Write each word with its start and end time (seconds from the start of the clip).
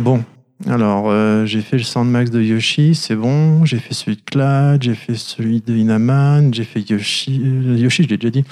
Bon, 0.00 0.24
alors 0.66 1.10
euh, 1.10 1.44
j'ai 1.46 1.60
fait 1.60 1.76
le 1.76 1.82
Soundmax 1.82 2.30
de 2.30 2.40
Yoshi, 2.42 2.94
c'est 2.94 3.14
bon. 3.16 3.64
J'ai 3.64 3.78
fait 3.78 3.92
celui 3.94 4.16
de 4.16 4.22
Clad, 4.22 4.82
j'ai 4.82 4.94
fait 4.94 5.14
celui 5.14 5.60
de 5.60 5.76
Inaman, 5.76 6.52
j'ai 6.54 6.64
fait 6.64 6.80
Yoshi. 6.88 7.42
euh, 7.44 7.76
Yoshi, 7.76 8.04
je 8.04 8.08
l'ai 8.08 8.16
déjà 8.16 8.30
dit. 8.30 8.44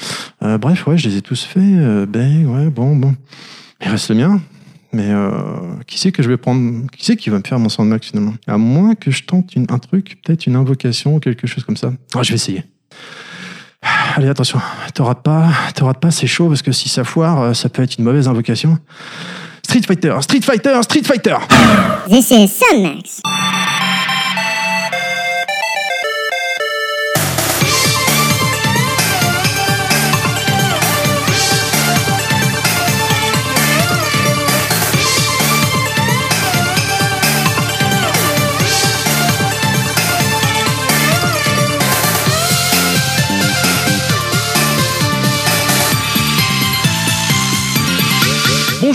Euh, 0.42 0.58
bref, 0.58 0.87
ouais, 0.87 0.99
je 0.99 1.08
les 1.08 1.17
ai 1.17 1.22
tous 1.22 1.45
faits. 1.45 1.63
Ben, 2.08 2.47
ouais, 2.47 2.69
bon, 2.69 2.97
bon. 2.97 3.15
Il 3.83 3.88
reste 3.88 4.11
le 4.11 4.17
mien. 4.17 4.40
Mais 4.92 5.11
qui 5.87 5.99
c'est 5.99 6.13
que 6.13 6.22
je 6.22 6.31
vais 6.31 6.38
prendre 6.38 6.87
Qui 6.97 7.04
c'est 7.04 7.17
qui 7.17 7.29
va 7.29 7.37
me 7.38 7.42
faire 7.47 7.58
mon 7.58 7.69
Soundmax 7.69 8.08
finalement? 8.08 8.35
À 8.46 8.56
moins 8.56 8.94
que 8.94 9.10
je 9.10 9.22
tente 9.24 9.54
une- 9.54 9.67
un 9.69 9.78
truc, 9.78 10.19
peut-être 10.24 10.46
une 10.46 10.56
invocation 10.56 11.17
ou 11.17 11.21
quelque 11.21 11.46
chose 11.46 11.62
comme 11.65 11.76
ça. 11.76 11.92
Ah, 12.15 12.22
je 12.22 12.30
vais 12.30 12.37
essayer. 12.37 12.65
Allez, 14.17 14.28
attention, 14.28 14.60
te 14.94 15.03
rate 15.03 15.22
pas, 15.22 15.46
rate 15.80 16.01
pas, 16.01 16.10
c'est 16.10 16.27
chaud 16.27 16.48
parce 16.48 16.62
que 16.62 16.73
si 16.73 16.88
ça 16.88 17.05
foire, 17.05 17.55
ça 17.55 17.69
peut 17.69 17.83
être 17.83 17.98
une 17.98 18.05
mauvaise 18.05 18.28
invocation. 18.28 18.78
Street 19.69 19.84
Fighter, 19.84 20.22
Street 20.22 20.45
Fighter, 20.46 20.82
Street 20.82 21.06
Fighter 21.06 21.38
This 22.09 22.32
is 22.32 22.59
Sunmax. 22.59 23.20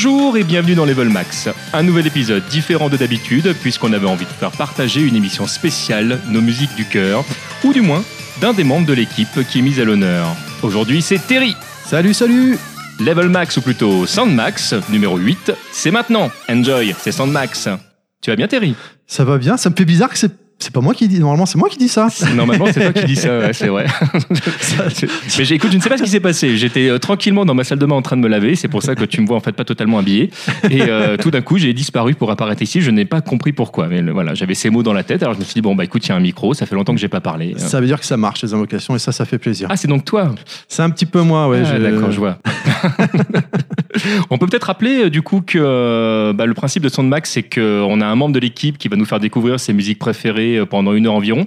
Bonjour 0.06 0.36
et 0.36 0.44
bienvenue 0.44 0.76
dans 0.76 0.84
Level 0.84 1.08
Max. 1.08 1.48
Un 1.72 1.82
nouvel 1.82 2.06
épisode 2.06 2.46
différent 2.50 2.90
de 2.90 2.98
d'habitude 2.98 3.56
puisqu'on 3.62 3.94
avait 3.94 4.06
envie 4.06 4.26
de 4.26 4.32
faire 4.32 4.52
partager 4.52 5.00
une 5.00 5.16
émission 5.16 5.48
spéciale, 5.48 6.20
nos 6.28 6.42
musiques 6.42 6.76
du 6.76 6.84
cœur, 6.84 7.24
ou 7.64 7.72
du 7.72 7.80
moins 7.80 8.04
d'un 8.42 8.52
des 8.52 8.66
membres 8.66 8.86
de 8.86 8.92
l'équipe 8.92 9.48
qui 9.48 9.60
est 9.60 9.62
mis 9.62 9.80
à 9.80 9.86
l'honneur. 9.86 10.28
Aujourd'hui 10.62 11.02
c'est 11.02 11.26
Terry. 11.26 11.56
Salut, 11.86 12.14
salut 12.14 12.58
Level 13.00 13.30
Max 13.30 13.56
ou 13.56 13.62
plutôt 13.62 14.06
Soundmax, 14.06 14.76
numéro 14.90 15.16
8, 15.16 15.54
c'est 15.72 15.92
maintenant. 15.92 16.30
Enjoy, 16.50 16.94
c'est 17.00 17.14
Soundmax. 17.14 17.70
Tu 18.22 18.30
vas 18.30 18.36
bien 18.36 18.50
Terry? 18.50 18.76
Ça 19.08 19.24
va 19.24 19.38
bien, 19.38 19.56
ça 19.56 19.70
me 19.70 19.76
fait 19.76 19.86
bizarre 19.86 20.10
que 20.10 20.18
c'est 20.18 20.43
c'est 20.64 20.74
pas 20.74 20.82
moi 20.82 20.94
qui 20.94 21.08
dis, 21.08 21.20
normalement 21.20 21.46
c'est 21.46 21.58
moi 21.58 21.70
qui 21.70 21.78
dis 21.78 21.88
ça. 21.90 22.08
Normalement 22.36 22.66
c'est 22.72 22.80
toi 22.82 22.94
qui 22.94 23.06
dis 23.06 23.16
ça, 23.16 23.40
ouais, 23.40 23.54
c'est 23.54 23.68
vrai. 23.68 23.86
Mais 25.38 25.46
j'ai- 25.46 25.56
écoute, 25.56 25.72
je 25.72 25.78
ne 25.78 25.82
sais 25.82 25.90
pas 25.90 25.98
ce 25.98 26.04
qui 26.04 26.10
s'est 26.10 26.20
passé. 26.20 26.58
J'étais 26.58 26.90
euh, 26.90 26.98
tranquillement 27.00 27.46
dans 27.46 27.54
ma 27.54 27.64
salle 27.64 27.80
de 27.80 27.86
bain 27.86 27.96
en 27.96 28.02
train 28.02 28.16
de 28.18 28.22
me 28.22 28.28
laver. 28.28 28.56
C'est 28.56 28.68
pour 28.68 28.82
ça 28.84 28.96
que 28.96 29.04
tu 29.06 29.22
me 29.22 29.28
vois 29.28 29.38
en 29.38 29.42
fait 29.42 29.52
pas 29.52 29.66
totalement 29.66 30.00
habillé. 30.00 30.30
Et 30.70 30.82
euh, 30.84 31.18
tout 31.18 31.32
d'un 31.32 31.42
coup, 31.42 31.58
j'ai 31.58 31.74
disparu 31.74 32.14
pour 32.16 32.32
apparaître 32.32 32.62
ici. 32.62 32.82
Je 32.82 32.92
n'ai 32.92 33.06
pas 33.06 33.22
compris 33.22 33.54
pourquoi. 33.54 33.88
Mais 33.88 34.02
le- 34.02 34.12
voilà, 34.12 34.34
j'avais 34.34 34.54
ces 34.56 34.70
mots 34.70 34.84
dans 34.84 34.94
la 34.94 35.04
tête. 35.04 35.22
Alors 35.24 35.34
je 35.36 35.40
me 35.40 35.44
suis 35.44 35.54
dit 35.56 35.62
bon 35.62 35.76
bah 35.76 35.84
écoute, 35.84 36.06
il 36.06 36.10
y 36.10 36.12
a 36.12 36.16
un 36.16 36.20
micro. 36.20 36.54
Ça 36.54 36.66
fait 36.66 36.76
longtemps 36.76 36.94
que 36.94 37.00
j'ai 37.00 37.08
pas 37.10 37.22
parlé. 37.22 37.54
Ça 37.58 37.80
veut 37.80 37.88
dire 37.88 38.00
que 38.00 38.06
ça 38.06 38.18
marche 38.18 38.42
les 38.44 38.54
invocations 38.54 38.96
et 38.96 39.00
ça, 39.00 39.12
ça 39.12 39.26
fait 39.26 39.38
plaisir. 39.40 39.68
Ah 39.72 39.76
c'est 39.78 39.88
donc 39.88 40.06
toi. 40.06 40.34
C'est 40.68 40.82
un 40.82 40.90
petit 40.90 41.06
peu 41.06 41.22
moi, 41.22 41.48
ouais. 41.50 41.62
Ah, 41.66 41.74
je- 41.78 41.82
D'accord, 41.84 42.12
je 42.12 42.20
vois. 42.20 42.38
on 44.30 44.38
peut 44.38 44.48
peut-être 44.48 44.64
rappeler 44.66 45.06
euh, 45.06 45.10
du 45.10 45.22
coup 45.22 45.42
que 45.46 46.32
bah, 46.34 46.46
le 46.46 46.54
principe 46.54 46.84
de 46.84 46.90
Soundmax, 46.90 47.32
c'est 47.32 47.44
qu'on 47.44 48.02
a 48.02 48.06
un 48.06 48.16
membre 48.16 48.34
de 48.34 48.40
l'équipe 48.40 48.78
qui 48.78 48.88
va 48.88 48.96
nous 48.96 49.06
faire 49.06 49.20
découvrir 49.20 49.60
ses 49.60 49.74
musiques 49.74 50.00
préférées 50.00 50.53
euh, 50.58 50.66
pendant 50.66 50.94
une 50.94 51.08
heure 51.08 51.14
environ. 51.14 51.46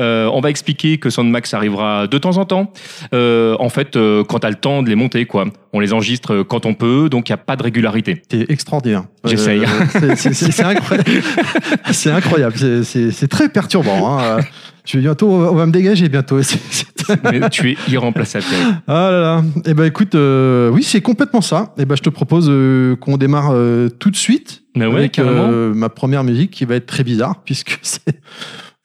Euh, 0.00 0.28
on 0.32 0.40
va 0.40 0.50
expliquer 0.50 0.98
que 0.98 1.10
Soundmax 1.10 1.54
arrivera 1.54 2.06
de 2.06 2.18
temps 2.18 2.36
en 2.38 2.44
temps. 2.44 2.72
Euh, 3.12 3.56
en 3.60 3.68
fait, 3.68 3.98
quand 4.28 4.38
tu 4.40 4.46
as 4.46 4.50
le 4.50 4.56
temps 4.56 4.82
de 4.82 4.88
les 4.88 4.94
monter, 4.96 5.24
quoi. 5.26 5.44
On 5.72 5.80
les 5.80 5.92
enregistre 5.92 6.42
quand 6.42 6.66
on 6.66 6.74
peut, 6.74 7.08
donc 7.08 7.28
il 7.28 7.32
n'y 7.32 7.34
a 7.34 7.38
pas 7.38 7.56
de 7.56 7.62
régularité. 7.62 8.20
T'es 8.28 8.46
extraordinaire. 8.48 9.04
J'essaye. 9.24 9.62
c'est- 9.90 10.16
c'est- 10.16 10.32
c'est 10.34 10.52
c'est 10.52 10.62
incroyable. 10.64 11.10
c'est 11.92 12.10
incroyable. 12.10 12.54
C'est- 12.56 12.84
C'est 12.84 13.10
c'est 13.10 13.28
très 13.28 13.48
perturbant. 13.48 14.18
hein. 14.18 14.38
Je 14.84 14.98
vais 14.98 15.02
bientôt, 15.02 15.28
on 15.30 15.54
va 15.54 15.64
me 15.66 15.72
dégager 15.72 16.08
bientôt. 16.08 16.38
Mais 17.24 17.48
tu 17.50 17.70
es 17.72 17.76
irremplaçable. 17.88 18.44
Ah 18.86 19.10
là 19.10 19.20
là. 19.20 19.44
Eh 19.66 19.74
ben 19.74 19.84
écoute, 19.84 20.14
euh, 20.14 20.70
oui, 20.70 20.82
c'est 20.82 21.00
complètement 21.00 21.40
ça. 21.40 21.74
Eh 21.78 21.84
ben 21.84 21.96
je 21.96 22.02
te 22.02 22.10
propose 22.10 22.48
euh, 22.48 22.96
qu'on 22.96 23.16
démarre 23.16 23.50
euh, 23.52 23.88
tout 23.88 24.10
de 24.10 24.16
suite 24.16 24.62
ouais, 24.76 24.84
avec 24.84 25.18
ma 25.18 25.88
première 25.88 26.24
musique 26.24 26.50
qui 26.50 26.64
va 26.64 26.76
être 26.76 26.86
très 26.86 27.04
bizarre 27.04 27.42
puisque 27.44 27.78
c'est, 27.82 28.20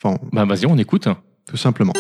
enfin, 0.02 0.18
Bah 0.31 0.46
vas-y, 0.46 0.66
on 0.66 0.78
écoute. 0.78 1.07
tout 1.50 1.57
simplement. 1.57 1.94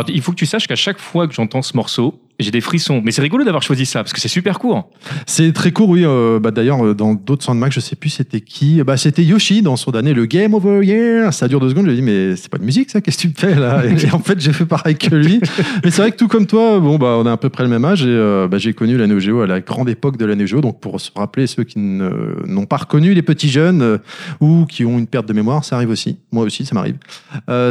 Alors, 0.00 0.10
il 0.16 0.22
faut 0.22 0.32
que 0.32 0.36
tu 0.36 0.46
saches 0.46 0.66
qu'à 0.66 0.76
chaque 0.76 0.98
fois 0.98 1.28
que 1.28 1.34
j'entends 1.34 1.60
ce 1.60 1.76
morceau, 1.76 2.18
j'ai 2.40 2.50
des 2.50 2.60
frissons. 2.60 3.02
Mais 3.04 3.12
c'est 3.12 3.22
rigolo 3.22 3.44
d'avoir 3.44 3.62
choisi 3.62 3.86
ça, 3.86 4.00
parce 4.00 4.12
que 4.12 4.20
c'est 4.20 4.28
super 4.28 4.58
court. 4.58 4.90
C'est 5.26 5.52
très 5.52 5.72
court, 5.72 5.88
oui. 5.90 6.04
euh, 6.04 6.40
bah, 6.40 6.50
D'ailleurs, 6.50 6.84
euh, 6.84 6.94
dans 6.94 7.14
d'autres 7.14 7.44
Soundmax, 7.44 7.74
je 7.74 7.80
sais 7.80 7.96
plus 7.96 8.10
c'était 8.10 8.40
qui. 8.40 8.82
Bah, 8.82 8.96
c'était 8.96 9.24
Yoshi 9.24 9.62
dans 9.62 9.76
son 9.76 9.90
dernier, 9.90 10.14
le 10.14 10.26
Game 10.26 10.54
Over 10.54 10.80
Yeah. 10.84 11.32
Ça 11.32 11.48
dure 11.48 11.60
deux 11.60 11.70
secondes. 11.70 11.86
Je 11.86 11.90
lui 11.90 11.98
ai 11.98 12.00
dit, 12.00 12.06
mais 12.06 12.36
c'est 12.36 12.50
pas 12.50 12.58
de 12.58 12.64
musique, 12.64 12.90
ça 12.90 13.00
Qu'est-ce 13.00 13.16
que 13.18 13.22
tu 13.22 13.28
me 13.28 13.34
fais 13.34 13.54
là 13.58 13.82
Et 13.86 14.10
en 14.12 14.18
fait, 14.20 14.40
j'ai 14.40 14.52
fait 14.52 14.64
pareil 14.64 14.96
que 14.96 15.14
lui. 15.14 15.40
Mais 15.84 15.90
c'est 15.90 16.02
vrai 16.02 16.10
que 16.12 16.16
tout 16.16 16.28
comme 16.28 16.46
toi, 16.46 16.80
bon, 16.80 16.98
bah, 16.98 17.16
on 17.18 17.26
a 17.26 17.32
à 17.32 17.36
peu 17.36 17.48
près 17.48 17.64
le 17.64 17.70
même 17.70 17.84
âge. 17.84 18.02
Et 18.02 18.08
euh, 18.08 18.48
bah, 18.48 18.58
j'ai 18.58 18.72
connu 18.72 18.96
la 18.96 19.06
Neo 19.06 19.20
Geo 19.20 19.42
à 19.42 19.46
la 19.46 19.60
grande 19.60 19.88
époque 19.88 20.16
de 20.16 20.24
la 20.24 20.34
Neo 20.34 20.46
Geo. 20.46 20.60
Donc, 20.60 20.80
pour 20.80 21.00
se 21.00 21.10
rappeler 21.14 21.46
ceux 21.46 21.64
qui 21.64 21.78
n'ont 21.78 22.66
pas 22.66 22.78
reconnu 22.78 23.14
les 23.14 23.22
petits 23.22 23.50
jeunes 23.50 23.82
euh, 23.82 23.98
ou 24.40 24.64
qui 24.66 24.84
ont 24.84 24.98
une 24.98 25.06
perte 25.06 25.26
de 25.26 25.32
mémoire, 25.32 25.64
ça 25.64 25.76
arrive 25.76 25.90
aussi. 25.90 26.18
Moi 26.32 26.44
aussi, 26.44 26.64
ça 26.64 26.74
m'arrive. 26.74 26.96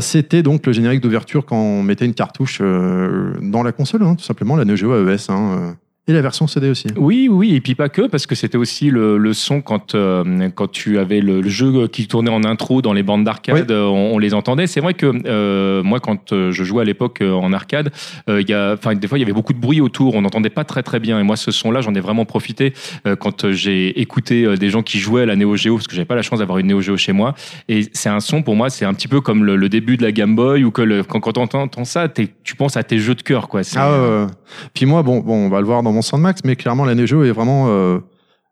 C'était 0.01 0.44
donc 0.44 0.66
le 0.66 0.73
générique 0.73 1.01
d'ouverture 1.01 1.46
quand 1.46 1.57
on 1.57 1.84
mettait 1.84 2.06
une 2.06 2.13
cartouche 2.19 2.59
euh, 2.62 3.34
dans 3.41 3.63
la 3.63 3.72
console, 3.72 4.03
hein, 4.03 4.16
tout 4.16 4.25
simplement, 4.25 4.57
la 4.57 4.66
Neo 4.66 4.75
Geo 4.75 4.94
AES. 4.94 5.30
Hein, 5.30 5.57
euh. 5.57 5.74
Et 6.09 6.14
la 6.14 6.22
version 6.22 6.47
CD 6.47 6.70
aussi. 6.70 6.88
Oui, 6.97 7.28
oui, 7.31 7.56
et 7.56 7.62
puis 7.62 7.75
pas 7.75 7.88
que, 7.90 8.03
parce 8.08 8.25
que 8.25 8.36
c'était 8.36 8.58
aussi 8.58 8.90
le, 8.90 9.18
le 9.18 9.34
son 9.34 9.62
quand, 9.62 9.96
euh, 9.96 10.50
quand 10.56 10.70
tu 10.72 10.97
avais 10.97 11.22
le, 11.22 11.42
le 11.42 11.50
jeu 11.50 11.88
qui 11.88 12.08
tournait 12.08 12.31
en 12.31 12.44
intro 12.44 12.81
dans 12.81 12.94
les 12.94 13.03
bandes 13.03 13.24
d'arcade, 13.24 13.70
Oui. 13.70 13.75
on, 13.78 14.16
on 14.16 14.18
les 14.18 14.34
entendait. 14.34 14.68
C'est 14.68 14.80
vrai 14.81 14.94
que 14.96 15.12
euh, 15.25 15.84
moi, 15.84 16.00
quand 16.00 16.34
euh, 16.34 16.52
je 16.52 16.64
jouais 16.64 16.81
à 16.81 16.86
l'époque 16.86 17.22
en 17.22 17.53
arcade, 17.53 17.92
euh, 18.30 18.42
y 18.47 18.53
a, 18.53 18.75
des 18.96 19.08
fois, 19.08 19.18
il 19.18 19.22
y 19.22 19.24
avait 19.24 19.34
beaucoup 19.34 19.53
de 19.53 19.59
bruit 19.59 19.81
autour, 19.81 20.16
on 20.16 20.22
n'entendait 20.22 20.50
pas 20.50 20.64
très 20.64 20.84
très 20.84 21.00
bien. 21.00 21.20
Et 21.20 21.24
moi, 21.24 21.36
ce 21.38 21.52
son-là, 21.52 21.81
j'en 21.81 21.94
ai 21.94 22.00
vraiment 22.00 22.26
profité 22.26 22.74
quand 23.20 23.52
j'ai 23.52 24.00
écouté 24.02 24.58
des 24.58 24.70
gens 24.70 24.81
qui 24.81 25.00
jouaient 25.00 25.22
à 25.24 25.26
la 25.26 25.36
Neo 25.36 25.56
Geo, 25.56 25.76
parce 25.76 25.88
que 25.88 25.96
j'avais 25.96 26.06
pas 26.06 26.16
la 26.16 26.22
chance 26.22 26.40
d'avoir 26.40 26.58
une 26.58 26.68
Neo 26.68 26.81
Geo 26.81 26.97
chez 26.97 27.14
moi. 27.14 27.36
Et 27.68 27.84
c'est 27.94 28.09
un 28.09 28.20
son, 28.20 28.41
pour 28.41 28.56
moi, 28.56 28.70
c'est 28.70 28.86
un 28.86 28.94
petit 28.94 29.08
peu 29.08 29.22
comme 29.22 29.44
le, 29.46 29.56
le 29.56 29.70
début 29.70 29.97
de 29.97 30.03
la 30.03 30.12
Game 30.12 30.36
Boy, 30.36 30.64
ou 30.64 30.72
que 30.72 30.81
le- 30.81 31.03
quand, 31.03 31.20
quand 31.20 31.38
on 31.38 31.44
entend 31.44 31.86
ça, 31.86 32.08
tu 32.09 32.56
penses 32.56 32.78
à 32.78 32.84
tes 32.84 32.97
jeux 33.00 33.16
de 33.16 33.22
cœur, 33.22 33.47
quoi. 33.47 33.62
Ah. 33.76 34.28
Puis 34.74 34.86
moi, 34.86 35.03
bon, 35.03 35.20
bon, 35.20 35.46
on 35.46 35.50
va 35.50 35.59
le 35.59 35.66
voir 35.66 35.84
dans 35.84 35.91
mon 35.91 35.99
Soundmax, 36.02 36.42
mais 36.44 36.56
clairement, 36.56 36.86
la 36.86 36.96
Neo 36.96 37.24
est 37.24 37.32
vraiment 37.32 37.68
euh, 37.70 38.00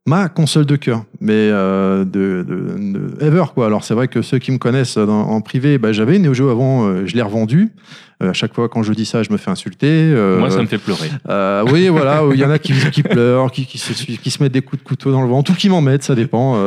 ma 0.07 0.29
console 0.29 0.66
de 0.66 0.75
cœur, 0.78 1.03
mais 1.22 1.34
euh, 1.35 2.06
de, 2.06 2.44
de, 2.47 2.78
de 2.78 3.23
ever 3.25 3.44
quoi. 3.53 3.66
Alors 3.68 3.84
c'est 3.84 3.94
vrai 3.94 4.07
que 4.07 4.22
ceux 4.23 4.40
qui 4.40 4.51
me 4.51 4.57
connaissent 4.57 4.97
dans- 4.97 5.28
en 5.29 5.41
privé, 5.41 5.78
bah, 5.78 5.91
j'avais 5.91 6.16
une 6.16 6.23
Neo 6.23 6.34
Geo 6.34 6.50
avant, 6.50 6.88
euh, 6.88 7.03
je 7.06 7.13
l'ai 7.16 7.22
revendue. 7.22 7.69
Euh, 8.23 8.31
à 8.31 8.34
chaque 8.34 8.56
fois 8.56 8.68
quand 8.69 8.81
je 8.84 8.94
dis 8.94 9.06
ça, 9.06 9.22
je 9.22 9.31
me 9.31 9.38
fais 9.38 9.51
insulter. 9.51 9.88
euh, 9.91 10.40
Moi, 10.40 10.50
ça 10.50 10.62
me 10.62 10.66
fait 10.68 10.78
pleurer. 10.79 11.09
oui, 11.72 11.90
voilà, 11.90 12.23
il 12.34 12.40
y 12.40 12.45
en 12.45 12.50
a 12.50 12.57
qui, 12.57 12.73
qui 12.91 13.03
pleurent, 13.03 13.51
qui, 13.51 13.66
qui, 13.68 13.78
se, 13.78 13.91
qui 13.94 14.31
se 14.31 14.41
mettent 14.41 14.53
des 14.53 14.62
coups 14.62 14.81
de 14.81 14.88
couteau 14.88 15.12
dans 15.12 15.22
le 15.22 15.28
ventre, 15.28 15.51
ou 15.51 15.56
qui 15.56 15.69
m'en 15.69 15.81
mettent, 15.81 16.03
ça 16.03 16.16
dépend. 16.16 16.57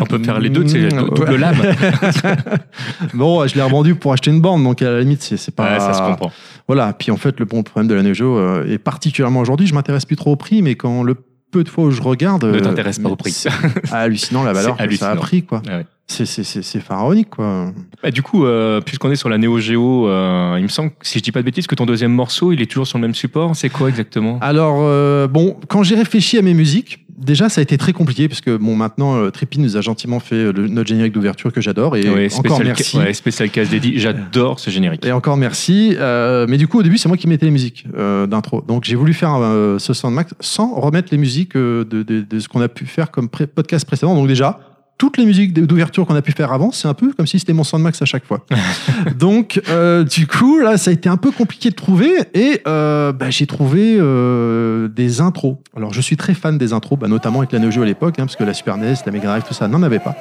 On 0.00 0.04
peut 0.06 0.18
faire 0.18 0.40
les 0.40 0.48
deux, 0.50 0.66
c'est 0.66 0.80
Mmh, 0.92 1.10
double 1.14 1.36
lame. 1.36 1.56
bon, 3.14 3.46
je 3.46 3.54
l'ai 3.54 3.62
revendu 3.62 3.94
pour 3.94 4.12
acheter 4.12 4.30
une 4.30 4.40
bande, 4.40 4.64
donc 4.64 4.82
à 4.82 4.90
la 4.90 5.00
limite, 5.00 5.22
c'est 5.22 5.36
c'est 5.36 5.54
pas. 5.54 5.74
Ouais, 5.74 5.78
ça 5.80 5.92
se 5.94 6.02
comprend. 6.02 6.32
Voilà, 6.66 6.92
puis 6.92 7.10
en 7.10 7.16
fait, 7.16 7.38
le 7.38 7.44
bon 7.46 7.62
problème 7.62 7.86
de 7.88 7.94
la 7.94 8.02
Neo 8.02 8.14
Geo, 8.14 8.64
et 8.64 8.78
particulièrement 8.78 9.40
aujourd'hui, 9.40 9.66
je 9.66 9.74
m'intéresse 9.74 10.04
plus 10.06 10.16
trop 10.16 10.32
au 10.32 10.36
prix, 10.36 10.62
mais 10.62 10.74
quand 10.74 11.02
le 11.02 11.14
peu 11.50 11.64
de 11.64 11.68
fois 11.68 11.84
où 11.84 11.90
je 11.90 12.02
regarde. 12.02 12.44
Ne 12.44 12.56
euh, 12.56 12.60
t'intéresse 12.60 12.98
pas 12.98 13.08
au 13.08 13.16
prix. 13.16 13.44
hallucinant 13.92 14.42
la 14.42 14.52
valeur 14.52 14.76
que 14.76 14.96
ça 14.96 15.10
a 15.10 15.16
pris, 15.16 15.44
quoi. 15.44 15.62
Ah 15.68 15.78
ouais. 15.78 15.86
C'est- 16.10 16.26
C'est 16.26 16.42
c'est- 16.42 16.62
c'est 16.62 16.80
pharaonique, 16.80 17.30
quoi. 17.30 17.72
Bah, 18.02 18.10
du 18.10 18.20
coup, 18.22 18.44
euh, 18.44 18.80
puisqu'on 18.80 19.10
est 19.12 19.16
sur 19.16 19.28
la 19.28 19.38
Neo 19.38 19.58
Geo, 19.60 20.08
euh, 20.08 20.56
il 20.58 20.64
me 20.64 20.68
semble, 20.68 20.90
si 21.02 21.18
je 21.18 21.22
dis 21.22 21.30
pas 21.32 21.40
de 21.40 21.44
bêtises, 21.44 21.66
que 21.68 21.74
ton 21.76 21.86
deuxième 21.86 22.12
morceau, 22.12 22.50
il 22.52 22.60
est 22.60 22.66
toujours 22.66 22.86
sur 22.86 22.98
le 22.98 23.02
même 23.02 23.14
support. 23.14 23.54
C'est 23.54 23.68
quoi 23.70 23.88
exactement? 23.88 24.38
Alors, 24.40 24.78
euh, 24.80 25.28
bon, 25.28 25.56
quand 25.68 25.82
j'ai 25.84 25.94
réfléchi 25.94 26.36
à 26.36 26.42
mes 26.42 26.52
musiques, 26.54 27.06
déjà, 27.16 27.48
ça 27.48 27.60
a 27.60 27.62
été 27.62 27.78
très 27.78 27.92
compliqué, 27.92 28.26
parce 28.28 28.40
que, 28.40 28.56
bon, 28.56 28.74
maintenant, 28.74 29.14
euh, 29.16 29.30
Trippy 29.30 29.60
nous 29.60 29.76
a 29.76 29.82
gentiment 29.82 30.18
fait 30.18 30.34
euh, 30.34 30.52
le- 30.52 30.66
notre 30.66 30.88
générique 30.88 31.12
d'ouverture 31.12 31.52
que 31.52 31.60
j'adore, 31.60 31.96
et 31.96 32.08
Ouais, 32.08 32.26
encore 32.34 32.56
spécial, 32.56 32.66
merci. 32.66 32.98
ouais, 32.98 33.12
spécial 33.14 33.50
case 33.50 33.68
dédié. 33.70 33.92
J'adore 33.98 34.58
ce 34.58 34.70
générique. 34.70 35.06
Et 35.06 35.12
encore 35.12 35.36
merci. 35.36 35.94
Euh, 35.96 36.46
mais 36.48 36.56
du 36.56 36.66
coup, 36.66 36.80
au 36.80 36.82
début, 36.82 36.98
c'est 36.98 37.08
moi 37.08 37.16
qui 37.18 37.28
mettais 37.28 37.46
les 37.46 37.52
musiques 37.52 37.84
euh, 37.96 38.26
d'intro. 38.26 38.62
Donc, 38.66 38.82
j'ai 38.84 38.96
voulu 38.96 39.14
faire 39.14 39.36
euh, 39.36 39.78
ce 39.78 39.92
Soundmax 39.94 40.34
sans 40.40 40.74
remettre 40.74 41.08
les 41.12 41.18
musiques 41.18 41.56
de, 41.56 41.84
de- 41.84 42.02
de 42.28 42.38
ce 42.40 42.48
qu'on 42.48 42.60
a 42.62 42.68
pu 42.68 42.84
faire 42.86 43.12
comme 43.12 43.28
pré- 43.28 43.46
podcast 43.46 43.86
précédent. 43.86 44.14
Donc, 44.16 44.26
déjà, 44.26 44.58
toutes 45.00 45.16
les 45.16 45.24
musiques 45.24 45.54
d'ouverture 45.54 46.04
qu'on 46.06 46.14
a 46.14 46.20
pu 46.20 46.32
faire 46.32 46.52
avant, 46.52 46.72
c'est 46.72 46.86
un 46.86 46.92
peu 46.92 47.10
comme 47.14 47.26
si 47.26 47.38
c'était 47.38 47.54
mon 47.54 47.64
Soundmax 47.64 48.02
à 48.02 48.04
chaque 48.04 48.26
fois. 48.26 48.44
Donc, 49.18 49.58
euh, 49.70 50.04
du 50.04 50.26
coup, 50.26 50.58
là, 50.58 50.76
ça 50.76 50.90
a 50.90 50.92
été 50.92 51.08
un 51.08 51.16
peu 51.16 51.30
compliqué 51.30 51.70
de 51.70 51.74
trouver. 51.74 52.10
Et 52.34 52.60
euh, 52.66 53.10
bah, 53.10 53.30
j'ai 53.30 53.46
trouvé 53.46 53.96
euh, 53.98 54.88
des 54.88 55.22
intros. 55.22 55.56
Alors, 55.74 55.94
je 55.94 56.02
suis 56.02 56.18
très 56.18 56.34
fan 56.34 56.58
des 56.58 56.74
intros, 56.74 56.98
bah, 56.98 57.08
notamment 57.08 57.38
avec 57.38 57.50
la 57.52 57.60
Neo 57.60 57.70
Geo 57.70 57.82
à 57.82 57.86
l'époque, 57.86 58.18
hein, 58.18 58.26
parce 58.26 58.36
que 58.36 58.44
la 58.44 58.52
Super 58.52 58.76
NES, 58.76 58.92
la 59.06 59.12
Mega 59.12 59.28
Drive, 59.28 59.44
tout 59.48 59.54
ça 59.54 59.68
n'en 59.68 59.82
avait 59.82 60.00
pas. 60.00 60.16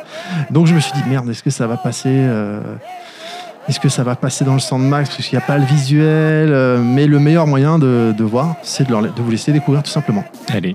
Donc, 0.50 0.66
je 0.68 0.74
me 0.74 0.80
suis 0.80 0.94
dit, 0.94 1.04
merde, 1.10 1.30
est-ce 1.30 1.44
que 1.44 1.50
ça 1.50 1.68
va 1.68 1.76
passer 1.76 2.08
euh, 2.10 2.62
Est-ce 3.68 3.82
que 3.82 3.90
ça 3.90 4.04
va 4.04 4.16
passer 4.16 4.46
dans 4.46 4.54
le 4.54 4.60
Sandmax 4.62 5.10
Parce 5.10 5.28
qu'il 5.28 5.38
n'y 5.38 5.44
a 5.44 5.46
pas 5.46 5.58
le 5.58 5.66
visuel. 5.66 6.54
euh, 6.54 6.82
mais 6.82 7.06
le 7.06 7.20
meilleur 7.20 7.48
moyen 7.48 7.80
de, 7.80 8.14
de 8.18 8.24
voir, 8.24 8.56
c'est 8.64 8.86
de, 8.88 8.92
leur- 8.92 9.02
de 9.02 9.22
vous 9.22 9.30
laisser 9.32 9.52
découvrir 9.52 9.84
tout 9.84 9.92
simplement. 9.92 10.24
Allez. 10.48 10.74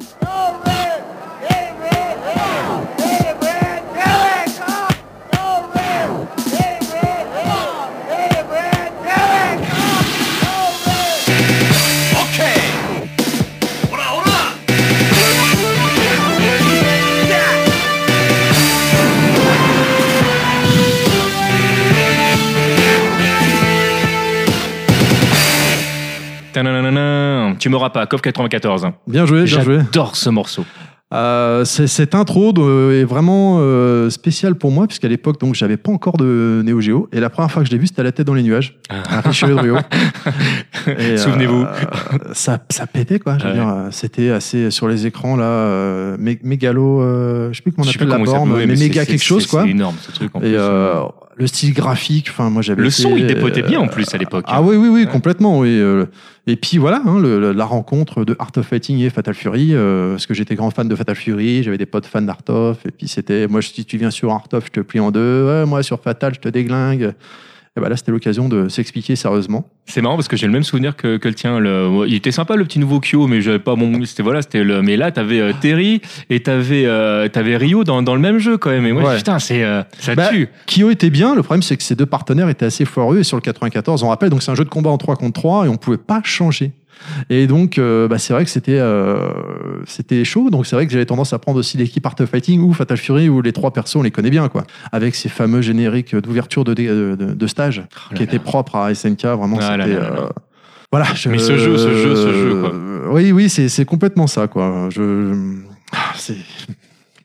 Tu 27.64 27.70
m'auras 27.70 27.88
pas, 27.88 28.04
CoF 28.04 28.20
94. 28.20 28.88
Bien 29.06 29.24
joué, 29.24 29.44
bien 29.44 29.62
joué. 29.62 29.76
J'adore 29.78 30.16
ce 30.16 30.28
morceau. 30.28 30.66
Euh, 31.14 31.64
cette 31.64 32.14
intro 32.14 32.52
de- 32.52 32.92
est 33.00 33.04
vraiment 33.04 33.56
euh, 33.60 34.10
spéciale 34.10 34.54
pour 34.56 34.70
moi, 34.70 34.86
puisqu'à 34.86 35.08
l'époque, 35.08 35.40
donc, 35.40 35.54
j'avais 35.54 35.78
pas 35.78 35.90
encore 35.90 36.18
de 36.18 36.60
Neo 36.62 36.82
Geo. 36.82 37.08
Et 37.10 37.20
la 37.20 37.30
première 37.30 37.50
fois 37.50 37.62
que 37.62 37.68
je 37.68 37.72
l'ai 37.72 37.78
vu, 37.78 37.86
c'était 37.86 38.02
à 38.02 38.04
la 38.04 38.12
tête 38.12 38.26
dans 38.26 38.34
les 38.34 38.42
nuages, 38.42 38.78
à 38.90 39.22
Richelieu-Drio. 39.22 39.78
Et, 40.98 41.16
Souvenez-vous. 41.16 41.62
euh, 41.62 42.18
ça, 42.34 42.58
ça 42.68 42.86
pétait, 42.86 43.18
quoi. 43.18 43.38
Ouais. 43.42 43.58
c'était 43.92 44.28
assez 44.28 44.70
sur 44.70 44.86
les 44.86 45.06
écrans, 45.06 45.36
là, 45.36 46.16
mé- 46.18 46.40
mégalo, 46.42 47.00
je 47.50 47.56
sais 47.56 47.62
plus 47.62 47.72
comment 47.72 47.86
on 47.86 47.90
appelle 47.90 48.08
la 48.08 48.18
borne, 48.18 48.50
mais, 48.50 48.56
ouais, 48.56 48.66
méga 48.66 49.06
quelque 49.06 49.24
chose, 49.24 49.46
quoi. 49.46 49.62
C'est 49.62 49.70
énorme 49.70 49.96
ce 50.02 50.12
truc 50.12 50.30
en 50.36 50.40
Et 50.40 50.50
plus. 50.50 50.58
Le 51.36 51.46
style 51.46 51.72
graphique, 51.74 52.28
enfin, 52.30 52.50
moi 52.50 52.62
j'avais. 52.62 52.82
Le 52.82 52.88
été, 52.88 53.02
son, 53.02 53.16
il 53.16 53.26
dépotait 53.26 53.62
euh, 53.62 53.66
bien 53.66 53.80
en 53.80 53.88
plus 53.88 54.06
à 54.14 54.18
l'époque. 54.18 54.44
Ah 54.48 54.62
oui, 54.62 54.76
oui, 54.76 54.88
oui, 54.88 55.04
Ouais. 55.04 55.10
complètement, 55.10 55.58
oui. 55.58 55.68
euh, 55.80 56.06
Et 56.46 56.56
puis 56.56 56.76
voilà, 56.78 57.00
hein, 57.06 57.18
le- 57.18 57.40
le- 57.40 57.52
la 57.52 57.64
rencontre 57.64 58.24
de 58.24 58.36
Art 58.38 58.50
of 58.56 58.66
Fighting 58.66 58.98
et 59.00 59.10
Fatal 59.10 59.34
Fury, 59.34 59.70
euh, 59.72 60.12
parce 60.12 60.26
que 60.26 60.34
j'étais 60.34 60.54
grand 60.54 60.70
fan 60.70 60.86
de 60.88 60.94
Fatal 60.94 61.16
Fury, 61.16 61.62
j'avais 61.62 61.78
des 61.78 61.86
potes 61.86 62.06
fans 62.06 62.20
d'Art 62.22 62.42
of, 62.48 62.84
et 62.86 62.90
puis 62.90 63.08
c'était, 63.08 63.46
moi 63.48 63.62
si 63.62 63.84
tu 63.84 63.96
viens 63.96 64.10
sur 64.10 64.30
Art 64.30 64.48
of, 64.52 64.66
je 64.66 64.70
te 64.72 64.80
plie 64.80 65.00
en 65.00 65.10
deux, 65.10 65.46
ouais, 65.46 65.66
moi 65.66 65.82
sur 65.82 66.00
Fatal, 66.00 66.34
je 66.34 66.40
te 66.40 66.48
déglingue. 66.48 67.14
Et 67.76 67.80
bah 67.80 67.88
là, 67.88 67.96
c'était 67.96 68.12
l'occasion 68.12 68.48
de 68.48 68.68
s'expliquer 68.68 69.16
sérieusement. 69.16 69.68
C'est 69.86 70.00
marrant 70.00 70.14
parce 70.14 70.28
que 70.28 70.36
j'ai 70.36 70.46
le 70.46 70.52
même 70.52 70.62
souvenir 70.62 70.94
que, 70.94 71.16
que 71.16 71.26
le 71.26 71.34
tien. 71.34 71.58
Le- 71.58 72.04
il 72.06 72.14
était 72.14 72.30
sympa 72.30 72.54
le 72.54 72.64
petit 72.64 72.78
nouveau 72.78 73.00
Kyo, 73.00 73.26
mais 73.26 73.40
j'avais 73.40 73.58
pas 73.58 73.74
mon. 73.74 74.04
C'était 74.04 74.22
voilà, 74.22 74.42
c'était 74.42 74.62
le. 74.62 74.80
Mais 74.80 74.96
là, 74.96 75.10
t'avais 75.10 75.40
euh, 75.40 75.52
Terry 75.60 76.00
et 76.30 76.38
t'avais 76.38 76.86
euh, 76.86 77.26
t'avais 77.28 77.56
Rio 77.56 77.82
dans, 77.82 78.00
dans 78.00 78.14
le 78.14 78.20
même 78.20 78.38
jeu 78.38 78.58
quand 78.58 78.70
même. 78.70 78.86
Et 78.86 78.92
moi, 78.92 79.02
Ouais. 79.10 79.16
putain, 79.16 79.40
c'est 79.40 79.64
euh, 79.64 79.82
ça 79.98 80.14
Bah, 80.14 80.28
tue. 80.28 80.48
Kyo 80.68 80.88
était 80.90 81.10
bien, 81.10 81.34
le 81.34 81.42
problème 81.42 81.62
c'est 81.62 81.76
que 81.76 81.82
ces 81.82 81.96
deux 81.96 82.06
partenaires 82.06 82.48
étaient 82.48 82.66
assez 82.66 82.84
foireux, 82.84 83.18
et 83.18 83.24
sur 83.24 83.36
le 83.36 83.42
94, 83.42 84.04
on 84.04 84.08
rappelle, 84.08 84.30
donc 84.30 84.42
c'est 84.44 84.52
un 84.52 84.54
jeu 84.54 84.64
de 84.64 84.70
combat 84.70 84.90
en 84.90 84.98
3 84.98 85.16
contre 85.16 85.40
3, 85.40 85.66
et 85.66 85.68
on 85.68 85.76
pouvait 85.76 85.96
pas 85.96 86.20
changer. 86.22 86.70
Et 87.30 87.46
donc, 87.46 87.78
euh, 87.78 88.08
bah, 88.08 88.18
c'est 88.18 88.32
vrai 88.32 88.44
que 88.44 88.50
c'était 88.50 88.78
euh, 88.78 89.28
c'était 89.86 90.24
chaud. 90.24 90.50
Donc, 90.50 90.66
c'est 90.66 90.74
vrai 90.76 90.86
que 90.86 90.92
j'avais 90.92 91.06
tendance 91.06 91.32
à 91.32 91.38
prendre 91.38 91.58
aussi 91.58 91.76
l'équipe 91.76 92.04
Art 92.06 92.14
of 92.20 92.28
Fighting 92.30 92.60
ou 92.62 92.72
Fatal 92.72 92.96
Fury 92.96 93.28
où 93.28 93.42
les 93.42 93.52
trois 93.52 93.72
persos, 93.72 93.96
on 93.96 94.02
les 94.02 94.10
connaît 94.10 94.30
bien, 94.30 94.48
quoi. 94.48 94.64
Avec 94.92 95.14
ces 95.14 95.28
fameux 95.28 95.60
génériques 95.62 96.14
d'ouverture 96.16 96.64
de, 96.64 96.74
de, 96.74 97.16
de- 97.18 97.34
de 97.34 97.46
stage 97.46 97.82
Oh 98.10 98.14
qui 98.14 98.22
étaient 98.22 98.38
propres 98.38 98.76
à 98.76 98.94
SNK. 98.94 99.24
Vraiment, 99.24 99.58
Ah 99.60 99.76
c'était. 99.76 99.76
là 99.76 99.86
là 99.86 100.10
là. 100.10 100.16
euh, 100.22 100.28
voilà. 100.90 101.06
je- 101.14 101.28
Mais 101.28 101.38
ce 101.38 101.56
jeu, 101.58 101.76
ce 101.78 101.94
jeu, 101.94 102.16
ce 102.16 102.32
jeu, 102.32 102.60
quoi. 102.60 102.70
euh, 102.72 103.08
Oui, 103.10 103.32
oui, 103.32 103.48
c'est 103.48 103.68
c'est 103.68 103.84
complètement 103.84 104.26
ça, 104.26 104.46
quoi. 104.48 104.88
Je, 104.90 105.34
ah, 105.92 106.12
c'est- 106.16 106.36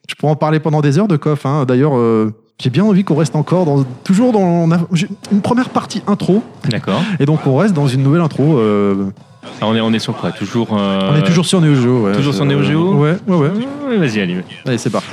je 0.08 0.14
pourrais 0.16 0.32
en 0.32 0.36
parler 0.36 0.60
pendant 0.60 0.80
des 0.80 0.98
heures 0.98 1.08
de 1.08 1.16
coff. 1.16 1.46
Hein. 1.46 1.64
D'ailleurs. 1.66 1.96
euh, 1.96 2.32
j'ai 2.62 2.68
bien 2.68 2.84
envie 2.84 3.04
qu'on 3.04 3.14
reste 3.14 3.36
encore 3.36 3.64
dans, 3.64 3.84
toujours 4.04 4.32
dans 4.32 4.40
on 4.42 4.70
a- 4.70 4.86
j'ai 4.92 5.08
une 5.32 5.40
première 5.40 5.70
partie 5.70 6.02
intro 6.06 6.42
D'accord. 6.68 7.00
et 7.18 7.24
donc 7.24 7.46
on 7.46 7.56
reste 7.56 7.72
dans 7.72 7.86
une 7.88 8.02
nouvelle 8.02 8.20
intro. 8.20 8.58
euh, 8.58 9.06
Ah, 9.42 9.66
on 9.66 9.74
est 9.74 9.80
on 9.80 9.92
est 9.92 9.98
sur 9.98 10.14
quoi 10.16 10.32
Toujours. 10.32 10.76
euh, 10.78 11.10
on 11.12 11.16
est 11.16 11.22
toujours 11.26 11.46
sur 11.46 11.60
Neo 11.60 11.74
Geo. 11.74 12.06
Ouais. 12.06 12.12
toujours 12.14 12.34
sur 12.34 12.44
Euh, 12.44 12.46
Neo 12.46 12.62
Geo 12.62 12.94
Ouais, 12.94 13.16
ouais, 13.26 13.36
ouais. 13.36 13.50
Ouais, 13.88 13.96
Vas-y, 13.96 14.20
allez. 14.20 14.36
Allez, 14.66 14.78
c'est 14.78 14.90
parti. 14.90 15.08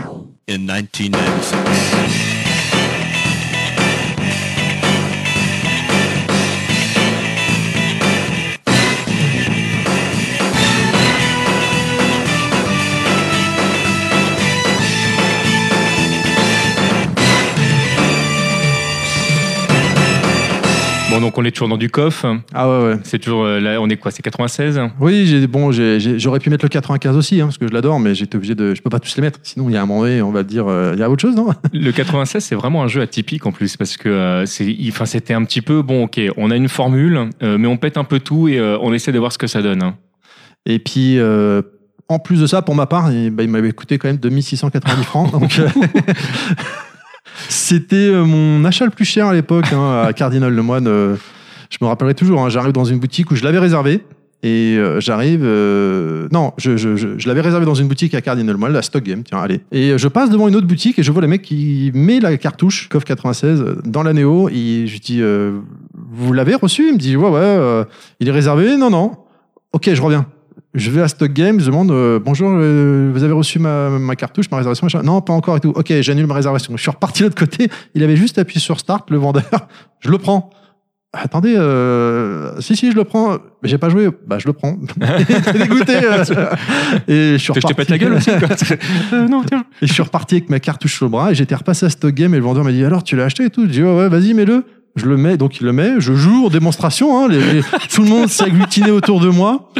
in 0.49 0.57
1996. 0.59 2.36
Bon, 21.17 21.21
donc 21.25 21.35
on 21.39 21.43
est 21.45 21.49
toujours 21.51 21.67
dans 21.67 21.77
du 21.77 21.89
coff. 21.89 22.25
Ah 22.53 22.69
ouais, 22.69 22.85
ouais. 22.89 22.99
C'est 23.03 23.17
toujours 23.17 23.43
euh, 23.43 23.59
là, 23.59 23.81
on 23.81 23.89
est 23.89 23.97
quoi 23.97 24.11
C'est 24.11 24.21
96 24.21 24.79
Oui, 24.99 25.25
j'ai, 25.25 25.47
bon, 25.47 25.71
j'ai- 25.71 25.99
j'ai- 25.99 26.19
j'aurais 26.19 26.37
pu 26.39 26.51
mettre 26.51 26.63
le 26.63 26.69
95 26.69 27.17
aussi, 27.17 27.41
hein, 27.41 27.45
parce 27.45 27.57
que 27.57 27.67
je 27.67 27.73
l'adore, 27.73 27.99
mais 27.99 28.13
j'étais 28.13 28.35
obligé 28.35 28.53
de. 28.53 28.75
Je 28.75 28.83
peux 28.83 28.91
pas 28.91 28.99
tous 28.99 29.15
les 29.15 29.21
mettre. 29.23 29.39
Sinon, 29.41 29.67
il 29.67 29.73
y 29.73 29.77
a 29.77 29.81
un 29.81 29.87
moment 29.87 30.01
donné, 30.01 30.21
on 30.21 30.29
va 30.31 30.43
dire. 30.43 30.67
euh, 30.67 30.91
Il 30.93 30.99
y 30.99 31.03
a 31.03 31.09
autre 31.09 31.23
chose, 31.23 31.35
non? 31.35 31.47
Le 31.73 31.91
96, 31.91 32.43
c'est 32.43 32.53
vraiment 32.53 32.83
un 32.83 32.87
jeu 32.87 33.01
atypique 33.01 33.47
en 33.47 33.51
plus 33.51 33.77
parce 33.77 33.97
que 33.97 34.09
euh, 34.09 34.45
c'est, 34.45 34.75
enfin, 34.89 35.07
c'était 35.07 35.33
un 35.33 35.43
petit 35.43 35.61
peu 35.63 35.81
bon. 35.81 36.03
Ok, 36.03 36.21
on 36.37 36.51
a 36.51 36.55
une 36.55 36.69
formule, 36.69 37.29
mais 37.41 37.67
on 37.67 37.77
pète 37.77 37.97
un 37.97 38.03
peu 38.03 38.19
tout 38.19 38.47
et 38.47 38.61
on 38.61 38.93
essaie 38.93 39.11
de 39.11 39.17
voir 39.17 39.31
ce 39.31 39.39
que 39.39 39.47
ça 39.47 39.63
donne. 39.63 39.81
hein. 39.81 39.95
Et 40.67 40.77
puis, 40.77 41.17
en 42.09 42.19
plus 42.19 42.41
de 42.41 42.45
ça, 42.45 42.61
pour 42.61 42.75
ma 42.75 42.85
part, 42.85 43.11
il, 43.11 43.31
bah, 43.31 43.41
il 43.41 43.49
m'avait 43.49 43.71
coûté 43.71 43.97
quand 43.97 44.07
même 44.07 44.17
2690 44.17 45.03
francs. 45.03 45.31
Donc, 45.31 45.59
c'était 47.49 47.95
euh, 47.95 48.25
mon 48.25 48.63
achat 48.65 48.85
le 48.85 48.91
plus 48.91 49.05
cher 49.05 49.27
à 49.27 49.33
l'époque, 49.33 49.71
hein, 49.73 50.03
à 50.05 50.13
Cardinal 50.13 50.53
Lemoine. 50.53 50.87
euh, 50.87 51.15
je 51.69 51.77
me 51.81 51.87
rappellerai 51.87 52.13
toujours, 52.13 52.41
hein, 52.41 52.49
j'arrive 52.49 52.71
dans 52.71 52.85
une 52.85 52.99
boutique 52.99 53.31
où 53.31 53.35
je 53.35 53.43
l'avais 53.43 53.59
réservé. 53.59 54.01
Et 54.43 54.77
euh, 54.77 54.99
j'arrive. 54.99 55.41
non, 56.31 56.53
je, 56.57 57.27
l'avais 57.27 57.41
réservé 57.41 57.65
dans 57.65 57.73
une 57.73 57.87
boutique 57.87 58.13
à 58.13 58.21
Cardinal 58.21 58.53
Lemoine, 58.53 58.71
la 58.71 58.83
Stock 58.83 59.03
Game, 59.03 59.23
tiens, 59.23 59.39
allez. 59.39 59.61
Et 59.71 59.97
je 59.97 60.07
passe 60.07 60.29
devant 60.29 60.47
une 60.47 60.55
autre 60.55 60.67
boutique 60.67 60.99
et 60.99 61.03
je 61.03 61.11
vois 61.11 61.23
le 61.23 61.27
mec 61.27 61.41
qui 61.41 61.91
met 61.93 62.19
la 62.19 62.37
cartouche 62.37 62.87
COF 62.87 63.03
96 63.03 63.65
dans 63.83 64.03
la 64.03 64.13
Néo. 64.13 64.47
Et 64.49 64.85
je 64.85 64.93
lui 64.93 64.99
dis 64.99 65.21
Vous 65.93 66.33
l'avez 66.33 66.55
reçu? 66.55 66.89
Il 66.89 66.93
me 66.93 66.99
dit 66.99 67.17
Ouais, 67.17 67.29
ouais, 67.29 67.83
il 68.19 68.27
est 68.29 68.31
réservé 68.31 68.77
Non, 68.77 68.91
non. 68.91 69.13
Ok, 69.73 69.89
je 69.91 70.01
reviens. 70.01 70.27
Je 70.77 70.91
vais 70.91 71.01
à 71.01 71.07
Stock 71.07 71.33
Game, 71.33 71.59
je 71.59 71.65
demande 71.65 71.89
euh, 71.89 72.19
bonjour, 72.23 72.49
euh, 72.53 73.09
vous 73.11 73.23
avez 73.23 73.33
reçu 73.33 73.57
ma, 73.57 73.89
ma 73.89 74.15
cartouche, 74.15 74.45
ma 74.51 74.57
réservation 74.57 74.85
machin 74.85 75.01
Non, 75.01 75.21
pas 75.21 75.33
encore 75.33 75.57
et 75.57 75.59
tout. 75.59 75.73
Ok, 75.75 75.91
j'annule 76.01 76.27
ma 76.27 76.35
réservation. 76.35 76.73
Je 76.77 76.81
suis 76.81 76.91
reparti 76.91 77.23
de 77.23 77.27
l'autre 77.27 77.37
côté. 77.39 77.67
Il 77.95 78.03
avait 78.03 78.15
juste 78.15 78.37
appuyé 78.37 78.61
sur 78.61 78.79
Start, 78.79 79.09
le 79.09 79.17
vendeur. 79.17 79.43
Je 80.01 80.11
le 80.11 80.19
prends. 80.19 80.51
Attendez, 81.13 81.55
euh, 81.57 82.59
si 82.61 82.75
si, 82.75 82.91
je 82.91 82.95
le 82.95 83.03
prends. 83.05 83.37
Mais 83.63 83.69
j'ai 83.69 83.79
pas 83.79 83.89
joué. 83.89 84.09
Bah 84.27 84.37
je 84.39 84.45
le 84.45 84.53
prends. 84.53 84.77
J'étais 85.17 85.57
dégoûté. 85.57 85.95
euh. 86.03 86.23
et 87.07 87.33
je 87.33 87.37
suis 87.37 87.47
Je 87.47 87.51
reparti. 87.53 87.73
pète 87.73 87.89
la 87.89 87.97
gueule 87.97 88.13
aussi. 88.13 88.29
quoi. 88.37 88.49
Euh, 89.13 89.27
non, 89.27 89.41
tiens. 89.43 89.63
Et 89.81 89.87
je 89.87 89.93
suis 89.93 90.03
reparti 90.03 90.35
avec 90.35 90.49
ma 90.51 90.59
cartouche 90.59 90.95
sur 90.97 91.05
le 91.05 91.09
bras 91.11 91.31
et 91.31 91.35
j'étais 91.35 91.55
repassé 91.55 91.87
à 91.87 91.89
Stock 91.89 92.13
Game 92.13 92.35
et 92.35 92.37
le 92.37 92.43
vendeur 92.43 92.63
m'a 92.63 92.71
dit 92.71 92.83
alors 92.85 93.03
tu 93.03 93.15
l'as 93.15 93.23
acheté 93.23 93.45
et 93.45 93.49
tout? 93.49 93.63
Je 93.65 93.69
dis 93.71 93.81
ouais, 93.83 93.95
ouais 93.97 94.09
vas-y 94.09 94.33
mets-le. 94.35 94.65
Je 94.95 95.05
le 95.05 95.17
mets, 95.17 95.37
donc 95.37 95.59
il 95.59 95.63
le 95.65 95.71
met, 95.73 95.93
je 95.99 96.13
joue 96.13 96.45
en 96.47 96.49
démonstration, 96.49 97.17
hein, 97.23 97.27
les- 97.29 97.39
les- 97.53 97.61
tout 97.93 98.01
le 98.03 98.09
monde 98.09 98.27
s'est 98.29 98.43
agglutiné 98.45 98.91
autour 98.91 99.19
de 99.19 99.29
moi. 99.29 99.71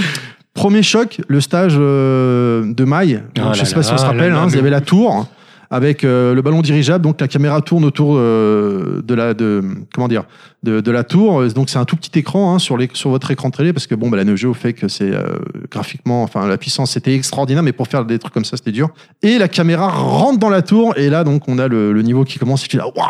Premier 0.58 0.82
choc, 0.82 1.22
le 1.28 1.40
stage 1.40 1.76
euh, 1.78 2.74
de 2.74 2.84
maille. 2.84 3.22
Ah 3.38 3.54
je 3.54 3.60
là 3.60 3.66
sais 3.66 3.76
pas 3.76 3.84
si 3.84 3.94
on 3.94 3.98
se 3.98 4.06
rappelle, 4.06 4.32
là 4.32 4.42
hein, 4.42 4.48
il 4.50 4.56
y 4.56 4.60
avait 4.60 4.72
la 4.72 4.82
tour 4.82 5.28
avec 5.70 6.04
euh, 6.04 6.34
le 6.34 6.42
ballon 6.42 6.62
dirigeable, 6.62 7.04
donc 7.04 7.22
la 7.22 7.28
caméra 7.28 7.62
tourne 7.62 7.86
autour 7.86 8.16
euh, 8.16 9.04
de 9.06 9.14
la 9.14 9.34
de 9.34 9.64
comment 9.94 10.08
dire 10.08 10.24
de, 10.64 10.82
de 10.82 10.92
la 10.92 11.04
tour. 11.04 11.46
Donc 11.54 11.70
c'est 11.70 11.78
un 11.78 11.86
tout 11.86 11.96
petit 11.96 12.18
écran 12.18 12.56
hein, 12.56 12.60
sur 12.60 12.76
les 12.76 12.90
sur 12.94 13.12
votre 13.12 13.30
écran 13.30 13.52
télé 13.52 13.72
parce 13.72 13.86
que 13.86 13.94
bon 13.94 14.10
bah, 14.10 14.18
la 14.18 14.24
Neo 14.24 14.36
Geo 14.36 14.54
fait 14.56 14.74
que 14.74 14.88
c'est 14.88 15.12
euh, 15.12 15.38
graphiquement, 15.70 16.24
enfin 16.24 16.48
la 16.48 16.58
puissance 16.58 16.92
c'était 16.92 17.14
extraordinaire, 17.14 17.64
mais 17.64 17.74
pour 17.74 17.88
faire 17.88 18.06
des 18.06 18.18
trucs 18.18 18.34
comme 18.34 18.46
ça 18.46 18.58
c'était 18.58 18.72
dur. 18.72 18.90
Et 19.22 19.38
la 19.38 19.48
caméra 19.48 19.90
rentre 19.90 20.40
dans 20.40 20.50
la 20.50 20.64
tour. 20.64 20.98
Et 20.98 21.10
là 21.12 21.24
donc 21.24 21.44
on 21.48 21.60
a 21.60 21.68
le, 21.68 21.94
le 21.94 22.02
niveau 22.02 22.24
qui 22.24 22.40
commence. 22.40 22.64
Et 22.66 22.68
tu 22.68 22.78
là 22.78 22.88
waouh 22.88 23.06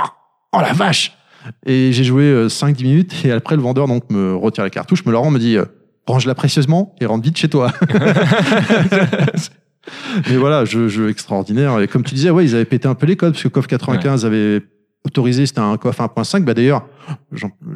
oh 0.53 0.59
la 0.59 0.73
vache! 0.73 1.13
Et 1.65 1.91
j'ai 1.93 2.03
joué 2.03 2.23
euh, 2.23 2.47
5-10 2.47 2.83
minutes. 2.83 3.25
Et 3.25 3.31
après 3.31 3.55
le 3.55 3.61
vendeur 3.61 3.87
donc 3.87 4.09
me 4.09 4.35
retire 4.35 4.63
la 4.63 4.69
cartouche, 4.69 5.05
me 5.05 5.11
la 5.11 5.19
rend, 5.19 5.31
me 5.31 5.39
dit 5.39 5.57
euh, 5.57 5.65
range-la 6.07 6.35
précieusement 6.35 6.95
et 6.99 7.05
rentre 7.05 7.23
vite 7.23 7.37
chez 7.37 7.49
toi. 7.49 7.71
Mais 10.29 10.37
voilà, 10.37 10.65
jeu, 10.65 10.87
jeu 10.87 11.09
extraordinaire. 11.09 11.79
Et 11.79 11.87
comme 11.87 12.03
tu 12.03 12.15
disais, 12.15 12.29
ouais, 12.29 12.45
ils 12.45 12.55
avaient 12.55 12.65
pété 12.65 12.87
un 12.87 12.95
peu 12.95 13.05
les 13.05 13.15
codes 13.15 13.33
parce 13.33 13.43
que 13.43 13.47
KOF 13.47 13.67
95 13.67 14.25
avait 14.25 14.61
autorisé, 15.07 15.45
c'était 15.45 15.59
un 15.59 15.75
KOF 15.77 15.99
1.5. 15.99 16.43
Bah 16.43 16.53
d'ailleurs, 16.53 16.85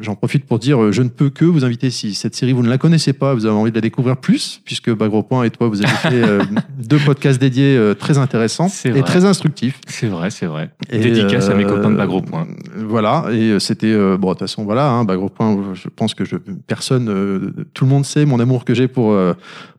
j'en 0.00 0.14
profite 0.14 0.46
pour 0.46 0.58
dire, 0.58 0.80
euh, 0.80 0.92
je 0.92 1.02
ne 1.02 1.08
peux 1.08 1.30
que 1.30 1.44
vous 1.44 1.64
inviter, 1.64 1.90
si 1.90 2.14
cette 2.14 2.34
série 2.34 2.52
vous 2.52 2.62
ne 2.62 2.68
la 2.68 2.78
connaissez 2.78 3.12
pas, 3.12 3.34
vous 3.34 3.46
avez 3.46 3.54
envie 3.54 3.70
de 3.70 3.76
la 3.76 3.80
découvrir 3.80 4.16
plus, 4.16 4.60
puisque 4.64 4.94
bah, 4.94 5.08
Gros 5.08 5.22
Point 5.22 5.44
et 5.44 5.50
toi, 5.50 5.68
vous 5.68 5.82
avez 5.82 5.92
fait 5.92 6.22
euh, 6.22 6.42
deux 6.78 6.98
podcasts 6.98 7.40
dédiés 7.40 7.76
euh, 7.76 7.94
très 7.94 8.18
intéressants 8.18 8.68
et 8.84 8.90
vrai. 8.90 9.02
très 9.02 9.24
instructifs. 9.24 9.80
C'est 9.88 10.06
vrai, 10.06 10.30
c'est 10.30 10.46
vrai. 10.46 10.70
Et, 10.90 10.98
Dédicace 11.00 11.48
à 11.48 11.54
mes 11.54 11.64
copains 11.64 11.90
de 11.90 11.96
Bagro 11.96 12.22
Point. 12.22 12.46
Voilà, 12.76 13.26
et 13.32 13.58
c'était 13.58 13.94
bon 14.16 14.28
de 14.28 14.32
toute 14.32 14.40
façon 14.40 14.64
voilà, 14.64 14.90
hein, 14.90 15.04
gros 15.04 15.28
point. 15.28 15.74
Je 15.74 15.88
pense 15.88 16.14
que 16.14 16.24
je, 16.24 16.36
personne, 16.66 17.52
tout 17.74 17.84
le 17.84 17.90
monde 17.90 18.04
sait 18.04 18.24
mon 18.24 18.40
amour 18.40 18.64
que 18.64 18.74
j'ai 18.74 18.88
pour 18.88 19.16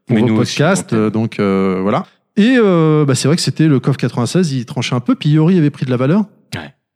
pour 0.06 0.18
vos 0.18 0.26
aussi, 0.26 0.58
podcasts, 0.58 0.94
donc 0.94 1.40
voilà. 1.40 2.06
Et 2.36 2.56
euh, 2.58 3.06
bah, 3.06 3.14
c'est 3.16 3.28
vrai 3.28 3.36
que 3.36 3.44
c'était 3.44 3.68
le 3.68 3.80
COF 3.80 3.98
96, 3.98 4.54
il 4.54 4.66
tranchait 4.66 4.96
un 4.96 5.00
peu. 5.00 5.16
Puis 5.16 5.30
Yori 5.30 5.58
avait 5.58 5.70
pris 5.70 5.86
de 5.86 5.92
la 5.92 5.98
valeur. 5.98 6.26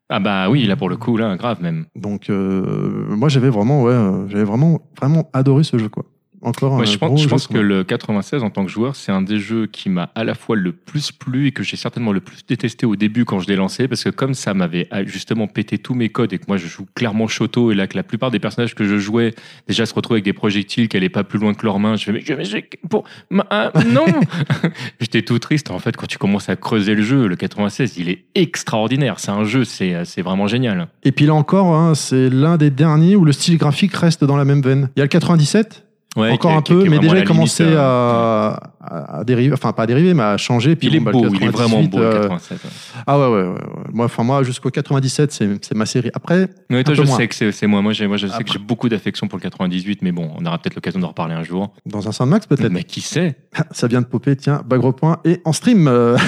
Ah 0.10 0.20
bah 0.20 0.50
oui, 0.50 0.66
là 0.66 0.78
pour 0.78 0.88
le 0.90 0.96
coup, 0.96 1.18
là, 1.18 1.36
grave 1.36 1.62
même. 1.62 1.86
Donc, 1.96 2.30
euh, 2.30 3.06
moi, 3.10 3.28
j'avais 3.28 3.50
vraiment, 3.50 3.84
ouais, 3.84 3.92
euh, 3.94 4.28
j'avais 4.30 4.46
vraiment, 4.46 4.80
vraiment 4.98 5.30
adoré 5.34 5.64
ce 5.64 5.78
jeu, 5.78 5.90
quoi. 5.90 6.06
Encore 6.44 6.74
Moi, 6.74 6.84
un 6.84 6.86
je 6.86 6.98
gros 6.98 7.08
pense, 7.10 7.18
je 7.20 7.24
jeu 7.24 7.30
pense 7.30 7.48
que 7.48 7.58
le 7.58 7.84
96, 7.84 8.44
en 8.44 8.50
tant 8.52 8.64
que 8.64 8.70
joueur, 8.72 8.96
c'est 8.96 9.12
un 9.12 9.22
des 9.24 9.40
jeux 9.40 9.66
qui 9.66 9.90
m'a 9.90 10.12
à 10.14 10.24
la 10.24 10.36
fois 10.36 10.56
le 10.56 10.72
plus 10.72 11.12
plu 11.12 11.48
et 11.48 11.52
que 11.52 11.64
j'ai 11.64 11.78
certainement 11.78 12.12
le 12.12 12.20
plus 12.20 12.46
détesté 12.48 12.86
au 12.86 12.96
début 12.96 13.26
quand 13.26 13.40
je 13.40 13.48
l'ai 13.48 13.56
lancé, 13.56 13.88
parce 13.88 14.04
que 14.04 14.10
comme 14.10 14.34
ça 14.36 14.54
m'avait 14.54 14.88
ah, 14.92 15.04
justement 15.04 15.48
pété 15.48 15.78
tous 15.80 15.96
mes 15.96 16.10
codes 16.10 16.34
et 16.34 16.38
que 16.38 16.46
moi 16.48 16.58
je 16.58 16.68
joue 16.68 16.86
clairement 16.96 17.28
Shoto 17.28 17.72
et 17.72 17.76
là 17.76 17.88
que 17.88 17.98
la 17.98 18.04
plupart 18.04 18.30
des 18.32 18.40
personnages 18.40 18.76
que 18.76 18.84
je 18.86 18.98
jouais 18.98 19.34
déjà 19.68 19.86
se 19.88 19.94
retrouvaient 19.96 20.18
avec 20.18 20.26
des 20.26 20.34
projectiles 20.34 20.88
qui 20.90 20.98
allaient 20.98 21.10
pas 21.10 21.24
plus 21.24 21.40
loin 21.40 21.54
que 21.56 21.66
leurs 21.66 21.80
mains, 21.80 21.96
je 21.96 22.04
fais 22.06 22.12
mais, 22.12 22.22
je- 22.22 22.34
mais 22.34 22.46
j'ai- 22.46 22.70
pour, 22.90 23.04
ma- 23.32 23.48
ah, 23.50 23.72
non 23.92 24.06
J'étais 25.00 25.22
tout 25.24 25.40
triste. 25.40 25.72
En 25.72 25.80
fait, 25.80 25.96
quand 25.98 26.08
tu 26.08 26.18
commences 26.18 26.50
à 26.50 26.56
creuser 26.56 26.96
le 26.96 27.02
jeu, 27.02 27.28
le 27.28 27.36
96, 27.36 27.98
il 27.98 28.10
est 28.10 28.26
extraordinaire. 28.36 29.20
C'est 29.20 29.32
un 29.32 29.44
jeu, 29.44 29.64
c'est 29.64 30.06
c'est 30.06 30.22
vraiment 30.22 30.48
génial. 30.48 30.88
Et 31.04 31.12
puis 31.12 31.26
là 31.26 31.34
encore, 31.34 31.74
hein, 31.76 31.96
c'est 31.96 32.30
l'un 32.30 32.58
des 32.58 32.70
derniers 32.70 33.16
où 33.16 33.26
le 33.26 33.32
style 33.32 33.58
graphique 33.58 33.94
reste 33.96 34.24
dans 34.24 34.38
la 34.38 34.46
même 34.46 34.62
veine. 34.62 34.90
Il 34.96 35.00
y 35.00 35.02
a 35.02 35.06
le 35.06 35.10
97, 35.10 35.87
Ouais, 36.18 36.32
encore 36.32 36.52
un 36.52 36.62
peu, 36.62 36.84
mais 36.90 37.00
déjà 37.00 37.20
il 37.20 37.24
commençait 37.24 37.76
à, 37.78 38.60
à, 38.90 39.20
à 39.20 39.24
dériver, 39.24 39.54
enfin 39.54 39.72
pas 39.74 39.84
à 39.84 39.86
dériver, 39.86 40.14
mais 40.14 40.24
à 40.24 40.38
changer. 40.38 40.76
Puis 40.76 40.88
Il 40.88 40.96
est 40.96 41.00
bon, 41.00 41.06
bah, 41.06 41.12
le 41.12 41.30
beau, 41.30 41.36
il 41.36 41.44
est 41.44 41.50
vraiment 41.50 41.82
98, 41.82 41.90
beau, 41.90 42.00
euh, 42.00 42.22
87. 42.22 42.64
ouais. 42.64 42.70
Ah 43.06 43.20
ouais, 43.20 43.28
ouais. 43.28 43.56
Moi, 43.94 44.06
enfin, 44.06 44.24
moi 44.24 44.44
jusqu'au 44.44 44.70
97, 44.70 45.32
c'est 45.32 45.76
ma 45.76 45.86
série. 45.86 46.10
Après, 46.14 46.48
Oui, 46.70 46.84
toi, 46.84 46.94
je 46.94 47.02
moins. 47.04 47.18
sais 47.18 47.28
que 47.28 47.52
c'est 47.52 47.68
moi. 47.68 47.82
Moi, 47.82 47.94
moi, 48.08 48.18
je 48.18 48.28
sais 48.28 48.44
que 48.44 48.52
j'ai 48.52 48.60
beaucoup 48.60 48.90
d'affection 48.90 49.28
pour 49.28 49.38
le 49.38 49.44
98, 49.44 50.02
mais 50.02 50.12
bon, 50.12 50.30
on 50.38 50.46
aura 50.46 50.58
peut-être 50.58 50.76
l'occasion 50.76 51.00
d'en 51.00 51.10
reparler 51.10 51.34
un 51.36 51.44
jour. 51.44 51.74
dans 51.86 52.08
un 52.08 52.12
Soundmax 52.12 52.48
peut-être. 52.48 52.72
Mais 52.72 52.84
qui 52.84 53.02
sait? 53.02 53.36
Ça 53.72 53.88
vient 53.88 54.02
de 54.02 54.06
popper, 54.08 54.36
tiens, 54.36 54.62
Bagre 54.68 54.94
Point 54.94 55.18
et 55.26 55.42
en 55.46 55.54
stream. 55.54 55.88
euh. 55.88 56.18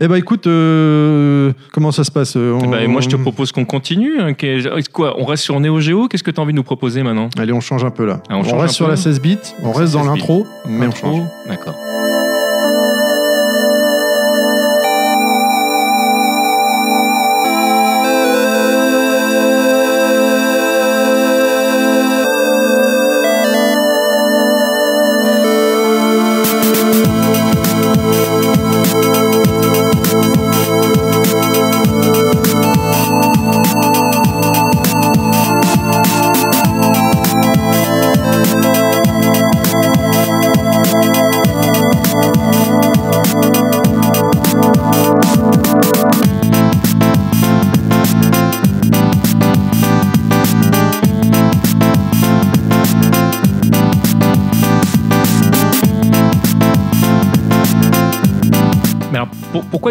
Eh 0.00 0.08
ben 0.08 0.14
écoute, 0.16 0.46
euh, 0.46 1.52
comment 1.72 1.92
ça 1.92 2.04
se 2.04 2.10
passe 2.10 2.36
on- 2.36 2.68
Bah, 2.70 2.86
Moi, 2.88 3.02
je 3.02 3.08
te 3.08 3.16
propose 3.16 3.52
qu'on 3.52 3.66
continue. 3.66 4.18
hein, 4.18 4.32
Quoi 4.92 5.14
On 5.20 5.26
reste 5.26 5.42
sur 5.44 5.60
Neo 5.60 5.78
Geo? 5.78 6.08
Qu'est-ce 6.08 6.22
que 6.22 6.30
tu 6.30 6.40
as 6.40 6.42
envie 6.42 6.54
de 6.54 6.56
nous 6.56 6.62
proposer 6.62 7.02
maintenant? 7.02 7.28
Allez, 7.38 7.52
on 7.52 7.60
change 7.60 7.84
un 7.84 7.90
peu 7.90 8.06
là. 8.06 8.22
Ah, 8.30 8.38
on 8.38 8.56
reste 8.58 8.74
sur 8.74 8.86
peu 8.86 8.92
la 8.92 8.96
16 8.96 9.20
bits, 9.20 9.36
on 9.62 9.72
reste 9.72 9.92
dans 9.92 10.04
16 10.14 10.22
bits. 10.22 10.28
l'intro, 10.28 10.46
mais 10.66 10.86
on 10.86 10.88
Intro 10.88 11.06
change. 11.12 11.26
D'accord. 11.46 11.76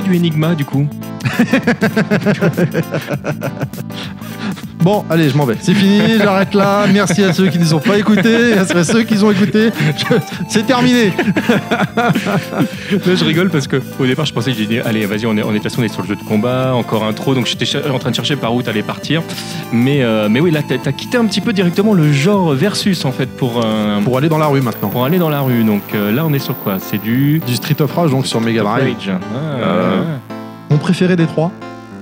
Du 0.01 0.15
Enigma 0.15 0.55
du 0.55 0.65
coup 0.65 0.87
Bon, 4.81 5.05
allez, 5.11 5.29
je 5.29 5.37
m'en 5.37 5.45
vais. 5.45 5.55
C'est 5.59 5.75
fini, 5.75 5.99
j'arrête 6.17 6.53
là. 6.55 6.85
Merci 6.91 7.23
à 7.23 7.33
ceux 7.33 7.47
qui 7.49 7.59
ne 7.59 7.63
nous 7.63 7.73
ont 7.75 7.79
pas 7.79 7.97
écoutés, 7.99 8.53
à 8.53 8.83
ceux 8.83 9.03
qui 9.03 9.23
ont 9.23 9.29
écoutés. 9.31 9.69
Je- 9.97 10.15
C'est 10.47 10.65
terminé. 10.65 11.13
Là, 11.95 13.15
je 13.15 13.23
rigole 13.25 13.49
parce 13.49 13.67
que 13.67 13.81
au 13.99 14.05
départ, 14.05 14.25
je 14.25 14.33
pensais 14.33 14.51
que 14.51 14.57
j'ai 14.57 14.65
dit, 14.65 14.79
allez, 14.79 15.05
vas-y, 15.05 15.25
on 15.25 15.37
est, 15.37 15.43
on 15.43 15.53
est, 15.53 15.77
on 15.77 15.83
est 15.83 15.87
sur 15.87 16.01
le 16.01 16.07
jeu 16.07 16.15
de 16.15 16.23
combat, 16.23 16.73
encore 16.73 17.03
intro, 17.05 17.33
donc 17.35 17.45
j'étais 17.45 17.65
en 17.89 17.99
train 17.99 18.09
de 18.09 18.15
chercher 18.15 18.35
par 18.35 18.53
où 18.55 18.61
t'allais 18.61 18.81
partir. 18.83 19.21
Mais, 19.71 20.01
euh, 20.03 20.27
mais 20.29 20.39
oui, 20.39 20.51
là, 20.51 20.61
t'as 20.67 20.75
as 20.89 20.93
quitté 20.93 21.17
un 21.17 21.25
petit 21.25 21.41
peu 21.41 21.53
directement 21.53 21.93
le 21.93 22.11
genre 22.11 22.53
versus 22.53 23.05
en 23.05 23.11
fait 23.11 23.27
pour, 23.27 23.61
euh, 23.63 24.01
Pour 24.01 24.17
aller 24.17 24.29
dans 24.29 24.37
la 24.39 24.47
rue 24.47 24.61
maintenant. 24.61 24.89
pour 24.89 25.05
aller 25.05 25.19
dans 25.19 25.29
la 25.29 25.41
rue. 25.41 25.63
Donc 25.63 25.81
euh, 25.93 26.11
là, 26.11 26.23
on 26.25 26.33
est 26.33 26.39
sur 26.39 26.57
quoi? 26.57 26.77
C'est 26.79 27.01
du 27.01 27.39
Du 27.45 27.55
Street 27.55 27.79
of 27.81 27.93
Rage, 27.93 28.11
donc 28.11 28.25
sur 28.27 28.41
Mega 28.41 28.63
Drive. 28.63 28.95
Rage. 28.95 29.09
Ah, 29.11 29.37
Euh, 29.61 30.01
Mon 30.69 30.77
préféré 30.77 31.15
des 31.15 31.25
trois. 31.27 31.51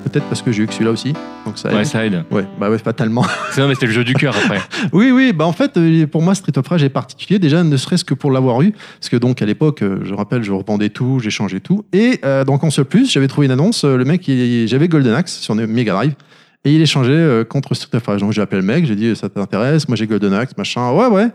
Peut-être 0.10 0.26
parce 0.26 0.42
que 0.42 0.52
j'ai 0.52 0.64
eu 0.64 0.68
que 0.68 0.74
celui-là 0.74 0.92
aussi. 0.92 1.14
Donc 1.46 1.58
ça 1.58 1.74
ouais, 1.74 1.86
ça 1.86 2.06
aide. 2.06 2.24
Ouais, 2.32 2.46
bah 2.60 2.70
ouais, 2.70 2.78
fatalement. 2.78 3.24
C'est 3.52 3.62
non, 3.62 3.68
mais 3.68 3.74
c'était 3.76 3.86
le 3.88 3.92
jeu 3.94 4.04
du 4.04 4.14
cœur 4.16 4.36
après. 4.36 4.60
Oui, 4.94 5.12
oui, 5.12 5.34
bah 5.34 5.46
en 5.46 5.52
fait, 5.54 5.78
euh, 5.78 6.08
pour 6.08 6.22
moi, 6.22 6.34
Street 6.36 6.58
of 6.58 6.68
Rage 6.68 6.84
est 6.84 6.90
particulier, 6.90 7.38
déjà 7.40 7.64
ne 7.64 7.78
serait-ce 7.78 8.04
que 8.04 8.14
pour 8.14 8.32
l'avoir 8.32 8.62
eu, 8.62 8.72
parce 9.00 9.10
que 9.10 9.18
donc 9.18 9.42
à 9.42 9.46
l'époque, 9.46 9.82
euh, 9.84 10.00
je 10.04 10.14
rappelle, 10.14 10.44
je 10.44 10.52
revendais 10.52 10.90
tout, 10.90 11.20
j'ai 11.22 11.30
changé 11.30 11.60
tout, 11.60 11.86
et 11.94 12.20
euh, 12.26 12.44
dans 12.44 12.58
Console 12.58 12.86
Plus, 12.86 13.12
j'avais 13.12 13.28
trouvé 13.28 13.46
une 13.46 13.52
annonce, 13.52 13.84
euh, 13.84 13.98
le 13.98 14.06
mec, 14.06 14.28
il- 14.28 14.68
j'avais 14.68 14.88
Golden 14.88 15.14
Axe 15.14 15.38
sur 15.40 15.54
Mega 15.56 15.94
Drive, 15.94 16.14
et 16.66 16.74
il 16.74 16.82
échangeait 16.82 17.12
euh, 17.14 17.44
contre 17.44 17.74
Street 17.76 17.96
of 17.98 18.06
Rage. 18.06 18.22
Donc 18.22 18.32
j'ai 18.34 18.42
appelé 18.42 18.62
le 18.62 18.68
mec, 18.68 18.86
j'ai 18.86 18.96
dit, 18.96 19.16
ça 19.16 19.30
t'intéresse, 19.30 19.88
moi 19.88 19.96
j'ai 19.96 20.08
Golden 20.08 20.34
Axe, 20.34 20.54
machin, 20.58 20.92
ouais, 20.92 21.08
ouais. 21.08 21.28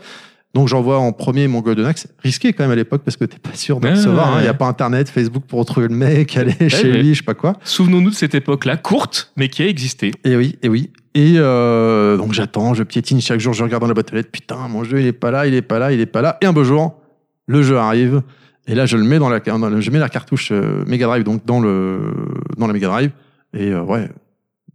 Donc 0.54 0.68
j'envoie 0.68 0.98
en 0.98 1.12
premier 1.12 1.48
mon 1.48 1.60
Golden 1.60 1.84
Axe, 1.84 2.06
risqué 2.20 2.52
quand 2.52 2.62
même 2.62 2.70
à 2.70 2.76
l'époque, 2.76 3.02
parce 3.04 3.16
que 3.16 3.24
t'es 3.24 3.38
pas 3.38 3.54
sûr 3.54 3.80
de 3.80 3.88
recevoir, 3.88 4.34
ouais, 4.34 4.40
il 4.40 4.42
n'y 4.42 4.48
a 4.48 4.54
pas 4.54 4.66
internet, 4.66 5.08
Facebook 5.08 5.44
pour 5.48 5.58
retrouver 5.58 5.88
le 5.88 5.96
mec, 5.96 6.36
aller 6.36 6.54
chez 6.68 6.92
ouais. 6.92 6.98
lui, 6.98 7.14
je 7.14 7.18
sais 7.18 7.24
pas 7.24 7.34
quoi. 7.34 7.54
Souvenons-nous 7.64 8.10
de 8.10 8.14
cette 8.14 8.36
époque-là, 8.36 8.76
courte, 8.76 9.32
mais 9.36 9.48
qui 9.48 9.62
a 9.62 9.66
existé. 9.66 10.12
Et 10.24 10.36
oui, 10.36 10.56
et 10.62 10.68
oui. 10.68 10.90
Et 11.16 11.34
euh, 11.36 12.16
donc 12.16 12.32
j'attends, 12.32 12.74
je 12.74 12.84
piétine 12.84 13.20
chaque 13.20 13.40
jour, 13.40 13.52
je 13.52 13.64
regarde 13.64 13.80
dans 13.80 13.88
la 13.88 13.94
boîte 13.94 14.12
aux 14.12 14.16
lettres, 14.16 14.30
putain, 14.30 14.68
mon 14.68 14.84
jeu 14.84 15.00
il 15.00 15.06
est 15.06 15.12
pas 15.12 15.32
là, 15.32 15.46
il 15.46 15.54
est 15.54 15.62
pas 15.62 15.78
là, 15.78 15.92
il 15.92 16.00
est 16.00 16.06
pas 16.06 16.22
là. 16.22 16.38
Et 16.40 16.46
un 16.46 16.52
beau 16.52 16.64
jour, 16.64 17.00
le 17.46 17.62
jeu 17.62 17.76
arrive. 17.76 18.22
Et 18.66 18.74
là, 18.74 18.86
je 18.86 18.96
le 18.96 19.04
mets 19.04 19.18
dans 19.18 19.28
la, 19.28 19.40
je 19.44 19.90
mets 19.90 19.98
la 19.98 20.08
cartouche 20.08 20.50
euh, 20.50 20.84
Mega 20.86 21.06
Drive 21.06 21.22
donc 21.22 21.44
dans 21.44 21.60
le 21.60 22.14
dans 22.56 22.66
la 22.66 22.72
Mega 22.72 22.88
Drive. 22.88 23.10
Et 23.52 23.70
euh, 23.70 23.82
ouais, 23.82 24.08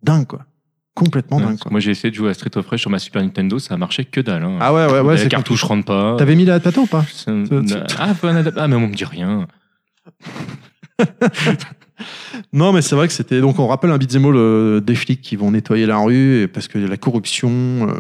dingue 0.04 0.28
quoi, 0.28 0.46
complètement 1.00 1.38
Ouais, 1.38 1.44
dingue 1.44 1.58
quoi. 1.60 1.72
moi, 1.72 1.80
j'ai 1.80 1.92
essayé 1.92 2.12
de 2.12 2.16
jouer 2.16 2.30
à 2.30 2.34
Street 2.34 2.52
of 2.56 2.68
Rage 2.68 2.82
sur 2.82 2.90
ma 2.90 3.00
Super 3.00 3.22
Nintendo, 3.22 3.58
ça 3.60 3.74
a 3.74 3.78
marché 3.78 4.06
que 4.06 4.22
dalle. 4.22 4.44
hein. 4.44 4.58
Ah 4.60 4.74
ouais, 4.74 4.86
ouais, 4.92 5.00
ouais, 5.00 5.18
la 5.18 5.26
cartouche 5.26 5.64
rentre 5.64 5.86
pas. 5.86 6.16
T'avais 6.18 6.36
mis 6.36 6.46
la 6.46 6.60
tata 6.60 6.82
ou 6.82 6.86
pas 6.88 7.06
Ah, 7.98 8.14
ah, 8.58 8.68
mais 8.68 8.76
on 8.76 8.88
me 8.88 8.94
dit 8.94 9.06
rien. 9.06 9.48
Non, 12.54 12.72
mais 12.72 12.82
c'est 12.82 12.96
vrai 12.96 13.08
que 13.08 13.14
c'était. 13.14 13.42
Donc, 13.42 13.60
on 13.60 13.68
rappelle 13.68 13.92
un 13.92 13.98
beat'em 13.98 14.26
all 14.26 14.36
euh, 14.36 14.80
des 14.80 14.96
flics 14.96 15.22
qui 15.22 15.36
vont 15.36 15.52
nettoyer 15.52 15.86
la 15.86 15.98
rue 15.98 16.48
parce 16.54 16.68
que 16.70 16.78
la 16.80 16.96
corruption. 16.98 17.50
euh, 17.90 17.94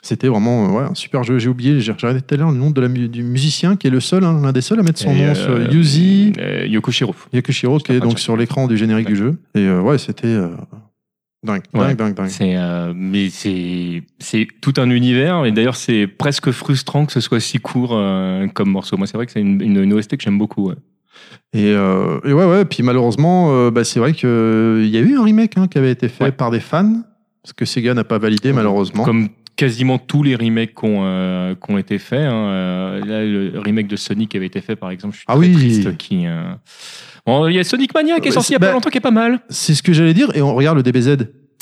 c'était 0.00 0.28
vraiment 0.28 0.66
euh, 0.66 0.78
ouais, 0.80 0.84
un 0.90 0.94
super 0.94 1.22
jeu. 1.22 1.38
J'ai 1.38 1.48
oublié, 1.50 1.80
j'ai 1.80 1.92
regardé 1.92 2.22
tout 2.22 2.34
à 2.34 2.38
l'heure 2.38 2.50
le 2.50 2.56
nom 2.56 2.70
de 2.70 2.80
la 2.80 2.88
du 2.88 3.22
musicien 3.22 3.76
qui 3.76 3.88
est 3.88 3.90
le 3.90 4.00
seul, 4.00 4.24
hein, 4.24 4.40
l'un 4.42 4.52
des 4.52 4.60
seuls 4.62 4.78
à 4.80 4.82
mettre 4.82 4.98
son 5.00 5.10
Et, 5.10 5.16
nom 5.16 5.22
euh, 5.24 5.34
sur 5.34 5.72
Yuzi 5.74 6.32
Yokoshiro. 6.68 7.14
Yakushiro, 7.32 7.78
qui 7.78 7.92
est 7.92 7.98
pas 8.00 8.06
donc 8.06 8.18
sur 8.18 8.36
l'écran 8.36 8.66
du 8.68 8.76
générique 8.78 9.08
du 9.08 9.16
jeu. 9.16 9.38
Et 9.54 9.68
ouais, 9.70 9.98
c'était 9.98 10.34
dingue, 11.42 11.62
dingue, 11.72 11.82
Ouais. 11.82 11.94
dingue, 11.94 12.14
dingue. 12.14 12.28
C'est, 12.28 12.56
euh, 12.56 12.92
mais 12.94 13.30
c'est, 13.30 14.02
c'est 14.18 14.48
tout 14.60 14.74
un 14.78 14.90
univers. 14.90 15.44
Et 15.44 15.52
d'ailleurs, 15.52 15.76
c'est 15.76 16.06
presque 16.06 16.50
frustrant 16.50 17.06
que 17.06 17.12
ce 17.12 17.20
soit 17.20 17.40
si 17.40 17.58
court 17.58 17.90
euh, 17.92 18.46
comme 18.48 18.70
morceau. 18.70 18.96
Moi, 18.96 19.06
c'est 19.06 19.16
vrai 19.16 19.26
que 19.26 19.32
c'est 19.32 19.40
une, 19.40 19.60
une, 19.60 19.82
une 19.82 19.92
OST 19.92 20.16
que 20.16 20.22
j'aime 20.22 20.38
beaucoup. 20.38 20.68
ouais. 20.68 20.74
Et, 21.54 21.72
euh, 21.72 22.18
et 22.24 22.32
ouais, 22.32 22.44
ouais. 22.44 22.64
Puis 22.64 22.82
malheureusement, 22.82 23.48
euh, 23.50 23.70
bah, 23.70 23.84
c'est 23.84 24.00
vrai 24.00 24.12
qu'il 24.12 24.28
y 24.28 24.96
a 24.96 25.00
eu 25.00 25.16
un 25.16 25.22
remake 25.24 25.56
hein, 25.56 25.66
qui 25.68 25.78
avait 25.78 25.92
été 25.92 26.08
fait 26.08 26.24
Ouais. 26.24 26.32
par 26.32 26.50
des 26.50 26.60
fans, 26.60 27.02
parce 27.42 27.52
que 27.54 27.64
Sega 27.64 27.94
n'a 27.94 28.04
pas 28.04 28.18
validé 28.18 28.52
malheureusement. 28.52 29.04
Comme 29.04 29.28
quasiment 29.56 29.98
tous 29.98 30.22
les 30.22 30.36
remakes 30.36 30.74
qui 30.74 30.84
ont, 30.84 31.00
euh, 31.04 31.54
ont 31.68 31.78
été 31.78 31.98
faits. 31.98 32.20
hein. 32.26 32.48
Euh, 32.50 33.00
là, 33.04 33.24
le 33.24 33.58
remake 33.58 33.88
de 33.88 33.96
Sonic 33.96 34.34
avait 34.36 34.46
été 34.46 34.60
fait, 34.60 34.76
par 34.76 34.90
exemple, 34.90 35.14
je 35.14 35.18
suis 35.20 35.24
Ah 35.28 35.34
très 35.36 35.46
oui. 35.46 35.52
triste. 35.54 35.96
Qui, 35.96 36.26
euh, 36.26 36.42
bon, 37.26 37.46
il 37.48 37.54
y 37.54 37.58
a 37.58 37.64
Sonic 37.64 37.94
Mania 37.94 38.20
qui 38.20 38.28
est 38.28 38.32
sorti 38.32 38.52
il 38.52 38.54
y 38.54 38.56
a 38.56 38.58
c'est- 38.58 38.60
pas 38.60 38.66
bah- 38.68 38.72
longtemps, 38.74 38.90
qui 38.90 38.98
est 38.98 39.00
pas 39.00 39.10
mal. 39.10 39.40
C'est 39.48 39.74
ce 39.74 39.82
que 39.82 39.92
j'allais 39.92 40.14
dire. 40.14 40.30
Et 40.34 40.42
on 40.42 40.54
regarde 40.54 40.76
le 40.76 40.82
DBZ. 40.82 41.16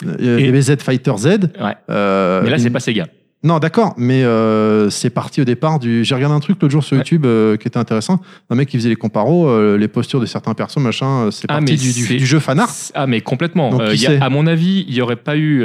Euh, 0.05 0.37
DBZ 0.39 0.77
Fighter 0.83 1.13
Z. 1.17 1.27
Ouais. 1.27 1.75
Euh, 1.89 2.41
Mais 2.43 2.51
là, 2.51 2.59
c'est 2.59 2.67
une- 2.67 2.73
pas 2.73 2.81
Sega. 2.81 3.07
Non, 3.45 3.59
d'accord, 3.59 3.93
mais 3.99 4.25
euh, 4.25 4.89
c'est 4.89 5.11
parti 5.11 5.43
au 5.43 5.45
départ 5.45 5.79
du. 5.79 6.03
J'ai 6.03 6.15
regardé 6.15 6.35
un 6.35 6.41
truc 6.41 6.57
l'autre 6.63 6.73
jour 6.73 6.83
sur 6.83 6.95
Ouais. 6.95 7.01
YouTube 7.01 7.27
euh, 7.27 7.59
qui 7.59 7.69
était 7.69 7.77
intéressant. 7.79 8.21
Un 8.49 8.55
mec 8.55 8.69
qui 8.71 8.79
faisait 8.79 8.89
les 8.89 8.97
comparos, 8.97 9.47
euh, 9.49 9.77
les 9.77 9.87
postures 9.87 10.19
de 10.19 10.25
certains 10.27 10.55
persos, 10.55 10.79
machin. 10.79 11.29
C'est 11.31 11.45
Ah, 11.51 11.59
parti 11.59 11.77
du, 11.77 11.93
du- 11.93 12.25
jeu 12.27 12.39
fanart. 12.41 12.71
Ah, 12.95 13.07
mais 13.07 13.21
complètement. 13.21 13.69
Donc, 13.69 13.83
y 14.01 14.07
a- 14.07 14.25
à 14.25 14.31
mon 14.31 14.47
avis, 14.47 14.87
il 14.89 14.95
n'y 14.95 15.03
aurait 15.03 15.17
pas 15.17 15.37
eu 15.37 15.63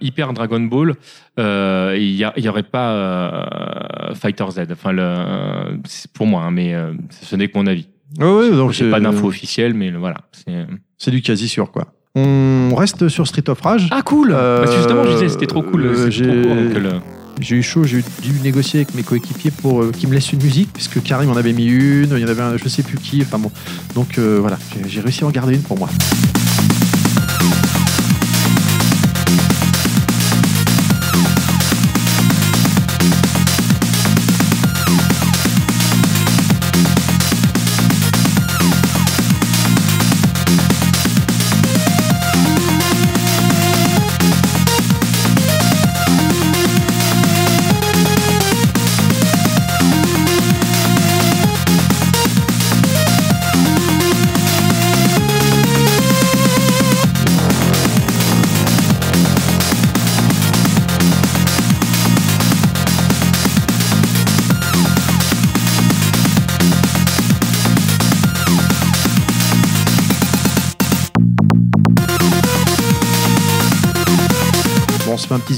Hyper 0.00 0.32
Dragon 0.32 0.60
Ball, 0.60 0.94
il 1.38 2.14
n'y 2.36 2.42
y 2.44 2.48
aurait 2.48 2.64
pas 2.64 4.10
Fighter 4.14 4.46
Z. 4.50 4.60
Enfin, 4.72 4.90
le, 4.92 5.78
pour 6.14 6.26
moi, 6.26 6.42
hein, 6.42 6.50
mais 6.50 6.74
ce 7.22 7.36
n'est 7.36 7.46
que 7.46 7.56
mon 7.56 7.68
avis. 7.68 7.86
Ouais, 8.18 8.26
ouais, 8.26 8.50
donc 8.50 8.72
J'ai 8.72 8.90
pas 8.90 9.00
d'infos 9.00 9.28
officielles, 9.28 9.74
mais 9.74 9.90
le- 9.90 9.98
voilà. 9.98 10.16
c'est- 10.32 10.66
C'est 10.98 11.10
du 11.12 11.22
quasi 11.22 11.48
sûr, 11.48 11.70
quoi. 11.70 11.92
On 12.14 12.74
reste 12.76 13.08
sur 13.08 13.26
Street 13.26 13.48
of 13.48 13.60
Rage. 13.62 13.88
Ah, 13.90 14.02
cool 14.02 14.32
Euh, 14.34 14.58
Parce 14.60 14.70
que 14.72 14.76
Justement, 14.78 15.04
je 15.04 15.12
disais, 15.12 15.28
c'était 15.30 15.46
trop 15.46 15.62
cool. 15.62 15.86
euh, 15.86 15.96
c'était 15.96 16.10
j'ai- 16.10 16.24
cool, 16.26 16.42
eu 17.56 17.62
chaud, 17.62 17.84
j'ai 17.84 18.02
dû 18.22 18.32
négocier 18.42 18.80
avec 18.80 18.94
mes 18.94 19.02
coéquipiers 19.02 19.50
pour 19.50 19.82
euh, 19.82 19.90
qu'ils 19.90 20.08
me 20.10 20.14
laissent 20.14 20.32
une 20.32 20.42
musique, 20.42 20.70
puisque 20.74 21.02
Karim 21.02 21.30
en 21.30 21.36
avait 21.36 21.54
mis 21.54 21.64
une, 21.66 22.10
il 22.12 22.18
y 22.18 22.24
en 22.24 22.28
avait 22.28 22.42
un, 22.42 22.56
je 22.58 22.68
sais 22.68 22.82
plus 22.82 22.98
qui, 22.98 23.22
enfin 23.22 23.38
bon. 23.38 23.50
Donc 23.94 24.18
euh, 24.18 24.36
voilà, 24.40 24.58
j'ai 24.86 25.00
réussi 25.00 25.24
à 25.24 25.26
en 25.26 25.30
garder 25.30 25.54
une 25.54 25.62
pour 25.62 25.78
moi. 25.78 25.88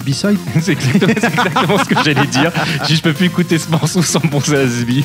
B-side. 0.02 0.38
c'est 0.60 0.72
exactement, 0.72 1.14
c'est 1.20 1.26
exactement 1.26 1.78
ce 1.78 1.84
que 1.84 1.94
j'allais 2.04 2.26
dire. 2.26 2.52
Je, 2.88 2.94
je 2.94 3.02
peux 3.02 3.12
plus 3.12 3.26
écouter 3.26 3.58
ce 3.58 3.70
morceau 3.70 4.02
sans 4.02 4.20
penser 4.20 4.56
à 4.56 4.66
Sbi. 4.66 5.04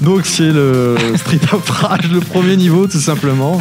Donc 0.00 0.22
c'est 0.24 0.50
le 0.50 0.96
Street 1.16 1.40
of 1.52 1.68
Rage, 1.68 2.10
le 2.10 2.20
premier 2.20 2.56
niveau 2.56 2.86
tout 2.86 3.00
simplement. 3.00 3.60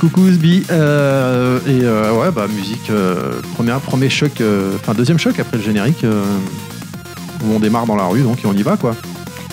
Coucou 0.00 0.28
Sbi. 0.28 0.64
Euh, 0.70 1.58
et 1.66 1.84
euh, 1.84 2.12
ouais, 2.12 2.30
bah 2.30 2.46
musique, 2.48 2.90
euh, 2.90 3.40
premier, 3.54 3.74
premier 3.84 4.10
choc, 4.10 4.40
euh, 4.40 4.76
enfin 4.76 4.94
deuxième 4.94 5.18
choc 5.18 5.38
après 5.38 5.56
le 5.56 5.62
générique, 5.62 6.04
où 6.04 7.54
on 7.54 7.60
démarre 7.60 7.86
dans 7.86 7.96
la 7.96 8.04
rue, 8.04 8.22
donc 8.22 8.44
et 8.44 8.46
on 8.46 8.52
y 8.52 8.62
va 8.62 8.76
quoi. 8.76 8.94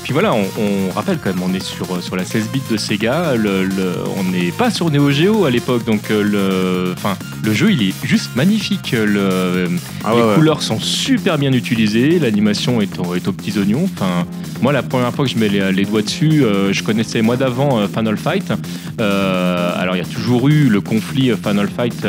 Puis 0.03 0.13
voilà, 0.13 0.33
on, 0.33 0.43
on 0.59 0.91
rappelle 0.95 1.17
quand 1.23 1.29
même, 1.33 1.43
on 1.43 1.53
est 1.53 1.63
sur, 1.63 2.01
sur 2.01 2.15
la 2.15 2.25
16 2.25 2.49
bits 2.51 2.61
de 2.71 2.77
Sega, 2.77 3.35
le, 3.35 3.63
le- 3.65 3.93
on 4.17 4.23
n'est 4.23 4.51
pas 4.51 4.71
sur 4.71 4.89
Neo 4.89 5.11
Geo 5.11 5.45
à 5.45 5.51
l'époque, 5.51 5.85
donc 5.85 6.09
euh, 6.09 6.23
le, 6.23 6.93
enfin, 6.97 7.15
le 7.43 7.53
jeu 7.53 7.71
il 7.71 7.83
est 7.83 7.93
juste 8.03 8.35
magnifique. 8.35 8.93
Le, 8.97 9.69
Ah 10.03 10.13
les 10.15 10.21
ouais, 10.21 10.35
couleurs 10.35 10.61
sont 10.63 10.79
super 10.79 11.37
bien 11.37 11.53
utilisées, 11.53 12.17
l'animation 12.19 12.81
est, 12.81 12.97
au- 12.99 13.13
est 13.15 13.27
aux 13.27 13.33
petits 13.33 13.57
oignons. 13.59 13.87
Enfin, 13.95 14.25
moi, 14.61 14.73
la 14.73 14.81
première 14.83 15.13
fois 15.13 15.25
que 15.25 15.31
je 15.31 15.37
mets 15.37 15.47
les, 15.49 15.71
les 15.71 15.85
doigts 15.85 16.01
dessus, 16.01 16.43
euh, 16.43 16.73
je 16.73 16.83
connaissais 16.83 17.21
moi 17.21 17.37
d'avant 17.37 17.79
euh, 17.79 17.87
Final 17.87 18.17
Fight. 18.17 18.51
Euh, 18.99 19.71
alors, 19.77 19.95
il 19.95 19.99
y 19.99 20.01
a 20.01 20.05
toujours 20.05 20.49
eu 20.49 20.69
le 20.69 20.81
conflit 20.81 21.31
euh, 21.31 21.37
Final 21.37 21.69
Fight. 21.69 22.03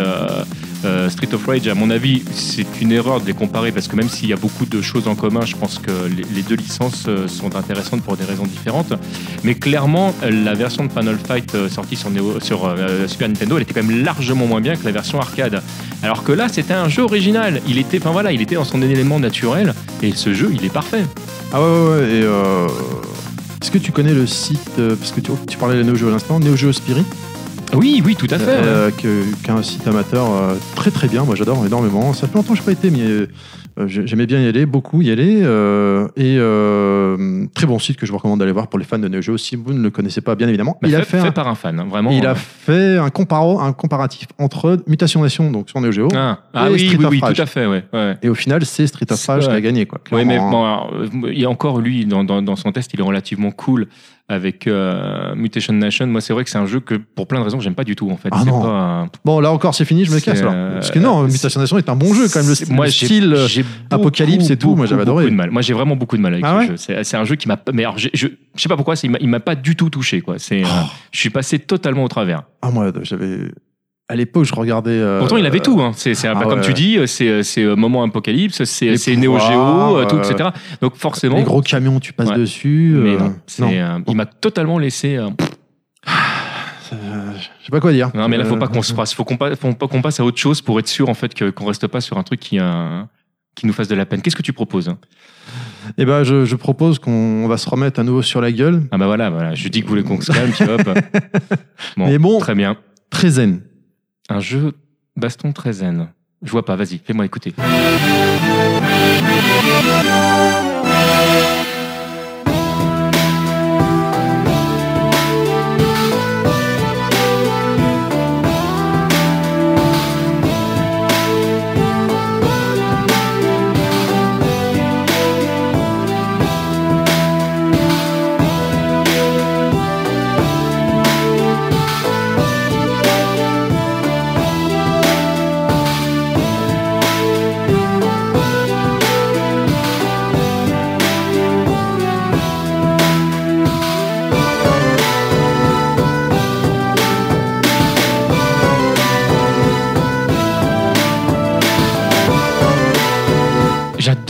Euh, 0.85 1.11
Street 1.11 1.29
of 1.33 1.47
Rage, 1.47 1.69
à 1.69 1.75
mon 1.75 1.91
avis, 1.91 2.23
c'est 2.33 2.81
une 2.81 2.93
erreur 2.93 3.21
de 3.21 3.27
les 3.27 3.35
comparer 3.35 3.71
parce 3.73 3.89
que 3.89 3.97
même 3.97 4.09
s'il 4.09 4.29
y 4.29 4.33
a 4.33 4.37
beaucoup 4.37 4.65
de 4.65 4.81
choses 4.81 5.09
en 5.09 5.15
commun, 5.15 5.43
je 5.45 5.57
pense 5.57 5.79
que 5.79 5.91
les, 6.09 6.43
deux 6.43 6.55
licences 6.55 7.05
euh, 7.07 7.29
sont 7.29 7.55
intéressantes 7.57 8.03
pour 8.03 8.17
des 8.17 8.25
raisons 8.25 8.45
différentes. 8.45 8.93
Mais 9.45 9.55
clairement, 9.55 10.15
euh, 10.23 10.31
la 10.31 10.55
version 10.55 10.85
de 10.85 10.91
Final 10.91 11.19
Fight 11.19 11.69
sortie 11.69 11.97
sur, 11.97 12.09
Super 13.07 13.29
Nintendo, 13.29 13.57
elle 13.57 13.63
était 13.63 13.75
quand 13.75 13.83
même 13.83 14.05
largement 14.05 14.47
moins 14.47 14.61
bien 14.61 14.77
que 14.77 14.85
la 14.85 14.93
version 14.93 15.21
arcade. 15.21 15.63
Alors 16.03 16.25
que 16.25 16.33
là, 16.33 16.49
c'était 16.49 16.75
un 16.75 16.89
jeu 16.89 17.03
original. 17.03 17.61
Il 17.69 17.77
était, 17.77 17.99
enfin 17.99 18.11
voilà, 18.11 18.33
il 18.33 18.41
était 18.41 18.55
dans 18.55 18.65
son 18.65 18.81
élément 18.81 19.21
naturel 19.21 19.75
et 20.03 20.13
ce 20.13 20.33
jeu, 20.33 20.51
il 20.53 20.65
est 20.65 20.73
parfait. 20.73 21.05
Ah 21.53 21.61
ouais, 21.61 21.69
ouais, 21.69 21.89
ouais. 21.89 22.09
Et 22.11 22.25
est-ce 23.63 23.71
que 23.71 23.79
tu 23.79 23.93
connais 23.93 24.15
le 24.15 24.27
site, 24.27 24.71
parce 24.99 25.13
que 25.13 25.21
tu, 25.21 25.31
tu 25.47 25.59
parlais 25.59 25.77
de 25.77 25.83
Neo 25.83 25.95
Geo 25.95 26.09
à 26.09 26.13
l'instant, 26.13 26.41
Neo 26.41 26.57
Geo 26.57 26.73
Spirit, 26.73 27.05
Oui, 27.75 28.03
oui, 28.05 28.17
tout 28.17 28.27
à 28.31 28.39
fait. 28.39 28.47
euh, 28.49 28.91
que- 28.91 29.23
qui 29.43 29.47
est 29.47 29.51
un 29.51 29.63
site 29.63 29.87
amateur 29.87 30.27
euh, 30.33 30.55
très 30.75 30.91
très 30.91 31.09
bien. 31.09 31.25
Moi 31.25 31.35
j'adore 31.37 31.65
énormément. 31.67 32.13
Ça 32.13 32.27
fait 32.27 32.35
longtemps 32.35 32.53
que 32.55 32.59
je 32.59 32.63
n'ai 32.63 32.67
pas 32.67 32.73
été, 32.73 32.91
mais 32.91 33.01
euh, 33.03 33.27
j'ai- 33.87 34.07
j'aimais 34.07 34.27
bien 34.27 34.41
y 34.41 34.47
aller, 34.49 34.67
beaucoup 34.67 35.01
y 35.03 35.11
aller. 35.11 35.41
euh, 35.43 36.09
et 36.17 36.37
euh, 36.39 37.47
très 37.55 37.67
bon 37.67 37.79
site 37.79 37.97
que 37.97 38.07
je 38.07 38.11
vous 38.13 38.19
recommande 38.19 38.41
d'aller 38.41 38.53
voir 38.53 38.67
pour 38.67 38.79
les 38.79 38.85
fans 38.85 38.99
de 38.99 39.07
Neo 39.09 39.21
Geo 39.23 39.37
si 39.39 39.55
vous 39.57 39.73
ne 39.73 39.81
le 39.83 39.91
connaissez 39.91 40.21
pas, 40.21 40.35
bien 40.35 40.49
évidemment. 40.49 40.77
Bah, 40.83 40.89
il, 40.89 40.95
a 40.97 41.03
fait, 41.05 41.19
un, 41.19 41.31
par 41.31 41.47
un 41.49 41.55
fan, 41.55 41.79
hein, 41.79 41.87
vraiment. 41.89 42.11
il 42.11 42.27
a 42.27 42.33
euh. 42.33 42.35
fait 42.35 42.97
un, 42.99 43.11
comparo, 43.11 43.61
un 43.61 43.73
comparatif 43.73 44.27
entre 44.39 44.83
Mutation 44.87 45.23
Nation, 45.23 45.51
donc 45.51 45.71
sur 45.71 45.81
Neo 45.81 45.93
Geo, 45.93 46.09
Ah, 46.15 46.41
ah 46.53 46.69
et 46.69 46.73
oui, 46.73 46.79
Street 46.81 46.97
oui, 46.99 47.05
of 47.05 47.11
oui, 47.13 47.21
Rage. 47.21 47.37
tout 47.37 47.43
à 47.43 47.47
fait, 47.47 47.67
ouais. 47.67 47.85
ouais. 47.93 48.17
et 48.23 48.29
au 48.29 48.35
final 48.35 48.65
c'est 48.67 48.87
Street 48.89 49.07
of 49.11 49.25
Rage 49.27 49.47
qui 49.47 49.55
a 49.55 49.61
gagné. 49.61 49.87
Quoi, 49.87 50.01
Oui, 50.13 50.25
mais 50.25 50.39
bon, 50.39 50.47
hein. 50.65 50.83
alors, 50.89 50.93
euh, 50.95 51.31
il 51.33 51.39
y 51.41 51.45
a 51.45 51.51
encore 51.51 51.79
lui 51.81 52.05
dans, 52.05 52.25
dans, 52.25 52.43
dans 52.43 52.57
son 52.57 52.73
test, 52.73 52.91
il 52.95 53.01
est 53.01 53.05
relativement 53.05 53.53
cool 53.53 53.87
avec 54.31 54.67
euh, 54.67 55.35
Mutation 55.35 55.73
Nation. 55.75 56.07
Moi, 56.07 56.21
c'est 56.21 56.33
vrai 56.33 56.45
que 56.45 56.51
c'est 56.51 56.59
un 56.59 56.67
jeu 56.67 56.81
que 56.81 56.95
pour 56.95 57.27
plein 57.27 57.41
de 57.41 57.45
raisons 57.45 57.61
j'aime 57.61 57.75
pas 57.75 57.85
du 57.85 57.97
tout 57.97 58.11
en 58.11 58.17
fait. 58.17 58.29
Ah 58.33 58.45
non. 58.47 58.63
pas, 58.63 59.07
Bon 59.25 59.41
là 59.41 59.51
encore 59.53 59.75
c'est 59.75 59.85
fini, 59.85 60.05
je 60.05 60.13
me 60.13 60.21
casse 60.21 60.41
alors. 60.41 60.53
euh, 60.55 60.75
Parce 60.75 60.91
que 60.91 60.99
non, 60.99 61.27
c'est- 61.29 61.33
Mutation 61.35 61.61
Nation 61.61 61.79
est 61.79 61.89
un 61.89 61.97
bon 61.97 62.15
jeu 62.15 62.29
quand 62.33 62.43
même. 62.43 62.49
Le, 62.69 62.75
moi, 62.75 62.87
le 62.87 62.93
style... 62.93 63.33
euh, 63.35 63.47
j'ai 63.49 63.65
Apocalypse 63.91 64.49
et 64.51 64.57
tout, 64.57 64.77
moi, 64.77 64.87
j'avais 64.87 65.03
adoré. 65.03 65.25
de 65.27 65.31
mal. 65.31 65.51
Moi, 65.51 65.63
j'ai 65.63 65.75
vraiment 65.75 65.97
beaucoup 65.97 66.17
de 66.17 66.23
mal 66.23 66.33
avec 66.35 66.45
Ah 66.47 66.61
ce 66.67 66.71
ouais 66.73 66.77
jeu. 66.97 67.03
C'est 67.05 67.17
un 67.17 67.25
jeu 67.25 67.35
qui 67.35 67.49
m'a. 67.49 67.59
Mais 67.73 67.83
alors, 67.85 67.99
je, 67.99 68.09
je 68.15 68.29
sais 68.57 68.69
pas 68.69 68.77
pourquoi, 68.77 68.95
il 69.03 69.11
m'a- 69.11 69.19
il 69.21 69.29
m'a 69.29 69.41
pas 69.41 69.55
du 69.57 69.75
tout 69.77 69.91
touché 69.91 70.21
quoi. 70.21 70.37
C'est, 70.39 70.63
euh, 70.63 70.67
Oh. 70.71 70.87
je 71.13 71.19
suis 71.21 71.31
passé 71.31 71.59
totalement 71.59 72.05
au 72.05 72.09
travers. 72.09 72.43
Ah 72.63 72.71
moi 72.71 72.93
j'avais 73.03 73.39
à 74.11 74.17
l'époque 74.17 74.45
je 74.45 74.55
regardais. 74.55 74.91
euh, 74.91 75.19
Pourtant, 75.21 75.37
il 75.37 75.47
avait 75.47 75.61
tout. 75.61 75.81
Hein. 75.81 75.93
C'est, 75.95 76.11
un- 76.27 76.33
ah 76.33 76.35
bah, 76.35 76.47
comme 76.47 76.59
ouais. 76.61 76.65
tu 76.67 76.73
dis, 76.75 76.99
c'est, 77.07 77.43
c'est 77.43 77.63
euh, 77.63 77.77
moment 77.77 78.03
apocalypse, 78.03 78.65
c'est, 78.65 78.97
Geo, 78.97 79.37
euh, 79.37 80.05
tout, 80.07 80.17
euh, 80.17 80.23
etc. 80.31 80.51
Donc 80.83 80.97
forcément. 80.97 81.37
Les 81.37 81.43
gros 81.45 81.63
camions 81.63 82.01
tu 82.01 82.13
passes 82.13 82.29
Ouais. 82.31 82.37
dessus. 82.39 82.95
Mais 83.03 83.15
euh, 83.15 83.19
non, 83.61 83.71
euh, 83.73 83.99
il 84.09 84.17
m'a 84.17 84.27
totalement 84.27 84.79
laissé. 84.79 85.17
euh, 85.17 85.29
Euh, 86.93 87.31
je 87.39 87.45
sais 87.67 87.71
pas 87.71 87.79
quoi 87.79 87.93
dire. 87.93 88.11
Non, 88.15 88.27
mais 88.29 88.37
là, 88.37 88.45
faut 88.45 88.57
Euh, 88.57 88.59
pas 88.59 88.67
qu'on 88.67 88.83
se 88.83 88.93
fasse, 88.93 89.15
faut 89.15 89.23
qu'on 89.25 89.37
passe, 89.37 89.57
faut 89.59 89.73
pas 89.75 89.87
qu'on 89.87 90.03
passe 90.03 90.19
à 90.19 90.25
autre 90.25 90.39
chose 90.39 90.61
pour 90.61 90.79
être 90.81 90.89
sûr 90.89 91.09
en 91.09 91.15
fait 91.15 91.33
qu'on 91.53 91.65
reste 91.67 91.87
pas 91.87 92.01
sur 92.01 92.19
un 92.19 92.25
truc 92.25 92.41
qui, 92.41 92.59
euh, 92.59 93.03
qui 93.55 93.67
nous 93.67 93.73
fasse 93.73 93.87
de 93.87 93.95
la 93.95 94.07
peine. 94.07 94.23
Qu'est-ce 94.23 94.35
que 94.35 94.43
tu 94.43 94.53
proposes 94.53 94.89
hein? 94.89 94.99
Eh 95.99 96.05
ben 96.05 96.25
je, 96.25 96.45
je 96.45 96.57
propose 96.57 96.99
qu'on 96.99 97.47
va 97.47 97.59
se 97.59 97.69
remettre 97.71 98.01
à 98.01 98.03
nouveau 98.03 98.23
sur 98.23 98.41
la 98.41 98.51
gueule. 98.51 98.83
Ah 98.91 98.99
bah 98.99 99.07
voilà, 99.07 99.31
voilà. 99.31 99.55
Je 99.55 99.69
dis 99.69 99.81
que 99.83 99.85
vous 99.87 99.91
voulez 99.91 100.03
qu'on 100.03 100.21
se 100.21 100.33
calme, 100.33 100.51
puis 100.51 100.65
hop. 100.65 100.83
Bon, 101.97 102.07
Mais 102.07 102.19
bon. 102.19 102.39
très 102.41 102.55
bien. 102.57 102.77
Très 103.09 103.31
zen. 103.31 103.61
Un 104.31 104.39
jeu 104.39 104.75
baston 105.17 105.53
très 105.53 105.73
zen. 105.73 106.09
Je 106.43 106.53
vois 106.53 106.65
pas. 106.65 106.77
Vas-y, 106.77 106.99
fais-moi 106.99 107.25
écouter. 107.27 107.53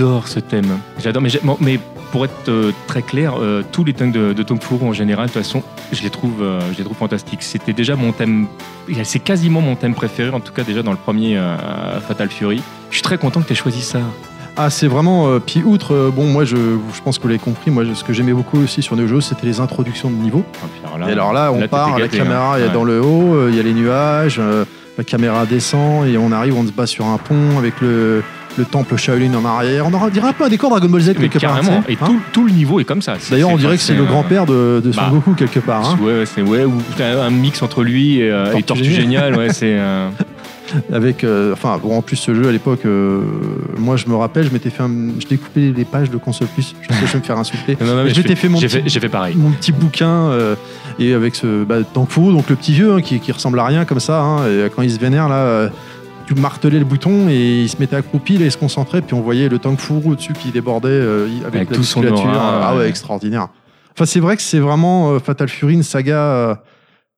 J'adore 0.00 0.28
ce 0.28 0.40
thème. 0.40 0.78
J'adore, 0.98 1.22
mais, 1.60 1.78
pour 2.10 2.24
être 2.24 2.48
euh, 2.48 2.72
très 2.86 3.02
clair, 3.02 3.34
euh, 3.38 3.62
tous 3.70 3.84
les 3.84 3.92
thèmes 3.92 4.12
de, 4.12 4.32
de 4.32 4.42
Tom 4.42 4.58
Furu 4.58 4.86
en 4.86 4.94
général, 4.94 5.26
de 5.26 5.32
toute 5.32 5.42
façon, 5.42 5.62
je 5.92 6.02
les 6.02 6.08
trouve, 6.08 6.40
euh, 6.40 6.58
je 6.72 6.78
les 6.78 6.84
trouve 6.84 6.96
fantastiques. 6.96 7.42
C'était 7.42 7.74
déjà 7.74 7.96
mon 7.96 8.12
thème, 8.12 8.46
c'est 9.04 9.18
quasiment 9.18 9.60
mon 9.60 9.76
thème 9.76 9.94
préféré, 9.94 10.30
en 10.30 10.40
tout 10.40 10.54
cas 10.54 10.62
déjà 10.62 10.82
dans 10.82 10.92
le 10.92 10.96
premier 10.96 11.36
euh, 11.36 12.00
Fatal 12.00 12.30
Fury. 12.30 12.62
Je 12.88 12.94
suis 12.94 13.02
très 13.02 13.18
content 13.18 13.42
que 13.42 13.48
tu 13.48 13.52
aies 13.52 13.56
choisi 13.56 13.82
ça. 13.82 13.98
Ah 14.56 14.70
c'est 14.70 14.88
vraiment. 14.88 15.38
puis 15.38 15.62
outre, 15.62 16.10
bon 16.16 16.24
moi 16.24 16.46
je, 16.46 16.56
je 16.56 17.02
pense 17.04 17.18
que 17.18 17.22
vous 17.24 17.28
l'avez 17.28 17.38
compris. 17.38 17.70
Moi 17.70 17.84
ce 17.94 18.02
que 18.02 18.14
j'aimais 18.14 18.32
beaucoup 18.32 18.58
aussi 18.58 18.80
sur 18.80 18.96
Neo 18.96 19.06
Geo 19.06 19.20
c'était 19.20 19.46
les 19.46 19.60
introductions 19.60 20.08
de 20.10 20.16
niveau. 20.16 20.38
Et 20.38 20.66
puis 20.72 20.80
alors 20.82 20.98
là, 20.98 21.08
et 21.08 21.12
alors 21.12 21.32
là 21.34 21.52
on 21.52 21.60
là, 21.60 21.68
part, 21.68 21.98
la 21.98 22.08
caméra 22.08 22.54
hein. 22.54 22.56
elle 22.56 22.62
est 22.62 22.66
Ouais. 22.68 22.72
dans 22.72 22.84
le 22.84 23.02
haut, 23.02 23.48
il 23.50 23.54
y 23.54 23.60
a 23.60 23.62
les 23.62 23.74
nuages, 23.74 24.40
la 24.98 25.04
caméra 25.04 25.44
descend 25.46 26.06
et 26.06 26.16
on 26.18 26.32
arrive, 26.32 26.56
on 26.56 26.66
se 26.66 26.72
bat 26.72 26.86
sur 26.86 27.06
un 27.06 27.18
pont 27.18 27.58
avec 27.58 27.80
le, 27.80 28.22
le 28.60 28.64
temple 28.66 28.96
Shaolin 28.96 29.34
en 29.34 29.44
arrière. 29.44 29.86
On 29.86 30.08
dirait 30.08 30.28
un 30.28 30.32
peu 30.32 30.44
un 30.44 30.48
décor 30.48 30.70
Dragon 30.70 30.88
Ball 30.88 31.00
Z 31.00 31.14
quelque 31.14 31.38
part. 31.38 31.60
carrément, 31.60 31.82
tu 31.86 31.92
et 31.92 31.98
hein. 32.00 32.06
tout, 32.06 32.20
tout 32.32 32.44
le 32.46 32.52
niveau 32.52 32.78
est 32.80 32.84
comme 32.84 33.02
ça. 33.02 33.14
D'ailleurs 33.30 33.50
on 33.50 33.56
dirait 33.56 33.76
que 33.76 33.82
c'est 33.82 33.94
le 33.94 34.02
euh, 34.02 34.06
grand-père 34.06 34.46
de, 34.46 34.80
de 34.84 34.92
Son 34.92 35.00
bah, 35.00 35.08
Goku 35.10 35.32
quelque 35.34 35.60
part. 35.60 35.88
hein. 35.90 35.98
Ouais, 36.02 36.24
c'est 36.26 36.42
ouais, 36.42 36.64
un 37.00 37.30
mix 37.30 37.62
entre 37.62 37.82
lui 37.82 38.20
et, 38.20 38.30
euh, 38.30 38.54
et 38.56 38.62
Tortue. 38.62 38.84
Géniale. 38.92 39.36
Ouais, 39.36 39.52
c'est. 39.52 39.76
euh, 39.78 40.08
Avec, 40.92 41.24
euh, 41.24 41.52
enfin, 41.52 41.80
bon, 41.82 41.96
en 41.98 42.02
plus 42.02 42.14
ce 42.14 42.32
jeu 42.32 42.46
à 42.48 42.52
l'époque, 42.52 42.82
moi 43.76 43.96
je 43.96 44.06
me 44.06 44.14
rappelle, 44.14 44.44
je 44.46 44.52
m'étais 44.52 44.70
fait, 44.70 44.84
un- 44.84 45.18
je 45.18 45.26
découpais 45.26 45.72
les 45.76 45.84
pages 45.84 46.10
de 46.10 46.16
console 46.16 46.46
plus. 46.46 46.76
Je 46.80 46.94
sais, 46.94 47.00
je 47.06 47.12
vais 47.12 47.18
me 47.18 47.24
faire 47.24 47.38
insulter. 47.38 47.76
non, 47.80 47.86
non, 47.88 47.94
Mais 47.96 48.04
mais 48.04 48.10
je 48.14 48.20
m'étais 48.20 48.36
fait 48.36 48.48
mon 48.48 48.58
j'ai 48.60 48.68
petit- 48.68 49.00
fait, 49.00 49.08
pareil. 49.08 49.34
Mon 49.36 49.50
petit 49.50 49.72
bouquin 49.72 50.30
et 51.00 51.12
avec 51.12 51.34
ce 51.34 51.64
bah, 51.64 51.78
donc 51.94 52.08
le 52.48 52.54
petit 52.56 52.72
vieux 52.72 52.92
hein, 52.92 53.00
qui, 53.02 53.18
qui 53.18 53.32
ressemble 53.32 53.58
à 53.58 53.64
rien 53.64 53.84
comme 53.84 53.98
ça. 54.00 54.20
hein, 54.20 54.46
et 54.46 54.68
quand 54.74 54.82
il 54.82 54.90
se 54.92 55.00
vénère 55.00 55.28
là, 55.28 55.70
tu 56.34 56.40
martelais 56.40 56.78
le 56.78 56.84
bouton 56.84 57.28
et 57.28 57.62
il 57.62 57.68
se 57.68 57.76
mettait 57.78 57.96
accroupi, 57.96 58.38
là, 58.38 58.44
il 58.46 58.52
se 58.52 58.56
concentrait, 58.56 59.02
puis 59.02 59.14
on 59.14 59.20
voyait 59.20 59.48
le 59.48 59.58
Tank 59.58 59.80
Fu 59.80 59.94
au-dessus 59.94 60.32
qui 60.32 60.50
débordait 60.50 60.88
euh, 60.88 61.26
avec, 61.42 61.54
Avec 61.56 61.70
la 61.70 61.76
tout 61.76 61.82
son 61.82 62.06
aura, 62.06 62.68
ah 62.68 62.74
ouais, 62.74 62.80
ouais. 62.82 62.88
extraordinaire. 62.88 63.48
Enfin, 63.92 64.04
c'est 64.06 64.20
vrai 64.20 64.36
que 64.36 64.42
c'est 64.42 64.60
vraiment 64.60 65.10
euh, 65.10 65.18
Fatal 65.18 65.48
Fury, 65.48 65.74
une 65.74 65.82
saga 65.82 66.16
euh, 66.18 66.54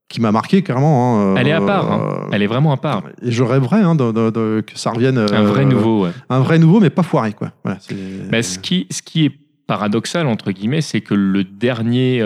qui 0.09 0.21
m'a 0.23 0.33
marqué 0.33 0.63
carrément. 0.63 1.21
hein, 1.21 1.35
Elle 1.37 1.49
est 1.49 1.53
à 1.53 1.61
part. 1.61 1.93
hein. 1.93 2.29
Elle 2.33 2.43
est 2.43 2.47
vraiment 2.47 2.73
à 2.73 2.79
part. 2.79 3.03
Et 3.21 3.31
je 3.31 3.43
rêverais 3.43 3.83
hein, 3.83 3.95
de- 3.95 4.13
de- 4.13 4.31
de- 4.31 4.65
que 4.67 4.79
ça 4.79 4.91
revienne. 4.91 5.19
Un 5.19 5.43
vrai 5.43 5.67
nouveau. 5.67 6.05
Ouais. 6.05 6.11
Un 6.31 6.41
vrai 6.41 6.59
nouveau, 6.59 6.81
mais 6.81 6.91
pas 6.91 7.03
foiré, 7.03 7.35
quoi. 7.35 7.51
C'est- 7.81 7.95
Mais 8.31 8.43
ce 8.43 8.59
qui, 8.59 8.87
ce 8.91 9.03
qui 9.03 9.27
est 9.27 9.33
paradoxal, 9.67 10.27
entre 10.27 10.51
guillemets, 10.53 10.81
c'est 10.81 11.03
que 11.03 11.15
le 11.15 11.45
dernier 11.45 12.21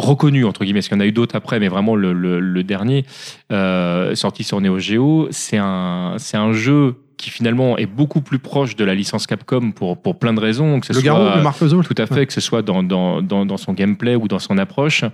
reconnu, 0.00 0.44
entre 0.44 0.64
guillemets, 0.64 0.80
parce 0.80 0.88
qu'il 0.88 0.96
y 0.96 1.00
en 1.00 1.04
a 1.04 1.06
eu 1.06 1.12
d'autres 1.12 1.36
après, 1.36 1.60
mais 1.60 1.68
vraiment 1.68 1.94
le, 1.94 2.12
le- 2.12 2.40
le 2.40 2.62
dernier, 2.64 3.04
euh, 3.52 4.14
sorti 4.14 4.44
sur 4.44 4.60
Neo 4.60 4.78
Geo, 4.78 5.28
c'est 5.30 5.58
un, 5.58 6.14
c'est 6.18 6.36
un 6.36 6.52
jeu 6.52 6.96
qui 7.16 7.28
finalement 7.28 7.76
est 7.76 7.84
beaucoup 7.84 8.22
plus 8.22 8.38
proche 8.38 8.76
de 8.76 8.84
la 8.84 8.94
licence 8.94 9.26
Capcom 9.26 9.72
pour, 9.72 10.00
pour 10.00 10.18
plein 10.18 10.32
de 10.32 10.40
raisons. 10.40 10.80
Que 10.80 10.86
ce 10.86 10.94
Le 10.94 11.00
soit, 11.00 11.04
garrot, 11.04 11.36
le 11.36 11.42
Mark 11.42 11.58
Puzzle. 11.58 11.84
Tout 11.84 11.94
à 11.98 12.06
fait, 12.06 12.24
que 12.24 12.32
ce 12.32 12.40
soit 12.40 12.62
dans, 12.62 12.82
dans, 12.82 13.20
dans, 13.20 13.44
dans 13.44 13.58
son 13.58 13.74
gameplay 13.74 14.16
ou 14.16 14.26
dans 14.26 14.38
son 14.38 14.56
approche. 14.56 15.04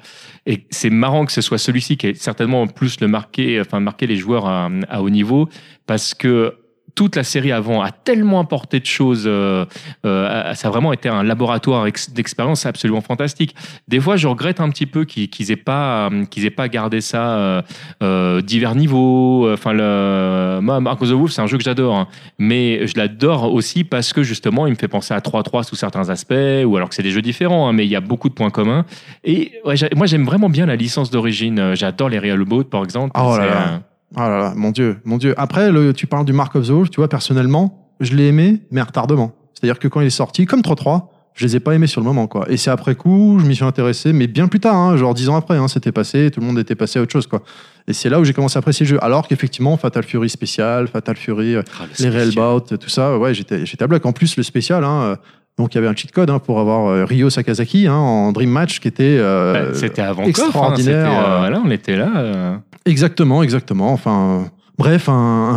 Et 0.47 0.67
c'est 0.71 0.89
marrant 0.91 1.27
que 1.27 1.33
ce 1.33 1.41
soit 1.41 1.59
celui-ci 1.59 1.97
qui 1.97 2.07
est 2.07 2.15
certainement 2.15 2.69
plus 2.69 3.01
le 3.01 3.09
marqué, 3.09 3.61
enfin 3.61 3.81
marqué 3.81 4.07
les 4.07 4.15
joueurs 4.17 4.47
à, 4.47 4.69
à 4.89 5.03
haut 5.03 5.11
niveau, 5.11 5.49
parce 5.87 6.15
que 6.15 6.55
toute 6.97 7.15
la 7.15 7.23
série 7.23 7.53
avant 7.53 7.83
a 7.83 7.93
tellement 7.93 8.41
apporté 8.41 8.81
de 8.81 8.87
choses. 8.87 9.25
euh, 9.27 9.65
euh, 10.05 10.55
ça 10.55 10.67
a 10.67 10.71
vraiment 10.73 10.93
été 10.93 11.09
un 11.09 11.23
laboratoire 11.23 11.87
ex- 11.87 12.11
d'expérience 12.11 12.67
absolument 12.67 13.01
fantastique. 13.03 13.55
Des 13.87 14.01
fois, 14.01 14.17
je 14.17 14.27
regrette 14.27 14.61
un 14.61 14.69
petit 14.71 14.87
peu 14.87 15.05
qu'ils 15.05 15.31
qu'ils 15.31 15.53
aient 15.53 15.57
pas 15.57 16.09
euh, 16.11 16.25
qu'ils 16.25 16.45
aient 16.47 16.51
pas 16.51 16.69
gardé 16.69 17.01
ça 17.01 17.37
euh, 17.39 17.63
euh, 18.03 18.41
divers 18.41 18.75
niveaux. 18.75 19.49
Enfin, 19.53 19.73
le 19.73 20.59
moi, 20.63 20.81
Mark 20.81 21.01
of 21.03 21.09
the 21.09 21.13
Wolf, 21.13 21.31
c'est 21.31 21.43
un 21.43 21.47
jeu 21.47 21.59
que 21.59 21.65
j'adore, 21.65 21.95
hein. 21.95 22.09
mais 22.39 22.87
je 22.89 22.95
l'adore 22.97 23.53
aussi 23.53 23.85
parce 23.85 24.13
que 24.13 24.23
justement, 24.23 24.67
il 24.67 24.71
me 24.71 24.77
fait 24.79 24.89
penser 24.89 25.13
à 25.15 25.19
3-3 25.21 25.63
sous 25.65 25.77
certains 25.77 26.09
aspects, 26.09 26.33
ou 26.65 26.77
alors 26.77 26.89
que 26.89 26.95
c'est 26.95 27.03
des 27.03 27.11
jeux 27.11 27.23
différents, 27.23 27.69
hein, 27.69 27.73
mais 27.73 27.85
il 27.85 27.91
y 27.91 27.97
a 27.97 28.01
beaucoup 28.01 28.29
de 28.31 28.35
points 28.35 28.51
communs. 28.51 28.85
Et 29.23 29.53
ouais, 29.67 29.75
moi, 29.95 30.07
j'aime 30.07 30.25
vraiment 30.25 30.49
bien 30.49 30.65
la 30.67 30.77
licence 30.77 31.11
d'origine. 31.11 31.59
Euh, 31.59 31.75
J'adore 31.75 32.09
les 32.09 32.19
Real 32.19 32.43
Boat, 32.45 32.65
par 32.65 32.83
exemple. 32.83 33.13
Oh 33.21 33.37
là 33.37 33.47
là. 33.47 33.81
Oh 34.17 34.21
là 34.21 34.39
là, 34.39 34.53
mon 34.57 34.71
Dieu, 34.71 34.99
mon 35.05 35.19
Dieu. 35.19 35.35
Après, 35.37 35.71
le, 35.71 35.93
tu 35.93 36.07
parles 36.07 36.25
du 36.25 36.33
Mark 36.33 36.55
of 36.57 36.67
the 36.67 36.71
Wolf, 36.71 36.91
tu 36.91 37.01
vois, 37.01 37.09
personnellement, 37.09 37.93
je 38.01 38.15
l'ai 38.15 38.29
aimé, 38.29 38.63
mais 38.71 38.81
retardement. 38.81 39.33
C'est-à-dire 39.55 39.79
que 39.79 39.89
quand 39.89 40.01
il 40.01 40.07
est 40.07 40.11
sorti, 40.11 40.47
comme 40.47 40.61
3-3, 40.61 41.09
je 41.35 41.45
les 41.45 41.57
ai 41.57 41.61
pas 41.61 41.75
aimés 41.75 41.87
sur 41.87 42.01
le 42.01 42.07
moment, 42.07 42.27
quoi. 42.27 42.47
Et 42.51 42.57
c'est 42.57 42.71
après 42.71 42.95
coup, 42.95 43.39
je 43.39 43.47
m'y 43.47 43.55
suis 43.55 43.65
intéressé, 43.65 44.15
mais 44.15 44.27
bien 44.27 44.49
plus 44.49 44.61
tard, 44.61 44.75
hein, 44.75 44.97
genre 44.97 45.13
10 45.13 45.29
ans 45.29 45.37
après, 45.37 45.59
hein, 45.59 45.69
c'était 45.69 45.93
passé, 45.93 46.31
tout 46.31 46.41
le 46.41 46.47
monde 46.47 46.59
était 46.59 46.75
passé 46.75 46.99
à 46.99 47.03
autre 47.03 47.13
chose, 47.13 47.27
quoi. 47.27 47.43
Et 47.89 47.93
c'est 47.93 48.09
là 48.09 48.19
où 48.19 48.25
j'ai 48.25 48.33
commencé 48.33 48.57
à 48.57 48.61
apprécier 48.61 48.85
le 48.85 48.91
jeu. 48.91 49.05
Alors 49.05 49.29
qu'effectivement, 49.29 49.77
Fatal 49.77 50.03
Fury 50.03 50.31
spécial, 50.31 50.89
Fatal 50.89 51.17
Fury, 51.17 51.55
euh, 51.55 51.63
ah, 51.79 51.85
le 51.99 52.05
les 52.05 52.11
Real. 52.11 52.31
Bout, 52.35 52.79
tout 52.79 52.89
ça, 52.89 53.19
ouais, 53.19 53.35
j'étais, 53.35 53.67
j'étais 53.67 53.85
à 53.85 53.87
bloc. 53.87 54.05
En 54.07 54.13
plus, 54.13 54.37
le 54.39 54.43
spécial, 54.43 54.83
hein, 54.83 55.03
euh, 55.03 55.17
donc 55.59 55.75
il 55.75 55.77
y 55.77 55.79
avait 55.79 55.89
un 55.89 55.95
cheat 55.95 56.13
code 56.13 56.29
hein, 56.29 56.39
pour 56.39 56.61
avoir 56.61 56.87
euh, 56.87 57.05
Ryo 57.07 57.31
Sakazaki 57.31 57.87
hein, 57.87 57.95
en 57.95 58.33
Dream 58.33 58.51
Match 58.51 58.79
qui 58.79 58.89
était 58.89 59.17
euh, 59.19 59.71
Bah, 59.71 59.75
c'était 59.75 60.03
avant 60.03 60.25
extraordinaire. 60.25 61.09
Hein, 61.09 61.15
c'était, 61.15 61.29
euh, 61.29 61.39
voilà, 61.39 61.63
on 61.65 61.71
était 61.71 61.97
là. 61.97 62.61
Exactement, 62.87 63.43
exactement. 63.43 63.93
Enfin, 63.93 64.51
bref, 64.79 65.09
un, 65.09 65.13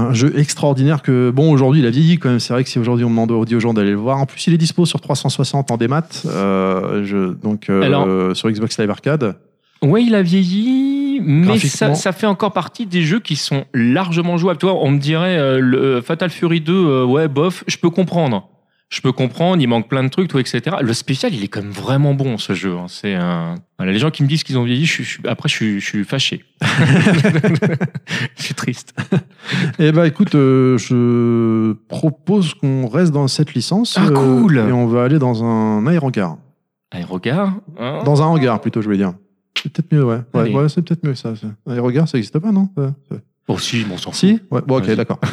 un 0.09 0.13
jeu 0.13 0.33
extraordinaire 0.37 1.01
que, 1.01 1.29
bon, 1.29 1.51
aujourd'hui, 1.51 1.81
il 1.81 1.85
a 1.85 1.89
vieilli 1.89 2.17
quand 2.17 2.29
même. 2.29 2.39
C'est 2.39 2.53
vrai 2.53 2.63
que 2.63 2.69
si 2.69 2.79
aujourd'hui 2.79 3.05
on 3.05 3.09
demande 3.09 3.31
aux 3.31 3.59
gens 3.59 3.73
d'aller 3.73 3.91
le 3.91 3.97
voir, 3.97 4.17
en 4.17 4.25
plus, 4.25 4.45
il 4.47 4.53
est 4.53 4.57
dispo 4.57 4.85
sur 4.85 4.99
360 4.99 5.71
en 5.71 5.77
démat, 5.77 6.03
euh, 6.25 7.05
je, 7.05 7.33
donc 7.33 7.69
euh, 7.69 7.81
Alors- 7.83 8.05
euh, 8.07 8.33
sur 8.33 8.49
Xbox 8.49 8.77
Live 8.79 8.89
Arcade. 8.89 9.35
Ouais, 9.81 10.03
il 10.03 10.13
a 10.13 10.21
vieilli, 10.21 11.21
mais 11.23 11.57
ça, 11.57 11.95
ça 11.95 12.11
fait 12.11 12.27
encore 12.27 12.51
partie 12.51 12.85
des 12.85 13.01
jeux 13.01 13.21
qui 13.21 13.37
sont 13.37 13.63
largement 13.73 14.37
jouables. 14.37 14.59
Toi, 14.59 14.75
on 14.81 14.91
me 14.91 14.97
dirait 14.99 15.37
euh, 15.37 15.59
le 15.59 16.01
Fatal 16.01 16.29
Fury 16.29 16.59
2, 16.59 16.73
euh, 16.73 17.05
ouais, 17.05 17.29
bof, 17.29 17.63
je 17.65 17.77
peux 17.77 17.89
comprendre. 17.89 18.49
Je 18.89 19.01
peux 19.01 19.11
comprendre, 19.11 19.61
il 19.61 19.67
manque 19.67 19.87
plein 19.87 20.03
de 20.03 20.09
trucs, 20.09 20.29
tout, 20.29 20.39
etc. 20.39 20.77
Le 20.81 20.93
spécial, 20.93 21.31
il 21.31 21.43
est 21.43 21.47
quand 21.47 21.61
même 21.61 21.71
vraiment 21.71 22.15
bon, 22.15 22.39
ce 22.39 22.53
jeu. 22.53 22.75
hein. 22.75 22.85
C'est 22.87 23.13
un... 23.13 23.53
voilà, 23.77 23.91
les 23.91 23.99
gens 23.99 24.09
qui 24.09 24.23
me 24.23 24.27
disent 24.27 24.43
qu'ils 24.43 24.57
ont 24.57 24.63
vieilli, 24.63 24.85
je, 24.85 25.03
je 25.03 25.19
après, 25.27 25.47
je 25.47 25.53
suis, 25.53 25.79
je 25.79 25.85
suis 25.85 26.03
fâché. 26.03 26.43
je 28.35 28.43
suis 28.43 28.55
triste. 28.55 28.95
Eh 29.77 29.91
ben, 29.91 30.05
écoute, 30.05 30.33
euh, 30.33 30.79
je 30.79 31.73
propose 31.87 32.55
qu'on 32.55 32.87
reste 32.87 33.11
dans 33.11 33.27
cette 33.27 33.53
licence. 33.53 33.95
Ah, 33.95 34.07
euh, 34.07 34.11
cool. 34.11 34.57
Et 34.57 34.71
on 34.71 34.87
va 34.87 35.03
aller 35.03 35.19
dans 35.19 35.43
un 35.43 35.85
aérogare. 35.85 36.37
Aérogare 36.89 37.57
hein 37.77 38.01
Dans 38.05 38.23
un 38.23 38.25
hangar, 38.25 38.59
plutôt, 38.59 38.81
je 38.81 38.85
voulais 38.87 38.97
dire. 38.97 39.13
C'est 39.55 39.71
peut-être 39.71 39.93
mieux, 39.93 40.03
ouais. 40.03 40.21
Ouais, 40.33 40.67
c'est 40.67 40.81
peut-être 40.81 41.05
mieux, 41.05 41.13
ça. 41.13 41.33
aérogare, 41.69 42.07
ça 42.07 42.17
n'existe 42.17 42.39
pas, 42.39 42.51
non? 42.51 42.69
Oh, 43.47 43.59
si, 43.59 43.83
bon, 43.83 43.95
on 43.95 43.97
s'en 43.97 44.11
fout. 44.11 44.19
Si 44.19 44.39
Ouais, 44.49 44.61
bon, 44.65 44.79
ok, 44.79 44.89
d'accord. 44.95 45.19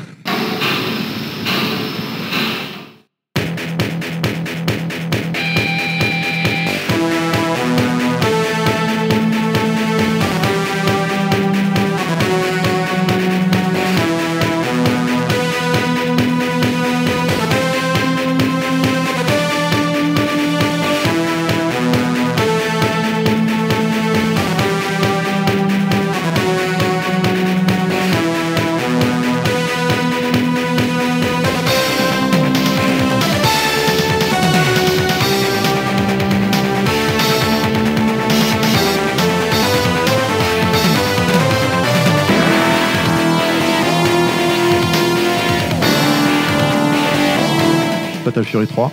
Fatal 48.27 48.45
Fury 48.45 48.67
3. 48.67 48.91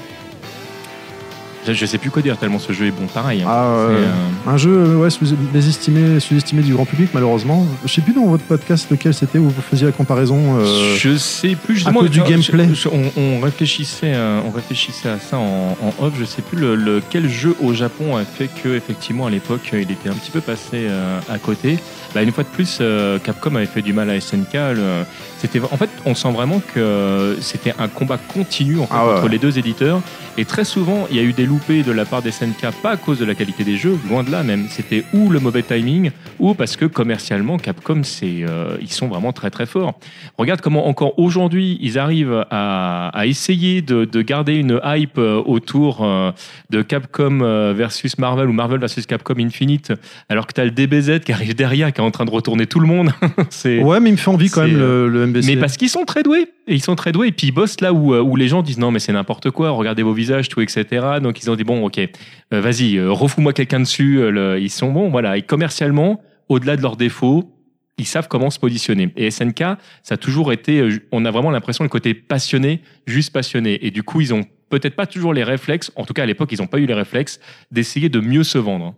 Je, 1.66 1.86
sais 1.86 1.98
plus 1.98 2.12
quoi 2.12 2.22
dire, 2.22 2.38
tellement 2.38 2.60
ce 2.60 2.74
jeu 2.74 2.88
est 2.88 2.92
bon. 2.92 3.08
Pareil. 3.08 3.42
hein. 3.42 3.46
Ah, 3.50 3.64
euh, 3.68 3.90
euh, 3.98 4.52
Un 4.52 4.58
jeu 4.58 4.70
euh, 4.72 4.96
ouais, 4.98 5.10
sous- 5.10 5.26
mésestimé, 5.54 6.20
sous-estimé 6.20 6.62
du 6.62 6.74
grand 6.74 6.84
public, 6.86 7.10
malheureusement. 7.14 7.66
Je 7.86 7.92
sais 7.94 8.02
plus 8.02 8.12
dans 8.14 8.26
votre 8.26 8.44
podcast 8.44 8.92
lequel 8.92 9.14
c'était 9.14 9.40
où 9.40 9.46
vous 9.50 9.62
faisiez 9.62 9.86
la 9.86 9.94
comparaison. 9.94 10.58
euh, 10.60 10.96
Je 10.98 11.16
sais 11.18 11.56
plus 11.56 11.76
à 11.76 11.76
justement 11.78 12.02
cause 12.02 12.10
du 12.10 12.20
je- 12.20 12.24
gameplay. 12.26 12.68
je- 12.76 12.90
on, 12.90 13.10
on 13.16 13.40
réfléchissait, 13.40 14.12
euh, 14.14 14.42
on 14.46 14.52
réfléchissait 14.52 15.08
à 15.08 15.18
ça 15.20 15.38
en, 15.38 15.78
en 15.82 16.04
off. 16.06 16.12
Je 16.20 16.26
sais 16.26 16.42
plus 16.42 16.60
le, 16.60 16.76
le- 16.76 17.02
quel 17.10 17.30
jeu 17.30 17.56
au 17.64 17.74
Japon 17.74 18.18
a 18.18 18.26
fait 18.26 18.50
que 18.62 18.68
effectivement 18.76 19.28
à 19.28 19.30
l'époque 19.30 19.70
il 19.72 19.90
était 19.90 20.10
un 20.10 20.14
petit 20.16 20.32
peu 20.32 20.42
passé 20.42 20.88
euh, 20.90 21.20
à 21.30 21.38
côté. 21.38 21.80
Bah, 22.14 22.22
une 22.22 22.32
fois 22.32 22.44
de 22.44 22.50
plus, 22.50 22.78
euh, 22.82 23.18
Capcom 23.20 23.56
avait 23.56 23.66
fait 23.66 23.82
du 23.82 23.94
mal 23.94 24.10
à 24.10 24.16
SNK. 24.20 24.54
le- 24.76 25.04
C'était 25.40 25.60
en 25.60 25.76
fait, 25.78 25.90
on 26.06 26.16
sent 26.16 26.32
vraiment 26.32 26.62
que 26.74 27.36
c'était 27.42 27.74
un 27.78 27.88
combat 27.90 28.18
continu 28.18 28.80
en 28.80 28.84
fait, 28.84 28.94
Ah 28.96 29.06
ouais, 29.08 29.14
entre 29.16 29.28
les 29.28 29.40
deux 29.40 29.58
éditeurs. 29.60 30.00
Et 30.38 30.46
très 30.46 30.64
souvent, 30.64 31.06
il 31.12 31.18
y 31.18 31.20
a 31.20 31.24
eu 31.24 31.34
des 31.34 31.46
loupés 31.46 31.84
de 31.84 31.92
la 31.92 32.06
part 32.06 32.22
des 32.22 32.32
SNK, 32.32 32.72
pas 32.82 32.92
à 32.92 32.98
cause 32.98 33.20
de 33.20 33.26
la 33.26 33.36
qualité 33.36 33.64
des 33.64 33.76
jeux, 33.78 33.98
loin 34.10 34.24
de 34.24 34.32
là 34.32 34.42
même. 34.42 34.68
C'était 34.70 35.04
ou 35.14 35.30
le 35.30 35.40
mauvais 35.40 35.62
timing, 35.64 36.12
ou 36.40 36.54
parce 36.54 36.76
que 36.78 36.86
commercialement, 36.86 37.58
Capcom, 37.58 38.04
c'est, 38.04 38.44
euh, 38.48 38.78
ils 38.82 38.92
sont 38.92 39.08
vraiment 39.10 39.34
très 39.34 39.50
très 39.52 39.66
forts. 39.66 39.94
Regarde 40.38 40.62
comment 40.62 40.88
encore 40.88 41.20
aujourd'hui, 41.20 41.78
ils 41.82 42.00
arrivent 42.00 42.46
à, 42.50 43.10
à 43.10 43.26
essayer 43.26 43.82
de, 43.82 44.06
de 44.06 44.22
garder 44.22 44.56
une 44.56 44.80
hype 44.86 45.18
euh, 45.18 45.42
autour 45.46 46.04
euh, 46.04 46.32
de 46.70 46.82
Capcom 46.82 47.42
euh, 47.42 47.74
versus 47.76 48.18
Marvel 48.18 48.48
ou 48.50 48.54
Marvel 48.54 48.80
versus 48.80 49.06
Capcom 49.06 49.36
Infinite, 49.40 49.92
alors 50.30 50.48
que 50.48 50.54
tu 50.54 50.62
as 50.62 50.66
le 50.66 50.72
DBZ 50.72 51.20
qui 51.26 51.34
arrive 51.34 51.54
derrière, 51.54 51.92
qui 51.92 52.02
en 52.04 52.12
train 52.12 52.26
de 52.26 52.32
retourner 52.32 52.68
tout 52.68 52.80
le 52.80 52.88
monde. 52.88 53.12
c'est... 53.50 53.82
Ouais, 53.82 54.00
mais 54.00 54.10
il 54.10 54.14
me 54.14 54.18
fait 54.18 54.30
envie 54.30 54.50
quand 54.50 54.62
même 54.68 54.78
le, 54.78 55.08
le 55.10 55.26
MBC. 55.28 55.48
Mais 55.56 55.60
parce 55.60 55.78
qu'ils 55.78 55.90
sont 55.90 56.06
très 56.06 56.24
doués. 56.24 56.48
Et 56.68 56.76
ils 56.76 56.82
sont 56.84 56.96
très 56.96 57.12
doués. 57.12 57.28
Et 57.28 57.32
puis 57.32 57.48
ils 57.48 57.52
bossent 57.52 57.82
là 57.82 57.94
où, 57.94 58.14
euh, 58.14 58.22
où 58.22 58.36
les 58.36 58.48
gens 58.48 58.62
disent 58.62 58.78
non, 58.80 58.92
mais 58.92 59.00
c'est 59.00 59.14
n'importe 59.14 59.50
quoi, 59.52 59.72
regardez 59.72 60.04
vos 60.04 60.14
visages, 60.14 60.50
tout, 60.50 60.62
etc. 60.62 60.86
Donc 61.22 61.42
ils 61.42 61.50
ont 61.50 61.56
dit 61.56 61.64
bon, 61.64 61.86
ok, 61.86 61.98
euh, 62.00 62.62
vas-y, 62.62 62.98
euh, 62.98 63.12
refous-moi 63.12 63.54
quelqu'un 63.54 63.80
dessus. 63.80 64.20
euh, 64.20 64.30
le- 64.32 64.60
ils 64.62 64.70
sont 64.70 64.92
bons, 64.92 65.10
voilà. 65.10 65.38
Et 65.38 65.42
commercialement, 65.42 66.22
au-delà 66.50 66.76
de 66.78 66.82
leurs 66.82 66.98
défauts, 66.98 67.50
ils 67.98 68.06
savent 68.08 68.28
comment 68.28 68.50
se 68.50 68.60
positionner. 68.60 69.12
Et 69.16 69.30
SNK, 69.30 69.60
ça 70.02 70.16
a 70.16 70.18
toujours 70.18 70.52
été, 70.52 70.80
euh, 70.80 70.98
on 71.12 71.26
a 71.26 71.32
vraiment 71.32 71.52
l'impression 71.52 71.84
le 71.84 71.90
côté 71.90 72.14
passionné, 72.14 72.82
juste 73.06 73.32
passionné. 73.32 73.86
Et 73.86 73.92
du 73.92 74.02
coup, 74.04 74.20
ils 74.20 74.34
ont 74.34 74.42
peut-être 74.70 74.96
pas 74.96 75.06
toujours 75.06 75.34
les 75.34 75.44
réflexes, 75.44 75.92
en 75.96 76.04
tout 76.04 76.14
cas 76.14 76.24
à 76.24 76.26
l'époque, 76.26 76.50
ils 76.52 76.60
n'ont 76.60 76.66
pas 76.68 76.80
eu 76.80 76.88
les 76.88 76.94
réflexes 76.96 77.40
d'essayer 77.72 78.10
de 78.10 78.20
mieux 78.20 78.44
se 78.44 78.58
vendre. 78.58 78.96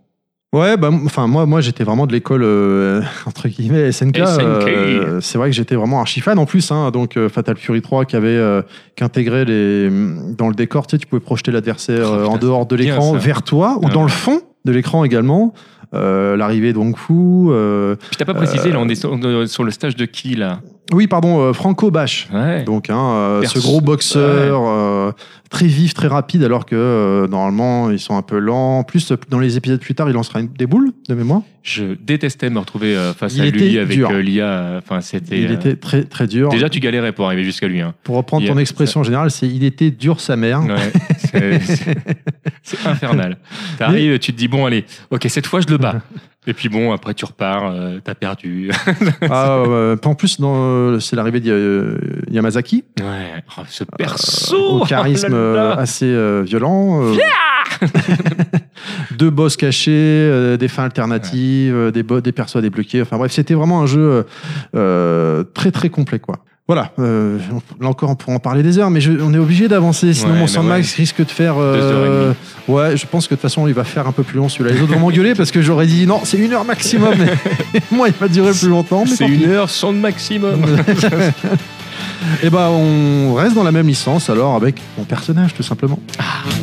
Ouais, 0.52 0.76
bah, 0.76 0.90
enfin, 1.04 1.26
moi, 1.26 1.44
moi 1.44 1.60
j'étais 1.60 1.84
vraiment 1.84 2.06
de 2.06 2.12
l'école, 2.12 2.42
euh, 2.44 3.02
entre 3.26 3.48
guillemets, 3.48 3.90
SNK. 3.92 4.16
SNK. 4.16 4.44
euh, 4.44 5.20
c'est 5.20 5.38
vrai 5.38 5.50
que 5.50 5.56
j'étais 5.56 5.74
vraiment 5.74 6.00
archi 6.00 6.20
fan 6.20 6.38
en 6.38 6.46
plus. 6.46 6.70
Hein, 6.70 6.90
donc, 6.92 7.16
euh, 7.16 7.28
Fatal 7.28 7.56
Fury 7.56 7.82
3 7.82 8.04
qui 8.04 8.16
avait 8.16 8.28
euh, 8.28 8.62
qui 8.96 9.04
intégrait 9.04 9.44
les, 9.44 9.90
dans 10.36 10.48
le 10.48 10.54
décor, 10.54 10.86
tu 10.86 10.96
sais, 10.96 10.98
tu 10.98 11.06
pouvais 11.06 11.20
projeter 11.20 11.50
l'adversaire 11.50 12.06
Oh, 12.10 12.26
en 12.28 12.38
dehors 12.38 12.66
de 12.66 12.76
l'écran 12.76 13.12
vers 13.14 13.42
toi 13.42 13.76
ou 13.82 13.86
Ah 13.86 13.92
dans 13.92 14.02
le 14.02 14.08
fond 14.08 14.40
de 14.64 14.72
l'écran 14.72 15.04
également. 15.04 15.52
Euh, 15.94 16.36
L'arrivée 16.36 16.72
de 16.72 16.78
Fu. 16.78 17.12
euh, 17.12 17.96
Puis 17.96 18.16
t'as 18.18 18.24
pas 18.24 18.34
précisé, 18.34 18.70
là, 18.70 18.78
on 18.80 18.88
est 18.88 18.94
sur, 18.94 19.18
sur 19.48 19.64
le 19.64 19.70
stage 19.70 19.96
de 19.96 20.04
qui, 20.04 20.34
là? 20.34 20.60
Oui, 20.92 21.08
pardon, 21.08 21.40
euh, 21.40 21.52
Franco 21.52 21.90
Bash. 21.90 22.28
Ouais. 22.32 22.62
Donc, 22.62 22.90
hein, 22.90 23.10
euh, 23.14 23.42
ce 23.42 23.58
gros 23.58 23.80
boxeur, 23.80 24.62
euh, 24.66 25.10
très 25.50 25.66
vif, 25.66 25.94
très 25.94 26.06
rapide, 26.06 26.44
alors 26.44 26.64
que 26.64 26.76
euh, 26.76 27.26
normalement 27.26 27.90
ils 27.90 27.98
sont 27.98 28.16
un 28.16 28.22
peu 28.22 28.38
lents. 28.38 28.78
En 28.78 28.84
plus, 28.84 29.10
euh, 29.10 29.16
dans 29.28 29.40
les 29.40 29.56
épisodes 29.56 29.80
plus 29.80 29.96
tard, 29.96 30.08
il 30.08 30.12
lancera 30.12 30.40
une, 30.40 30.48
des 30.48 30.66
boules 30.66 30.92
de 31.08 31.14
mémoire. 31.14 31.42
Je 31.64 31.82
détestais 32.00 32.50
me 32.50 32.60
retrouver 32.60 32.96
euh, 32.96 33.12
face 33.14 33.34
Il 33.34 33.42
à 33.42 33.50
lui 33.50 33.78
avec 33.80 33.98
euh, 33.98 34.22
l'IA. 34.22 34.74
Enfin, 34.78 35.00
c'était. 35.00 35.40
Il 35.40 35.50
euh, 35.50 35.54
était 35.54 35.74
très 35.74 36.04
très 36.04 36.28
dur. 36.28 36.50
Déjà, 36.50 36.68
tu 36.68 36.78
galérais 36.78 37.10
pour 37.10 37.26
arriver 37.26 37.42
jusqu'à 37.42 37.66
lui. 37.66 37.80
Hein. 37.80 37.92
Pour 38.04 38.14
reprendre 38.16 38.46
ton 38.46 38.56
expression 38.58 39.02
générale, 39.02 39.32
c'est 39.32 39.48
il 39.48 39.64
était 39.64 39.90
dur 39.90 40.20
sa 40.20 40.36
mère. 40.36 40.62
Ouais, 40.62 40.76
c'est- 42.62 42.86
infernal. 42.86 43.38
T'arrives, 43.78 44.18
tu 44.18 44.32
te 44.32 44.36
dis, 44.38 44.48
bon, 44.48 44.66
allez, 44.66 44.84
ok, 45.10 45.26
cette 45.28 45.46
fois, 45.46 45.60
je 45.60 45.68
le 45.68 45.78
bats. 45.78 46.00
Et 46.48 46.52
puis 46.52 46.68
bon, 46.68 46.92
après, 46.92 47.12
tu 47.12 47.24
repars, 47.24 47.72
euh, 47.72 47.98
t'as 48.02 48.14
perdu. 48.14 48.70
Ah, 49.28 49.56
euh, 49.66 49.96
en 50.04 50.14
plus, 50.14 50.40
dans, 50.40 50.54
euh, 50.56 51.00
c'est 51.00 51.16
l'arrivée 51.16 51.40
de 51.40 51.98
Yamazaki, 52.30 52.84
Ouais, 53.00 53.42
oh, 53.58 53.62
ce 53.68 53.82
perso 53.82 54.80
au 54.82 54.84
charisme 54.84 55.32
oh 55.32 55.54
là 55.56 55.70
là. 55.70 55.72
assez 55.72 56.14
violent. 56.44 57.02
deux 59.18 59.30
boss 59.30 59.56
cachés, 59.56 59.90
euh, 59.92 60.56
des 60.56 60.68
fins 60.68 60.84
alternatives, 60.84 61.90
des, 61.92 62.02
des 62.02 62.32
persos 62.32 62.56
à 62.56 62.60
débloquer. 62.60 63.02
Enfin 63.02 63.18
bref, 63.18 63.32
c'était 63.32 63.54
vraiment 63.54 63.82
un 63.82 63.86
jeu 63.86 64.24
euh, 64.74 65.44
très 65.54 65.70
très 65.70 65.88
complet 65.88 66.18
quoi. 66.18 66.36
Voilà, 66.68 66.90
euh, 66.98 67.38
là 67.80 67.86
encore 67.88 68.10
on 68.10 68.16
pourra 68.16 68.34
en 68.36 68.40
parler 68.40 68.64
des 68.64 68.78
heures, 68.78 68.90
mais 68.90 69.00
je- 69.00 69.12
on 69.12 69.32
est 69.32 69.38
obligé 69.38 69.68
d'avancer, 69.68 70.12
sinon 70.12 70.32
Ouais, 70.32 70.38
mon 70.40 70.46
Sandmax 70.48 70.94
risque 70.94 71.24
de 71.24 71.30
faire. 71.30 71.54
Demie. 71.56 72.34
ouais, 72.66 72.96
je 72.96 73.06
pense 73.06 73.26
que 73.28 73.34
de 73.34 73.36
toute 73.36 73.42
façon 73.42 73.68
il 73.68 73.74
va 73.74 73.84
faire 73.84 74.08
un 74.08 74.12
peu 74.12 74.24
plus 74.24 74.38
long 74.38 74.48
celui-là. 74.48 74.74
Les 74.74 74.82
autres 74.82 74.92
vont 74.92 74.98
m'engueuler 74.98 75.34
parce 75.36 75.52
que 75.52 75.62
j'aurais 75.62 75.86
dit 75.86 76.06
non, 76.08 76.20
c'est 76.24 76.38
une 76.38 76.52
heure 76.52 76.64
maximum, 76.64 77.14
moi 77.92 78.08
il 78.08 78.14
va 78.20 78.26
durer 78.26 78.50
plus 78.50 78.68
longtemps. 78.68 79.04
mais 79.06 79.14
C'est 79.14 79.28
une 79.28 79.44
heure 79.48 79.70
sans 79.70 79.92
maximum. 79.92 80.60
Et 82.42 82.50
bah 82.50 82.68
on 82.70 83.34
reste 83.34 83.54
dans 83.54 83.62
la 83.62 83.70
même 83.72 83.86
licence 83.86 84.28
alors 84.28 84.56
avec 84.56 84.76
mon 84.98 85.04
personnage 85.04 85.54
tout 85.54 85.62
simplement. 85.62 85.98
Pareil, 86.16 86.62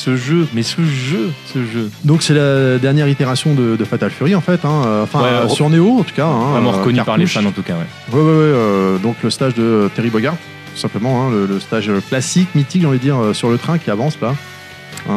ce 0.00 0.16
jeu, 0.16 0.46
mais 0.54 0.62
ce 0.62 0.82
jeu, 0.82 1.30
ce 1.52 1.58
jeu. 1.64 1.90
Donc 2.04 2.22
c'est 2.22 2.34
la 2.34 2.78
dernière 2.78 3.08
itération 3.08 3.54
de, 3.54 3.76
de 3.76 3.84
Fatal 3.84 4.10
Fury 4.10 4.34
en 4.34 4.40
fait, 4.40 4.64
hein. 4.64 5.00
Enfin 5.02 5.20
Ouais, 5.22 5.48
sur 5.48 5.68
Neo 5.70 5.98
en 6.00 6.02
tout 6.02 6.14
cas. 6.14 6.26
hein, 6.26 6.52
Vraiment 6.52 6.72
euh, 6.72 6.78
reconnu 6.78 7.02
par 7.02 7.16
les 7.16 7.26
fans 7.26 7.44
en 7.44 7.52
tout 7.52 7.62
cas. 7.62 7.74
Ouais. 7.74 8.16
Ouais 8.18 8.20
ouais 8.22 8.26
ouais. 8.26 8.32
euh, 8.34 8.98
donc 8.98 9.16
le 9.22 9.30
stage 9.30 9.54
de 9.54 9.90
Terry 9.94 10.10
Bogard, 10.10 10.36
tout 10.74 10.80
simplement, 10.80 11.26
hein, 11.26 11.30
le, 11.30 11.46
le 11.46 11.60
stage 11.60 11.90
classique, 12.08 12.48
mythique 12.54 12.80
j'ai 12.82 12.86
envie 12.86 12.98
de 12.98 13.02
dire, 13.02 13.18
euh, 13.18 13.32
sur 13.34 13.50
le 13.50 13.58
train 13.58 13.78
qui 13.78 13.90
avance 13.90 14.16
là. 14.22 14.34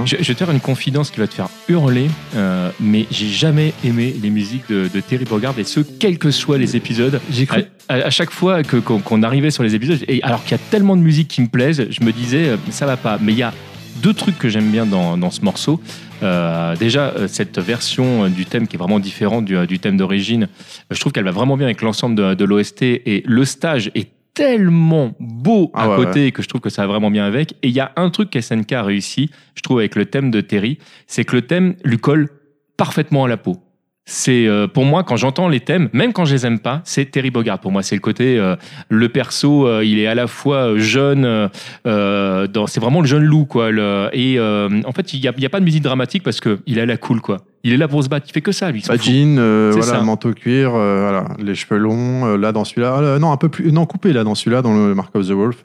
Je, 0.05 0.15
je 0.21 0.27
vais 0.29 0.33
te 0.33 0.39
faire 0.39 0.51
une 0.51 0.61
confidence 0.61 1.11
qui 1.11 1.19
va 1.19 1.27
te 1.27 1.33
faire 1.33 1.49
hurler, 1.67 2.07
euh, 2.35 2.69
mais 2.79 3.05
j'ai 3.11 3.27
jamais 3.27 3.73
aimé 3.83 4.15
les 4.23 4.29
musiques 4.29 4.63
de, 4.69 4.87
de 4.93 4.99
Terry 5.01 5.25
Bogard 5.25 5.55
et 5.57 5.65
ce, 5.65 5.81
quels 5.81 6.17
que 6.17 6.31
soient 6.31 6.57
les 6.57 6.77
épisodes. 6.77 7.19
J'ai 7.29 7.43
À, 7.43 7.45
cru. 7.47 7.63
à- 7.89 7.93
à 7.95 8.09
chaque 8.09 8.31
fois 8.31 8.63
que- 8.63 8.77
qu'on 8.77 8.99
qu'on 8.99 9.23
arrivait 9.23 9.51
sur 9.51 9.61
les 9.61 9.75
épisodes, 9.75 9.99
et 10.07 10.23
alors 10.23 10.41
qu'il 10.43 10.51
y 10.51 10.55
a 10.55 10.63
tellement 10.71 10.95
de 10.95 11.01
musique 11.01 11.27
qui 11.27 11.41
me 11.41 11.47
plaisent, 11.47 11.85
je 11.89 12.01
me 12.05 12.11
disais, 12.13 12.51
ça 12.69 12.85
va 12.85 12.95
pas. 12.95 13.17
Mais 13.21 13.33
il 13.33 13.37
y 13.39 13.43
a 13.43 13.53
deux 13.97 14.13
trucs 14.13 14.37
que 14.37 14.49
j'aime 14.49 14.71
bien 14.71 14.85
dans, 14.85 15.17
dans 15.17 15.31
ce 15.31 15.41
morceau. 15.41 15.81
Euh, 16.21 16.75
déjà, 16.75 17.09
euh, 17.09 17.27
cette 17.27 17.59
version 17.59 18.25
euh, 18.25 18.29
du 18.29 18.45
thème 18.45 18.67
qui 18.67 18.75
est 18.75 18.79
vraiment 18.79 18.99
différente 18.99 19.45
du, 19.45 19.57
euh, 19.57 19.65
du 19.65 19.79
thème 19.79 19.97
d'origine, 19.97 20.47
je 20.89 20.99
trouve 20.99 21.11
qu'elle 21.11 21.25
va 21.25 21.31
vraiment 21.31 21.57
bien 21.57 21.67
avec 21.67 21.81
l'ensemble 21.81 22.15
de, 22.15 22.33
de 22.33 22.45
l'OST 22.45 22.83
et 22.83 23.23
le 23.25 23.45
stage 23.45 23.91
est 23.95 24.09
tellement 24.33 25.13
beau 25.19 25.69
Ah 25.73 25.83
à 25.83 25.89
ouais, 25.89 26.05
côté 26.05 26.31
que 26.31 26.41
je 26.41 26.47
trouve 26.47 26.61
que 26.61 26.69
ça 26.69 26.83
va 26.83 26.87
vraiment 26.87 27.11
bien 27.11 27.25
avec. 27.25 27.53
Et 27.61 27.67
il 27.67 27.73
y 27.73 27.79
a 27.79 27.91
un 27.95 28.09
truc 28.09 28.29
qu'SNK 28.29 28.71
a 28.71 28.83
réussi, 28.83 29.29
je 29.55 29.61
trouve, 29.61 29.79
avec 29.79 29.95
le 29.95 30.05
thème 30.05 30.31
de 30.31 30.41
Terry, 30.41 30.79
c'est 31.07 31.23
que 31.23 31.35
le 31.35 31.43
thème 31.43 31.75
lui 31.83 31.97
colle 31.97 32.29
parfaitement 32.77 33.25
à 33.25 33.27
la 33.27 33.37
peau. 33.37 33.57
C'est 34.05 34.47
euh, 34.47 34.67
pour 34.67 34.83
moi 34.83 35.03
quand 35.03 35.15
j'entends 35.15 35.47
les 35.47 35.61
thèmes, 35.61 35.87
même 35.93 36.11
quand 36.11 36.25
je 36.25 36.33
les 36.33 36.45
aime 36.45 36.59
pas, 36.59 36.81
c'est 36.83 37.05
Terry 37.05 37.31
Bogard. 37.31 37.59
Pour 37.59 37.71
moi, 37.71 37.83
c'est 37.83 37.95
le 37.95 38.01
côté 38.01 38.37
euh, 38.37 38.57
le 38.89 39.07
perso, 39.07 39.65
euh, 39.65 39.85
il 39.85 39.97
est 39.97 40.07
à 40.07 40.13
la 40.15 40.27
fois 40.27 40.57
euh, 40.73 40.77
jeune, 40.77 41.49
euh, 41.87 42.47
dans- 42.47 42.67
c'est 42.67 42.81
vraiment 42.81 42.99
le 42.99 43.07
jeune 43.07 43.23
loup 43.23 43.45
quoi. 43.45 43.71
le- 43.71 44.09
et 44.11 44.37
euh, 44.39 44.69
en 44.85 44.91
fait, 44.91 45.13
il 45.13 45.21
y 45.21 45.27
a, 45.27 45.31
a 45.31 45.49
pas 45.49 45.59
de 45.61 45.65
musique 45.65 45.83
dramatique 45.83 46.21
parce 46.23 46.41
que 46.41 46.59
il 46.65 46.79
à 46.81 46.85
la 46.85 46.97
cool 46.97 47.21
quoi. 47.21 47.37
Il 47.63 47.71
est 47.71 47.77
là 47.77 47.87
pour 47.87 48.03
se 48.03 48.09
battre, 48.09 48.25
il 48.29 48.33
fait 48.33 48.41
que 48.41 48.51
ça 48.51 48.71
lui. 48.71 48.81
jean, 49.05 49.37
euh, 49.39 49.71
voilà, 49.73 49.93
ça. 49.93 50.01
manteau 50.01 50.33
cuir, 50.33 50.75
euh, 50.75 50.99
voilà, 51.01 51.23
les 51.41 51.55
cheveux 51.55 51.79
longs, 51.79 52.35
là 52.35 52.51
dans 52.51 52.65
celui-là, 52.65 53.19
non 53.19 53.31
un 53.31 53.37
peu 53.37 53.47
plus, 53.47 53.71
non 53.71 53.85
coupé 53.85 54.11
là 54.11 54.25
dans 54.25 54.35
celui-là, 54.35 54.61
dans 54.61 54.73
le 54.75 54.93
Mark 54.95 55.15
of 55.15 55.25
the 55.25 55.31
Wolf. 55.31 55.61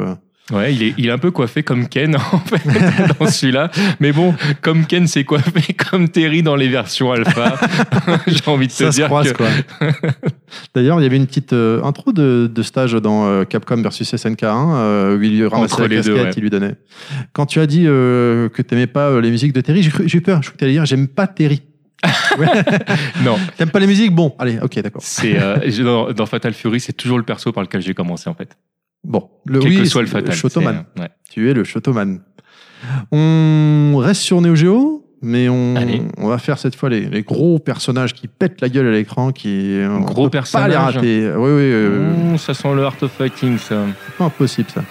Ouais, 0.50 0.74
il 0.74 0.82
est, 0.82 0.94
il 0.96 1.06
est 1.08 1.10
un 1.10 1.18
peu 1.18 1.30
coiffé 1.30 1.62
comme 1.62 1.88
Ken 1.88 2.16
en 2.32 2.38
fait 2.38 2.62
dans 3.18 3.26
celui-là. 3.26 3.70
Mais 4.00 4.12
bon, 4.12 4.34
comme 4.62 4.86
Ken 4.86 5.06
s'est 5.06 5.24
coiffé 5.24 5.74
comme 5.90 6.08
Terry 6.08 6.42
dans 6.42 6.56
les 6.56 6.68
versions 6.68 7.12
alpha, 7.12 7.58
j'ai 8.26 8.40
envie 8.46 8.66
de 8.66 8.72
te 8.72 8.78
Ça 8.78 8.90
se 8.90 8.96
dire 8.96 9.06
croise 9.06 9.32
que 9.32 9.36
quoi. 9.36 9.48
D'ailleurs, 10.74 11.00
il 11.00 11.02
y 11.02 11.06
avait 11.06 11.18
une 11.18 11.26
petite 11.26 11.52
euh, 11.52 11.82
intro 11.82 12.12
de, 12.12 12.50
de 12.52 12.62
stage 12.62 12.92
dans 12.94 13.26
euh, 13.26 13.44
Capcom 13.44 13.82
versus 13.82 14.10
SNK1 14.14 14.44
euh, 14.44 15.18
où 15.18 15.22
il 15.22 15.36
lui 15.38 15.46
ramassait 15.46 15.74
Entre 15.74 15.82
la 15.82 15.88
les 15.88 15.96
casquette, 15.96 16.14
deux, 16.14 16.22
ouais. 16.22 16.30
il 16.36 16.42
lui 16.42 16.50
donnait. 16.50 16.74
Quand 17.34 17.44
tu 17.44 17.60
as 17.60 17.66
dit 17.66 17.84
euh, 17.86 18.48
que 18.48 18.62
t'aimais 18.62 18.86
pas 18.86 19.20
les 19.20 19.30
musiques 19.30 19.52
de 19.52 19.60
Terry, 19.60 19.82
j'ai 19.82 20.18
eu 20.18 20.22
peur. 20.22 20.42
Je 20.42 20.48
crois 20.48 20.54
que 20.54 20.58
t'allais 20.60 20.72
dire 20.72 20.86
j'aime 20.86 21.08
pas 21.08 21.26
Terry. 21.26 21.62
non, 23.22 23.36
T'aimes 23.56 23.70
pas 23.70 23.80
les 23.80 23.86
musiques? 23.88 24.14
Bon, 24.14 24.34
allez, 24.38 24.58
ok, 24.62 24.80
d'accord. 24.80 25.02
c'est 25.04 25.36
dans 25.74 26.26
Fatal 26.26 26.54
Fury, 26.54 26.80
c'est 26.80 26.92
toujours 26.94 27.18
le 27.18 27.24
perso 27.24 27.52
par 27.52 27.62
lequel 27.62 27.82
j'ai 27.82 27.92
commencé 27.92 28.30
en 28.30 28.34
fait. 28.34 28.56
Bon, 29.04 29.30
le 29.46 29.60
Quel 29.60 29.70
oui, 29.70 29.78
que 29.78 29.84
soit 29.86 30.02
le 30.02 30.08
Fatal. 30.08 30.34
Shotoman. 30.34 30.84
euh, 30.98 31.02
ouais. 31.02 31.08
Tu 31.30 31.48
es 31.50 31.54
le 31.54 31.64
Shotoman. 31.64 32.20
On 33.12 33.96
reste 33.98 34.22
sur 34.22 34.40
Neo 34.40 34.54
Geo, 34.54 35.04
mais 35.22 35.48
on, 35.48 35.74
va 36.28 36.38
faire 36.38 36.58
cette 36.58 36.74
fois 36.76 36.88
les, 36.90 37.06
les 37.08 37.22
gros 37.22 37.58
personnages 37.58 38.14
qui 38.14 38.28
pètent 38.28 38.60
la 38.60 38.68
gueule 38.68 38.86
à 38.86 38.90
l'écran, 38.92 39.32
qui 39.32 39.78
on 39.82 40.00
Gros 40.00 40.28
peut 40.28 40.38
Pas 40.40 40.68
les 40.68 40.74
personnages. 40.74 40.94
rater. 40.96 41.32
Oui, 41.36 41.50
oui, 41.50 41.62
euh, 41.62 42.10
Mmh, 42.34 42.38
ça 42.38 42.54
sent 42.54 42.74
le 42.74 42.84
Art 42.84 42.94
of 43.02 43.10
Fighting, 43.12 43.58
ça. 43.58 43.84
c'est 44.06 44.14
pas 44.16 44.24
impossible 44.26 44.68
ça. 44.72 44.82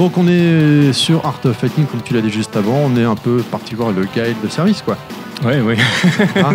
Donc 0.00 0.16
on 0.16 0.26
est 0.28 0.94
sur 0.94 1.26
Art 1.26 1.40
of 1.44 1.54
Fighting, 1.58 1.84
comme 1.84 2.00
tu 2.02 2.14
l'as 2.14 2.22
dit 2.22 2.30
juste 2.30 2.56
avant, 2.56 2.78
on 2.86 2.96
est 2.96 3.04
un 3.04 3.16
peu 3.16 3.42
parti 3.50 3.74
voir 3.74 3.90
le 3.92 4.04
guide 4.04 4.34
de 4.42 4.48
service, 4.48 4.80
quoi. 4.80 4.96
Ouais, 5.44 5.60
ouais. 5.60 5.76
Hein 6.36 6.54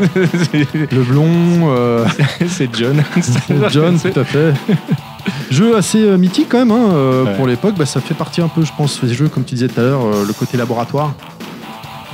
C'est- 0.51 0.91
le 0.91 1.03
blond, 1.03 1.29
euh, 1.69 2.03
c'est 2.47 2.75
John. 2.75 3.03
John, 3.69 3.99
tout 3.99 4.19
à 4.19 4.23
fait. 4.23 4.51
Jeu 5.51 5.77
assez 5.77 5.99
euh, 5.99 6.17
mythique 6.17 6.47
quand 6.49 6.57
même, 6.57 6.71
hein, 6.71 6.89
euh, 6.93 7.23
Ouais. 7.25 7.35
pour 7.35 7.45
l'époque, 7.45 7.75
bah, 7.77 7.85
ça 7.85 8.01
fait 8.01 8.15
partie 8.15 8.41
un 8.41 8.47
peu, 8.47 8.63
je 8.65 8.71
pense, 8.75 8.99
ces 8.99 9.13
jeux, 9.13 9.27
comme 9.29 9.43
tu 9.43 9.53
disais 9.53 9.67
tout 9.67 9.79
à 9.79 9.83
l'heure, 9.83 10.05
euh, 10.05 10.25
le 10.25 10.33
côté 10.33 10.57
laboratoire. 10.57 11.13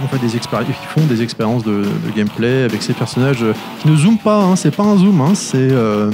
On 0.04 0.08
fait 0.10 0.18
des 0.20 0.36
ils 0.36 0.42
font 0.42 1.06
des 1.08 1.22
expériences 1.22 1.64
de, 1.64 1.84
de 1.84 2.12
gameplay 2.14 2.64
avec 2.64 2.82
ces 2.84 2.92
personnages 2.92 3.42
euh, 3.44 3.54
qui 3.82 3.88
ne 3.88 3.96
zooment 3.96 4.18
pas, 4.18 4.44
hein, 4.44 4.58
c'est 4.58 4.76
pas 4.76 4.84
un 4.84 4.98
zoom, 4.98 5.22
hein, 5.22 5.32
c'est, 5.34 5.56
euh, 5.60 6.12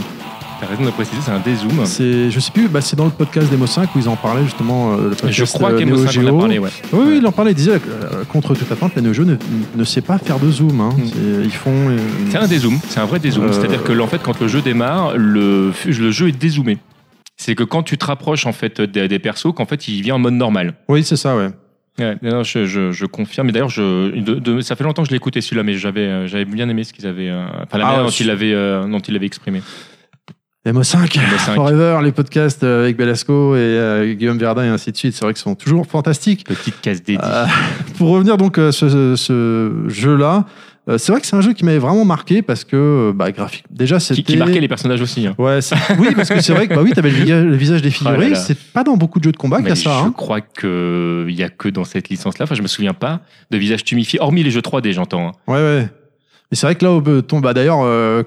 T'as 0.59 0.65
raison 0.65 0.85
de 0.85 0.89
préciser, 0.89 1.21
c'est 1.21 1.31
un 1.31 1.39
dézoom. 1.39 1.85
c'est, 1.85 2.31
je 2.31 2.39
sais 2.39 2.51
plus, 2.51 2.67
bah, 2.67 2.81
c'est 2.81 2.95
dans 2.95 3.05
le 3.05 3.11
podcast 3.11 3.51
Demo 3.51 3.67
5 3.67 3.95
où 3.95 3.99
ils 3.99 4.09
en 4.09 4.15
parlaient 4.15 4.43
justement, 4.43 4.93
euh, 4.93 5.09
le 5.09 5.15
podcast 5.15 5.33
Je 5.33 5.45
crois 5.45 5.71
euh, 5.71 5.77
qu'Emo 5.77 5.95
Neo 5.97 6.07
5 6.07 6.23
en 6.23 6.35
a 6.35 6.39
parlé, 6.39 6.57
ouais. 6.59 6.69
Oui, 6.93 6.99
oui, 7.09 7.17
il 7.21 7.27
en 7.27 7.31
parlait, 7.31 7.51
il 7.51 7.55
disait, 7.55 7.73
euh, 7.73 8.23
contre 8.27 8.55
toute 8.55 8.71
attente, 8.71 8.93
la 8.95 9.03
Neo 9.03 9.13
Geo 9.13 9.23
ne, 9.23 9.35
ne 9.75 9.83
sait 9.83 10.01
pas 10.01 10.17
faire 10.17 10.39
de 10.39 10.49
zoom. 10.49 10.81
hein. 10.81 10.89
Mm. 10.97 11.05
C'est- 11.05 11.45
Ils 11.45 11.51
font. 11.51 11.89
euh, 11.89 11.97
C'est 12.31 12.37
un 12.39 12.47
dézoom, 12.47 12.79
c'est 12.89 12.99
un 12.99 13.05
vrai 13.05 13.19
dézoom. 13.19 13.53
C'est-à-dire 13.53 13.83
que 13.83 13.97
en 13.99 14.07
fait, 14.07 14.21
quand 14.23 14.39
le 14.41 14.47
jeu 14.47 14.61
démarre, 14.61 15.15
le, 15.15 15.71
le 15.85 16.11
jeu 16.11 16.29
est 16.29 16.37
dézoomé. 16.39 16.79
C'est 17.35 17.53
que 17.53 17.63
quand 17.63 17.83
tu 17.83 17.99
te 17.99 18.05
rapproches 18.05 18.47
en 18.47 18.51
fait 18.53 18.81
des, 18.81 19.07
des 19.07 19.19
persos, 19.19 19.53
qu'en 19.55 19.65
fait 19.67 19.87
il 19.87 20.01
vient 20.01 20.15
en 20.15 20.19
mode 20.19 20.33
normal. 20.33 20.73
Oui, 20.89 21.03
c'est 21.03 21.17
ça, 21.17 21.37
ouais. 21.37 21.49
Ouais, 21.99 22.15
non, 22.23 22.41
je, 22.43 22.65
je, 22.65 22.91
je 22.91 23.05
confirme. 23.05 23.49
Et 23.49 23.51
d'ailleurs, 23.51 23.69
je, 23.69 24.09
de- 24.19 24.35
de- 24.39 24.61
ça 24.61 24.75
fait 24.75 24.83
longtemps 24.83 25.03
que 25.03 25.09
je 25.09 25.15
écouté 25.15 25.41
celui-là, 25.41 25.61
mais 25.63 25.73
j'avais, 25.75 26.27
j'avais 26.27 26.45
bien 26.45 26.67
aimé 26.67 26.83
ce 26.83 26.93
qu'ils 26.93 27.05
avaient, 27.05 27.31
enfin 27.31 27.77
la 27.77 27.85
Ah, 27.85 27.89
manière 27.89 28.03
dont 28.05 28.09
je- 28.09 28.23
ils 28.23 28.27
l'avaient, 28.27 28.53
euh, 28.53 28.87
dont 28.87 28.99
ils 28.99 29.13
l'avaient 29.13 29.25
exprimé. 29.27 29.61
MO5, 30.71 31.07
MO5. 31.17 31.55
Forever, 31.55 31.99
les 32.03 32.11
podcasts 32.11 32.63
euh, 32.63 32.83
avec 32.83 32.97
Belasco 32.97 33.55
et 33.55 33.59
euh, 33.59 34.13
Guillaume 34.13 34.37
Verdun 34.37 34.65
et 34.65 34.67
ainsi 34.67 34.91
de 34.91 34.97
suite. 34.97 35.13
C'est 35.13 35.23
vrai 35.23 35.33
qu'ils 35.33 35.41
sont 35.41 35.55
toujours 35.55 35.85
fantastiques. 35.87 36.43
Petite 36.45 36.81
case 36.81 37.01
dédiée. 37.03 37.19
Euh, 37.23 37.45
pour 37.97 38.09
revenir 38.09 38.37
donc 38.37 38.57
à 38.57 38.71
ce, 38.71 38.89
ce- 38.89 39.15
ce 39.15 39.83
jeu-là, 39.89 40.45
euh, 40.89 40.97
c'est 40.97 41.11
vrai 41.11 41.19
que 41.21 41.27
c'est 41.27 41.35
un 41.35 41.41
jeu 41.41 41.53
qui 41.53 41.65
m'avait 41.65 41.77
vraiment 41.79 42.05
marqué 42.05 42.41
parce 42.41 42.63
que, 42.63 43.11
bah, 43.15 43.31
graphique. 43.31 43.65
Déjà, 43.69 43.99
c'était. 43.99 44.21
qui, 44.23 44.33
qui 44.33 44.37
marquait 44.37 44.59
les 44.61 44.67
personnages 44.67 45.01
aussi. 45.01 45.27
hein. 45.27 45.35
Ouais, 45.37 45.59
oui, 45.99 46.07
parce 46.15 46.29
que 46.29 46.39
c'est 46.41 46.53
vrai 46.53 46.67
que 46.67 46.73
bah 46.75 46.81
oui, 46.83 46.91
t'avais 46.93 47.09
le, 47.11 47.15
viga- 47.17 47.43
le 47.43 47.55
visage 47.55 47.81
défiguré. 47.81 48.15
Oh 48.17 48.21
là 48.21 48.29
là. 48.29 48.35
C'est 48.35 48.57
pas 48.57 48.83
dans 48.83 48.95
beaucoup 48.97 49.19
de 49.19 49.25
jeux 49.25 49.31
de 49.33 49.37
combat 49.37 49.57
qu'il 49.59 49.67
y 49.69 49.71
a 49.71 49.75
ça. 49.75 49.99
je 50.01 50.05
hein. 50.07 50.13
crois 50.15 50.39
qu'il 50.41 51.35
n'y 51.35 51.43
a 51.43 51.49
que 51.49 51.67
dans 51.69 51.83
cette 51.83 52.09
licence-là. 52.09 52.43
Enfin, 52.43 52.55
je 52.55 52.61
me 52.61 52.67
souviens 52.67 52.93
pas 52.93 53.19
de 53.51 53.57
visage 53.57 53.83
tumifié, 53.83 54.19
hormis 54.21 54.43
les 54.43 54.51
jeux 54.51 54.61
3D, 54.61 54.91
j'entends. 54.93 55.27
hein. 55.27 55.31
Ouais, 55.47 55.55
ouais. 55.59 55.89
Mais 56.51 56.55
c'est 56.55 56.65
vrai 56.67 56.75
que 56.75 56.85
là, 56.85 56.91
au 56.93 57.21
ton, 57.21 57.41
bah 57.41 57.53
d'ailleurs, 57.53 57.81
euh, 57.83 58.23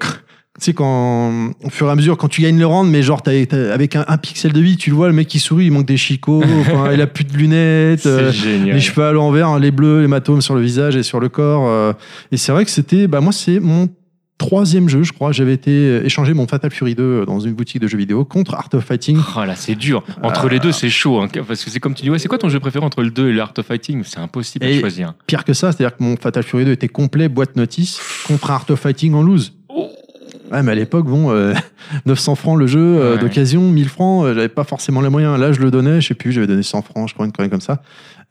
sais, 0.65 0.73
quand, 0.73 1.51
au 1.63 1.69
fur 1.69 1.87
et 1.87 1.91
à 1.91 1.95
mesure, 1.95 2.17
quand 2.17 2.27
tu 2.27 2.41
gagnes 2.41 2.59
le 2.59 2.65
round, 2.65 2.89
mais 2.89 3.01
genre, 3.03 3.21
t'as- 3.21 3.45
t'as- 3.45 3.73
avec 3.73 3.95
un, 3.95 4.05
un 4.07 4.17
pixel 4.17 4.53
de 4.53 4.59
vie, 4.61 4.77
tu 4.77 4.89
le 4.89 4.95
vois, 4.95 5.07
le 5.07 5.13
mec 5.13 5.27
qui 5.27 5.39
sourit, 5.39 5.65
il 5.65 5.71
manque 5.71 5.85
des 5.87 5.97
chicots, 5.97 6.43
enfin, 6.61 6.91
il 6.93 7.01
a 7.01 7.07
plus 7.07 7.23
de 7.23 7.35
lunettes. 7.37 8.05
Euh, 8.05 8.31
les 8.65 8.79
cheveux 8.79 9.03
à 9.05 9.11
l'envers, 9.11 9.47
hein, 9.49 9.59
les 9.59 9.71
bleus, 9.71 10.01
l'hématome 10.01 10.41
sur 10.41 10.55
le 10.55 10.61
visage 10.61 10.95
et 10.95 11.03
sur 11.03 11.19
le 11.19 11.29
corps. 11.29 11.67
euh, 11.67 11.93
et 12.31 12.37
c'est 12.37 12.51
vrai 12.51 12.65
que 12.65 12.71
c'était, 12.71 13.07
bah 13.07 13.21
moi, 13.21 13.31
c'est 13.33 13.59
mon 13.59 13.89
troisième 14.37 14.89
jeu, 14.89 15.03
je 15.03 15.13
crois. 15.13 15.31
J'avais 15.31 15.53
été 15.53 15.69
euh, 15.71 16.03
échanger 16.03 16.33
mon 16.33 16.47
Fatal 16.47 16.71
Fury 16.71 16.95
2 16.95 17.25
dans 17.27 17.39
une 17.39 17.53
boutique 17.53 17.79
de 17.79 17.87
jeux 17.87 17.99
vidéo 17.99 18.25
contre 18.25 18.55
Art 18.55 18.69
of 18.73 18.83
Fighting. 18.83 19.19
Oh 19.37 19.43
là, 19.45 19.55
c'est 19.55 19.75
dur. 19.75 20.03
Entre 20.23 20.49
les 20.49 20.57
deux, 20.59 20.71
c'est 20.71 20.89
chaud. 20.89 21.19
hein, 21.21 21.27
parce 21.47 21.63
que 21.63 21.69
c'est 21.69 21.79
comme 21.79 21.93
tu 21.93 22.01
dis, 22.01 22.09
ouais, 22.09 22.17
c'est 22.17 22.27
quoi 22.27 22.39
ton 22.39 22.49
jeu 22.49 22.59
préféré 22.59 22.83
entre 22.83 23.03
le 23.03 23.11
2 23.11 23.29
et 23.29 23.33
l'Art 23.33 23.53
of 23.59 23.65
Fighting? 23.67 24.01
C'est 24.03 24.17
impossible 24.19 24.65
Et- 24.65 24.75
de 24.75 24.79
choisir. 24.79 25.13
Pire 25.27 25.43
que 25.45 25.53
ça, 25.53 25.71
c'est-à-dire 25.71 25.95
que 25.95 26.03
mon 26.03 26.17
Fatal 26.17 26.41
Fury 26.41 26.65
2 26.65 26.71
était 26.71 26.87
complet, 26.87 27.29
boîte 27.29 27.55
notice, 27.55 27.99
contre 28.27 28.49
Art 28.49 28.65
of 28.69 28.79
Fighting 28.79 29.13
en 29.13 29.21
loose. 29.21 29.53
Ouais, 30.51 30.61
mais 30.63 30.71
à 30.73 30.75
l'époque, 30.75 31.05
bon, 31.07 31.31
euh, 31.31 31.53
900 32.05 32.35
francs 32.35 32.59
le 32.59 32.67
jeu 32.67 32.79
euh, 32.79 33.15
Ouais. 33.15 33.21
d'occasion, 33.21 33.61
1000 33.61 33.87
francs, 33.89 34.25
euh, 34.25 34.33
j'avais 34.35 34.49
pas 34.49 34.63
forcément 34.63 35.01
les 35.01 35.09
moyens. 35.09 35.39
Là, 35.39 35.53
je 35.53 35.61
le 35.61 35.71
donnais, 35.71 36.01
je 36.01 36.09
sais 36.09 36.13
plus, 36.13 36.31
j'avais 36.31 36.47
donné 36.47 36.63
100 36.63 36.81
francs, 36.81 37.07
je 37.09 37.13
crois, 37.13 37.25
une 37.25 37.31
connerie 37.31 37.49
comme 37.49 37.61
ça. 37.61 37.81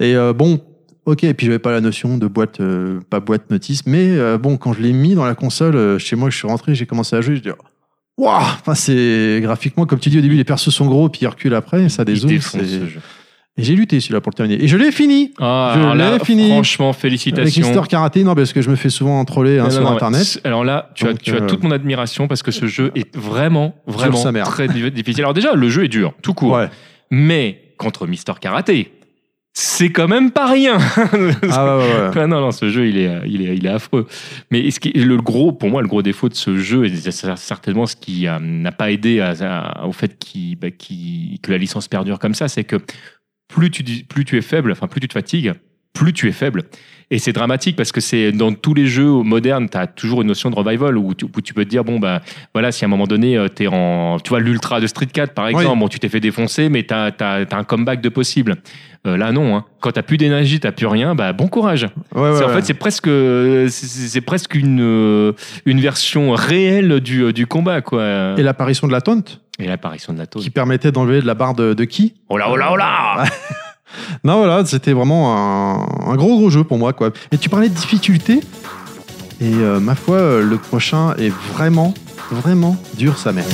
Et 0.01 0.15
euh, 0.17 0.33
bon, 0.33 0.61
ok, 1.07 1.25
et 1.25 1.33
puis 1.35 1.47
j'avais 1.47 1.59
pas 1.59 1.73
la 1.73 1.81
notion 1.81 2.19
de 2.19 2.27
boîte, 2.27 2.61
euh, 2.61 3.01
pas 3.09 3.21
boîte 3.21 3.51
notice, 3.51 3.87
mais 3.87 4.11
euh, 4.19 4.37
bon, 4.39 4.57
quand 4.59 4.73
je 4.75 4.81
l'ai 4.83 4.93
mis 4.93 5.15
dans 5.15 5.25
la 5.25 5.35
console, 5.35 5.77
euh, 5.77 5.99
chez 5.99 6.15
moi, 6.17 6.29
je 6.31 6.37
suis 6.37 6.47
rentré, 6.49 6.75
j'ai 6.75 6.87
commencé 6.87 7.17
à 7.17 7.21
jouer, 7.23 7.37
je 7.37 7.43
dis, 7.43 7.49
waouh, 8.19 8.35
enfin, 8.37 8.75
c'est 8.75 9.41
graphiquement, 9.43 9.87
comme 9.87 9.99
tu 9.99 10.11
dis 10.11 10.19
au 10.19 10.23
début, 10.23 10.37
les 10.37 10.45
persos 10.45 10.69
sont 10.71 10.87
gros, 10.87 11.09
puis 11.09 11.21
ils 11.23 11.27
reculent 11.29 11.55
après, 11.55 11.89
ça 11.89 12.05
dézoome. 12.05 12.39
c'est- 12.41 12.59
ce. 12.67 12.85
Et 13.57 13.65
j'ai 13.65 13.75
lutté 13.75 14.01
celui-là 14.01 14.21
pour 14.21 14.31
le 14.31 14.37
terminer. 14.37 14.63
Et 14.63 14.69
je 14.69 14.77
l'ai 14.77 14.93
fini 14.93 15.33
Ah, 15.39 15.75
Je 15.77 15.99
l'ai 15.99 16.25
fini. 16.25 16.49
franchement, 16.51 16.91
avec 16.91 17.01
félicitations. 17.01 17.67
Mister 17.67 17.83
Karaté, 17.89 18.25
non, 18.25 18.35
parce 18.35 18.53
que 18.53 18.63
je 18.63 18.71
me 18.71 18.77
fais 18.77 18.91
souvent 18.91 19.23
troller 19.25 19.59
hein, 19.59 19.69
sur 19.71 19.83
non, 19.83 19.91
Internet. 19.93 20.41
Alors 20.45 20.65
là, 20.65 20.91
tu 20.95 21.07
as, 21.07 21.11
euh, 21.11 21.47
toute 21.47 21.63
mon 21.63 21.71
admiration 21.73 22.29
parce 22.29 22.43
que 22.43 22.53
ce 22.53 22.67
jeu 22.67 22.91
est 22.95 23.15
vraiment, 23.17 23.75
vraiment 23.87 24.23
très 24.45 24.69
di- 24.69 24.91
difficile. 24.93 25.23
Alors 25.25 25.35
déjà, 25.35 25.55
le 25.55 25.69
jeu 25.69 25.85
est 25.85 25.89
dur, 25.89 26.15
tout 26.23 26.33
court. 26.33 26.53
Ouais. 26.55 26.69
Mais 27.11 27.61
contre 27.77 28.07
Mister 28.07 28.33
Karaté, 28.41 28.93
c'est 29.53 29.91
quand 29.91 30.07
même 30.07 30.31
pas 30.31 30.47
rien. 30.51 30.79
Ah 31.51 31.77
ouais, 31.79 31.83
ouais, 32.13 32.17
ouais. 32.21 32.27
Non, 32.29 32.41
non, 32.41 32.53
ce 32.53 32.71
jeu, 32.71 32.87
il 32.87 32.97
est, 32.99 33.11
il 33.27 33.43
est, 33.43 33.57
il 33.57 33.67
est 33.67 33.71
affreux. 33.71 34.07
Mais 34.53 34.71
ce 34.71 34.79
qui, 34.79 34.91
le 34.93 35.17
gros, 35.17 35.51
pour 35.53 35.69
moi, 35.71 35.83
le 35.83 35.89
gros 35.89 36.03
défaut 36.03 36.29
de 36.29 36.35
ce 36.35 36.57
jeu, 36.57 36.87
et 36.87 36.95
c'est 36.97 37.11
certainement 37.37 37.87
ce 37.87 37.97
qui 37.97 38.29
euh, 38.29 38.39
n'a 38.41 38.71
pas 38.73 38.93
aidé 38.93 39.19
à- 39.21 39.35
à- 39.41 39.87
au 39.87 39.93
fait 39.93 40.17
bah, 40.59 40.69
que 40.71 41.51
la 41.51 41.59
licence 41.59 41.89
perdure 41.89 42.21
comme 42.21 42.35
ça, 42.35 42.47
c'est 42.49 42.65
que 42.65 42.77
plus 43.51 43.71
tu, 43.71 44.37
es 44.37 44.43
faible, 44.43 44.73
enfin, 44.73 44.87
plus 44.87 45.01
tu 45.01 45.09
te 45.09 45.13
fatigues, 45.13 45.53
plus 45.93 46.13
tu 46.13 46.29
es 46.29 46.33
faible. 46.33 46.65
Et 47.13 47.19
c'est 47.19 47.33
dramatique 47.33 47.75
parce 47.77 47.91
que 47.91 48.01
c'est 48.01 48.31
dans 48.31 48.53
tous 48.53 48.73
les 48.73 48.87
jeux 48.87 49.11
modernes, 49.11 49.69
tu 49.69 49.77
as 49.77 49.87
toujours 49.89 50.23
une 50.23 50.29
notion 50.29 50.49
de 50.49 50.55
revival 50.55 50.97
où 50.97 51.13
tu, 51.15 51.25
où 51.25 51.41
tu 51.41 51.55
peux 51.55 51.65
te 51.65 51.69
dire, 51.71 51.83
bon, 51.83 51.99
bah, 51.99 52.21
voilà, 52.55 52.71
si 52.71 52.85
à 52.85 52.87
un 52.87 52.89
moment 52.89 53.07
donné, 53.09 53.37
tu 53.57 53.65
es 53.65 53.67
en. 53.67 54.19
Tu 54.23 54.29
vois, 54.29 54.39
l'ultra 54.41 54.81
de 54.81 54.87
Street 54.87 55.07
4, 55.07 55.35
par 55.35 55.49
exemple, 55.49 55.67
Oui. 55.73 55.79
bon, 55.81 55.89
tu 55.89 55.99
t'es 55.99 56.09
fait 56.09 56.21
défoncer, 56.21 56.69
mais 56.69 56.85
tu 56.85 56.95
as, 56.95 57.13
un 57.51 57.65
comeback 57.65 58.01
de 58.01 58.09
possible. 58.11 58.57
Euh, 59.07 59.17
là, 59.17 59.33
non. 59.33 59.57
Hein. 59.57 59.65
Quand 59.81 59.93
tu 59.93 60.03
plus 60.03 60.19
d'énergie, 60.19 60.61
tu 60.61 60.71
plus 60.71 60.87
rien, 60.87 61.15
bah, 61.15 61.33
bon 61.33 61.49
courage. 61.49 61.89
Ouais, 62.15 62.21
ouais, 62.21 62.29
en 62.45 62.49
ouais. 62.49 62.55
fait, 62.57 62.63
c'est 62.67 62.75
presque, 62.75 63.09
c'est- 63.71 64.21
presque 64.21 64.55
une, 64.55 64.81
euh, 64.81 65.33
une 65.65 65.81
version 65.81 66.33
réelle 66.33 67.01
du, 67.01 67.23
euh, 67.25 67.33
du 67.33 67.47
combat, 67.47 67.81
quoi. 67.81 68.35
Et 68.37 68.43
l'apparition 68.43 68.87
de 68.87 68.93
la 68.93 69.01
taunt, 69.01 69.23
Et 69.59 69.67
l'apparition 69.67 70.13
de 70.13 70.19
la 70.19 70.27
taunt. 70.27 70.41
qui 70.41 70.51
permettait 70.51 70.93
d'enlever 70.93 71.21
de 71.23 71.27
la 71.27 71.35
barre 71.35 71.55
de, 71.55 71.73
de 71.75 71.85
ki. 71.85 72.15
Oh 72.29 72.37
là, 72.39 72.47
oh 72.51 72.57
là, 72.57 72.69
oh 72.73 72.77
là 72.77 73.25
Non, 74.25 74.39
voilà, 74.39 74.65
c'était 74.65 74.93
vraiment 74.93 75.35
un, 76.09 76.17
gros, 76.17 76.37
gros 76.39 76.51
jeu 76.51 76.65
pour 76.65 76.79
moi, 76.79 76.93
quoi. 76.93 77.11
Et 77.33 77.39
tu 77.39 77.49
parlais 77.49 77.69
de 77.69 77.75
difficulté. 77.75 78.41
Et 79.41 79.55
euh, 79.55 79.81
ma 79.81 79.95
foi, 79.95 80.17
euh, 80.17 80.43
le 80.43 80.59
prochain 80.59 81.15
est 81.19 81.33
vraiment, 81.55 81.95
vraiment 82.31 82.77
dur, 82.97 83.17
sa 83.17 83.33
mère. 83.33 83.47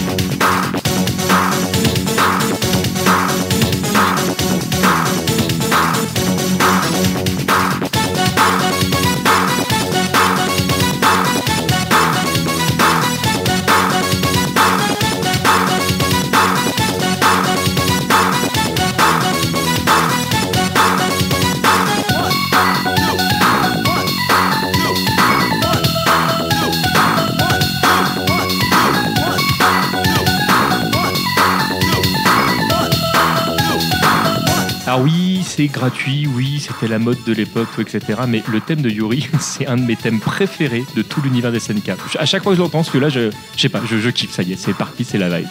C'est 35.57 35.69
gratuit, 35.69 36.27
oui, 36.27 36.61
c'était 36.61 36.87
la 36.87 36.99
mode 36.99 37.16
de 37.25 37.33
l'époque, 37.33 37.69
etc. 37.79 38.21
Mais 38.29 38.42
le 38.53 38.61
thème 38.61 38.83
de 38.83 38.90
Yuri, 38.90 39.27
c'est 39.40 39.66
un 39.66 39.79
de 39.79 39.83
mes 39.83 39.97
thèmes 39.97 40.21
préférés 40.21 40.85
de 40.95 41.01
tout 41.01 41.23
l'univers 41.23 41.51
des 41.51 41.61
SNK. 41.61 41.92
À 42.19 42.27
chaque 42.27 42.42
fois 42.42 42.53
que 42.53 42.57
je 42.57 42.62
l'entends, 42.62 42.79
parce 42.79 42.90
que 42.90 42.99
là, 42.99 43.09
je, 43.09 43.31
je 43.57 43.62
sais 43.62 43.71
pas, 43.71 43.81
je, 43.88 43.97
je 43.97 44.11
kiffe, 44.11 44.33
ça 44.33 44.42
y 44.42 44.53
est, 44.53 44.57
c'est 44.57 44.75
parti, 44.75 45.05
c'est 45.05 45.16
la 45.16 45.31
vibe. 45.31 45.49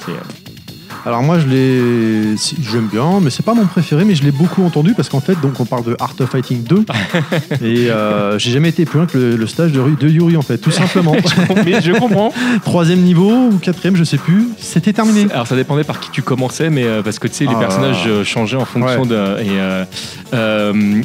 Alors 1.08 1.22
moi, 1.22 1.38
je 1.38 1.46
l'ai, 1.46 2.36
si, 2.36 2.58
j'aime 2.72 2.88
bien, 2.88 3.20
mais 3.22 3.30
c'est 3.30 3.46
pas 3.46 3.54
mon 3.54 3.68
préféré, 3.68 4.06
mais 4.06 4.16
je 4.16 4.24
l'ai 4.24 4.32
beaucoup 4.32 4.64
entendu 4.66 4.96
parce 4.96 5.08
qu'en 5.08 5.20
fait, 5.20 5.40
donc 5.40 5.60
on 5.60 5.66
parle 5.66 5.84
de 5.84 5.96
Art 6.00 6.16
of 6.20 6.30
Fighting 6.32 6.64
2 6.64 6.84
et 7.62 7.92
euh, 7.92 8.40
j'ai 8.40 8.50
jamais 8.52 8.70
été 8.70 8.86
plus 8.86 8.98
loin 8.98 9.06
que 9.06 9.16
le, 9.18 9.36
le 9.36 9.48
stage 9.48 9.72
de, 9.72 10.08
Yuri 10.10 10.36
en 10.36 10.42
fait, 10.42 10.58
tout 10.58 10.72
simplement. 10.72 11.16
mais 11.66 11.80
je 11.82 11.92
comprends. 11.92 12.34
Troisième 12.66 13.02
niveau 13.02 13.32
ou 13.32 13.60
quatrième, 13.62 13.96
je 13.96 14.04
sais 14.04 14.18
plus, 14.18 14.48
c'était 14.58 14.94
terminé. 14.94 15.28
Alors 15.32 15.46
ça 15.46 15.56
dépendait 15.56 15.84
par 15.84 16.00
qui 16.00 16.10
tu 16.10 16.24
commençais, 16.24 16.72
mais 16.72 16.86
euh, 16.86 17.04
parce 17.04 17.20
que 17.20 17.28
tu 17.28 17.36
sais, 17.36 17.46
les 17.46 17.52
Ah. 17.56 17.60
personnages 17.60 18.04
euh, 18.08 18.24
changeaient 18.24 18.58
en 18.58 18.66
fonction 18.66 19.04
Ouais. 19.04 19.08
de. 19.08 19.42
Et, 19.44 19.86
euh, 20.34 21.04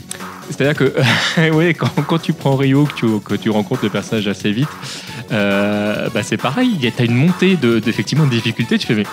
c'est-à-dire 0.48 0.74
que 0.74 0.94
oui, 1.52 1.74
quand, 1.74 1.90
quand 2.06 2.18
tu 2.18 2.32
prends 2.32 2.56
Rio, 2.56 2.84
que 2.84 2.94
tu, 2.94 3.06
que 3.24 3.34
tu 3.34 3.50
rencontres 3.50 3.84
le 3.84 3.90
personnage 3.90 4.26
assez 4.28 4.50
vite, 4.50 4.68
euh, 5.30 6.08
bah 6.14 6.22
c'est 6.22 6.38
pareil, 6.38 6.70
il 6.74 6.82
y 6.82 6.88
a- 6.88 6.90
t'as 6.90 7.04
une 7.04 7.14
montée 7.14 7.56
de, 7.56 7.78
d'effectivement 7.78 8.24
de 8.24 8.30
difficulté, 8.30 8.78
tu 8.78 8.86
fais 8.86 8.94
mais. 8.94 9.04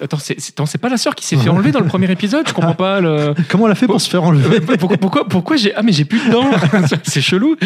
Attends, 0.00 0.18
c'est, 0.18 0.38
c'est, 0.38 0.52
attends, 0.52 0.66
c'est 0.66 0.78
pas 0.78 0.90
la 0.90 0.98
sœur 0.98 1.14
qui 1.14 1.26
s'est 1.26 1.36
fait 1.36 1.48
enlever 1.48 1.72
dans 1.72 1.80
le 1.80 1.86
premier 1.86 2.10
épisode? 2.10 2.46
Je 2.46 2.52
comprends 2.52 2.74
pas 2.74 3.00
le. 3.00 3.34
Comment 3.48 3.64
on 3.64 3.66
l'a 3.66 3.74
fait 3.74 3.86
pour 3.86 4.00
se 4.00 4.10
faire 4.10 4.22
enlever? 4.22 4.60
Pourquoi, 4.60 4.98
pourquoi, 4.98 5.28
pourquoi 5.28 5.56
j'ai. 5.56 5.74
Ah, 5.74 5.82
mais 5.82 5.92
j'ai 5.92 6.04
plus 6.04 6.18
de 6.26 6.30
dents 6.30 6.50
C'est 7.04 7.22
chelou 7.22 7.56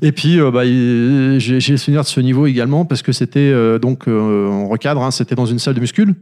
Et 0.00 0.12
puis, 0.12 0.40
euh, 0.40 0.52
bah, 0.52 0.64
j'ai 0.64 1.72
le 1.72 1.76
souvenir 1.76 2.02
de 2.02 2.06
ce 2.06 2.20
niveau 2.20 2.46
également 2.46 2.84
parce 2.84 3.02
que 3.02 3.10
c'était 3.12 3.40
euh, 3.40 3.78
donc 3.78 4.06
euh, 4.06 4.48
en 4.48 4.68
recadre, 4.68 5.02
hein, 5.02 5.10
c'était 5.10 5.34
dans 5.34 5.46
une 5.46 5.58
salle 5.58 5.74
de 5.74 5.80
muscule. 5.80 6.14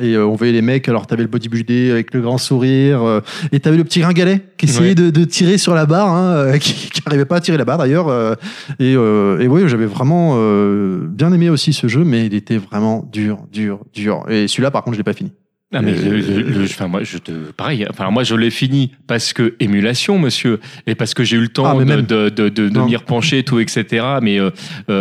Et 0.00 0.14
euh, 0.14 0.26
on 0.26 0.34
voyait 0.36 0.54
les 0.54 0.62
mecs, 0.62 0.88
alors 0.88 1.06
t'avais 1.06 1.22
le 1.22 1.28
bodybuildé 1.28 1.90
avec 1.90 2.14
le 2.14 2.22
grand 2.22 2.38
sourire, 2.38 3.02
euh, 3.02 3.20
et 3.52 3.60
t'avais 3.60 3.76
le 3.76 3.84
petit 3.84 4.00
gringalet 4.00 4.40
qui 4.56 4.64
essayait 4.64 4.88
Ouais. 4.88 4.94
de, 4.94 5.10
de 5.10 5.24
tirer 5.24 5.58
sur 5.58 5.74
la 5.74 5.84
barre, 5.84 6.08
hein, 6.08 6.32
euh, 6.32 6.58
qui, 6.58 6.72
qui 6.88 7.02
arrivait 7.04 7.26
pas 7.26 7.36
à 7.36 7.40
tirer 7.40 7.58
la 7.58 7.66
barre 7.66 7.76
d'ailleurs. 7.78 8.08
euh, 8.08 8.34
et, 8.78 8.94
euh, 8.96 9.38
et 9.40 9.48
oui, 9.48 9.62
j'avais 9.66 9.84
vraiment 9.84 10.32
euh, 10.36 11.06
bien 11.06 11.30
aimé 11.32 11.50
aussi 11.50 11.74
ce 11.74 11.88
jeu, 11.88 12.04
mais 12.04 12.24
il 12.24 12.32
était 12.34 12.56
vraiment 12.56 13.06
dur, 13.12 13.40
dur, 13.52 13.80
dur. 13.92 14.24
Et 14.30 14.48
celui-là, 14.48 14.70
par 14.70 14.82
contre, 14.82 14.94
je 14.94 15.00
l'ai 15.00 15.04
pas 15.04 15.12
fini. 15.12 15.32
Ah 15.74 15.80
mais 15.80 15.92
le- 15.94 16.18
le- 16.20 16.42
le- 16.42 16.64
enfin 16.64 16.86
moi 16.86 17.02
je 17.02 17.16
te 17.16 17.32
pareil 17.52 17.86
enfin 17.88 18.10
moi 18.10 18.24
je 18.24 18.34
l'ai 18.34 18.50
fini 18.50 18.92
parce 19.06 19.32
que 19.32 19.54
émulation 19.58 20.18
monsieur 20.18 20.60
et 20.86 20.94
parce 20.94 21.14
que 21.14 21.24
j'ai 21.24 21.38
eu 21.38 21.40
le 21.40 21.48
temps 21.48 21.64
Ah, 21.64 21.78
de, 21.80 21.84
même. 21.84 22.02
de, 22.02 22.28
de, 22.28 22.50
de, 22.50 22.68
de 22.68 22.78
m'y 22.80 22.94
repencher 22.94 23.42
tout 23.42 23.58
etc 23.58 24.04
mais 24.20 24.38
euh, 24.38 24.50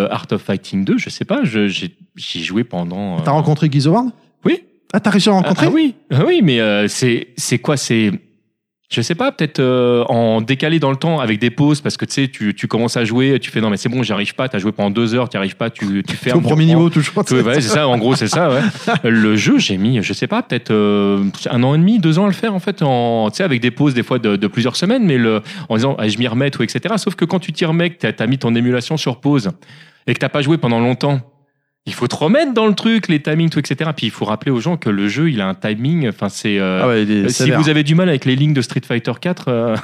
Art 0.10 0.28
of 0.32 0.42
Fighting 0.42 0.86
2 0.86 0.98
je 0.98 1.10
sais 1.10 1.26
pas 1.26 1.42
j'ai 1.44 1.68
j'y 2.16 2.42
joué 2.46 2.64
pendant 2.64 3.18
euh, 3.18 3.22
T'as 3.26 3.32
rencontré 3.32 3.68
Guy 3.68 3.86
Howard 3.86 4.12
Ah, 4.94 5.00
t'as 5.00 5.10
réussi 5.10 5.30
à 5.30 5.34
ah, 5.34 5.36
rencontrer 5.36 5.68
ah 5.68 5.72
oui 5.74 5.96
ah 6.12 6.24
oui 6.26 6.42
mais 6.44 6.60
euh, 6.60 6.88
c'est 6.88 7.30
c'est 7.38 7.60
quoi 7.60 7.78
c'est 7.78 8.12
je 8.92 9.00
sais 9.00 9.16
pas, 9.16 9.32
peut-être 9.32 9.60
euh, 9.60 10.04
en 10.10 10.42
décalé 10.42 10.78
dans 10.80 10.92
le 10.92 10.98
temps 10.98 11.22
avec 11.22 11.40
des 11.40 11.50
pauses 11.50 11.80
parce 11.80 11.96
que 11.96 12.04
tu 12.04 12.12
sais, 12.12 12.28
tu, 12.28 12.54
tu 12.54 12.68
commences 12.68 12.98
à 12.98 13.06
jouer, 13.06 13.40
tu 13.40 13.50
fais 13.50 13.62
non 13.62 13.70
mais 13.70 13.78
c'est 13.78 13.88
bon, 13.88 14.04
j'y 14.04 14.12
arrive 14.12 14.36
pas, 14.36 14.50
t'as 14.50 14.60
joué 14.60 14.74
pendant 14.74 14.90
deux 14.90 15.16
heures, 15.16 15.30
t'y 15.30 15.38
arrives 15.38 15.56
pas, 15.56 15.70
tu, 15.70 16.04
tu 16.04 16.14
Au 16.14 16.18
fermes. 16.18 16.42
tu 16.42 16.48
premier 16.48 16.66
niveau, 16.66 16.90
toujours. 16.90 17.24
Ouais, 17.32 17.42
ouais, 17.42 17.62
c'est 17.62 17.70
ça, 17.70 17.88
en 17.88 17.98
gros, 17.98 18.18
c'est 18.18 18.28
ça, 18.28 18.50
ouais. 18.50 18.60
Le 19.10 19.38
jeu, 19.38 19.60
j'ai 19.60 19.78
mis, 19.78 20.04
je 20.04 20.12
sais 20.12 20.28
pas, 20.28 20.44
peut-être 20.44 20.72
euh, 20.72 21.24
un 21.50 21.64
an 21.64 21.74
et 21.74 21.78
demi, 21.78 22.00
deux 22.00 22.20
ans 22.20 22.26
à 22.26 22.28
le 22.28 22.34
faire, 22.34 22.54
en 22.54 22.60
fait, 22.60 22.82
en, 22.82 23.30
tu 23.32 23.38
sais, 23.38 23.44
avec 23.44 23.62
des 23.62 23.72
pauses, 23.72 23.94
des 23.94 24.04
fois, 24.04 24.20
de, 24.20 24.36
de 24.36 24.48
plusieurs 24.48 24.76
semaines, 24.76 25.06
mais 25.06 25.18
le, 25.18 25.42
en 25.70 25.78
disant, 25.78 25.96
allez, 25.96 26.10
je 26.10 26.20
m'y 26.20 26.28
remets, 26.28 26.52
tout, 26.52 26.62
etc. 26.62 26.96
Sauf 26.98 27.16
que 27.16 27.24
quand 27.24 27.40
tu 27.40 27.54
t'y 27.54 27.64
remets, 27.64 27.92
que 27.92 28.08
t'as 28.08 28.22
as 28.22 28.28
mis 28.28 28.40
ton 28.40 28.54
émulation 28.56 28.98
sur 28.98 29.22
pause 29.22 29.52
et 30.06 30.14
que 30.14 30.20
t'as 30.20 30.28
pas 30.28 30.42
joué 30.42 30.58
pendant 30.58 30.82
longtemps, 30.82 31.22
Il 31.88 31.94
faut 31.94 32.08
te 32.08 32.16
remettre 32.16 32.54
dans 32.54 32.68
le 32.68 32.76
truc, 32.76 33.08
les 33.08 33.22
timings, 33.22 33.50
tout, 33.50 33.58
etc. 33.58 33.90
Puis 33.96 34.06
il 34.06 34.12
faut 34.12 34.26
rappeler 34.26 34.52
aux 34.52 34.60
gens 34.60 34.78
que 34.78 34.90
le 34.90 35.08
jeu, 35.08 35.32
il 35.32 35.42
a 35.42 35.48
un 35.48 35.56
timing. 35.56 36.08
Enfin, 36.10 36.30
c'est. 36.30 36.60
euh, 36.60 36.82
Ah 36.84 36.88
ouais, 36.88 37.02
est 37.02 37.30
si 37.30 37.50
vous 37.50 37.70
avez 37.70 37.84
du 37.84 37.96
mal 37.96 38.08
avec 38.08 38.26
les 38.26 38.36
lignes 38.36 38.54
de 38.54 38.62
Street 38.62 38.82
Fighter 38.86 39.14
4, 39.20 39.48
euh, 39.48 39.76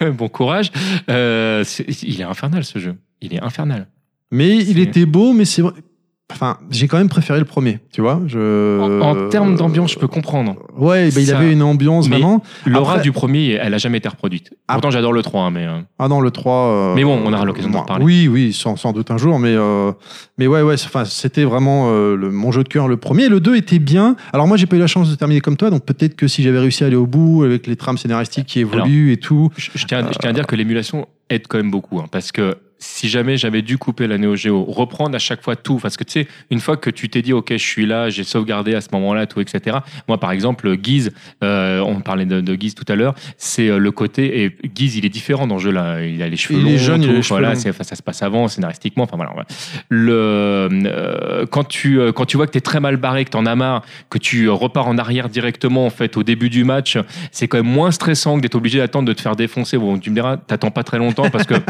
bon 0.12 0.28
courage. 0.28 0.70
Euh, 1.10 1.62
il 2.02 2.20
est 2.20 2.24
infernal 2.24 2.64
ce 2.64 2.78
jeu. 2.78 2.94
Il 3.20 3.34
est 3.34 3.42
infernal. 3.42 3.86
Mais 4.30 4.56
il 4.56 4.78
était 4.78 5.06
beau, 5.06 5.32
mais 5.32 5.44
c'est 5.44 5.62
vrai. 5.62 5.72
Enfin, 6.32 6.58
j'ai 6.70 6.88
quand 6.88 6.98
même 6.98 7.08
préféré 7.08 7.38
le 7.38 7.44
premier, 7.44 7.78
tu 7.92 8.00
vois. 8.00 8.20
Je... 8.26 8.80
En, 8.80 9.00
en 9.00 9.28
termes 9.28 9.54
d'ambiance, 9.54 9.92
je 9.92 9.98
peux 9.98 10.08
comprendre. 10.08 10.56
Ouais, 10.76 11.08
bah, 11.10 11.20
il 11.20 11.26
Ça- 11.28 11.38
avait 11.38 11.52
une 11.52 11.62
ambiance 11.62 12.08
Mais- 12.08 12.16
vraiment. 12.16 12.42
L'aura 12.66 12.94
Après- 12.94 13.04
du 13.04 13.12
premier, 13.12 13.52
elle 13.52 13.72
a 13.72 13.78
jamais 13.78 13.98
été 13.98 14.08
reproduite. 14.08 14.50
Pourtant, 14.66 14.90
j'adore 14.90 15.12
le 15.12 15.22
3, 15.22 15.42
hein, 15.44 15.50
mais. 15.52 15.64
euh, 15.66 15.78
Ah 16.00 16.08
non, 16.08 16.20
le 16.20 16.32
3. 16.32 16.52
euh, 16.52 16.94
Mais 16.96 17.04
bon, 17.04 17.20
on 17.24 17.32
aura 17.32 17.44
l'occasion 17.44 17.70
d'en 17.70 17.84
parler. 17.84 18.04
Oui, 18.04 18.26
oui, 18.28 18.52
sans, 18.52 18.74
sans 18.74 18.92
doute 18.92 19.12
un 19.12 19.18
jour. 19.18 19.38
Mais, 19.38 19.54
euh, 19.54 19.92
mais 20.36 20.48
ouais, 20.48 20.62
ouais, 20.62 20.74
enfin, 20.74 21.04
c'était 21.04 21.44
vraiment 21.44 21.90
euh, 21.92 22.16
le- 22.16 22.32
mon 22.32 22.50
jeu 22.50 22.64
de 22.64 22.68
cœur, 22.68 22.88
le 22.88 22.96
premier. 22.96 23.28
Le 23.28 23.38
2 23.38 23.54
était 23.56 23.78
bien. 23.78 24.16
Alors 24.32 24.48
moi, 24.48 24.56
j'ai 24.56 24.66
pas 24.66 24.74
eu 24.76 24.80
la 24.80 24.88
chance 24.88 25.08
de 25.08 25.14
terminer 25.14 25.40
comme 25.40 25.56
toi, 25.56 25.70
donc 25.70 25.84
peut-être 25.84 26.16
que 26.16 26.26
si 26.26 26.42
j'avais 26.42 26.58
réussi 26.58 26.82
à 26.82 26.88
aller 26.88 26.96
au 26.96 27.06
bout 27.06 27.44
avec 27.44 27.68
les 27.68 27.76
trames 27.76 27.98
scénaristiques 27.98 28.46
qui 28.46 28.58
évoluent 28.60 29.12
et 29.12 29.16
tout. 29.18 29.50
Je, 29.56 29.70
je 29.76 29.86
tiens, 29.86 30.04
je 30.12 30.18
tiens 30.18 30.30
à 30.30 30.32
dire 30.32 30.46
que 30.48 30.56
l'émulation 30.56 31.06
aide 31.30 31.46
quand 31.48 31.58
même 31.58 31.70
beaucoup. 31.70 32.00
hein, 32.00 32.06
parce 32.10 32.32
que 32.32 32.56
si 32.78 33.08
jamais 33.08 33.36
j'avais 33.36 33.62
dû 33.62 33.78
couper 33.78 34.06
la 34.06 34.18
Neo 34.18 34.36
Geo, 34.36 34.64
reprendre 34.64 35.14
à 35.14 35.18
chaque 35.18 35.42
fois 35.42 35.56
tout, 35.56 35.78
parce 35.80 35.96
que 35.96 36.04
tu 36.04 36.12
sais, 36.12 36.28
une 36.50 36.60
fois 36.60 36.76
que 36.76 36.90
tu 36.90 37.08
t'es 37.08 37.22
dit, 37.22 37.32
OK, 37.32 37.48
je 37.52 37.56
suis 37.56 37.86
là, 37.86 38.10
j'ai 38.10 38.22
sauvegardé 38.24 38.74
à 38.74 38.80
ce 38.80 38.88
moment-là, 38.92 39.26
tout, 39.26 39.40
etc. 39.40 39.78
Moi, 40.08 40.18
par 40.20 40.30
exemple, 40.30 40.76
Guise, 40.76 41.12
euh, 41.42 41.80
on 41.80 42.00
parlait 42.00 42.26
de, 42.26 42.40
de 42.40 42.54
Guise 42.54 42.74
tout 42.74 42.84
à 42.88 42.94
l'heure, 42.96 43.14
c'est 43.38 43.68
euh, 43.68 43.78
le 43.78 43.90
côté, 43.92 44.42
et 44.44 44.56
Guise, 44.68 44.96
il 44.96 45.06
est 45.06 45.10
différent 45.10 45.46
dans 45.46 45.58
ce 45.58 45.64
jeu-là. 45.64 46.04
Il 46.04 46.22
a 46.22 46.28
les 46.28 46.36
cheveux 46.36 46.58
Il 46.58 46.64
longs, 46.64 46.70
est 46.70 46.78
jeune, 46.78 47.00
tout, 47.00 47.08
les 47.08 47.22
cheveux 47.22 47.28
voilà, 47.40 47.54
longs. 47.54 47.60
c'est- 47.60 47.70
enfin, 47.70 47.84
ça 47.84 47.96
se 47.96 48.02
passe 48.02 48.22
avant, 48.22 48.46
scénaristiquement, 48.48 49.04
enfin 49.04 49.16
voilà. 49.16 49.32
voilà. 49.32 49.46
Le, 49.88 50.68
euh, 50.84 51.46
quand, 51.46 51.64
tu, 51.64 51.98
euh, 52.00 52.12
quand 52.12 52.26
tu 52.26 52.36
vois 52.36 52.46
que 52.46 52.52
tu 52.52 52.58
es 52.58 52.62
très 52.62 52.80
mal 52.80 52.96
barré, 52.98 53.24
que 53.24 53.30
tu 53.30 53.36
en 53.36 53.46
as 53.46 53.56
marre, 53.56 53.82
que 54.10 54.18
tu 54.18 54.46
euh, 54.48 54.52
repars 54.52 54.88
en 54.88 54.98
arrière 54.98 55.28
directement, 55.28 55.86
en 55.86 55.90
fait, 55.90 56.16
au 56.16 56.22
début 56.22 56.50
du 56.50 56.64
match, 56.64 56.98
c'est 57.32 57.48
quand 57.48 57.58
même 57.58 57.66
moins 57.72 57.90
stressant 57.90 58.36
que 58.36 58.42
d'être 58.42 58.54
obligé 58.54 58.78
d'attendre 58.78 59.08
de 59.08 59.12
te 59.12 59.20
faire 59.20 59.36
défoncer. 59.36 59.78
Bon, 59.78 59.98
tu 59.98 60.10
me 60.10 60.14
diras, 60.14 60.36
t'attends 60.36 60.70
pas 60.70 60.82
très 60.84 60.98
longtemps 60.98 61.30
parce 61.30 61.46
que. 61.46 61.54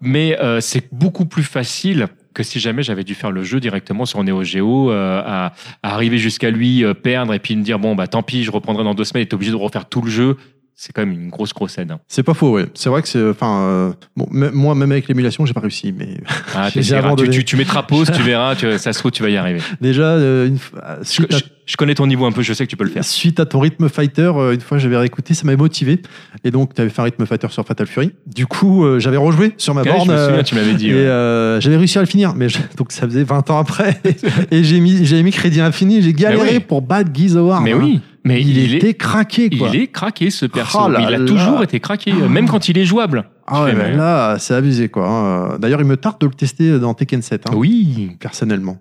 Mais 0.00 0.38
euh, 0.38 0.60
c'est 0.60 0.92
beaucoup 0.92 1.26
plus 1.26 1.42
facile 1.42 2.08
que 2.34 2.42
si 2.42 2.60
jamais 2.60 2.82
j'avais 2.82 3.04
dû 3.04 3.14
faire 3.14 3.30
le 3.30 3.42
jeu 3.42 3.60
directement 3.60 4.04
sur 4.04 4.22
Neo 4.22 4.44
Geo, 4.44 4.90
euh, 4.90 5.22
à, 5.24 5.54
à 5.82 5.94
arriver 5.94 6.18
jusqu'à 6.18 6.50
lui, 6.50 6.84
euh, 6.84 6.92
perdre 6.92 7.32
et 7.32 7.38
puis 7.38 7.56
me 7.56 7.62
dire, 7.62 7.78
bon, 7.78 7.94
bah 7.94 8.08
tant 8.08 8.22
pis, 8.22 8.44
je 8.44 8.50
reprendrai 8.50 8.84
dans 8.84 8.94
deux 8.94 9.04
semaines 9.04 9.22
et 9.22 9.26
t'es 9.26 9.34
obligé 9.34 9.52
de 9.52 9.56
refaire 9.56 9.88
tout 9.88 10.02
le 10.02 10.10
jeu. 10.10 10.36
C'est 10.78 10.92
quand 10.92 11.06
même 11.06 11.12
une 11.18 11.30
grosse, 11.30 11.54
grosse 11.54 11.78
aide. 11.78 11.90
hein. 11.90 12.00
C'est 12.06 12.22
pas 12.22 12.34
faux, 12.34 12.52
ouais. 12.52 12.66
C'est 12.74 12.90
vrai 12.90 13.00
que 13.00 13.08
c'est. 13.08 13.26
Enfin, 13.30 13.60
euh, 13.62 13.92
bon, 14.14 14.26
moi, 14.30 14.74
même 14.74 14.92
avec 14.92 15.08
l'émulation, 15.08 15.46
j'ai 15.46 15.54
pas 15.54 15.60
réussi. 15.60 15.94
Mais 15.96 16.18
Ah, 16.54 16.68
tu, 16.72 16.82
tu, 17.30 17.44
tu 17.46 17.56
mettras 17.56 17.82
pause, 17.82 18.10
tu 18.14 18.22
verras, 18.22 18.54
tu- 18.56 18.76
ça 18.76 18.92
se 18.92 18.98
trouve, 18.98 19.10
tu 19.10 19.22
vas 19.22 19.30
y 19.30 19.38
arriver. 19.38 19.60
déjà, 19.80 20.02
euh, 20.02 20.46
une 20.46 20.58
fois- 20.58 20.98
Je, 21.00 21.08
suite, 21.08 21.32
à, 21.32 21.38
je- 21.38 21.44
je 21.64 21.76
connais 21.78 21.94
ton 21.94 22.06
niveau 22.06 22.26
un 22.26 22.30
peu, 22.32 22.42
je 22.42 22.52
sais 22.52 22.66
que 22.66 22.70
tu 22.70 22.76
peux 22.76 22.84
le 22.84 22.90
faire. 22.90 23.04
suite 23.06 23.40
à 23.40 23.46
ton 23.46 23.58
rythme 23.58 23.88
fighter, 23.88 24.30
euh, 24.36 24.52
une 24.52 24.60
fois, 24.60 24.76
j'avais 24.76 24.98
réécouté, 24.98 25.32
ça 25.32 25.44
m'avait 25.46 25.56
motivé. 25.56 26.02
Et 26.44 26.50
donc, 26.50 26.74
tu 26.74 26.80
avais 26.82 26.90
fait 26.90 27.00
un 27.00 27.04
rythme 27.04 27.24
fighter 27.24 27.48
sur 27.50 27.64
Fatal 27.64 27.86
Fury. 27.86 28.12
Du 28.26 28.46
coup, 28.46 28.84
euh, 28.84 28.98
j'avais 29.00 29.16
rejoué 29.16 29.54
sur 29.56 29.72
ma 29.72 29.82
borne. 29.82 30.04
je 30.08 30.12
me 30.12 30.16
euh, 30.18 30.26
souviens, 30.28 30.42
tu 30.42 30.54
m'avais 30.56 30.74
dit. 30.74 30.90
Et 30.90 30.92
ouais. 30.92 30.98
euh, 31.00 31.58
j'avais 31.58 31.78
réussi 31.78 31.96
à 31.96 32.02
le 32.02 32.06
finir, 32.06 32.34
mais 32.34 32.50
je- 32.50 32.58
donc 32.76 32.92
ça 32.92 33.06
faisait 33.08 33.24
20 33.24 33.48
ans 33.48 33.58
après. 33.58 33.98
et 34.50 34.62
j'ai 34.62 34.80
mis, 34.80 35.06
j'ai 35.06 35.22
mis 35.22 35.30
crédit 35.30 35.62
infini, 35.62 36.02
j'ai 36.02 36.12
galéré 36.12 36.50
oui. 36.56 36.60
pour 36.60 36.82
battre 36.82 37.10
Guy 37.12 37.32
mais 37.34 37.72
hein. 37.72 37.78
oui, 37.80 38.00
mais 38.26 38.40
il, 38.40 38.56
il, 38.56 38.74
était 38.74 38.90
est. 38.90 38.94
craqué, 38.94 39.48
quoi. 39.50 39.70
Il 39.72 39.80
est 39.80 39.86
craqué 39.86 40.30
ce 40.30 40.46
perso. 40.46 40.78
Oh 40.84 40.88
là 40.88 41.00
il 41.00 41.06
a 41.14 41.18
là. 41.18 41.24
toujours 41.24 41.62
été 41.62 41.80
craqué, 41.80 42.12
euh, 42.12 42.28
même 42.28 42.48
quand 42.48 42.68
il 42.68 42.76
est 42.78 42.84
jouable. 42.84 43.24
Ah 43.46 43.62
ouais, 43.64 43.72
mais- 43.74 43.94
là, 43.96 44.36
c'est 44.38 44.54
abusé, 44.54 44.88
quoi. 44.88 45.08
hein. 45.08 45.58
D'ailleurs, 45.58 45.80
il 45.80 45.86
me 45.86 45.96
tarde 45.96 46.20
de 46.20 46.26
le 46.26 46.32
tester 46.34 46.78
dans 46.78 46.94
Tekken 46.94 47.22
7, 47.22 47.48
hein, 47.48 47.52
Oui. 47.56 48.10
personnellement. 48.20 48.78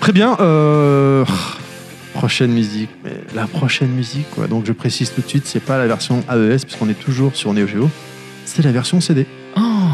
Très 0.00 0.12
bien. 0.12 0.36
euh, 0.40 1.24
Prochaine 2.14 2.50
musique, 2.52 2.90
mais 3.04 3.12
la 3.34 3.46
prochaine 3.46 3.90
musique, 3.90 4.28
quoi. 4.34 4.46
Donc, 4.48 4.66
je 4.66 4.72
précise 4.72 5.12
tout 5.14 5.20
de 5.22 5.28
suite, 5.28 5.46
c'est 5.46 5.60
pas 5.64 5.78
la 5.78 5.86
version 5.86 6.22
AES, 6.28 6.64
puisqu'on 6.64 6.88
est 6.88 6.98
toujours 6.98 7.36
sur 7.36 7.52
Neo 7.54 7.66
Geo. 7.66 7.88
C'est 8.44 8.64
la 8.64 8.72
version 8.72 9.00
CD. 9.00 9.26
Oh.「 9.56 9.89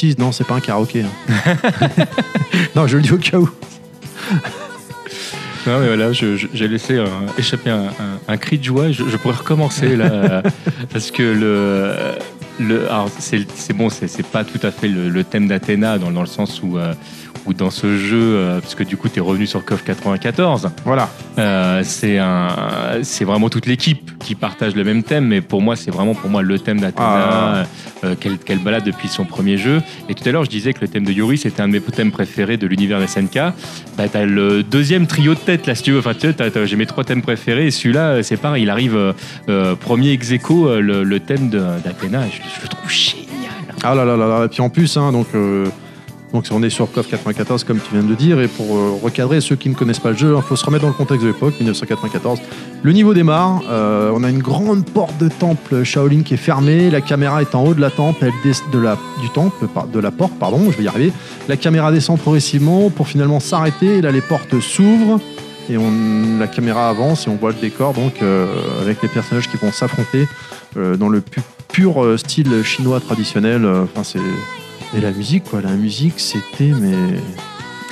précise, 0.00 0.18
non, 0.18 0.32
c'est 0.32 0.44
pas 0.46 0.54
un 0.54 0.60
karaoké. 0.60 1.02
hein. 1.02 1.34
non, 2.74 2.86
je 2.86 2.96
le 2.96 3.02
dis 3.02 3.12
au 3.12 3.18
cas 3.18 3.36
où. 3.38 3.50
Non, 5.66 5.78
mais 5.80 5.88
voilà, 5.88 6.12
je- 6.12 6.36
je- 6.36 6.46
j'ai 6.54 6.68
laissé 6.68 6.94
euh, 6.94 7.06
échapper 7.36 7.68
un, 7.68 7.84
un- 7.88 8.18
un 8.28 8.36
cri 8.38 8.56
de 8.58 8.64
joie. 8.64 8.90
Je, 8.92 9.04
je 9.08 9.16
pourrais 9.18 9.36
recommencer 9.36 9.94
là, 9.96 10.42
parce 10.92 11.10
que 11.10 11.22
le, 11.22 11.94
le, 12.66 12.86
alors 12.90 13.10
c'est 13.18 13.46
c'est 13.54 13.74
bon, 13.74 13.90
c'est 13.90 14.08
c'est 14.08 14.24
pas 14.26 14.42
tout 14.44 14.64
à 14.66 14.70
fait 14.70 14.88
le, 14.88 15.10
le 15.10 15.22
thème 15.22 15.48
d'Athéna 15.48 15.98
dans, 15.98 16.10
dans 16.10 16.22
le 16.22 16.26
sens 16.26 16.62
où, 16.62 16.78
euh, 16.78 16.94
où 17.46 17.54
dans 17.54 17.70
ce 17.70 17.96
jeu, 17.96 18.18
euh, 18.20 18.60
parce 18.60 18.74
que 18.74 18.82
du 18.84 18.96
coup, 18.96 19.08
tu 19.08 19.18
es 19.18 19.22
revenu 19.22 19.46
sur 19.46 19.64
KOF 19.64 19.82
94. 19.84 20.70
Voilà. 20.84 21.08
Euh, 21.38 21.80
c'est 21.84 22.18
un, 22.18 22.48
c'est 23.02 23.24
vraiment 23.24 23.48
toute 23.48 23.66
l'équipe 23.66 24.10
qui 24.18 24.34
partage 24.34 24.74
le 24.74 24.84
même 24.84 25.02
thème, 25.02 25.26
mais 25.26 25.40
pour 25.40 25.62
moi, 25.62 25.76
c'est 25.76 25.90
vraiment 25.90 26.14
pour 26.14 26.30
moi 26.30 26.42
le 26.42 26.58
thème 26.58 26.80
d'Athéna 26.80 27.62
Ah. 27.62 27.64
euh, 28.04 28.14
qu'elle 28.14 28.58
balade 28.58 28.84
depuis 28.84 29.08
son 29.08 29.24
premier 29.24 29.56
jeu. 29.56 29.80
Et 30.08 30.14
tout 30.14 30.28
à 30.28 30.32
l'heure, 30.32 30.44
je 30.44 30.50
disais 30.50 30.72
que 30.72 30.80
le 30.82 30.88
thème 30.88 31.04
de 31.04 31.12
Yuri, 31.12 31.38
c'était 31.38 31.62
un 31.62 31.68
de 31.68 31.72
mes 31.72 31.80
thèmes 31.80 32.12
préférés 32.12 32.56
de 32.56 32.66
l'univers 32.66 33.00
SNK. 33.08 33.38
Bah, 33.96 34.08
t'as 34.12 34.24
le 34.24 34.62
deuxième 34.62 35.06
trio 35.06 35.34
de 35.34 35.40
tête 35.40 35.66
là, 35.66 35.74
si 35.74 35.82
tu 35.82 35.92
veux. 35.92 35.98
Enfin, 36.00 36.12
tu 36.14 36.28
j'ai 36.64 36.76
mes 36.76 36.86
trois 36.86 37.04
thèmes 37.04 37.22
préférés, 37.22 37.66
et 37.66 37.70
celui-là, 37.70 38.22
c'est 38.22 38.36
pareil, 38.36 38.62
il 38.64 38.70
arrive 38.70 39.14
premier 39.80 40.10
ex 40.12 40.30
aequo, 40.32 40.80
le, 40.80 41.02
le 41.04 41.20
thème 41.20 41.48
d'Athéna, 41.48 42.24
je, 42.30 42.36
je 42.56 42.62
le 42.62 42.68
trouve 42.68 42.90
génial. 42.90 43.26
Ah 43.82 43.94
là 43.94 44.04
là 44.04 44.16
là 44.16 44.26
là. 44.28 44.44
Et 44.44 44.48
puis 44.48 44.60
en 44.60 44.68
plus, 44.68 44.96
hein, 44.96 45.10
donc, 45.12 45.28
euh, 45.34 45.66
donc 46.32 46.44
on 46.52 46.62
est 46.62 46.70
sur 46.70 46.90
KOF 46.92 47.08
94, 47.08 47.64
comme 47.64 47.78
tu 47.80 47.92
viens 47.92 48.04
de 48.04 48.14
dire. 48.14 48.40
Et 48.40 48.46
pour 48.48 48.76
euh, 48.76 48.92
recadrer 49.02 49.40
ceux 49.40 49.56
qui 49.56 49.68
ne 49.68 49.74
connaissent 49.74 49.98
pas 49.98 50.10
le 50.10 50.16
jeu, 50.16 50.34
il 50.36 50.42
faut 50.42 50.54
se 50.56 50.64
remettre 50.64 50.82
dans 50.82 50.88
le 50.88 50.94
contexte 50.94 51.22
de 51.24 51.28
l'époque, 51.28 51.54
1994. 51.58 52.38
Le 52.82 52.92
niveau 52.92 53.14
démarre. 53.14 53.62
euh, 53.68 54.12
on 54.14 54.22
a 54.22 54.30
une 54.30 54.38
grande 54.42 54.84
porte 54.88 55.18
de 55.18 55.28
temple 55.28 55.82
Shaolin 55.82 56.22
qui 56.22 56.34
est 56.34 56.38
fermée. 56.38 56.88
La 56.90 57.00
caméra 57.00 57.40
est 57.42 57.54
en 57.54 57.64
haut 57.64 57.74
de 57.74 57.80
la 57.80 57.90
temple, 57.90 58.30
du 58.44 59.28
temple, 59.30 59.66
de 59.92 59.98
la 59.98 60.10
porte, 60.12 60.32
pardon, 60.38 60.70
je 60.70 60.76
vais 60.76 60.84
y 60.84 60.88
arriver. 60.88 61.12
La 61.48 61.56
caméra 61.56 61.90
descend 61.90 62.18
progressivement 62.18 62.90
pour 62.90 63.08
finalement 63.08 63.40
s'arrêter. 63.40 64.00
Là, 64.00 64.12
les 64.12 64.20
portes 64.22 64.60
s'ouvrent. 64.60 65.20
Et 65.68 65.76
la 66.40 66.46
caméra 66.48 66.88
avance 66.88 67.26
et 67.26 67.30
on 67.30 67.36
voit 67.36 67.50
le 67.52 67.60
décor 67.60 67.92
donc 67.92 68.14
euh, 68.22 68.46
avec 68.82 69.02
les 69.02 69.08
personnages 69.08 69.48
qui 69.48 69.56
vont 69.56 69.70
s'affronter 69.70 70.26
dans 70.74 71.08
le 71.08 71.20
pu- 71.20 71.42
pur 71.72 72.14
style 72.18 72.62
chinois 72.64 72.98
traditionnel. 73.00 73.64
Enfin, 73.66 74.02
c'est 74.04 74.18
et 74.96 75.00
la 75.00 75.10
musique 75.12 75.44
quoi. 75.44 75.60
La 75.60 75.72
musique, 75.74 76.14
c'était 76.20 76.72
mais 76.80 77.18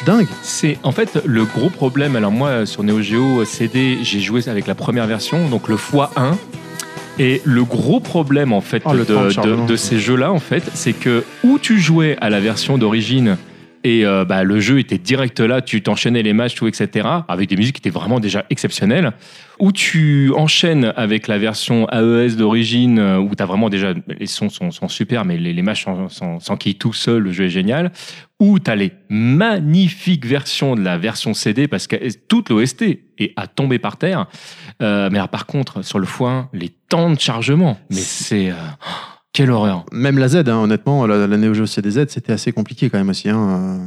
dingue. 0.06 0.26
C'est 0.42 0.78
en 0.82 0.92
fait 0.92 1.18
le 1.24 1.44
gros 1.44 1.70
problème. 1.70 2.16
Alors 2.16 2.32
moi 2.32 2.66
sur 2.66 2.82
Neo 2.82 3.00
Geo 3.00 3.44
CD, 3.44 3.98
j'ai 4.02 4.20
joué 4.20 4.48
avec 4.48 4.66
la 4.66 4.74
première 4.74 5.06
version, 5.06 5.48
donc 5.48 5.68
le 5.68 5.76
x1. 5.76 6.34
Et 7.20 7.42
le 7.44 7.64
gros 7.64 7.98
problème 7.98 8.52
en 8.52 8.60
fait 8.60 8.82
Oh, 8.84 8.92
de- 8.92 9.66
de 9.66 9.74
ces 9.76 9.98
jeux-là, 9.98 10.32
en 10.32 10.38
fait, 10.38 10.62
c'est 10.74 10.92
que 10.92 11.24
où 11.42 11.58
tu 11.58 11.80
jouais 11.80 12.16
à 12.20 12.30
la 12.30 12.38
version 12.38 12.78
d'origine 12.78 13.36
Et 13.84 14.04
euh, 14.04 14.24
bah, 14.24 14.42
le 14.44 14.60
jeu 14.60 14.78
était 14.78 14.98
direct 14.98 15.40
là, 15.40 15.62
tu 15.62 15.82
t'enchaînais 15.82 16.22
les 16.22 16.32
matchs, 16.32 16.54
tout, 16.54 16.66
etc. 16.66 17.08
Avec 17.28 17.48
des 17.48 17.56
musiques 17.56 17.76
qui 17.76 17.80
étaient 17.80 17.96
vraiment 17.96 18.20
déjà 18.20 18.44
exceptionnelles. 18.50 19.12
Ou 19.60 19.72
tu 19.72 20.32
enchaînes 20.36 20.92
avec 20.96 21.26
la 21.26 21.38
version 21.38 21.88
AES 21.90 22.36
d'origine, 22.36 22.98
euh, 22.98 23.18
où 23.18 23.34
tu 23.34 23.42
as 23.42 23.46
vraiment 23.46 23.68
déjà. 23.68 23.94
Les 24.06 24.26
sons 24.26 24.48
sont, 24.48 24.70
sont 24.70 24.88
super, 24.88 25.24
mais 25.24 25.36
les, 25.36 25.52
les 25.52 25.62
matchs 25.62 25.86
s'enquillent 26.40 26.76
tout 26.76 26.92
seul, 26.92 27.22
le 27.22 27.32
jeu 27.32 27.44
est 27.44 27.50
génial. 27.50 27.92
Ou 28.40 28.58
tu 28.60 28.70
as 28.70 28.76
les 28.76 28.92
magnifiques 29.08 30.26
versions 30.26 30.76
de 30.76 30.80
la 30.82 30.96
version 30.96 31.34
CD, 31.34 31.66
parce 31.66 31.86
que 31.86 31.96
toute 32.28 32.50
l'OST 32.50 32.82
est 33.18 33.32
à 33.36 33.46
tomber 33.46 33.78
par 33.78 33.96
terre. 33.96 34.26
Euh, 34.80 35.08
mais 35.10 35.18
alors, 35.18 35.28
par 35.28 35.46
contre, 35.46 35.82
sur 35.82 35.98
le 35.98 36.06
foin, 36.06 36.48
les 36.52 36.68
temps 36.88 37.10
de 37.10 37.18
chargement, 37.18 37.78
mais 37.90 37.96
c'est. 37.96 38.50
euh, 38.50 38.54
quelle 39.38 39.50
horreur! 39.52 39.84
Même 39.92 40.18
la 40.18 40.26
Z, 40.28 40.36
hein, 40.48 40.56
honnêtement, 40.56 41.06
la, 41.06 41.26
la 41.26 41.36
Neo 41.36 41.54
Geo 41.54 41.64
CDZ, 41.66 42.06
c'était 42.08 42.32
assez 42.32 42.50
compliqué 42.52 42.90
quand 42.90 42.98
même 42.98 43.08
aussi. 43.10 43.28
hein, 43.28 43.48
euh. 43.50 43.86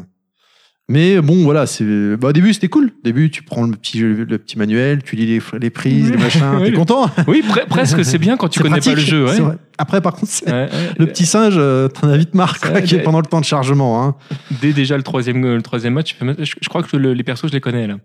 Mais 0.90 1.22
bon, 1.22 1.44
voilà, 1.44 1.68
c'est. 1.68 1.84
Bah, 2.18 2.30
au 2.30 2.32
début, 2.34 2.54
c'était 2.54 2.68
cool. 2.70 2.86
Au 2.88 3.04
début, 3.04 3.30
tu 3.32 3.44
prends 3.44 3.64
le 3.64 3.72
petit, 3.72 4.00
le 4.00 4.26
petit 4.38 4.58
manuel, 4.58 5.04
tu 5.04 5.16
lis 5.16 5.26
les, 5.26 5.42
les 5.60 5.70
prises, 5.70 6.10
les 6.12 6.18
machins, 6.18 6.42
Oui. 6.62 6.72
t'es 6.72 6.74
content. 6.74 7.10
Oui, 7.28 7.44
pre- 7.48 7.66
presque, 7.68 8.04
c'est 8.06 8.18
bien 8.18 8.36
quand 8.38 8.48
tu 8.50 8.60
connais 8.62 8.76
pas 8.78 8.82
pratique, 8.82 8.96
le 8.96 9.02
jeu. 9.02 9.26
ouais. 9.26 9.56
Après, 9.78 10.00
par 10.02 10.14
contre, 10.14 10.32
c'est- 10.32 10.46
Ouais, 10.50 10.70
ouais. 10.72 10.90
le 10.98 11.06
petit 11.06 11.26
singe, 11.26 11.56
euh, 11.58 11.88
t'en 11.88 12.10
as 12.10 12.18
vite 12.18 12.34
marre, 12.34 12.60
quoi, 12.60 12.72
Ouais, 12.72 12.84
qui 12.84 12.96
est 12.96 12.98
mais- 13.00 13.04
pendant 13.04 13.20
le 13.20 13.26
temps 13.26 13.40
de 13.42 13.46
chargement. 13.46 14.04
Hein. 14.04 14.16
Dès 14.62 14.74
déjà 14.74 14.96
le 14.98 15.04
troisième, 15.04 15.42
le 15.42 15.62
troisième 15.62 15.94
match, 15.94 16.16
je 16.40 16.70
crois 16.70 16.82
que 16.84 16.96
le- 16.98 17.14
les 17.14 17.24
persos, 17.24 17.48
je 17.48 17.54
les 17.54 17.62
connais 17.62 17.88
là. 17.88 17.98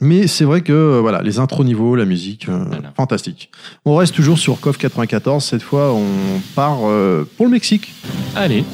Mais 0.00 0.26
c'est 0.26 0.44
vrai 0.44 0.62
que 0.62 0.72
euh, 0.72 1.00
voilà, 1.00 1.20
les 1.22 1.38
intros 1.38 1.64
niveau, 1.64 1.94
la 1.94 2.04
musique, 2.06 2.48
euh, 2.48 2.64
Voilà. 2.68 2.92
fantastique. 2.96 3.50
On 3.84 3.96
reste 3.96 4.14
toujours 4.14 4.38
sur 4.38 4.58
KOF 4.60 4.78
94. 4.78 5.44
Cette 5.44 5.62
fois, 5.62 5.92
on 5.92 6.40
part 6.54 6.78
euh, 6.84 7.28
pour 7.36 7.46
le 7.46 7.52
Mexique. 7.52 7.92
Allez. 8.34 8.64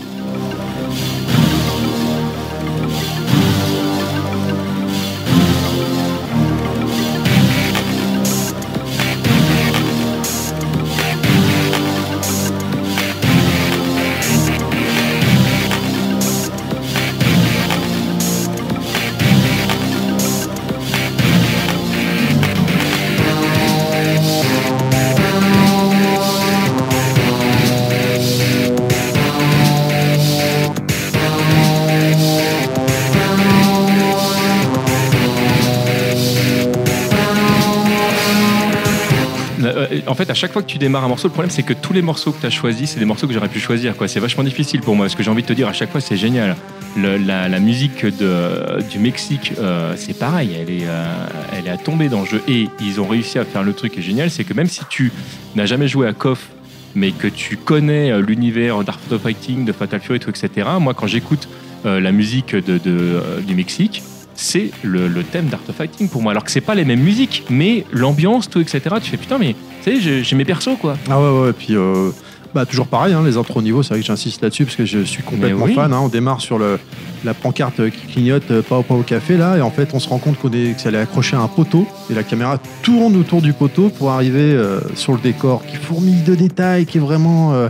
Chaque 40.37 40.53
fois 40.53 40.63
que 40.63 40.69
tu 40.69 40.79
démarres 40.79 41.05
un 41.05 41.09
morceau, 41.09 41.27
le 41.27 41.33
problème 41.33 41.51
c'est 41.51 41.63
que 41.63 41.73
tous 41.73 41.93
les 41.93 42.03
morceaux 42.03 42.31
que 42.31 42.41
tu 42.41 42.47
as 42.47 42.51
choisis, 42.51 42.91
c'est 42.91 43.01
des 43.01 43.05
morceaux 43.05 43.27
que 43.27 43.33
j'aurais 43.33 43.49
pu 43.49 43.59
choisir. 43.59 43.95
C'est 44.07 44.21
vachement 44.21 44.45
difficile 44.45 44.81
pour 44.81 44.95
moi. 44.95 45.09
Ce 45.09 45.17
que 45.17 45.23
j'ai 45.23 45.31
envie 45.31 45.43
de 45.43 45.49
te 45.49 45.53
dire 45.53 45.67
à 45.67 45.73
chaque 45.73 45.91
fois, 45.91 46.01
c'est 46.01 46.17
génial. 46.17 46.57
La, 46.97 47.59
musique 47.59 48.07
du 48.07 48.99
Mexique, 48.99 49.55
euh, 49.59 49.95
c'est 49.97 50.19
pareil. 50.19 50.51
Elle 50.61 50.71
est, 50.71 50.87
euh, 50.87 51.27
elle 51.53 51.67
est 51.67 51.71
à 51.71 51.77
tomber 51.77 52.09
dans 52.09 52.21
le 52.21 52.27
jeu. 52.27 52.43
Et 52.49 52.69
ils 52.81 53.01
ont 53.01 53.07
réussi 53.07 53.39
à 53.39 53.45
faire 53.45 53.63
le 53.63 53.73
truc 53.73 53.93
qui 53.93 54.01
est 54.01 54.03
génial 54.03 54.31
c'est 54.31 54.45
que 54.45 54.55
même 54.55 54.69
si 54.69 54.83
tu 54.89 55.13
n'as 55.55 55.67
jamais 55.67 55.89
joué 55.89 56.07
à 56.07 56.13
KOF, 56.13 56.49
mais 56.95 57.11
que 57.11 57.27
tu 57.27 57.57
connais 57.57 58.11
euh, 58.11 58.21
l'univers 58.21 58.85
d'Art 58.85 59.01
of 59.11 59.23
Fighting, 59.23 59.65
de 59.65 59.73
Fatal 59.73 60.01
Fury, 60.01 60.21
etc., 60.29 60.69
moi 60.81 60.95
quand 60.95 61.07
j'écoute 61.07 61.49
la 61.85 62.11
musique 62.11 62.57
du 62.57 63.55
Mexique, 63.55 64.03
c'est 64.35 64.73
le, 64.83 65.07
le 65.07 65.23
thème 65.23 65.47
d'Art 65.47 65.61
of 65.69 65.77
Fighting 65.77 66.09
pour 66.09 66.21
moi. 66.21 66.33
Alors 66.33 66.43
que 66.43 66.51
c'est 66.51 66.61
pas 66.61 66.75
les 66.75 66.85
mêmes 66.85 67.03
musiques, 67.03 67.45
mais 67.49 67.85
l'ambiance, 67.93 68.51
tout, 68.51 68.61
etc. 68.61 68.97
Tu 69.01 69.11
fais 69.11 69.17
putain, 69.17 69.39
mais 69.39 69.55
tu 69.87 70.01
sais, 70.03 70.23
j'ai- 70.25 70.37
mes 70.37 70.45
persos 70.45 70.77
quoi. 70.81 70.97
Ah 71.11 71.21
ouais, 71.21 71.41
ouais, 71.41 71.51
et 71.51 71.53
puis 71.53 71.77
euh, 71.77 72.11
bah, 72.55 72.67
toujours 72.67 72.87
pareil, 72.87 73.13
hein, 73.15 73.23
les 73.25 73.37
intros 73.37 73.63
niveau, 73.63 73.83
c'est 73.83 73.91
vrai 73.95 74.01
que 74.01 74.07
j'insiste 74.07 74.43
là-dessus 74.43 74.65
parce 74.65 74.77
que 74.77 74.85
je 74.85 75.01
suis 75.01 75.23
complètement 75.23 75.65
oui. 75.67 75.75
fan. 75.75 75.93
hein. 75.93 76.01
On 76.03 76.09
démarre 76.09 76.41
sur 76.41 76.59
le, 76.59 76.79
la 77.25 77.35
pancarte 77.35 77.91
qui 77.91 78.07
clignote 78.13 78.51
euh, 78.51 78.63
pas 78.63 78.79
au 78.79 78.83
pas 78.83 78.95
au 78.95 79.03
café 79.03 79.37
là, 79.37 79.57
et 79.57 79.61
en 79.61 79.71
fait, 79.71 79.91
on 79.95 79.99
se 80.01 80.09
rend 80.09 80.19
compte 80.19 80.39
qu'on 80.39 80.51
est, 80.53 80.75
que 80.75 80.81
ça 80.81 80.89
allait 80.89 80.99
accrocher 80.99 81.37
à 81.37 81.41
un 81.41 81.49
poteau, 81.49 81.87
et 82.11 82.15
la 82.15 82.23
caméra 82.23 82.59
tourne 82.83 83.17
autour 83.17 83.43
du 83.43 83.53
poteau 83.53 83.89
pour 83.91 84.11
arriver 84.11 84.53
euh, 84.55 84.81
sur 84.95 85.13
le 85.13 85.19
décor 85.21 85.65
qui 85.67 85.77
fourmille 85.77 86.23
de 86.23 86.35
détails, 86.35 86.87
qui 86.87 86.99
est 86.99 87.01
vraiment 87.01 87.53
euh, 87.55 87.69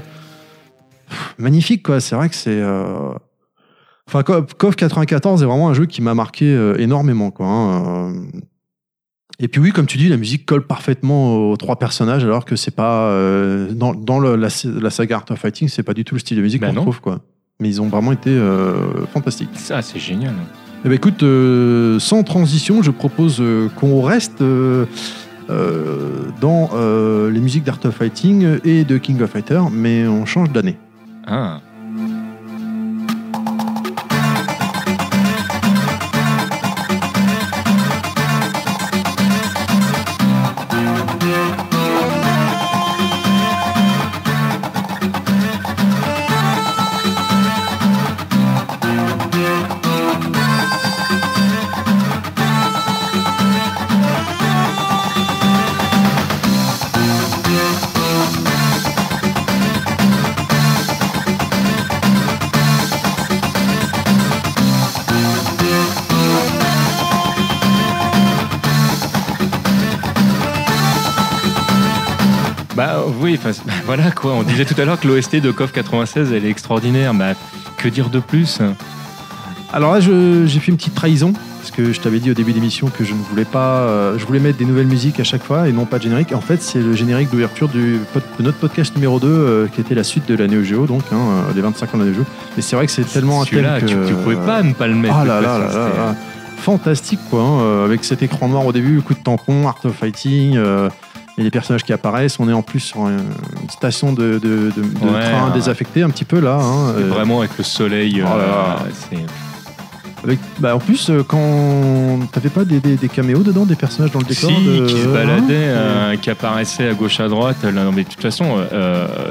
magnifique 1.39 1.83
quoi. 1.83 2.01
C'est 2.01 2.15
vrai 2.17 2.29
que 2.29 2.35
c'est. 2.37 2.63
Enfin, 4.09 4.23
KOF 4.23 4.55
KOF 4.57 4.77
94 4.77 5.43
est 5.43 5.47
vraiment 5.47 5.69
un 5.69 5.75
jeu 5.75 5.87
qui 5.87 6.01
m'a 6.01 6.15
marqué 6.15 6.47
énormément 6.79 7.31
quoi. 7.33 7.47
hein. 7.47 8.13
Et 9.39 9.49
puis 9.49 9.61
oui, 9.61 9.71
comme 9.71 9.87
tu 9.87 9.99
dis, 9.99 10.09
la 10.09 10.17
musique 10.17 10.47
colle 10.47 10.67
parfaitement 10.67 11.51
aux 11.51 11.57
trois 11.59 11.79
personnages, 11.79 12.25
alors 12.25 12.45
que 12.47 12.57
c'est 12.57 12.75
pas 12.75 13.09
euh, 13.09 13.71
dans, 13.73 13.93
dans 13.95 14.19
le- 14.19 14.35
la, 14.37 14.49
la 14.81 14.91
saga 14.91 15.17
Art 15.17 15.25
of 15.31 15.39
Fighting, 15.39 15.69
c'est 15.69 15.83
pas 15.83 15.93
du 15.95 16.05
tout 16.05 16.15
le 16.15 16.21
style 16.21 16.39
de 16.39 16.43
musique 16.43 16.63
Bah 16.63 16.69
qu'on 16.69 16.75
trouve 16.81 17.01
quoi. 17.01 17.21
Mais 17.61 17.69
ils 17.69 17.81
ont 17.83 17.89
vraiment 17.89 18.13
été 18.13 18.31
euh, 18.31 19.05
fantastiques. 19.13 19.51
Ça, 19.55 19.83
c'est 19.83 19.99
génial. 19.99 20.35
Eh 20.85 20.89
ben 20.89 20.95
écoute, 20.95 21.23
euh, 21.23 21.99
sans 21.99 22.23
transition, 22.23 22.83
je 22.83 22.91
propose 22.91 23.43
qu'on 23.77 24.03
reste 24.03 24.43
dans 26.41 26.71
les 27.31 27.41
musiques 27.41 27.65
d'Art 27.65 27.81
of 27.85 27.95
Fighting 27.95 28.59
et 28.65 28.85
de 28.85 28.99
King 28.99 29.21
of 29.23 29.31
Fighter, 29.31 29.61
mais 29.71 30.07
on 30.07 30.25
change 30.27 30.51
d'année. 30.51 30.77
Ah. 31.27 31.61
Oui, 73.37 73.41
enfin, 73.43 73.53
c'est- 73.53 73.67
bah, 73.67 73.73
voilà 73.87 74.11
quoi. 74.11 74.33
On 74.35 74.43
disait 74.43 74.65
tout 74.65 74.81
à 74.81 74.85
l'heure 74.85 74.99
que 75.01 75.07
l'OST 75.09 75.37
de 75.41 75.51
KOF 75.51 75.73
96, 75.73 76.33
elle 76.33 76.45
est 76.45 76.51
extraordinaire. 76.51 77.15
Bah, 77.15 77.35
que 77.77 77.89
dire 77.89 78.09
de 78.11 78.19
plus? 78.21 78.61
Alors 79.73 79.93
là, 79.95 80.01
j'ai 80.01 80.61
fait 80.61 80.71
une 80.71 80.77
petite 80.77 80.95
trahison, 80.95 81.33
parce 81.61 81.71
que 81.73 81.93
je 81.93 82.01
t'avais 82.01 82.21
dit 82.21 82.31
au 82.31 82.35
début 82.35 82.53
d'émission 82.53 82.87
que 82.89 83.05
je 83.05 83.13
ne 83.13 83.19
voulais 83.29 83.45
pas. 83.45 83.81
euh, 83.81 84.17
je 84.19 84.25
voulais 84.25 84.39
mettre 84.39 84.57
des 84.59 84.65
nouvelles 84.65 84.87
musiques 84.87 85.19
à 85.21 85.25
chaque 85.25 85.43
fois 85.43 85.69
et 85.69 85.73
non 85.73 85.85
pas 85.85 85.99
de 85.99 86.05
générique. 86.05 86.33
En 86.33 86.41
fait, 86.41 86.63
c'est 86.63 86.79
le 86.79 86.95
générique 86.95 87.31
d'ouverture 87.31 87.69
de 87.69 87.99
notre 88.41 88.59
podcast 88.59 88.95
numéro 88.95 89.19
2, 89.19 89.27
euh, 89.29 89.67
qui 89.67 89.81
était 89.81 89.95
la 89.97 90.05
suite 90.05 90.27
de 90.29 90.37
la 90.37 90.47
Neo 90.47 90.63
Geo, 90.63 90.87
donc 90.87 91.03
hein, 91.13 91.17
euh, 91.51 91.53
des 91.53 91.61
25 91.61 91.95
ans 91.95 91.99
de 91.99 92.05
la 92.05 92.11
Neo 92.11 92.15
Geo. 92.19 92.25
Mais 92.57 92.63
c'est 92.63 92.77
vrai 92.77 92.87
que 92.87 92.93
c'est 92.93 93.05
tellement 93.05 93.43
un 93.43 93.45
thème 93.45 93.55
Celui-là, 93.65 93.81
que. 93.81 93.87
tu, 93.87 93.97
tu 94.07 94.15
pouvais 94.23 94.37
pas 94.37 94.63
ne 94.63 94.73
pas 94.73 94.87
le 94.87 94.95
mettre. 94.95 95.17
Ah 95.17 95.25
là 95.25 95.41
là 95.41 95.59
façon, 95.67 95.79
là. 95.79 96.15
Fantastique 96.59 97.21
quoi, 97.29 97.43
hein, 97.43 97.85
avec 97.85 98.05
cet 98.05 98.23
écran 98.23 98.49
noir 98.49 98.65
au 98.65 98.73
début, 98.73 98.95
le 98.97 99.03
coup 99.03 99.15
de 99.15 99.19
tampon, 99.19 99.67
Art 99.69 99.79
of 99.85 99.95
Fighting, 99.95 100.57
et 101.39 101.43
les 101.43 101.51
personnages 101.51 101.85
qui 101.85 101.93
apparaissent. 101.93 102.39
On 102.41 102.49
est 102.49 102.53
en 102.53 102.63
plus 102.63 102.81
sur 102.81 103.07
une 103.09 103.21
station 103.71 104.13
de, 104.13 104.39
de, 104.39 104.39
de- 104.39 104.83
de 104.83 105.07
Ouais, 105.07 105.21
train 105.31 105.49
ouais. 105.49 105.53
désaffecté 105.55 106.03
un 106.03 106.11
petit 106.11 106.25
peu 106.25 106.41
là. 106.41 106.57
hein, 106.61 106.91
euh, 106.97 107.09
Vraiment 107.09 107.41
avec 107.41 107.57
le 107.59 107.65
soleil. 107.65 108.23
Oh 108.23 108.29
là 108.29 108.37
là. 108.47 108.79
euh, 108.85 108.91
c'est- 108.93 109.17
avec- 110.25 110.41
bah, 110.59 110.75
en 110.75 110.79
plus, 110.81 111.11
euh, 111.11 111.23
quand 111.23 112.19
t'avais 112.33 112.49
pas 112.49 112.65
des, 112.65 112.81
des, 112.81 112.97
des 112.97 113.09
caméos 113.09 113.43
dedans, 113.45 113.65
des 113.67 113.77
personnages 113.77 114.11
dans 114.13 114.19
le 114.21 114.25
décor 114.25 114.51
Si, 114.51 114.65
de- 114.65 114.87
qui 114.87 114.95
se 115.03 115.09
hein, 115.09 115.13
baladaient, 115.13 115.45
euh, 115.51 116.13
euh, 116.13 116.17
qui 116.17 116.31
apparaissaient 116.31 116.89
à 116.89 116.95
gauche 116.95 117.21
à 117.21 117.29
droite. 117.29 117.59
Là, 117.63 117.71
non, 117.73 117.93
mais 117.93 118.03
de 118.05 118.09
toute 118.09 118.23
façon, 118.23 118.57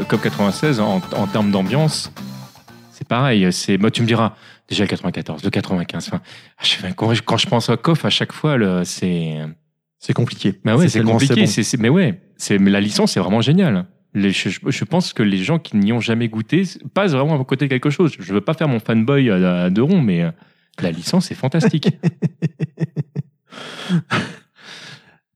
COP 0.08 0.22
96, 0.22 0.80
en, 0.80 1.02
en 1.18 1.28
termes 1.28 1.52
d'ambiance, 1.52 2.12
c'est 2.92 3.08
pareil. 3.08 3.48
C'est, 3.52 3.78
moi, 3.78 3.92
tu 3.92 4.04
me 4.04 4.08
diras, 4.08 4.34
déjà 4.70 4.84
le 4.84 4.88
94, 4.90 5.44
le 5.44 5.50
95. 5.50 6.08
Enfin, 6.08 6.22
fais- 6.62 6.94
quand, 6.96 7.14
je, 7.14 7.48
pense 7.48 7.70
à 7.70 7.76
COF, 7.78 8.06
à 8.06 8.10
chaque 8.10 8.32
fois, 8.32 8.58
c'est. 8.86 9.40
C'est 10.00 10.14
compliqué. 10.14 10.60
Mais 10.64 10.74
ouais, 10.74 10.88
c'est 10.88 11.02
compliqué. 11.04 11.42
bon. 11.42 11.48
c'est 11.48 11.64
c'est- 11.64 11.78
mais 11.78 11.90
ouais, 11.90 12.22
c'est, 12.38 12.58
mais 12.60 12.70
la 12.72 12.82
licence, 12.82 13.14
c'est 13.14 13.20
vraiment 13.20 13.42
génial. 13.42 13.86
Les- 14.14 14.32
je, 14.32 14.84
pense 14.86 15.12
que 15.14 15.24
les 15.24 15.38
gens 15.44 15.60
qui 15.60 15.76
n'y 15.78 15.92
ont 15.92 16.00
jamais 16.00 16.30
goûté 16.30 16.64
passent 16.94 17.12
vraiment 17.12 17.40
à 17.40 17.44
côté 17.44 17.66
de 17.66 17.70
quelque 17.70 17.90
chose. 17.90 18.14
Je 18.20 18.34
veux 18.34 18.42
pas 18.42 18.54
faire 18.54 18.68
mon 18.68 18.80
fanboy 18.80 19.30
à, 19.30 19.64
à 19.64 19.70
deux 19.70 19.84
ronds, 19.84 20.02
mais 20.02 20.22
euh, 20.24 20.32
la 20.82 20.92
licence 20.92 21.32
est 21.32 21.36
fantastique. 21.36 21.90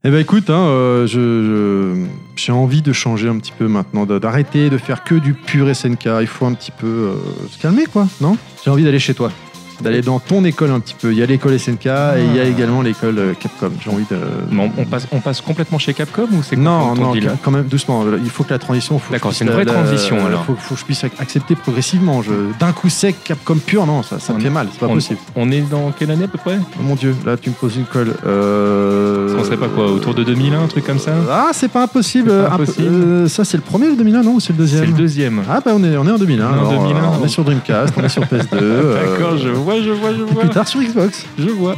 Eh 0.05 0.11
ben 0.11 0.19
écoute, 0.19 0.49
hein, 0.49 0.65
euh, 0.67 1.07
je- 1.07 2.05
j'ai 2.37 2.53
envie 2.53 2.81
de 2.81 2.93
changer 2.93 3.27
un 3.27 3.37
petit 3.37 3.51
peu 3.51 3.67
maintenant, 3.67 4.05
d'arrêter 4.05 4.69
de 4.69 4.77
faire 4.77 5.03
que 5.03 5.15
du 5.15 5.33
pur 5.33 5.67
SNK. 5.75 6.05
Il 6.21 6.27
faut 6.27 6.45
un 6.45 6.53
petit 6.53 6.71
peu 6.71 6.87
euh, 6.87 7.15
se 7.51 7.61
calmer, 7.61 7.85
quoi, 7.85 8.07
non? 8.21 8.37
J'ai 8.63 8.71
envie 8.71 8.85
d'aller 8.85 8.99
chez 8.99 9.13
toi. 9.13 9.29
D'aller 9.81 10.01
dans 10.01 10.19
ton 10.19 10.43
école 10.45 10.71
un 10.71 10.79
petit 10.79 10.95
peu. 10.99 11.11
Il 11.11 11.17
y 11.17 11.23
a 11.23 11.25
l'école 11.25 11.57
SNK 11.59 11.85
et 11.85 11.89
il 12.29 12.35
y 12.35 12.39
a 12.39 12.43
également 12.43 12.81
l'école 12.81 13.17
euh, 13.19 13.33
Capcom. 13.33 13.71
J'ai 13.83 13.89
envie 13.89 14.05
de. 14.09 14.17
Non, 14.55 14.69
on, 14.77 14.85
passe, 14.85 15.07
on 15.11 15.19
passe 15.19 15.41
complètement 15.41 15.77
chez 15.79 15.93
Capcom 15.93 16.27
ou 16.31 16.43
c'est 16.43 16.55
quoi 16.55 16.63
Non, 16.65 16.95
non, 16.95 17.13
deal 17.13 17.31
quand 17.43 17.51
même 17.51 17.65
doucement. 17.65 18.03
Il 18.23 18.29
faut 18.29 18.43
que 18.43 18.51
la 18.53 18.59
transition. 18.59 18.99
D'accord, 19.11 19.33
c'est 19.33 19.45
une 19.45 19.51
vraie 19.51 19.65
la- 19.65 19.73
la- 19.73 19.79
transition, 19.83 20.25
alors. 20.25 20.45
Faut, 20.45 20.55
faut 20.57 20.73
que 20.75 20.79
je 20.81 20.85
puisse 20.85 21.03
accepter 21.03 21.55
progressivement. 21.55 22.21
Je... 22.21 22.31
D'un 22.59 22.71
coup 22.71 22.89
sec, 22.89 23.15
Capcom 23.23 23.55
pur, 23.57 23.85
non, 23.85 24.03
ça, 24.03 24.19
ça 24.19 24.33
me 24.33 24.39
fait 24.39 24.49
mal. 24.49 24.67
C'est 24.71 24.79
pas 24.79 24.87
on, 24.87 24.93
possible. 24.95 25.19
on 25.35 25.51
est 25.51 25.61
dans 25.61 25.91
quelle 25.97 26.11
année 26.11 26.25
à 26.25 26.27
peu 26.27 26.37
près? 26.37 26.57
Oh 26.79 26.83
mon 26.83 26.95
dieu, 26.95 27.15
là 27.25 27.37
tu 27.37 27.49
me 27.49 27.55
poses 27.55 27.77
une 27.77 27.85
colle. 27.85 28.13
Euh... 28.25 29.37
On 29.39 29.43
serait 29.43 29.57
pas 29.57 29.67
quoi 29.69 29.85
Autour 29.91 30.13
de 30.13 30.23
2001, 30.23 30.63
un 30.63 30.67
truc 30.67 30.85
comme 30.85 30.99
ça? 30.99 31.11
Ah, 31.31 31.49
c'est 31.53 31.69
pas 31.69 31.83
impossible. 31.83 32.29
Pas 32.29 32.53
impossible. 32.55 32.87
euh, 32.89 33.27
ça, 33.27 33.43
c'est 33.45 33.57
le 33.57 33.63
premier 33.63 33.87
le 33.87 33.95
2001, 33.95 34.23
non 34.23 34.33
Ou 34.35 34.39
c'est 34.39 34.53
le 34.53 34.57
deuxième? 34.59 34.81
C'est 34.81 34.91
le 34.91 34.97
deuxième. 34.97 35.41
Ah, 35.49 35.61
bah 35.63 35.71
on 35.75 35.83
est, 35.83 35.95
on 35.97 36.05
est 36.07 36.11
en 36.11 36.17
2001. 36.17 36.45
On 36.45 36.49
est 36.49 36.59
en 36.59 36.69
alors, 36.69 36.83
2001, 36.87 36.97
euh, 36.97 37.07
on 37.21 37.25
est 37.25 37.29
sur 37.29 37.43
Dreamcast, 37.43 37.93
on 37.97 38.03
est 38.03 38.09
sur 38.09 38.21
PS2. 38.25 38.47
euh, 38.53 38.93
D'accord, 39.17 39.37
je 39.37 39.49
vois, 39.49 39.68
je 39.77 39.91
vois, 39.91 40.13
je 40.13 40.23
vois. 40.23 40.41
Plus 40.41 40.49
tard 40.49 40.67
sur 40.67 40.81
Xbox. 40.81 41.25
Je 41.37 41.49
vois. 41.49 41.75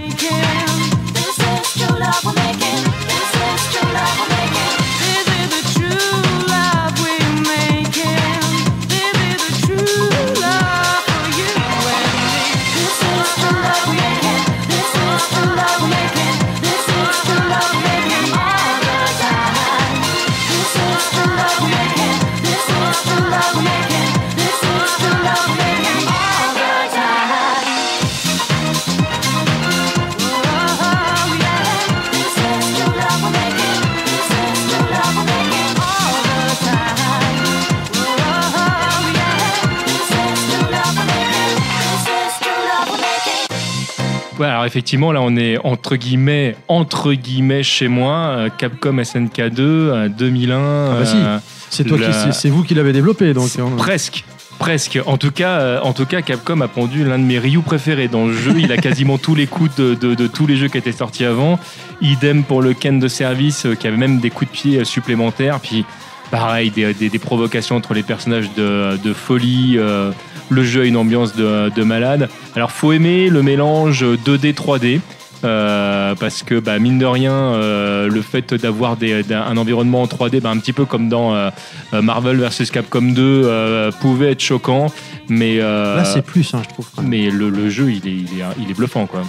Ouais, 44.41 44.47
alors 44.47 44.65
effectivement, 44.65 45.11
là, 45.11 45.21
on 45.21 45.35
est 45.37 45.57
entre 45.63 45.95
guillemets, 45.95 46.55
entre 46.67 47.13
guillemets 47.13 47.61
chez 47.61 47.87
moi, 47.87 48.15
euh, 48.15 48.49
Capcom 48.57 48.93
SNK2, 48.99 49.59
euh, 49.59 50.09
2001. 50.09 50.95
bah 50.99 51.05
si. 51.05 51.15
euh, 51.17 51.37
C'est 51.69 51.83
toi 51.83 51.97
La- 51.99 52.07
qui, 52.07 52.33
c'est- 52.33 52.49
vous 52.49 52.63
qui 52.63 52.73
l'avez 52.73 52.91
développé, 52.91 53.33
donc. 53.35 53.49
on- 53.59 53.75
Presque. 53.77 54.23
Presque. 54.57 54.99
En 55.05 55.17
tout 55.17 55.31
cas, 55.31 55.79
en 55.83 55.93
tout 55.93 56.05
cas, 56.07 56.21
Capcom 56.23 56.59
a 56.61 56.67
pondu 56.67 57.03
l'un 57.05 57.17
de 57.19 57.23
mes 57.23 57.37
Ryu 57.39 57.61
préférés 57.61 58.07
dans 58.07 58.25
le 58.25 58.33
jeu. 58.33 58.53
Il 58.57 58.71
a 58.71 58.77
quasiment 58.77 59.17
tous 59.19 59.35
les 59.35 59.45
coups 59.47 59.75
de, 59.75 59.93
de- 59.95 60.15
de 60.15 60.27
tous 60.27 60.47
les 60.47 60.55
jeux 60.55 60.67
qui 60.69 60.77
étaient 60.79 60.91
sortis 60.91 61.23
avant. 61.25 61.59
Idem 62.01 62.43
pour 62.43 62.61
le 62.63 62.73
Ken 62.73 62.99
de 62.99 63.07
service, 63.07 63.67
qui 63.79 63.87
avait 63.87 63.97
même 63.97 64.19
des 64.19 64.29
coups 64.31 64.49
de 64.51 64.55
pied 64.57 64.85
supplémentaires. 64.85 65.59
Puis, 65.59 65.85
pareil, 66.31 66.71
des, 66.71 66.93
des- 66.93 67.09
des 67.09 67.19
provocations 67.19 67.75
entre 67.75 67.93
les 67.93 68.03
personnages 68.03 68.49
de, 68.57 68.97
de 69.03 69.13
folie. 69.13 69.75
euh, 69.77 70.11
le 70.51 70.63
jeu 70.63 70.81
a 70.81 70.85
une 70.85 70.97
ambiance 70.97 71.35
de, 71.35 71.69
de 71.75 71.83
malade. 71.83 72.29
Alors, 72.55 72.71
faut 72.71 72.91
aimer 72.91 73.29
le 73.29 73.41
mélange 73.41 74.03
2D 74.03 74.53
3D. 74.53 74.99
euh, 75.43 76.13
parce 76.19 76.43
que 76.43 76.59
bah, 76.59 76.77
mine 76.77 76.99
de 76.99 77.05
rien, 77.07 77.33
euh, 77.33 78.07
le 78.07 78.21
fait 78.21 78.53
d'avoir 78.53 78.95
un 79.01 79.57
environnement 79.57 80.03
en 80.03 80.05
3D, 80.05 80.39
bah, 80.39 80.51
un 80.51 80.57
petit 80.59 80.73
peu 80.73 80.85
comme 80.85 81.09
dans 81.09 81.33
euh, 81.33 81.49
Marvel 81.93 82.37
vs 82.37 82.69
Capcom 82.71 83.01
2, 83.01 83.21
euh, 83.21 83.91
pouvait 84.01 84.31
être 84.33 84.39
choquant, 84.41 84.91
mais 85.29 85.57
Là, 85.57 86.03
c'est 86.05 86.21
plus, 86.21 86.53
hein, 86.53 86.61
je 86.63 86.69
trouve. 86.73 86.85
mais 87.03 87.31
le, 87.31 87.49
le 87.49 87.69
jeu 87.71 87.91
il 87.91 88.07
est, 88.07 88.11
il 88.11 88.39
est, 88.39 88.43
il 88.61 88.69
est 88.69 88.73
bluffant 88.75 89.07
quoi. 89.07 89.21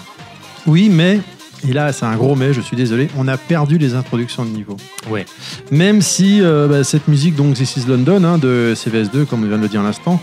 Oui, 0.67 0.91
mais. 0.91 1.21
Et 1.67 1.73
là, 1.73 1.93
c'est 1.93 2.05
un 2.05 2.17
gros 2.17 2.35
mais, 2.35 2.53
je 2.53 2.61
suis 2.61 2.77
désolé, 2.77 3.09
on 3.17 3.29
a 3.29 3.37
perdu 3.37 3.79
les 3.79 3.95
introductions 3.95 4.45
de 4.45 4.51
niveau. 4.51 4.77
Ouais. 5.09 5.25
Même 5.71 6.03
si 6.03 6.41
euh, 6.43 6.67
bah, 6.67 6.83
cette 6.85 7.07
musique, 7.07 7.37
donc 7.37 7.55
This 7.55 7.77
is 7.77 7.85
London, 7.89 8.25
hein, 8.25 8.37
de 8.37 8.75
CVS2, 8.77 9.25
comme 9.27 9.45
on 9.45 9.47
vient 9.47 9.57
de 9.59 9.63
le 9.63 9.69
dire 9.69 9.81
à 9.81 9.85
l'instant, 9.85 10.21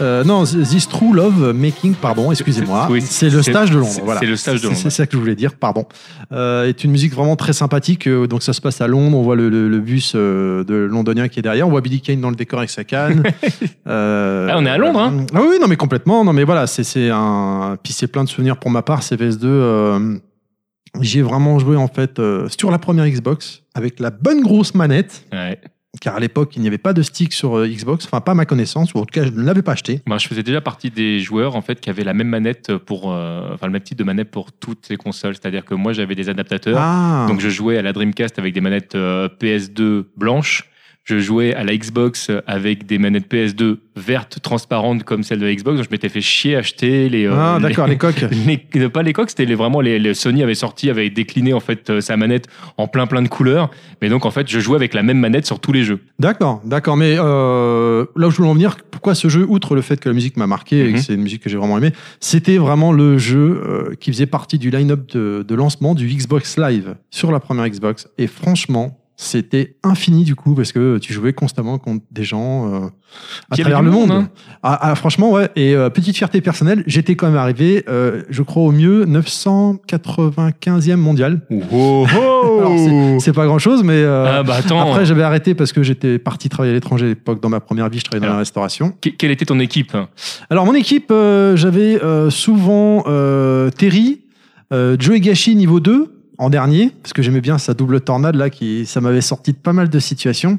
euh, 0.00 0.24
non, 0.24 0.44
This 0.44 0.88
True 0.88 1.12
Love 1.14 1.52
Making, 1.54 1.94
pardon, 1.94 2.30
excusez-moi, 2.30 2.86
Oui, 2.90 3.00
c'est 3.02 3.30
le 3.30 3.42
stage 3.42 3.70
de 3.70 3.78
Londres. 3.78 3.90
c'est- 3.92 4.02
voilà. 4.02 4.20
c'est 4.20 4.26
le 4.26 4.36
stage 4.36 4.60
de 4.62 4.66
Londres, 4.68 4.78
C'est 4.80 4.90
ça 4.90 5.06
que 5.06 5.12
je 5.12 5.18
voulais 5.18 5.34
dire, 5.34 5.54
pardon. 5.54 5.86
Euh, 6.32 6.66
est 6.68 6.84
une 6.84 6.90
musique 6.90 7.14
vraiment 7.14 7.36
très 7.36 7.52
sympathique. 7.52 8.06
euh, 8.06 8.26
donc 8.26 8.42
ça 8.42 8.52
se 8.52 8.60
passe 8.60 8.80
à 8.80 8.86
Londres, 8.86 9.16
on 9.16 9.22
voit 9.22 9.36
le, 9.36 9.48
le- 9.48 9.68
le 9.68 9.78
bus 9.80 10.12
euh, 10.14 10.62
de 10.64 10.74
londonien 10.74 11.28
qui 11.28 11.38
est 11.38 11.42
derrière, 11.42 11.66
on 11.66 11.70
voit 11.70 11.80
Billy 11.80 12.00
Kane 12.00 12.20
dans 12.20 12.30
le 12.30 12.36
décor 12.36 12.58
avec 12.60 12.70
sa 12.70 12.84
canne. 12.84 13.22
Euh, 13.88 14.48
Ah, 14.50 14.56
on 14.58 14.66
est 14.66 14.70
à 14.70 14.76
Londres, 14.76 15.00
hein. 15.00 15.24
Ah 15.34 15.40
oui, 15.40 15.56
non 15.60 15.66
mais 15.66 15.76
complètement. 15.76 16.22
Non 16.24 16.32
mais 16.34 16.44
voilà, 16.44 16.66
c'est 16.66 16.84
c'est 16.84 17.08
un. 17.10 17.78
Puis 17.82 17.92
c'est 17.94 18.06
plein 18.06 18.22
de 18.22 18.28
souvenirs 18.28 18.58
pour 18.58 18.70
ma 18.70 18.82
part. 18.82 19.00
CVS2. 19.02 19.38
Euh... 19.44 20.16
J'y 21.00 21.18
ai 21.20 21.22
vraiment 21.22 21.58
joué 21.58 21.76
en 21.76 21.88
fait 21.88 22.18
euh, 22.18 22.48
sur 22.58 22.70
la 22.70 22.78
première 22.78 23.06
Xbox 23.08 23.62
avec 23.74 24.00
la 24.00 24.10
bonne 24.10 24.40
grosse 24.42 24.74
manette, 24.74 25.22
Ouais. 25.32 25.58
Car 26.00 26.16
à 26.16 26.20
l'époque 26.20 26.54
il 26.56 26.62
n'y 26.62 26.68
avait 26.68 26.78
pas 26.78 26.92
de 26.92 27.02
stick 27.02 27.32
sur 27.32 27.56
euh, 27.56 27.66
Xbox, 27.66 28.04
enfin 28.04 28.20
pas 28.20 28.32
à 28.32 28.34
ma 28.34 28.44
connaissance, 28.44 28.94
ou 28.94 28.98
en 28.98 29.04
tout 29.04 29.12
cas 29.12 29.24
je 29.24 29.30
ne 29.30 29.42
l'avais 29.42 29.62
pas 29.62 29.72
acheté. 29.72 30.00
Moi, 30.06 30.18
je 30.18 30.28
faisais 30.28 30.42
déjà 30.42 30.60
partie 30.60 30.90
des 30.90 31.20
joueurs 31.20 31.56
en 31.56 31.62
fait 31.62 31.80
qui 31.80 31.90
avaient 31.90 32.04
la 32.04 32.14
même 32.14 32.28
manette 32.28 32.76
pour, 32.76 33.12
euh, 33.12 33.50
enfin 33.54 33.66
le 33.66 33.72
même 33.72 33.82
type 33.82 33.98
de 33.98 34.04
manette 34.04 34.30
pour 34.30 34.52
toutes 34.52 34.88
les 34.88 34.96
consoles. 34.96 35.34
C'est-à-dire 35.34 35.64
que 35.64 35.74
moi 35.74 35.92
j'avais 35.92 36.14
des 36.14 36.28
adaptateurs, 36.28 36.78
Ah, 36.78 37.26
donc 37.28 37.40
je 37.40 37.48
jouais 37.48 37.78
à 37.78 37.82
la 37.82 37.92
Dreamcast 37.92 38.38
avec 38.38 38.52
des 38.54 38.60
manettes 38.60 38.94
euh, 38.94 39.28
PS2 39.40 40.04
blanches. 40.16 40.68
Je 41.08 41.18
jouais 41.20 41.54
à 41.54 41.64
la 41.64 41.74
Xbox 41.74 42.30
avec 42.46 42.84
des 42.84 42.98
manettes 42.98 43.32
PS2 43.32 43.76
vertes, 43.96 44.40
transparentes 44.42 45.04
comme 45.04 45.22
celle 45.22 45.38
de 45.38 45.46
la 45.46 45.54
Xbox. 45.54 45.78
Donc 45.78 45.86
je 45.86 45.90
m'étais 45.90 46.10
fait 46.10 46.20
chier 46.20 46.54
acheter 46.54 47.08
les. 47.08 47.24
euh, 47.26 47.32
ah 47.34 47.58
d'accord, 47.62 47.86
les 47.86 47.96
coques. 47.96 48.26
les- 48.74 48.88
pas 48.90 49.02
les 49.02 49.14
coques, 49.14 49.30
c'était 49.30 49.46
les- 49.46 49.54
vraiment 49.54 49.80
les, 49.80 49.98
les- 49.98 50.12
Sony 50.12 50.42
avait 50.42 50.54
sorti, 50.54 50.90
avait 50.90 51.08
décliné 51.08 51.54
en 51.54 51.60
fait 51.60 51.88
euh, 51.88 52.00
sa 52.02 52.18
manette 52.18 52.46
en 52.76 52.88
plein 52.88 53.06
plein 53.06 53.22
de 53.22 53.28
couleurs. 53.28 53.70
Mais 54.02 54.10
donc 54.10 54.26
en 54.26 54.30
fait, 54.30 54.48
je 54.50 54.60
jouais 54.60 54.76
avec 54.76 54.92
la 54.92 55.02
même 55.02 55.18
manette 55.18 55.46
sur 55.46 55.60
tous 55.60 55.72
les 55.72 55.82
jeux. 55.82 56.00
D'accord, 56.18 56.60
d'accord. 56.66 56.98
Mais 56.98 57.16
euh, 57.18 58.04
là 58.14 58.26
où 58.28 58.30
je 58.30 58.36
voulais 58.36 58.50
en 58.50 58.54
venir, 58.54 58.76
pourquoi 58.90 59.14
ce 59.14 59.28
jeu, 59.28 59.46
outre 59.48 59.74
le 59.74 59.80
fait 59.80 59.98
que 59.98 60.10
la 60.10 60.14
musique 60.14 60.36
m'a 60.36 60.46
marqué 60.46 60.80
et 60.84 60.92
que 60.92 60.96
Mhm. 60.98 61.02
c'est 61.02 61.14
une 61.14 61.22
musique 61.22 61.42
que 61.42 61.48
j'ai 61.48 61.56
vraiment 61.56 61.78
aimée, 61.78 61.92
c'était 62.20 62.58
vraiment 62.58 62.92
le 62.92 63.16
jeu 63.16 63.62
euh, 63.64 63.94
qui 63.98 64.12
faisait 64.12 64.26
partie 64.26 64.58
du 64.58 64.68
line-up 64.70 65.10
de, 65.14 65.42
de 65.48 65.54
lancement 65.54 65.94
du 65.94 66.06
Xbox 66.06 66.58
Live 66.58 66.96
sur 67.10 67.32
la 67.32 67.40
première 67.40 67.66
Xbox. 67.66 68.08
Et 68.18 68.26
franchement, 68.26 68.97
c'était 69.20 69.74
infini 69.82 70.22
du 70.22 70.36
coup 70.36 70.54
parce 70.54 70.70
que 70.70 70.98
tu 70.98 71.12
jouais 71.12 71.32
constamment 71.32 71.76
contre 71.78 72.04
des 72.12 72.22
gens 72.22 72.72
euh, 72.72 72.86
à 73.50 73.56
travers 73.56 73.82
le 73.82 73.90
monde. 73.90 74.08
monde, 74.10 74.22
hein. 74.22 74.28
Ah, 74.62 74.78
ah, 74.80 74.94
franchement, 74.94 75.32
ouais. 75.32 75.48
Et 75.56 75.74
euh, 75.74 75.90
petite 75.90 76.16
fierté 76.16 76.40
personnelle, 76.40 76.84
j'étais 76.86 77.16
quand 77.16 77.26
même 77.26 77.34
arrivé, 77.36 77.84
euh, 77.88 78.22
je 78.30 78.42
crois 78.44 78.62
au 78.62 78.70
mieux 78.70 79.06
995e 79.06 80.96
mondial. 80.96 81.40
Alors, 81.50 83.18
C'est 83.20 83.32
pas 83.32 83.46
grand 83.46 83.58
chose, 83.58 83.82
mais 83.82 83.94
euh, 83.94 84.38
ah 84.38 84.42
bah 84.44 84.54
attends, 84.58 84.80
après, 84.80 85.04
j'avais 85.04 85.24
arrêté 85.24 85.54
parce 85.54 85.72
que 85.72 85.82
j'étais 85.82 86.20
parti 86.20 86.48
travailler 86.48 86.72
à 86.72 86.74
l'étranger 86.74 87.06
à 87.06 87.08
l'époque. 87.08 87.40
Dans 87.42 87.48
ma 87.48 87.58
première 87.60 87.88
vie, 87.88 87.98
je 87.98 88.04
travaillais 88.04 88.26
dans 88.26 88.32
la 88.34 88.38
restauration. 88.38 88.92
que- 89.00 89.08
quelle 89.10 89.32
était 89.32 89.46
ton 89.46 89.58
équipe? 89.58 89.96
Alors, 90.50 90.64
mon 90.64 90.74
équipe, 90.74 91.08
euh, 91.10 91.56
j'avais 91.56 92.02
euh, 92.04 92.30
souvent 92.30 93.02
euh, 93.08 93.70
Terry, 93.70 94.20
euh, 94.72 94.96
Joe 94.98 95.16
Higashi 95.16 95.56
niveau 95.56 95.80
2 95.80 96.14
en 96.38 96.50
dernier, 96.50 96.92
parce 97.02 97.12
que 97.12 97.22
j'aimais 97.22 97.40
bien 97.40 97.58
sa 97.58 97.74
double 97.74 98.00
tornade 98.00 98.36
là, 98.36 98.48
qui 98.48 98.86
ça 98.86 99.00
m'avait 99.00 99.20
sorti 99.20 99.52
de 99.52 99.58
pas 99.58 99.72
mal 99.72 99.88
de 99.88 99.98
situations. 99.98 100.56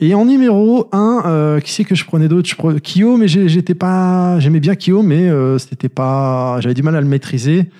Et 0.00 0.14
en 0.14 0.24
numéro 0.24 0.88
1, 0.92 1.60
qui 1.64 1.72
c'est 1.72 1.84
que 1.84 1.94
je 1.94 2.04
prenais 2.04 2.28
d'autre? 2.28 2.48
Je 2.48 2.56
prenais 2.56 2.80
Kyo, 2.80 3.16
mais 3.16 3.28
j'étais 3.28 3.74
pas, 3.74 4.38
j'aimais 4.40 4.60
bien 4.60 4.74
Kyo, 4.74 5.02
mais 5.02 5.28
euh, 5.28 5.58
c'était 5.58 5.88
pas, 5.88 6.60
j'avais 6.60 6.74
du 6.74 6.82
mal 6.82 6.96
à 6.96 7.00
le 7.00 7.06
maîtriser. 7.06 7.70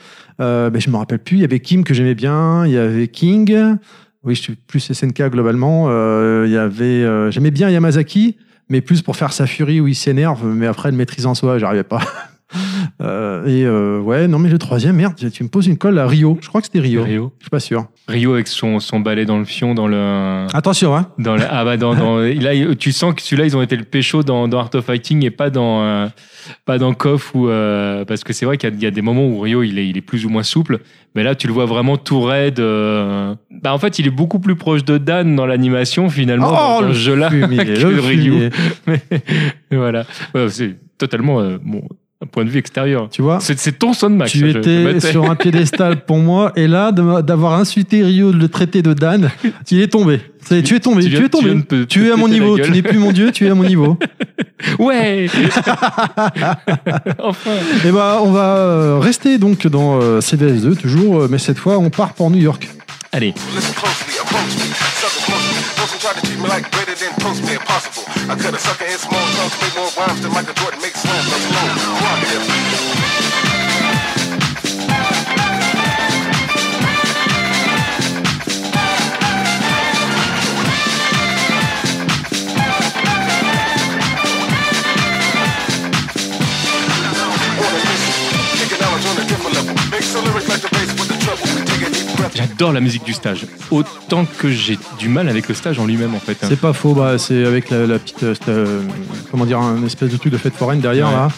Euh, 0.40 0.70
ben, 0.70 0.80
je 0.80 0.90
me 0.90 0.96
rappelle 0.96 1.18
plus. 1.18 1.36
Il 1.36 1.40
y 1.40 1.44
avait 1.44 1.60
Kim 1.60 1.84
que 1.84 1.94
j'aimais 1.94 2.14
bien, 2.14 2.66
il 2.66 2.72
y 2.72 2.78
avait 2.78 3.08
King. 3.08 3.76
Oui, 4.22 4.34
je 4.34 4.42
suis 4.42 4.54
plus 4.54 4.92
SNK 4.92 5.30
globalement. 5.30 5.86
Euh, 5.88 6.44
il 6.46 6.52
y 6.52 6.56
avait, 6.56 6.84
euh, 6.84 7.30
j'aimais 7.30 7.50
bien 7.50 7.70
Yamazaki, 7.70 8.36
mais 8.68 8.80
plus 8.80 9.02
pour 9.02 9.16
faire 9.16 9.32
sa 9.32 9.46
furie 9.46 9.80
où 9.80 9.88
il 9.88 9.94
s'énerve, 9.94 10.44
mais 10.46 10.66
après 10.66 10.90
le 10.90 10.96
maîtrise 10.96 11.26
en 11.26 11.34
soi, 11.34 11.58
j'arrivais 11.58 11.84
pas. 11.84 12.00
Euh, 13.00 13.46
et 13.46 13.64
euh, 13.64 13.98
ouais, 14.00 14.28
non 14.28 14.38
mais 14.38 14.50
le 14.50 14.58
troisième, 14.58 14.96
merde, 14.96 15.14
tu 15.32 15.42
me 15.42 15.48
poses 15.48 15.66
une 15.66 15.78
colle 15.78 15.98
à 15.98 16.06
Rio. 16.06 16.38
Je 16.42 16.48
crois 16.48 16.60
que 16.60 16.66
c'était 16.66 16.80
Rio. 16.80 17.02
Rio. 17.02 17.32
Je 17.38 17.44
suis 17.44 17.50
pas 17.50 17.60
sûr. 17.60 17.86
Rio 18.08 18.34
avec 18.34 18.46
son, 18.46 18.78
son 18.78 19.00
balai 19.00 19.24
dans 19.24 19.38
le 19.38 19.44
fion, 19.46 19.74
dans 19.74 19.86
le. 19.88 20.46
Attention, 20.52 20.94
hein. 20.94 21.08
Dans 21.18 21.36
le- 21.36 21.44
ah 21.48 21.64
bah 21.64 21.76
dans, 21.76 21.94
dans- 21.94 22.18
là, 22.18 22.50
tu 22.78 22.92
sens 22.92 23.14
que 23.14 23.22
celui-là, 23.22 23.46
ils 23.46 23.56
ont 23.56 23.62
été 23.62 23.76
le 23.76 23.84
pécho 23.84 24.22
dans, 24.22 24.48
dans 24.48 24.58
Art 24.58 24.70
of 24.74 24.84
Fighting 24.84 25.24
et 25.24 25.30
pas 25.30 25.48
dans, 25.48 25.82
euh, 25.82 26.08
pas 26.66 26.76
dans 26.78 26.92
KOF. 26.92 27.34
Ou, 27.34 27.48
euh, 27.48 28.04
parce 28.04 28.22
que 28.24 28.32
c'est 28.32 28.44
vrai 28.44 28.58
qu'il 28.58 28.68
y, 28.68 28.72
a- 28.72 28.76
il 28.76 28.82
y 28.82 28.86
a 28.86 28.90
des 28.90 29.02
moments 29.02 29.26
où 29.26 29.40
Rio, 29.40 29.62
il 29.62 29.78
est, 29.78 29.88
il 29.88 29.96
est 29.96 30.00
plus 30.02 30.26
ou 30.26 30.28
moins 30.28 30.42
souple. 30.42 30.80
Mais 31.14 31.22
là, 31.22 31.34
tu 31.34 31.46
le 31.46 31.52
vois 31.52 31.64
vraiment 31.66 31.96
tout 31.96 32.20
raide. 32.20 32.60
euh. 32.60 33.34
Bah, 33.50 33.72
en 33.72 33.78
fait, 33.78 33.98
il 33.98 34.06
est 34.06 34.10
beaucoup 34.12 34.40
plus 34.40 34.56
proche 34.56 34.84
de 34.84 34.98
Dan 34.98 35.34
dans 35.36 35.46
l'animation, 35.46 36.10
finalement, 36.10 36.50
dans, 36.50 36.82
dans 36.82 36.88
ce 36.88 36.92
jeu-là. 36.98 37.30
que 37.30 37.36
le 37.86 38.02
fumier. 38.02 38.50
Mais 38.86 39.76
voilà. 39.76 40.04
Ouais, 40.34 40.48
c'est 40.50 40.76
totalement 40.98 41.40
euh, 41.40 41.56
bon, 41.64 41.82
un 42.22 42.26
point 42.26 42.44
de 42.44 42.50
vue 42.50 42.58
extérieur. 42.58 43.08
Tu 43.10 43.22
vois 43.22 43.40
C'est 43.40 43.58
c'est 43.58 43.72
ton 43.72 43.94
son 43.94 44.10
de 44.10 44.16
Max. 44.16 44.30
tu 44.30 44.40
ça, 44.52 44.58
étais 44.58 45.00
je- 45.00 45.06
sur 45.06 45.30
un 45.30 45.34
piédestal 45.36 46.04
pour 46.04 46.18
moi, 46.18 46.52
et 46.54 46.66
là, 46.68 46.92
de- 46.92 47.22
d'avoir 47.22 47.54
insulté 47.54 48.02
Rio, 48.04 48.30
de 48.32 48.36
le 48.36 48.48
traiter 48.48 48.82
de 48.82 48.92
Dan, 48.92 49.30
tu 49.66 49.80
es 49.82 49.88
tombé. 49.88 50.20
C'est- 50.46 50.62
Tu 50.62 50.74
es 50.76 50.80
tombé, 50.80 51.02
Tu 51.04 51.16
es 51.24 51.28
tombé. 51.30 51.54
tu 51.68 51.86
te- 51.86 52.00
es 52.00 52.10
à 52.12 52.16
mon 52.16 52.28
niveau, 52.28 52.58
tu 52.58 52.70
n'es 52.70 52.82
plus 52.82 52.98
mon 52.98 53.12
dieu, 53.12 53.30
tu 53.32 53.46
es 53.46 53.50
à 53.50 53.54
mon 53.54 53.64
niveau. 53.64 53.96
Ouais 54.78 55.26
Enfin 57.18 57.50
Et 57.86 57.90
bah, 57.90 58.18
on 58.22 58.30
va 58.30 58.56
euh, 58.58 58.98
rester 58.98 59.38
donc 59.38 59.66
dans 59.66 59.98
euh, 60.02 60.20
CVS2 60.20 60.76
toujours, 60.76 61.20
euh, 61.22 61.28
mais 61.30 61.38
cette 61.38 61.56
fois, 61.56 61.78
on 61.78 61.88
part 61.88 62.12
pour 62.12 62.30
New 62.30 62.40
York. 62.42 62.68
Allez, 63.10 63.32
Try 66.00 66.14
to 66.14 66.20
treat 66.22 66.40
me 66.40 66.48
like 66.48 66.70
greater 66.72 66.94
than 66.94 67.12
toast 67.20 67.44
me 67.44 67.52
impossible. 67.52 68.04
I 68.30 68.34
cut 68.34 68.54
a 68.54 68.58
sucker 68.58 68.86
in 68.86 68.96
small 68.96 69.20
chunks, 69.36 69.60
make 69.60 69.76
more 69.76 69.90
rhymes 69.98 70.22
than 70.22 70.32
Michael 70.32 70.54
Jordan 70.54 70.80
makes 70.80 70.98
slams. 70.98 71.28
Let's 71.28 71.44
go. 71.44 71.60
Rock 72.00 72.24
it. 72.24 72.70
Lyrics 90.10 90.48
like 90.48 90.60
the 90.60 90.68
bass 90.70 90.90
with 90.98 91.08
the 91.08 91.16
treble. 91.24 91.69
J'adore 92.34 92.72
la 92.72 92.80
musique 92.80 93.04
du 93.04 93.12
stage. 93.12 93.46
Autant 93.70 94.24
que 94.38 94.50
j'ai 94.50 94.78
du 94.98 95.08
mal 95.08 95.28
avec 95.28 95.48
le 95.48 95.54
stage 95.54 95.78
en 95.78 95.86
lui-même, 95.86 96.14
en 96.14 96.20
fait. 96.20 96.32
hein. 96.42 96.46
C'est 96.48 96.60
pas 96.60 96.72
faux, 96.72 96.94
bah, 96.94 97.18
c'est 97.18 97.44
avec 97.44 97.70
la, 97.70 97.86
la 97.86 97.98
petite, 97.98 98.22
euh, 98.22 98.34
euh, 98.48 98.80
comment 99.30 99.46
dire, 99.46 99.58
un 99.60 99.84
espèce 99.84 100.10
de 100.10 100.16
truc 100.16 100.32
de 100.32 100.38
fête 100.38 100.54
foraine 100.54 100.80
derrière 100.80 101.08
Ouais. 101.08 101.14
là. 101.14 101.28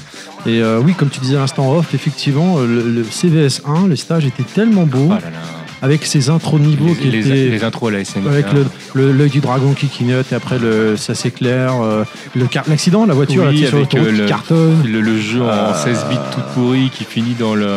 Et 0.46 0.60
euh, 0.60 0.80
oui, 0.84 0.94
comme 0.94 1.08
tu 1.08 1.20
disais 1.20 1.36
à 1.36 1.40
l'instant 1.40 1.72
off, 1.72 1.94
effectivement, 1.94 2.58
le, 2.60 2.82
le 2.88 3.02
CVS1, 3.04 3.86
le 3.88 3.96
stage 3.96 4.26
était 4.26 4.42
tellement 4.42 4.82
beau, 4.84 5.06
Oh 5.06 5.12
là 5.12 5.20
là. 5.30 5.38
avec 5.82 6.04
ses 6.04 6.30
intros 6.30 6.60
de 6.60 6.66
niveau 6.66 6.94
qui 6.94 7.04
Les, 7.10 7.22
les- 7.22 7.26
étaient. 7.28 7.50
les 7.50 7.64
intros 7.64 7.90
à 7.90 7.92
la 7.98 8.04
SNK. 8.04 8.26
Avec 8.26 8.52
le- 8.52 8.66
le- 8.94 9.12
l'œil 9.12 9.30
du 9.30 9.38
dragon 9.40 9.72
qui 9.72 9.86
clignote 9.88 10.32
et 10.32 10.34
après 10.34 10.58
le, 10.58 10.96
ça 10.96 11.14
s'éclaire. 11.14 11.74
euh, 11.80 12.04
le 12.34 12.46
L'accident, 12.68 13.06
la 13.06 13.14
voiture 13.14 13.44
Oui, 13.48 13.60
là, 13.62 13.68
sur 13.68 13.78
avec, 13.78 13.92
l'autoroute 13.92 14.08
euh, 14.08 14.14
qui 14.14 14.20
le- 14.22 14.26
cartonne. 14.28 14.82
le, 14.84 15.00
le 15.00 15.20
jeu 15.20 15.42
en 15.42 15.46
Euh, 15.48 15.74
16 15.74 16.06
bits 16.10 16.16
tout 16.34 16.40
pourri 16.54 16.90
qui 16.92 17.04
finit 17.04 17.34
dans 17.38 17.54
le 17.54 17.68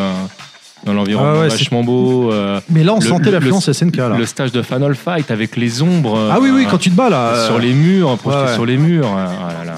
dans 0.86 0.94
l'environnement 0.94 1.34
Ah 1.38 1.42
ouais, 1.42 1.48
vachement 1.50 1.84
beau. 1.84 2.32
euh, 2.32 2.60
Mais 2.70 2.84
là, 2.84 2.94
on 2.94 3.00
le- 3.00 3.06
sentait 3.06 3.32
l'influence 3.32 3.72
SNK 3.72 3.96
là. 3.98 4.10
le 4.18 4.26
stage 4.26 4.52
de 4.52 4.62
Final 4.62 4.96
Fight 4.96 5.32
avec 5.32 5.56
les 5.56 5.82
ombres. 5.82 6.30
Ah 6.32 6.40
oui, 6.42 6.50
oui, 6.54 6.66
euh, 6.66 6.70
quand 6.70 6.78
tu 6.78 6.90
te 6.90 6.96
bats 6.96 7.10
là. 7.10 7.30
euh, 7.34 7.46
sur 7.48 7.60
les 7.60 7.74
murs, 7.74 8.18
projetés 8.18 8.44
ouais. 8.46 8.54
sur 8.54 8.66
les 8.66 8.78
murs. 8.78 9.08
Oh 9.12 9.16
là 9.16 9.66
là. 9.66 9.76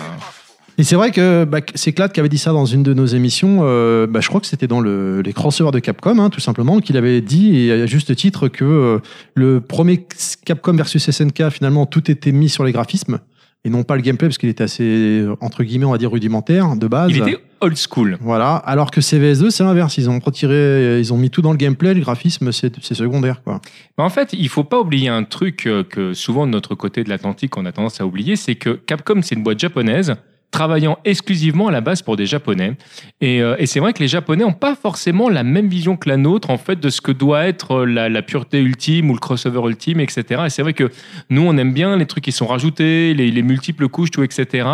Et 0.80 0.84
c'est 0.84 0.96
vrai 0.96 1.10
que 1.10 1.44
bah, 1.44 1.58
c'est 1.74 1.92
Clad 1.92 2.12
qui 2.12 2.20
avait 2.20 2.30
dit 2.30 2.38
ça 2.38 2.52
dans 2.52 2.66
une 2.68 2.84
de 2.84 2.94
nos 2.94 3.08
émissions. 3.08 3.62
euh, 3.64 4.06
bah, 4.06 4.20
je 4.22 4.28
crois 4.28 4.40
que 4.40 4.46
c'était 4.46 4.68
dans 4.68 4.80
le- 4.80 5.22
les 5.22 5.34
crossovers 5.34 5.72
de 5.72 5.80
Capcom, 5.80 6.20
hein, 6.20 6.30
tout 6.30 6.40
simplement, 6.40 6.80
qu'il 6.82 6.98
avait 6.98 7.20
dit, 7.22 7.58
et 7.58 7.72
à 7.72 7.86
juste 7.88 8.16
titre, 8.16 8.48
que 8.48 8.64
euh, 8.64 9.00
le 9.34 9.60
premier 9.60 10.06
Capcom 10.46 10.74
versus 10.76 11.10
SNK, 11.10 11.50
finalement, 11.50 11.88
tout 11.88 12.12
était 12.12 12.32
mis 12.32 12.48
sur 12.50 12.64
les 12.64 12.74
graphismes 12.74 13.18
et 13.66 13.70
non 13.70 13.84
pas 13.84 13.96
le 13.96 14.02
gameplay, 14.02 14.28
parce 14.28 14.38
qu'il 14.38 14.50
était 14.50 14.64
assez, 14.64 14.84
euh, 14.84 15.36
entre 15.42 15.64
guillemets, 15.64 15.86
on 15.86 15.92
va 15.92 15.98
dire 15.98 16.12
rudimentaire 16.12 16.76
de 16.76 16.88
base. 16.88 17.12
Il 17.12 17.18
était 17.18 17.38
old 17.60 17.76
school. 17.78 18.18
Voilà. 18.22 18.56
Alors 18.56 18.92
que 18.92 19.02
CVS2, 19.02 19.50
c'est 19.50 19.64
l'inverse. 19.64 19.98
Ils 19.98 20.10
ont 20.10 20.20
retiré, 20.20 21.00
ils 21.00 21.14
ont 21.14 21.18
mis 21.18 21.30
tout 21.30 21.42
dans 21.42 21.52
le 21.52 21.58
gameplay, 21.58 21.94
le 21.94 22.02
graphisme, 22.02 22.52
c'est 22.52 22.94
secondaire, 22.94 23.42
quoi. 23.44 23.60
Mais 23.98 24.04
en 24.04 24.10
fait, 24.10 24.34
il 24.34 24.50
faut 24.50 24.64
pas 24.64 24.80
oublier 24.80 25.10
un 25.10 25.24
truc 25.24 25.66
euh, 25.66 25.84
que 25.84 26.14
souvent 26.14 26.46
de 26.46 26.52
notre 26.52 26.76
côté 26.76 27.04
de 27.04 27.10
l'Atlantique 27.10 27.58
on 27.58 27.66
a 27.66 27.72
tendance 27.72 28.00
à 28.00 28.06
oublier, 28.06 28.36
c'est 28.36 28.56
que 28.56 28.70
Capcom 28.70 29.22
c'est 29.22 29.36
une 29.36 29.44
boîte 29.44 29.60
japonaise 29.60 30.16
travaillant 30.52 30.98
exclusivement 31.04 31.68
à 31.68 31.72
la 31.72 31.82
base 31.82 32.02
pour 32.02 32.16
des 32.16 32.26
Japonais. 32.26 32.74
Et, 33.22 33.42
euh, 33.42 33.56
c'est 33.66 33.80
vrai 33.80 33.94
que 33.94 34.00
les 34.00 34.08
Japonais 34.08 34.44
n'ont 34.44 34.54
pas 34.54 34.76
forcément 34.76 35.30
la 35.30 35.44
même 35.44 35.68
vision 35.68 35.98
que 35.98 36.08
la 36.08 36.18
nôtre 36.18 36.50
en 36.50 36.58
fait 36.58 36.80
de 36.80 36.90
ce 36.90 37.02
que 37.02 37.12
doit 37.12 37.46
être 37.46 37.84
euh, 37.84 37.86
la, 37.86 38.22
pureté 38.22 38.60
ultime 38.60 39.10
ou 39.10 39.14
le 39.14 39.20
crossover 39.20 39.62
ultime, 39.68 40.00
etc. 40.00 40.44
Et 40.46 40.50
c'est 40.50 40.62
vrai 40.62 40.74
que 40.74 40.90
nous 41.30 41.42
on 41.42 41.58
aime 41.58 41.74
bien 41.74 41.98
les 41.98 42.06
trucs 42.06 42.24
qui 42.24 42.32
sont 42.32 42.48
rajoutés, 42.48 43.14
les, 43.14 43.30
les 43.30 43.42
multiples 43.42 43.88
couches, 43.90 44.12
tout, 44.12 44.24
etc. 44.24 44.68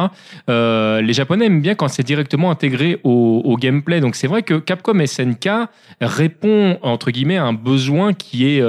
Euh, 0.49 1.01
les 1.01 1.13
Japonais 1.13 1.45
aiment 1.45 1.61
bien 1.61 1.75
quand 1.75 1.87
c'est 1.87 2.03
directement 2.03 2.51
intégré 2.51 2.99
au, 3.03 3.57
gameplay. 3.59 4.01
Donc 4.01 4.15
c'est 4.15 4.27
vrai 4.27 4.41
que 4.41 4.55
Capcom 4.55 5.05
SNK 5.05 5.49
répond 6.01 6.77
entre 6.81 7.11
guillemets 7.11 7.37
à 7.37 7.45
un 7.45 7.53
besoin 7.53 8.13
qui 8.13 8.47
est 8.47 8.63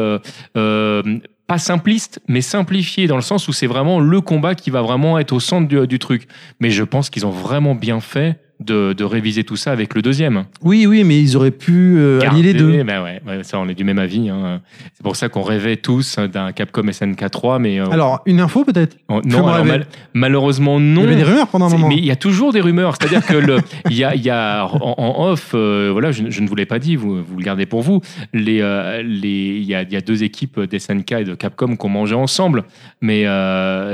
pas 1.47 1.59
simpliste, 1.59 2.21
mais 2.27 2.41
simplifié 2.41 3.07
dans 3.07 3.17
le 3.17 3.23
sens 3.23 3.49
où 3.49 3.53
c'est 3.53 3.67
vraiment 3.67 4.01
le 4.01 4.21
combat 4.21 4.55
qui 4.55 4.71
va 4.71 4.83
vraiment 4.83 5.19
être 5.19 5.33
au 5.33 5.41
centre 5.41 5.69
du, 5.87 5.99
truc. 5.99 6.27
Mais 6.61 6.71
je 6.71 6.83
pense 6.83 7.11
qu'ils 7.11 7.27
ont 7.27 7.31
vraiment 7.31 7.75
bien 7.75 8.01
fait 8.01 8.41
de, 8.61 8.93
de 8.93 9.05
réviser 9.05 9.45
tout 9.45 9.57
ça 9.57 9.73
avec 9.73 9.95
le 9.95 10.03
deuxième. 10.03 10.45
Oui, 10.63 10.87
oui, 10.87 11.05
mais 11.05 11.21
ils 11.21 11.37
auraient 11.37 11.51
pu 11.51 11.97
euh, 11.99 12.21
allier 12.21 12.43
les 12.43 12.55
deux. 12.55 12.83
ben 12.85 13.03
ouais, 13.03 13.21
ouais, 13.27 13.43
ça 13.43 13.59
on 13.59 13.69
est 13.69 13.75
du 13.75 13.85
même 13.85 13.99
avis. 13.99 14.29
hein. 14.29 14.61
C'est 14.95 15.03
pour 15.03 15.17
ça 15.17 15.29
qu'on 15.29 15.43
rêvait 15.43 15.77
tous 15.77 16.19
d'un 16.19 16.53
Capcom 16.53 16.91
SNK 16.91 17.31
3, 17.31 17.59
mais 17.59 17.81
euh, 17.81 17.87
Alors, 17.91 18.23
une 18.27 18.41
info 18.41 18.65
peut-être? 18.65 18.97
Oh, 19.09 19.21
non, 19.25 19.47
alors, 19.47 19.57
rêver. 19.65 19.69
mal- 19.69 19.87
malheureusement 20.15 20.79
non. 20.81 21.01
Il 21.03 21.05
y 21.05 21.07
avait 21.09 21.17
des 21.17 21.25
rumeurs 21.25 21.49
pendant 21.49 21.67
un 21.67 21.71
moment. 21.71 21.89
Mais 21.89 21.97
il 21.97 22.05
y 22.05 22.11
a 22.11 22.17
toujours 22.17 22.53
des 22.53 22.61
rumeurs. 22.61 22.95
C'est-à-dire 22.99 23.27
que 23.27 23.35
le, 23.37 23.59
il 23.91 23.97
y 23.97 24.05
a, 24.05 24.15
il 24.15 24.23
y 24.23 24.31
a 24.31 24.67
en, 24.67 24.95
en 24.99 25.29
off, 25.31 25.51
euh, 25.55 25.91
voilà, 25.93 26.13
je, 26.13 26.31
je 26.31 26.41
ne 26.41 26.49
vous 26.49 26.55
l'ai 26.55 26.67
pas 26.67 26.79
dit, 26.79 26.97
vous, 26.97 27.23
vous 27.23 27.37
le 27.37 27.43
gardez 27.45 27.67
pour 27.67 27.83
vous. 27.83 28.01
Les, 28.33 28.61
euh, 28.61 29.03
les, 29.03 29.59
il 29.59 29.65
y 29.65 29.75
a, 29.75 29.83
il 29.83 29.93
y 29.93 29.97
a 29.97 30.01
deux 30.01 30.23
équipes 30.23 30.61
d'SNK 30.61 31.13
et 31.13 31.25
de 31.25 31.35
Capcom 31.35 31.77
qui 31.77 31.85
ont 31.87 31.89
mangé 31.89 32.15
ensemble, 32.15 32.65
mais, 33.01 33.25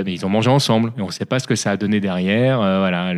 mais 0.04 0.12
ils 0.12 0.24
ont 0.26 0.28
mangé 0.30 0.50
ensemble 0.50 0.92
et 0.98 1.00
on 1.02 1.06
ne 1.06 1.12
sait 1.12 1.24
pas 1.24 1.38
ce 1.38 1.46
que 1.48 1.54
ça 1.54 1.70
a 1.72 1.76
donné 1.76 1.98
derrière. 2.00 2.58
voilà, 2.58 3.14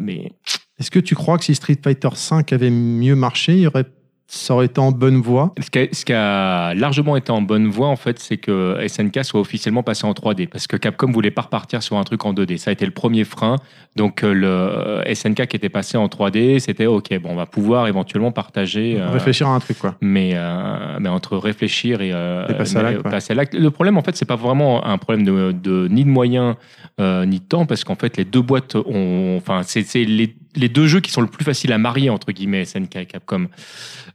mais 0.00 0.32
Est-ce 0.78 0.90
que 0.90 0.98
tu 0.98 1.14
crois 1.14 1.38
que 1.38 1.44
si 1.44 1.54
Street 1.54 1.78
Fighter 1.82 2.08
V 2.08 2.54
avait 2.54 2.70
mieux 2.70 3.14
marché, 3.16 3.52
il 3.54 3.60
y 3.60 3.66
aurait, 3.66 3.86
ça 4.26 4.52
aurait 4.54 4.66
été 4.66 4.78
en 4.78 4.92
bonne 4.92 5.22
voie? 5.22 5.54
Ce 5.58 5.70
qui, 5.70 5.78
a, 5.78 5.86
ce 5.90 6.04
qui 6.04 6.12
a 6.12 6.74
largement 6.74 7.16
été 7.16 7.32
en 7.32 7.40
bonne 7.40 7.68
voie, 7.68 7.86
en 7.88 7.96
fait, 7.96 8.18
c'est 8.18 8.36
que 8.36 8.76
SNK 8.86 9.24
soit 9.24 9.40
officiellement 9.40 9.82
passé 9.82 10.06
en 10.06 10.12
3D 10.12 10.48
parce 10.48 10.66
que 10.66 10.76
Capcom 10.76 11.10
voulait 11.10 11.30
pas 11.30 11.42
repartir 11.42 11.82
sur 11.82 11.96
un 11.96 12.02
truc 12.04 12.26
en 12.26 12.34
2D. 12.34 12.58
Ça 12.58 12.68
a 12.70 12.72
été 12.72 12.84
le 12.84 12.90
premier 12.92 13.24
frein. 13.24 13.56
Donc 13.94 14.22
euh, 14.22 14.34
le 14.34 14.46
euh, 14.46 15.14
SNK 15.14 15.46
qui 15.46 15.56
était 15.56 15.70
passé 15.70 15.96
en 15.96 16.08
3D, 16.08 16.58
c'était 16.58 16.84
ok, 16.84 17.18
bon, 17.22 17.30
on 17.30 17.36
va 17.36 17.46
pouvoir 17.46 17.86
éventuellement 17.88 18.32
partager. 18.32 19.00
euh, 19.00 19.08
Réfléchir 19.12 19.48
à 19.48 19.54
un 19.54 19.60
truc, 19.60 19.78
quoi. 19.78 19.94
mais, 20.02 20.32
euh, 20.34 20.98
mais 21.00 21.08
entre 21.08 21.38
réfléchir 21.38 22.02
et, 22.02 22.10
euh, 22.12 22.46
Et 22.48 22.54
passer 22.54 22.76
à 22.76 22.82
mais- 22.82 22.90
l'acte, 22.90 23.02
quoi. 23.02 23.10
passer 23.12 23.32
à 23.32 23.36
l'acte. 23.36 23.54
Le 23.54 23.70
problème, 23.70 23.96
en 23.96 24.02
fait, 24.02 24.14
c'est 24.14 24.26
pas 24.26 24.36
vraiment 24.36 24.84
un 24.84 24.98
problème 24.98 25.24
de, 25.24 25.52
de- 25.52 25.88
ni 25.90 26.04
de 26.04 26.10
moyens 26.10 26.56
ni 26.98 27.38
de 27.40 27.44
temps, 27.44 27.64
parce 27.66 27.84
qu'en 27.84 27.94
fait, 27.94 28.16
les 28.18 28.24
deux 28.24 28.40
boîtes 28.42 28.74
ont, 28.74 29.36
enfin, 29.38 29.60
c'est 29.64 29.84
les, 30.04 30.34
les 30.56 30.68
deux 30.68 30.86
jeux 30.86 31.00
qui 31.00 31.10
sont 31.10 31.20
le 31.20 31.26
plus 31.26 31.44
faciles 31.44 31.72
à 31.72 31.78
marier 31.78 32.10
entre 32.10 32.32
guillemets, 32.32 32.64
SNK 32.64 32.96
et 32.96 33.06
Capcom. 33.06 33.48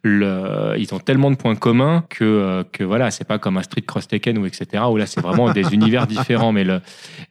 Le, 0.04 0.74
ils 0.80 0.94
ont 0.96 1.00
tellement 1.00 1.30
de 1.30 1.36
points 1.36 1.56
communs 1.56 2.04
que, 2.10 2.24
euh, 2.24 2.64
que 2.72 2.84
voilà, 2.84 3.12
c'est 3.12 3.24
pas 3.24 3.38
comme 3.38 3.58
un 3.58 3.62
Street 3.62 3.84
Cross 3.84 4.08
Tekken 4.08 4.38
ou 4.40 4.48
etc. 4.48 4.84
Où 4.90 4.98
là, 4.98 5.06
c'est 5.06 5.22
vraiment 5.22 5.52
des 5.52 5.62
univers 5.74 6.08
différents. 6.08 6.52
Mais 6.52 6.64
le, 6.64 6.82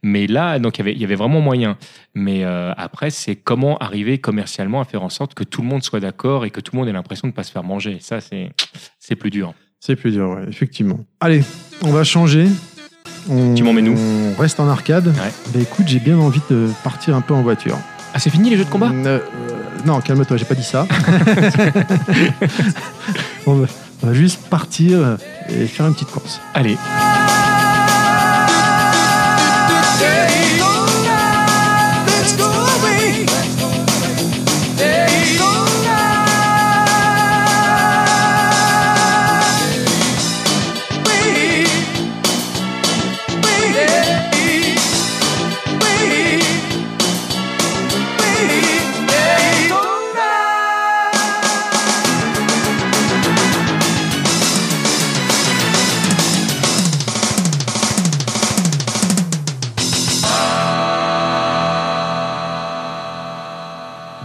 mais 0.04 0.28
là, 0.28 0.60
donc 0.60 0.78
il 0.78 0.80
y 0.80 0.82
avait, 0.82 0.92
il 0.92 1.00
y 1.00 1.04
avait 1.04 1.16
vraiment 1.16 1.40
moyen. 1.40 1.76
Mais 2.14 2.44
euh, 2.44 2.72
après, 2.76 3.10
c'est 3.10 3.34
comment 3.34 3.76
arriver 3.78 4.18
commercialement 4.18 4.80
à 4.80 4.84
faire 4.84 5.02
en 5.02 5.08
sorte 5.08 5.34
que 5.34 5.42
tout 5.42 5.62
le 5.62 5.68
monde 5.68 5.82
soit 5.82 6.00
d'accord 6.00 6.44
et 6.44 6.50
que 6.50 6.60
tout 6.60 6.72
le 6.74 6.78
monde 6.78 6.88
ait 6.88 6.92
l'impression 6.92 7.26
de 7.26 7.32
pas 7.32 7.42
se 7.42 7.50
faire 7.50 7.64
manger. 7.64 7.98
Ça, 8.00 8.20
c'est, 8.20 8.52
c'est 9.00 9.16
plus 9.16 9.30
dur. 9.30 9.52
C'est 9.80 9.96
plus 9.96 10.12
dur, 10.12 10.30
ouais, 10.30 10.44
effectivement. 10.48 11.00
Allez, 11.20 11.42
on 11.82 11.90
va 11.90 12.04
changer. 12.04 12.46
On, 13.28 13.54
Tu 13.54 13.64
m'emmènes 13.64 13.88
où 13.88 13.96
On 13.96 14.40
reste 14.40 14.60
en 14.60 14.68
arcade. 14.68 15.08
Ouais. 15.08 15.32
Bah 15.52 15.60
écoute, 15.60 15.88
j'ai 15.88 16.00
bien 16.00 16.18
envie 16.18 16.40
de 16.50 16.68
partir 16.84 17.16
un 17.16 17.20
peu 17.20 17.34
en 17.34 17.42
voiture. 17.42 17.78
Ah, 18.12 18.18
c'est 18.18 18.30
fini 18.30 18.50
les 18.50 18.56
jeux 18.56 18.64
de 18.64 18.70
combat 18.70 18.90
Euh, 18.92 19.06
euh, 19.06 19.20
non, 19.84 20.00
calme-toi, 20.00 20.36
j'ai 20.36 20.44
pas 20.44 20.54
dit 20.54 20.64
ça. 20.64 20.86
on, 23.46 23.54
va, 23.54 23.66
on 24.02 24.06
va 24.08 24.14
juste 24.14 24.40
partir 24.48 25.16
et 25.48 25.66
faire 25.66 25.86
une 25.86 25.94
petite 25.94 26.10
course. 26.10 26.40
Allez. 26.54 26.76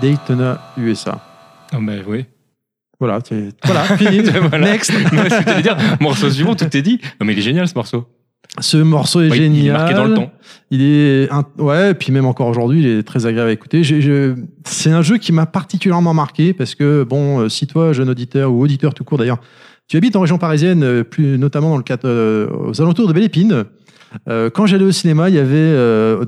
Daytona, 0.10 0.62
USA. 0.78 1.20
Oh, 1.74 1.78
bah 1.82 1.94
oui. 2.08 2.26
Voilà, 3.00 3.20
voilà 3.66 3.84
fini. 3.98 4.20
Voilà. 4.22 4.72
Next. 4.72 4.92
C'est 4.92 5.00
ce 5.30 5.44
que 5.58 5.62
dire. 5.62 5.76
Morceau 6.00 6.30
suivant, 6.30 6.54
tout 6.56 6.78
est 6.78 6.82
dit. 6.84 7.00
Non, 7.20 7.26
mais 7.26 7.34
il 7.34 7.40
est 7.40 7.42
génial 7.42 7.68
ce 7.68 7.74
morceau. 7.76 8.06
Ce 8.60 8.78
morceau 8.78 9.22
est 9.22 9.30
Ouais, 9.32 9.38
génial. 9.38 9.64
Il 9.64 9.68
est 9.68 9.72
marqué 9.72 9.94
dans 9.96 10.06
le 10.06 10.14
temps. 10.14 10.32
Il 10.70 10.82
est 10.84 11.30
un- 11.32 11.44
ouais, 11.58 11.92
et 11.92 11.94
puis 11.96 12.12
même 12.12 12.26
encore 12.28 12.48
aujourd'hui, 12.48 12.82
il 12.82 12.88
est 12.88 13.04
très 13.04 13.26
agréable 13.26 13.50
à 13.50 13.54
écouter. 13.54 13.84
Je- 13.84 14.36
C'est 14.64 14.92
un 14.92 15.02
jeu 15.02 15.18
qui 15.18 15.32
m'a 15.32 15.48
particulièrement 15.48 16.14
marqué 16.14 16.54
parce 16.54 16.76
que 16.76 17.04
bon, 17.04 17.40
euh, 17.42 17.50
si 17.50 17.66
toi, 17.68 17.92
jeune 17.94 18.10
auditeur 18.10 18.52
ou 18.54 18.62
auditeur 18.62 18.94
tout 18.94 19.04
court 19.04 19.18
d'ailleurs, 19.18 19.40
tu 19.88 19.98
habites 19.98 20.16
en 20.16 20.22
région 20.22 20.38
parisienne, 20.38 20.84
euh, 20.84 21.04
plus 21.04 21.38
notamment 21.40 21.70
dans 21.70 21.78
le 21.78 21.84
cadre 21.84 22.04
euh, 22.08 22.48
aux 22.68 22.80
alentours 22.82 23.08
de 23.08 23.14
Belle-Épine. 23.14 23.66
Euh, 24.30 24.50
quand 24.50 24.66
j'allais 24.66 24.86
au 24.86 24.92
cinéma, 24.92 25.30
il 25.30 25.36
y 25.36 25.40
avait 25.40 25.56
euh, 25.56 26.24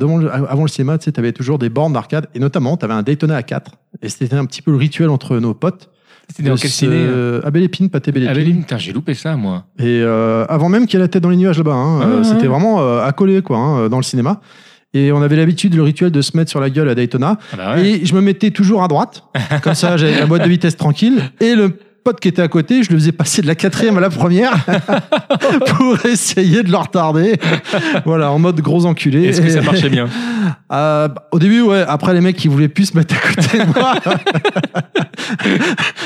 avant 0.50 0.64
le 0.64 0.68
cinéma, 0.68 0.98
tu 0.98 1.06
sais, 1.06 1.20
avais 1.20 1.32
toujours 1.32 1.60
des 1.60 1.70
bornes 1.70 1.94
d'arcade 1.94 2.28
et 2.34 2.40
notamment 2.40 2.78
tu 2.78 2.86
avais 2.86 2.94
un 2.94 3.04
Daytona 3.04 3.40
A4 3.40 3.62
et 4.02 4.10
c'était 4.10 4.36
un 4.36 4.46
petit 4.46 4.62
peu 4.62 4.72
le 4.72 4.78
rituel 4.78 5.10
entre 5.10 5.38
nos 5.38 5.54
potes. 5.54 5.90
C'était 6.30 6.50
dans 6.50 6.56
quel 6.56 6.70
ciné 6.70 6.96
euh, 6.96 7.42
À 7.46 7.52
Belle-Épine, 7.52 7.90
pâté 7.90 8.10
Ah, 8.10 8.14
Belle-Épine. 8.14 8.36
Belle-Épine, 8.36 8.62
putain, 8.62 8.78
j'ai 8.78 8.92
loupé 8.92 9.14
ça, 9.14 9.36
moi. 9.38 9.66
Et 9.80 10.02
euh, 10.02 10.46
avant 10.50 10.70
même 10.70 10.86
qu'il 10.86 11.00
y 11.00 11.02
ait 11.02 11.06
la 11.06 11.08
tête 11.08 11.24
dans 11.24 11.30
les 11.30 11.38
nuages 11.38 11.58
là-bas, 11.58 11.74
hein, 11.74 12.00
Ah, 12.02 12.06
euh, 12.06 12.24
c'était 12.24 12.48
vraiment 12.48 12.82
euh, 12.82 13.02
accolé 13.02 13.42
quoi, 13.42 13.58
hein, 13.58 13.90
dans 13.90 13.98
le 13.98 14.04
cinéma. 14.04 14.42
Et 14.94 15.12
on 15.12 15.22
avait 15.22 15.36
l'habitude, 15.36 15.76
le 15.76 15.84
rituel 15.84 16.12
de 16.12 16.22
se 16.22 16.36
mettre 16.36 16.50
sur 16.50 16.60
la 16.60 16.70
gueule 16.70 16.90
à 16.90 16.96
Daytona. 16.96 17.38
Ah 17.54 17.58
bah 17.58 17.76
ouais. 17.76 17.90
Et 17.90 18.06
je 18.06 18.16
me 18.16 18.22
mettais 18.22 18.52
toujours 18.52 18.84
à 18.84 18.88
droite, 18.88 19.24
comme 19.64 19.74
ça 19.74 19.98
j'avais 19.98 20.20
la 20.20 20.26
boîte 20.26 20.44
de 20.44 20.50
vitesse 20.50 20.76
tranquille. 20.76 21.22
Et 21.40 21.56
le 21.56 21.78
pote 22.08 22.22
qui 22.22 22.30
était 22.30 22.42
à 22.42 22.48
côté, 22.48 22.84
je 22.84 22.92
le 22.92 23.00
faisais 23.00 23.12
passer 23.12 23.42
de 23.42 23.48
la 23.48 23.56
quatrième 23.56 23.98
à 23.98 24.00
la 24.00 24.10
première 24.10 24.54
pour 25.76 26.06
essayer 26.06 26.64
de 26.64 26.72
le 26.72 26.78
retarder. 26.78 27.38
Voilà, 28.06 28.32
en 28.32 28.40
mode 28.40 28.62
gros 28.62 28.86
enculé. 28.86 29.26
Est-ce 29.26 29.42
que 29.42 29.50
ça 29.50 29.62
marchait 29.62 29.90
bien 29.90 30.08
Euh, 30.72 31.10
bah, 31.10 31.28
Au 31.32 31.40
début, 31.40 31.62
ouais. 31.62 31.84
Après, 31.86 32.14
les 32.14 32.22
mecs 32.22 32.38
qui 32.38 32.48
voulaient 32.48 32.70
plus 32.70 32.86
se 32.86 32.98
mettre 32.98 33.16
à 33.16 33.20
côté 33.20 33.58
de 33.58 33.66
moi. 33.78 33.96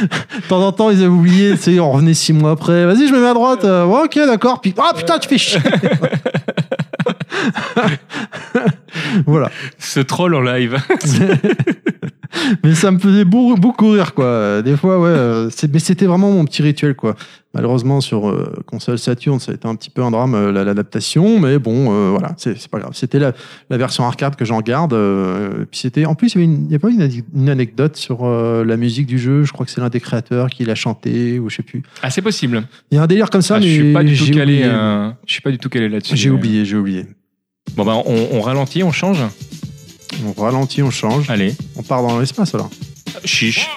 de 0.01 0.47
temps 0.47 0.65
en 0.65 0.71
temps, 0.71 0.89
ils 0.89 0.97
avaient 0.97 1.05
oublié. 1.07 1.51
Tu 1.51 1.57
sais, 1.57 1.79
on 1.79 1.91
revenait 1.91 2.15
six 2.15 2.33
mois 2.33 2.49
après. 2.51 2.85
Vas-y, 2.85 3.07
je 3.07 3.13
me 3.13 3.21
mets 3.21 3.29
à 3.29 3.35
droite. 3.35 3.63
Euh, 3.63 3.85
ouais, 3.85 4.01
ok, 4.05 4.15
d'accord. 4.15 4.59
Puis, 4.61 4.73
ah 4.79 4.93
putain, 4.95 5.19
tu 5.19 5.29
fais 5.29 5.37
chier. 5.37 5.59
voilà. 9.25 9.49
Ce 9.79 9.99
troll 9.99 10.35
en 10.35 10.41
live. 10.41 10.77
Mais 12.63 12.73
ça 12.75 12.91
me 12.91 12.97
faisait 12.99 13.25
beaucoup, 13.25 13.59
beaucoup 13.59 13.91
rire, 13.91 14.13
quoi. 14.13 14.61
Des 14.61 14.77
fois, 14.77 14.99
ouais. 14.99 15.09
euh, 15.09 15.49
mais 15.71 15.79
c'était 15.79 16.05
vraiment 16.05 16.31
mon 16.31 16.45
petit 16.45 16.61
rituel, 16.61 16.95
quoi. 16.95 17.15
Malheureusement, 17.53 17.99
sur 17.99 18.29
euh, 18.29 18.53
console 18.65 18.97
Saturn, 18.97 19.37
ça 19.41 19.51
a 19.51 19.55
été 19.55 19.67
un 19.67 19.75
petit 19.75 19.89
peu 19.89 20.01
un 20.01 20.11
drame, 20.11 20.33
euh, 20.33 20.49
la- 20.51 20.63
l'adaptation. 20.63 21.39
Mais 21.41 21.59
bon, 21.59 21.91
euh, 21.93 22.09
voilà, 22.09 22.33
c'est 22.37 22.67
pas 22.69 22.79
grave. 22.79 22.91
C'était 22.93 23.19
la, 23.19 23.33
la 23.69 23.77
version 23.77 24.05
arcade 24.05 24.37
que 24.37 24.45
j'en 24.45 24.61
garde. 24.61 24.95
puis 25.69 25.79
c'était, 25.81 26.05
en 26.05 26.15
plus, 26.15 26.33
il 26.35 26.41
y 26.41 26.43
avait 26.45 26.53
une, 26.53 26.65
il 26.67 26.71
y 26.71 26.75
a 26.75 26.79
pas 26.79 26.89
une, 26.89 27.09
une 27.35 27.49
anecdote 27.49 27.97
sur 27.97 28.25
la 28.25 28.77
musique 28.77 29.07
du 29.07 29.19
jeu. 29.19 29.43
Je 29.43 29.51
crois 29.51 29.65
que 29.65 29.71
c'est 29.71 29.81
l'un 29.81 29.89
des 29.89 29.99
créateurs 29.99 30.49
qui 30.49 30.63
l'a 30.63 30.75
chanté, 30.75 31.37
ou 31.37 31.49
je 31.49 31.57
sais 31.57 31.63
plus. 31.63 31.83
Ah, 32.01 32.09
c'est 32.09 32.21
possible. 32.21 32.63
Il 32.91 32.95
y 32.95 32.97
a 32.97 33.03
un 33.03 33.07
délire 33.07 33.29
comme 33.29 33.41
ça, 33.41 33.55
Ah, 33.55 33.59
mais 33.59 33.67
je 33.67 33.73
suis 33.81 33.93
pas 33.93 34.03
du 34.03 34.17
tout 34.17 34.31
calé. 34.31 34.63
Je 35.27 35.33
suis 35.33 35.41
pas 35.41 35.51
du 35.51 35.57
tout 35.57 35.69
calé 35.69 35.89
là-dessus. 35.89 36.15
J'ai 36.15 36.29
oublié, 36.29 36.63
j'ai 36.63 36.77
oublié. 36.77 37.05
Bon 37.75 37.85
bah 37.85 38.01
on, 38.05 38.27
on 38.31 38.41
ralentit, 38.41 38.83
on 38.83 38.91
change. 38.91 39.19
On 40.25 40.41
ralentit, 40.41 40.83
on 40.83 40.91
change. 40.91 41.29
Allez. 41.29 41.55
On 41.75 41.83
part 41.83 42.01
dans 42.01 42.19
l'espace, 42.19 42.53
alors. 42.53 42.69
Chiche. 43.25 43.67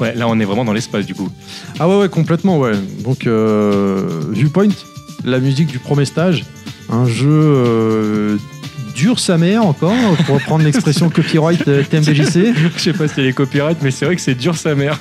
Ouais, 0.00 0.14
là 0.14 0.26
on 0.28 0.40
est 0.40 0.44
vraiment 0.44 0.64
dans 0.64 0.72
l'espace 0.72 1.06
du 1.06 1.14
coup. 1.14 1.28
Ah 1.78 1.88
ouais, 1.88 1.98
ouais, 1.98 2.08
complètement, 2.08 2.58
ouais. 2.58 2.72
Donc, 3.04 3.26
euh, 3.26 4.20
Viewpoint, 4.30 4.68
la 5.24 5.38
musique 5.38 5.68
du 5.68 5.78
premier 5.78 6.06
stage, 6.06 6.44
un 6.88 7.06
jeu 7.06 8.38
euh, 9.00 9.06
dur 9.08 9.18
sa 9.18 9.38
mère 9.38 9.64
encore, 9.64 9.94
pour 10.26 10.34
reprendre 10.36 10.64
l'expression 10.64 11.08
copyright 11.14 11.66
euh, 11.68 11.82
TMDJC. 11.82 12.54
Je 12.76 12.78
sais 12.80 12.92
pas 12.92 13.08
si 13.08 13.14
c'est 13.16 13.22
les 13.22 13.32
copyrights, 13.32 13.78
mais 13.82 13.90
c'est 13.90 14.04
vrai 14.04 14.16
que 14.16 14.22
c'est 14.22 14.34
dur 14.34 14.56
sa 14.56 14.74
mère. 14.74 14.98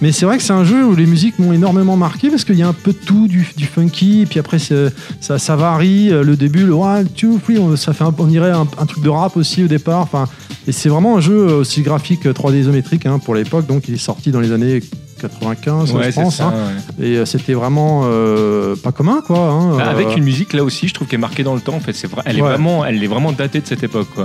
Mais 0.00 0.12
c'est 0.12 0.26
vrai 0.26 0.36
que 0.38 0.42
c'est 0.42 0.52
un 0.52 0.64
jeu 0.64 0.84
où 0.84 0.94
les 0.94 1.06
musiques 1.06 1.38
m'ont 1.38 1.52
énormément 1.52 1.96
marqué 1.96 2.30
parce 2.30 2.44
qu'il 2.44 2.56
y 2.56 2.62
a 2.62 2.68
un 2.68 2.72
peu 2.72 2.92
de 2.92 2.98
tout, 2.98 3.26
du, 3.28 3.46
du 3.56 3.66
funky, 3.66 4.22
et 4.22 4.26
puis 4.26 4.38
après 4.38 4.58
ça, 4.58 5.38
ça 5.38 5.56
varie. 5.56 6.10
euh, 6.10 6.22
Le 6.22 6.36
début, 6.36 6.64
le 6.64 6.72
one, 6.74 7.08
two, 7.08 7.38
three, 7.42 7.58
on- 7.58 7.76
ça 7.76 7.92
fait 7.92 8.04
un, 8.04 8.14
on 8.18 8.26
dirait 8.26 8.50
un, 8.50 8.66
un 8.78 8.86
truc 8.86 9.02
de 9.02 9.08
rap 9.08 9.36
aussi 9.36 9.64
au 9.64 9.68
départ. 9.68 10.00
Enfin, 10.00 10.26
et 10.66 10.72
c'est 10.72 10.88
vraiment 10.88 11.16
un 11.16 11.20
jeu 11.20 11.38
aussi 11.54 11.82
graphique 11.82 12.26
euh, 12.26 12.32
3D 12.32 12.58
isométrique 12.60 13.06
hein, 13.06 13.18
pour 13.18 13.34
l'époque, 13.34 13.66
donc 13.66 13.88
il 13.88 13.94
est 13.94 13.98
sorti 13.98 14.30
dans 14.30 14.40
les 14.40 14.52
années 14.52 14.80
95, 15.18 15.92
Ouais, 15.92 16.04
je 16.04 16.10
c'est 16.10 16.22
pense. 16.22 16.36
ça. 16.36 16.46
hein. 16.48 16.52
ouais. 16.98 17.06
Et 17.06 17.16
euh, 17.16 17.24
c'était 17.26 17.54
vraiment 17.54 18.02
euh, 18.04 18.74
pas 18.76 18.92
commun, 18.92 19.20
quoi. 19.26 19.38
hein, 19.38 19.76
Bah, 19.76 19.84
euh, 19.86 19.90
avec 19.90 20.16
une 20.16 20.24
musique 20.24 20.52
là 20.54 20.64
aussi, 20.64 20.88
je 20.88 20.94
trouve 20.94 21.06
qu'elle 21.08 21.18
est 21.18 21.20
marquée 21.20 21.42
dans 21.44 21.54
le 21.54 21.60
temps. 21.60 21.74
En 21.74 21.80
fait, 21.80 21.92
c'est. 21.92 22.08
Elle 22.24 22.38
est 22.38 22.40
vraiment, 22.40 22.84
elle 22.84 23.02
est 23.02 23.06
vraiment 23.08 23.32
datée 23.32 23.60
de 23.60 23.66
cette 23.66 23.82
époque 23.82 24.08
quoi. 24.14 24.24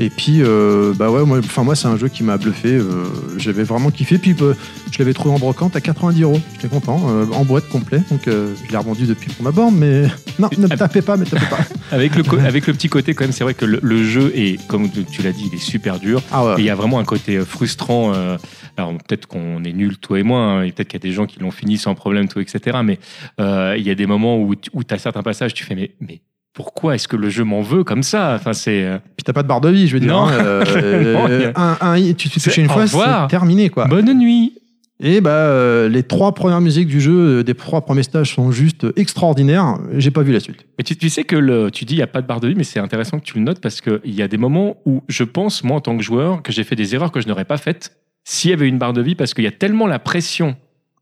Et 0.00 0.10
puis, 0.10 0.42
euh, 0.42 0.92
bah 0.94 1.10
ouais, 1.10 1.24
moi, 1.24 1.38
enfin 1.38 1.64
moi, 1.64 1.74
c'est 1.74 1.88
un 1.88 1.96
jeu 1.96 2.08
qui 2.08 2.22
m'a 2.22 2.36
bluffé. 2.38 2.74
euh, 2.74 3.04
J'avais 3.36 3.64
vraiment 3.64 3.90
kiffé. 3.90 4.16
Puis, 4.18 4.34
euh, 4.40 4.54
je 4.92 4.98
l'avais 5.00 5.12
trouvé 5.12 5.34
en 5.34 5.38
brocante 5.38 5.74
à 5.74 5.80
90 5.80 6.22
euros. 6.22 6.40
J'étais 6.54 6.68
content, 6.68 7.00
euh, 7.08 7.26
en 7.32 7.44
boîte 7.44 7.68
complet. 7.68 8.00
Donc, 8.10 8.28
euh, 8.28 8.54
je 8.64 8.70
l'ai 8.70 8.76
revendu 8.76 9.06
depuis 9.06 9.30
pour 9.30 9.42
ma 9.44 9.50
borne. 9.50 9.74
Mais 9.76 10.02
non, 10.38 10.48
ne 10.56 10.62
me 10.68 10.76
tapez 10.76 11.02
pas, 11.02 11.16
me 11.16 11.24
tapez 11.24 11.46
pas. 11.46 11.58
Avec 11.90 12.14
le, 12.14 12.22
avec 12.40 12.66
le 12.68 12.74
petit 12.74 12.88
côté 12.88 13.14
quand 13.14 13.24
même, 13.24 13.32
c'est 13.32 13.44
vrai 13.44 13.54
que 13.54 13.64
le, 13.64 13.80
le 13.82 14.04
jeu 14.04 14.30
est, 14.36 14.64
comme 14.68 14.88
tu 14.90 15.22
l'as 15.22 15.32
dit, 15.32 15.48
il 15.50 15.54
est 15.56 15.62
super 15.62 15.98
dur. 15.98 16.22
Ah 16.30 16.44
ouais. 16.44 16.54
Et 16.58 16.60
il 16.60 16.64
y 16.66 16.70
a 16.70 16.74
vraiment 16.76 17.00
un 17.00 17.04
côté 17.04 17.36
euh, 17.36 17.44
frustrant. 17.44 18.12
euh, 18.14 18.36
alors 18.76 18.92
peut-être 18.92 19.26
qu'on 19.26 19.64
est 19.64 19.72
nul, 19.72 19.98
toi 19.98 20.20
et 20.20 20.22
moi, 20.22 20.38
hein, 20.40 20.62
et 20.62 20.70
peut-être 20.70 20.88
qu'il 20.88 21.00
y 21.00 21.02
a 21.02 21.08
des 21.08 21.12
gens 21.14 21.26
qui 21.26 21.40
l'ont 21.40 21.50
fini 21.50 21.76
sans 21.78 21.96
problème, 21.96 22.28
tout, 22.28 22.38
etc. 22.38 22.78
Mais 22.84 23.00
euh, 23.40 23.74
il 23.76 23.84
y 23.84 23.90
a 23.90 23.96
des 23.96 24.06
moments 24.06 24.38
où, 24.40 24.54
tu 24.54 24.70
as 24.94 24.98
certains 24.98 25.24
passages, 25.24 25.52
tu 25.54 25.64
fais 25.64 25.74
mais, 25.74 25.90
mais 26.00 26.20
pourquoi 26.54 26.94
est-ce 26.96 27.06
que 27.08 27.16
le 27.16 27.30
jeu 27.30 27.44
m'en 27.44 27.62
veut 27.62 27.84
comme 27.84 28.02
ça? 28.02 28.34
Enfin, 28.34 28.52
c'est 28.52 28.82
euh, 28.84 28.98
Puis 29.16 29.24
t'as 29.24 29.32
pas 29.32 29.42
de 29.42 29.48
barre 29.48 29.60
de 29.60 29.68
vie, 29.68 29.86
je 29.86 29.94
veux 29.94 30.00
dire. 30.00 30.10
Non. 30.12 30.26
hein, 30.28 30.32
euh, 30.40 31.12
Non, 31.14 31.28
y 31.28 31.52
un, 31.54 31.76
un- 31.80 32.12
tu 32.14 32.28
te 32.28 32.40
touches 32.40 32.56
une 32.56 32.68
fois, 32.68 32.86
c'est 32.86 33.28
terminé, 33.28 33.68
quoi. 33.68 33.86
bonne 33.86 34.12
nuit. 34.18 34.54
Et 35.00 35.20
bah, 35.20 35.30
euh, 35.30 35.88
les 35.88 36.02
trois 36.02 36.34
premières 36.34 36.60
musiques 36.60 36.88
du 36.88 37.00
jeu, 37.00 37.12
euh, 37.38 37.42
des 37.44 37.54
trois 37.54 37.82
premiers 37.82 38.02
stages 38.02 38.34
sont 38.34 38.50
juste 38.50 38.84
extraordinaires. 38.96 39.78
J'ai 39.96 40.10
pas 40.10 40.22
vu 40.22 40.32
la 40.32 40.40
suite. 40.40 40.66
Mais 40.76 40.82
tu, 40.82 40.96
tu 40.96 41.08
sais 41.08 41.22
que 41.22 41.36
le, 41.36 41.70
tu 41.70 41.84
dis 41.84 41.94
il 41.94 41.98
n'y 41.98 42.02
a 42.02 42.08
pas 42.08 42.20
de 42.20 42.26
barre 42.26 42.40
de 42.40 42.48
vie, 42.48 42.56
mais 42.56 42.64
c'est 42.64 42.80
intéressant 42.80 43.20
que 43.20 43.24
tu 43.24 43.38
le 43.38 43.44
notes 43.44 43.60
parce 43.60 43.80
qu'il 43.80 44.00
y 44.06 44.22
a 44.22 44.26
des 44.26 44.38
moments 44.38 44.78
où 44.86 45.02
je 45.08 45.22
pense, 45.22 45.62
moi 45.62 45.76
en 45.76 45.80
tant 45.80 45.96
que 45.96 46.02
joueur, 46.02 46.42
que 46.42 46.50
j'ai 46.50 46.64
fait 46.64 46.74
des 46.74 46.96
erreurs 46.96 47.12
que 47.12 47.20
je 47.20 47.28
n'aurais 47.28 47.44
pas 47.44 47.58
faites 47.58 47.92
s'il 48.24 48.50
y 48.50 48.52
avait 48.52 48.66
une 48.66 48.78
barre 48.78 48.92
de 48.92 49.00
vie 49.00 49.14
parce 49.14 49.34
qu'il 49.34 49.44
y 49.44 49.46
a 49.46 49.52
tellement 49.52 49.86
la 49.86 50.00
pression 50.00 50.56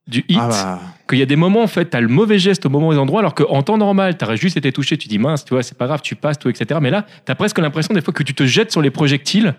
du 0.07 0.25
hit 0.29 0.39
Ah 0.41 0.49
bah. 0.49 0.81
qu'il 1.09 1.19
y 1.19 1.23
a 1.23 1.27
des 1.27 1.37
moments 1.37 1.63
en 1.63 1.67
fait, 1.67 1.91
tu 1.91 1.97
as 1.97 2.01
le 2.01 2.09
mauvais 2.09 2.39
geste 2.39 2.65
au 2.67 2.69
moment 2.69 2.93
des 2.93 2.99
endroits 2.99 3.21
alors 3.21 3.35
qu'en 3.35 3.63
temps 3.63 3.79
normal, 3.79 4.17
tu 4.17 4.25
aurais 4.25 4.37
juste 4.37 4.57
été 4.57 4.73
touché, 4.73 4.97
tu 4.97 5.09
dis 5.09 5.19
mince, 5.19 5.45
tu 5.45 5.55
vois, 5.55 5.63
c'est 5.63 5.77
pas 5.77 5.87
grave, 5.87 6.01
tu 6.03 6.15
passes, 6.15 6.39
tout, 6.39 6.49
etc. 6.49 6.79
Mais 6.83 6.91
là, 6.91 7.07
tu 7.25 7.33
as 7.33 7.35
presque 7.35 7.59
l'impression 7.59 7.93
des 7.95 8.01
fois 8.01 8.15
que 8.15 8.23
tu 8.23 8.35
te 8.35 8.45
jettes 8.45 8.71
sur 8.71 8.83
les 8.83 8.91
projectiles 8.91 9.55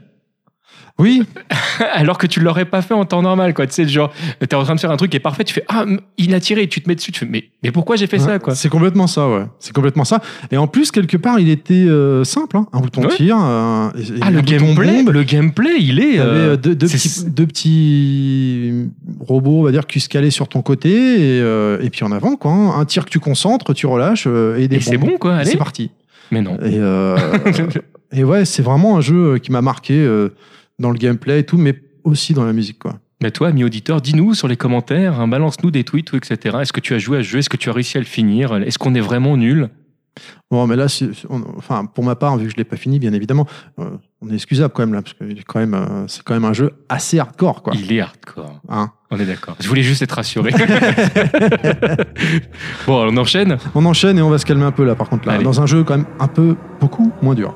Oui, 0.99 1.21
alors 1.93 2.17
que 2.17 2.25
tu 2.25 2.39
l'aurais 2.39 2.65
pas 2.65 2.81
fait 2.81 2.95
en 2.95 3.05
temps 3.05 3.21
normal, 3.21 3.53
quoi. 3.53 3.67
Tu 3.67 3.73
sais, 3.73 3.87
genre, 3.87 4.11
tu 4.39 4.45
es 4.47 4.55
en 4.55 4.63
train 4.63 4.73
de 4.73 4.79
faire 4.79 4.89
un 4.89 4.97
truc 4.97 5.11
qui 5.11 5.17
est 5.17 5.19
parfait, 5.19 5.43
tu 5.43 5.53
fais 5.53 5.63
ah, 5.67 5.85
il 6.17 6.33
a 6.33 6.39
tiré, 6.39 6.67
tu 6.67 6.81
te 6.81 6.89
mets 6.89 6.95
dessus, 6.95 7.11
tu 7.11 7.19
fais 7.19 7.27
mais, 7.29 7.45
mais 7.61 7.71
pourquoi 7.71 7.97
j'ai 7.97 8.07
fait 8.07 8.17
ça, 8.17 8.39
quoi? 8.39 8.55
C'est 8.55 8.69
complètement 8.69 9.05
ça, 9.05 9.29
ouais. 9.29 9.43
C'est 9.59 9.73
complètement 9.73 10.05
ça. 10.05 10.21
Et 10.51 10.57
en 10.57 10.65
plus, 10.65 10.89
quelque 10.89 11.15
part, 11.17 11.39
il 11.39 11.49
était 11.49 11.73
euh, 11.75 12.23
simple. 12.23 12.57
hein. 12.57 12.65
Un 12.73 12.79
bouton 12.79 13.01
Ouais. 13.03 13.09
tir. 13.09 13.35
et- 13.35 14.19
Ah, 14.21 14.31
le 14.31 14.41
gameplay, 14.41 15.03
bombe. 15.03 15.13
le 15.13 15.21
gameplay, 15.23 15.75
il 15.79 15.99
est. 15.99 16.17
Euh, 16.17 16.53
euh, 16.53 16.57
deux, 16.57 16.75
petits, 16.75 17.25
deux 17.27 17.45
petits 17.45 18.89
robots, 19.19 19.59
on 19.59 19.63
va 19.63 19.71
dire, 19.71 19.85
qui 19.85 19.99
se 19.99 20.09
calaient 20.09 20.31
sur 20.31 20.47
ton 20.47 20.61
côté 20.63 20.89
et, 20.89 21.41
euh, 21.41 21.77
et 21.81 21.89
puis 21.91 22.03
en 22.05 22.11
avant, 22.11 22.35
quoi. 22.37 22.51
hein. 22.51 22.79
Un 22.79 22.85
tir 22.85 23.05
que 23.05 23.11
tu 23.11 23.19
concentres, 23.19 23.73
tu 23.75 23.85
relâches 23.85 24.25
et 24.25 24.67
des 24.67 24.77
Et 24.77 24.79
c'est 24.79 24.97
bon, 24.97 25.17
quoi, 25.19 25.35
allez. 25.35 25.51
C'est 25.51 25.57
parti. 25.57 25.91
Mais 26.31 26.41
non. 26.41 26.57
Et, 26.63 26.79
et 28.19 28.23
ouais, 28.23 28.45
c'est 28.45 28.63
vraiment 28.63 28.97
un 28.97 29.01
jeu 29.01 29.37
qui 29.37 29.51
m'a 29.51 29.61
marqué 29.61 29.93
dans 30.79 30.91
le 30.91 30.97
gameplay 30.97 31.39
et 31.39 31.43
tout, 31.45 31.57
mais 31.57 31.79
aussi 32.03 32.33
dans 32.33 32.45
la 32.45 32.53
musique, 32.53 32.79
quoi. 32.79 32.99
Mais 33.21 33.31
toi, 33.31 33.47
ami 33.47 33.63
auditeur, 33.63 33.99
dis-nous 33.99 34.35
sur 34.35 34.47
les 34.47 34.57
commentaires, 34.57 35.19
hein, 35.19 35.27
balance-nous 35.27 35.71
des 35.71 35.83
tweets, 35.83 36.13
ou 36.13 36.17
etc. 36.17 36.57
Est-ce 36.61 36.71
que 36.71 36.79
tu 36.79 36.93
as 36.93 36.99
joué 36.99 37.17
à 37.17 37.23
ce 37.23 37.29
jeu? 37.29 37.39
Est-ce 37.39 37.49
que 37.49 37.57
tu 37.57 37.69
as 37.69 37.73
réussi 37.73 37.97
à 37.97 37.99
le 37.99 38.05
finir? 38.05 38.55
Est-ce 38.57 38.77
qu'on 38.77 38.93
est 38.93 38.99
vraiment 39.01 39.35
nul? 39.37 39.69
Bon, 40.51 40.65
mais 40.67 40.75
là, 40.75 40.85
on- 41.29 41.43
enfin, 41.57 41.85
pour 41.85 42.03
ma 42.03 42.15
part, 42.15 42.37
vu 42.37 42.45
que 42.45 42.51
je 42.51 42.57
l'ai 42.57 42.63
pas 42.63 42.75
fini, 42.77 42.99
bien 42.99 43.11
évidemment, 43.13 43.47
euh, 43.79 43.89
on 44.21 44.29
est 44.29 44.33
excusable 44.35 44.71
quand 44.73 44.83
même 44.83 44.93
là, 44.93 45.01
parce 45.01 45.13
que 45.13 45.23
quand 45.47 45.59
même, 45.59 45.73
euh, 45.75 46.07
c'est 46.07 46.23
quand 46.23 46.33
même 46.35 46.45
un 46.45 46.53
jeu 46.53 46.71
assez 46.89 47.17
hardcore, 47.19 47.61
quoi. 47.63 47.73
Il 47.75 47.91
est 47.91 48.01
hardcore. 48.01 48.61
Hein? 48.69 48.91
On 49.11 49.19
est 49.19 49.25
d'accord. 49.25 49.55
Je 49.59 49.67
voulais 49.67 49.83
juste 49.83 50.01
être 50.03 50.13
rassuré. 50.13 50.51
bon, 52.87 53.01
alors 53.01 53.13
on 53.13 53.17
enchaîne? 53.17 53.57
On 53.75 53.85
enchaîne 53.85 54.17
et 54.17 54.21
on 54.21 54.29
va 54.29 54.37
se 54.37 54.45
calmer 54.45 54.63
un 54.65 54.71
peu 54.71 54.85
là, 54.85 54.95
par 54.95 55.09
contre, 55.09 55.27
là, 55.27 55.33
Allez. 55.33 55.43
dans 55.43 55.61
un 55.61 55.65
jeu 55.65 55.83
quand 55.83 55.97
même 55.97 56.07
un 56.19 56.27
peu, 56.27 56.55
beaucoup 56.79 57.11
moins 57.21 57.35
dur. 57.35 57.53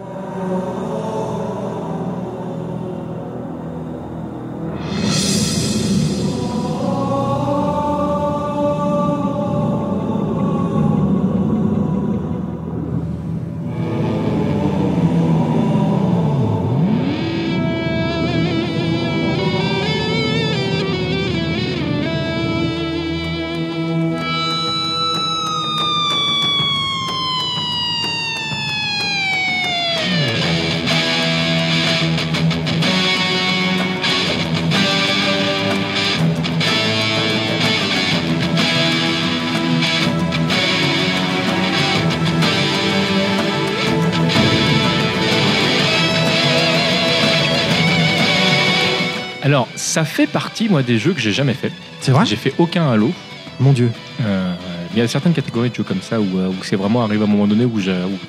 Ça 50.02 50.06
fait 50.06 50.26
partie, 50.28 50.68
moi, 50.68 50.82
des 50.82 50.97
jeux 50.97 51.14
que 51.14 51.20
j'ai 51.22 51.32
jamais 51.32 51.54
fait. 51.54 51.72
C'est 51.99 52.12
vrai 52.12 52.26
J'ai 52.26 52.36
fait 52.36 52.54
aucun 52.58 52.89
Halo. 52.91 53.12
Mon 53.60 53.72
Dieu. 53.72 53.91
Euh, 54.26 54.54
il 54.93 54.97
y 54.99 55.02
a 55.04 55.08
certaines 55.08 55.34
catégories 55.34 55.70
de 55.70 55.76
jeux 55.76 55.84
comme 55.84 56.02
ça 56.02 56.20
où, 56.20 56.39
euh, 56.39 56.47
où 56.49 56.64
c'est 56.64 56.76
vraiment 56.76 57.04
arrivé 57.04 57.22
à 57.22 57.28
un 57.28 57.30
moment 57.30 57.45
donné 57.45 57.66
où, 57.66 57.80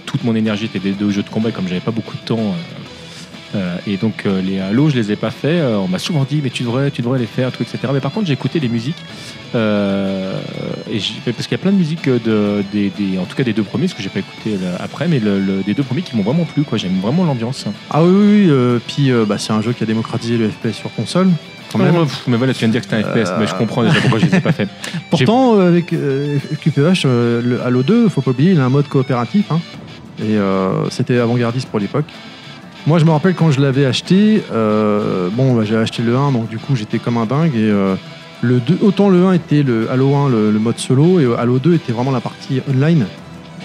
toute 0.04 0.22
mon 0.22 0.34
énergie 0.34 0.66
était 0.66 0.78
dédiée 0.80 1.06
aux 1.06 1.10
jeux 1.10 1.22
de 1.22 1.30
combat 1.30 1.48
et 1.48 1.52
comme 1.52 1.66
j'avais 1.68 1.80
pas 1.80 1.90
beaucoup 1.90 2.14
de 2.14 2.20
temps. 2.22 2.54
euh, 3.54 3.76
et 3.86 3.96
donc 3.96 4.24
euh, 4.26 4.42
les 4.42 4.58
Halo, 4.60 4.90
je 4.90 4.96
les 4.96 5.12
ai 5.12 5.16
pas 5.16 5.30
fait. 5.30 5.60
Euh, 5.60 5.78
on 5.78 5.88
m'a 5.88 5.98
souvent 5.98 6.24
dit 6.28 6.40
mais 6.44 6.50
tu 6.50 6.62
devrais, 6.62 6.90
tu 6.90 7.00
devrais 7.00 7.18
les 7.18 7.24
faire, 7.26 7.50
tout, 7.52 7.62
etc. 7.62 7.78
Mais 7.94 8.00
par 8.00 8.12
contre 8.12 8.26
j'ai 8.26 8.34
écouté 8.34 8.60
des 8.60 8.68
musiques 8.68 8.96
et 9.54 10.98
parce 11.32 11.46
qu'il 11.46 11.52
y 11.52 11.54
a 11.54 11.58
plein 11.58 11.72
de 11.72 11.76
musiques 11.76 12.08
de, 12.08 12.62
des, 12.72 12.90
des- 12.90 13.18
en 13.18 13.24
tout 13.24 13.36
cas 13.36 13.44
des 13.44 13.52
deux 13.54 13.62
premiers, 13.62 13.84
parce 13.86 13.94
que 13.94 14.02
j'ai 14.02 14.08
pas 14.10 14.18
écouté 14.20 14.58
après, 14.78 15.08
mais 15.08 15.20
le, 15.20 15.38
le- 15.40 15.62
des 15.62 15.72
deux 15.74 15.82
premiers 15.82 16.02
qui 16.02 16.16
m'ont 16.16 16.22
vraiment 16.22 16.44
plu. 16.44 16.62
Quoi, 16.64 16.76
j'aime 16.78 16.98
vraiment 17.00 17.24
l'ambiance. 17.24 17.64
Ah 17.90 18.02
oui, 18.02 18.10
oui, 18.10 18.50
oui. 18.50 18.80
puis 18.86 19.10
bah, 19.26 19.38
c'est 19.38 19.52
un 19.52 19.62
jeu 19.62 19.72
qui 19.72 19.82
a 19.82 19.86
démocratisé 19.86 20.36
le 20.38 20.48
FPS 20.50 20.74
sur 20.76 20.92
console. 20.94 21.28
Quand 21.78 21.84
même. 21.84 21.94
Ouais, 21.96 22.02
pff, 22.04 22.22
mais 22.28 22.36
voilà, 22.36 22.52
tu 22.52 22.60
viens 22.60 22.68
de 22.68 22.72
dire 22.72 22.80
que 22.82 22.88
c'était 22.88 23.02
un 23.04 23.08
FPS, 23.24 23.30
Euh, 23.30 23.36
mais 23.40 23.46
je 23.46 23.54
comprends 23.54 23.82
déjà 23.84 24.00
pourquoi 24.00 24.18
je 24.18 24.26
les 24.26 24.34
ai 24.36 24.40
pas 24.40 24.52
fait. 24.52 24.68
Pourtant, 25.10 25.56
euh, 25.58 25.68
avec 25.68 25.92
euh, 25.92 26.38
QPH, 26.60 27.04
euh, 27.06 27.40
le 27.42 27.62
Halo 27.62 27.82
2, 27.82 28.08
faut 28.08 28.20
pas 28.20 28.30
oublier, 28.32 28.52
il 28.52 28.60
a 28.60 28.64
un 28.64 28.68
mode 28.68 28.88
coopératif. 28.88 29.50
hein. 29.50 29.60
et 30.18 30.36
euh, 30.36 30.88
c'était 30.90 31.18
avant-gardiste 31.18 31.68
pour 31.68 31.78
l'époque. 31.80 32.06
Moi, 32.86 32.98
je 32.98 33.04
me 33.04 33.10
rappelle 33.10 33.34
quand 33.34 33.50
je 33.52 33.60
l'avais 33.60 33.84
acheté, 33.86 34.42
euh, 34.52 35.28
bon, 35.32 35.54
bah, 35.54 35.62
j'ai 35.64 35.76
acheté 35.76 36.02
le 36.02 36.16
1, 36.16 36.32
donc 36.32 36.48
du 36.48 36.58
coup, 36.58 36.74
j'étais 36.76 36.98
comme 36.98 37.16
un 37.16 37.26
dingue. 37.26 37.54
Et 37.54 37.70
euh, 37.70 37.94
le 38.42 38.58
2, 38.58 38.78
autant 38.82 39.08
le 39.08 39.24
1 39.24 39.32
était 39.34 39.62
le 39.62 39.88
Halo 39.90 40.14
1, 40.14 40.28
le, 40.30 40.50
le 40.50 40.58
mode 40.58 40.78
solo, 40.78 41.20
et 41.20 41.24
euh, 41.24 41.38
Halo 41.38 41.58
2 41.60 41.74
était 41.74 41.92
vraiment 41.92 42.10
la 42.10 42.20
partie 42.20 42.60
online. 42.68 43.06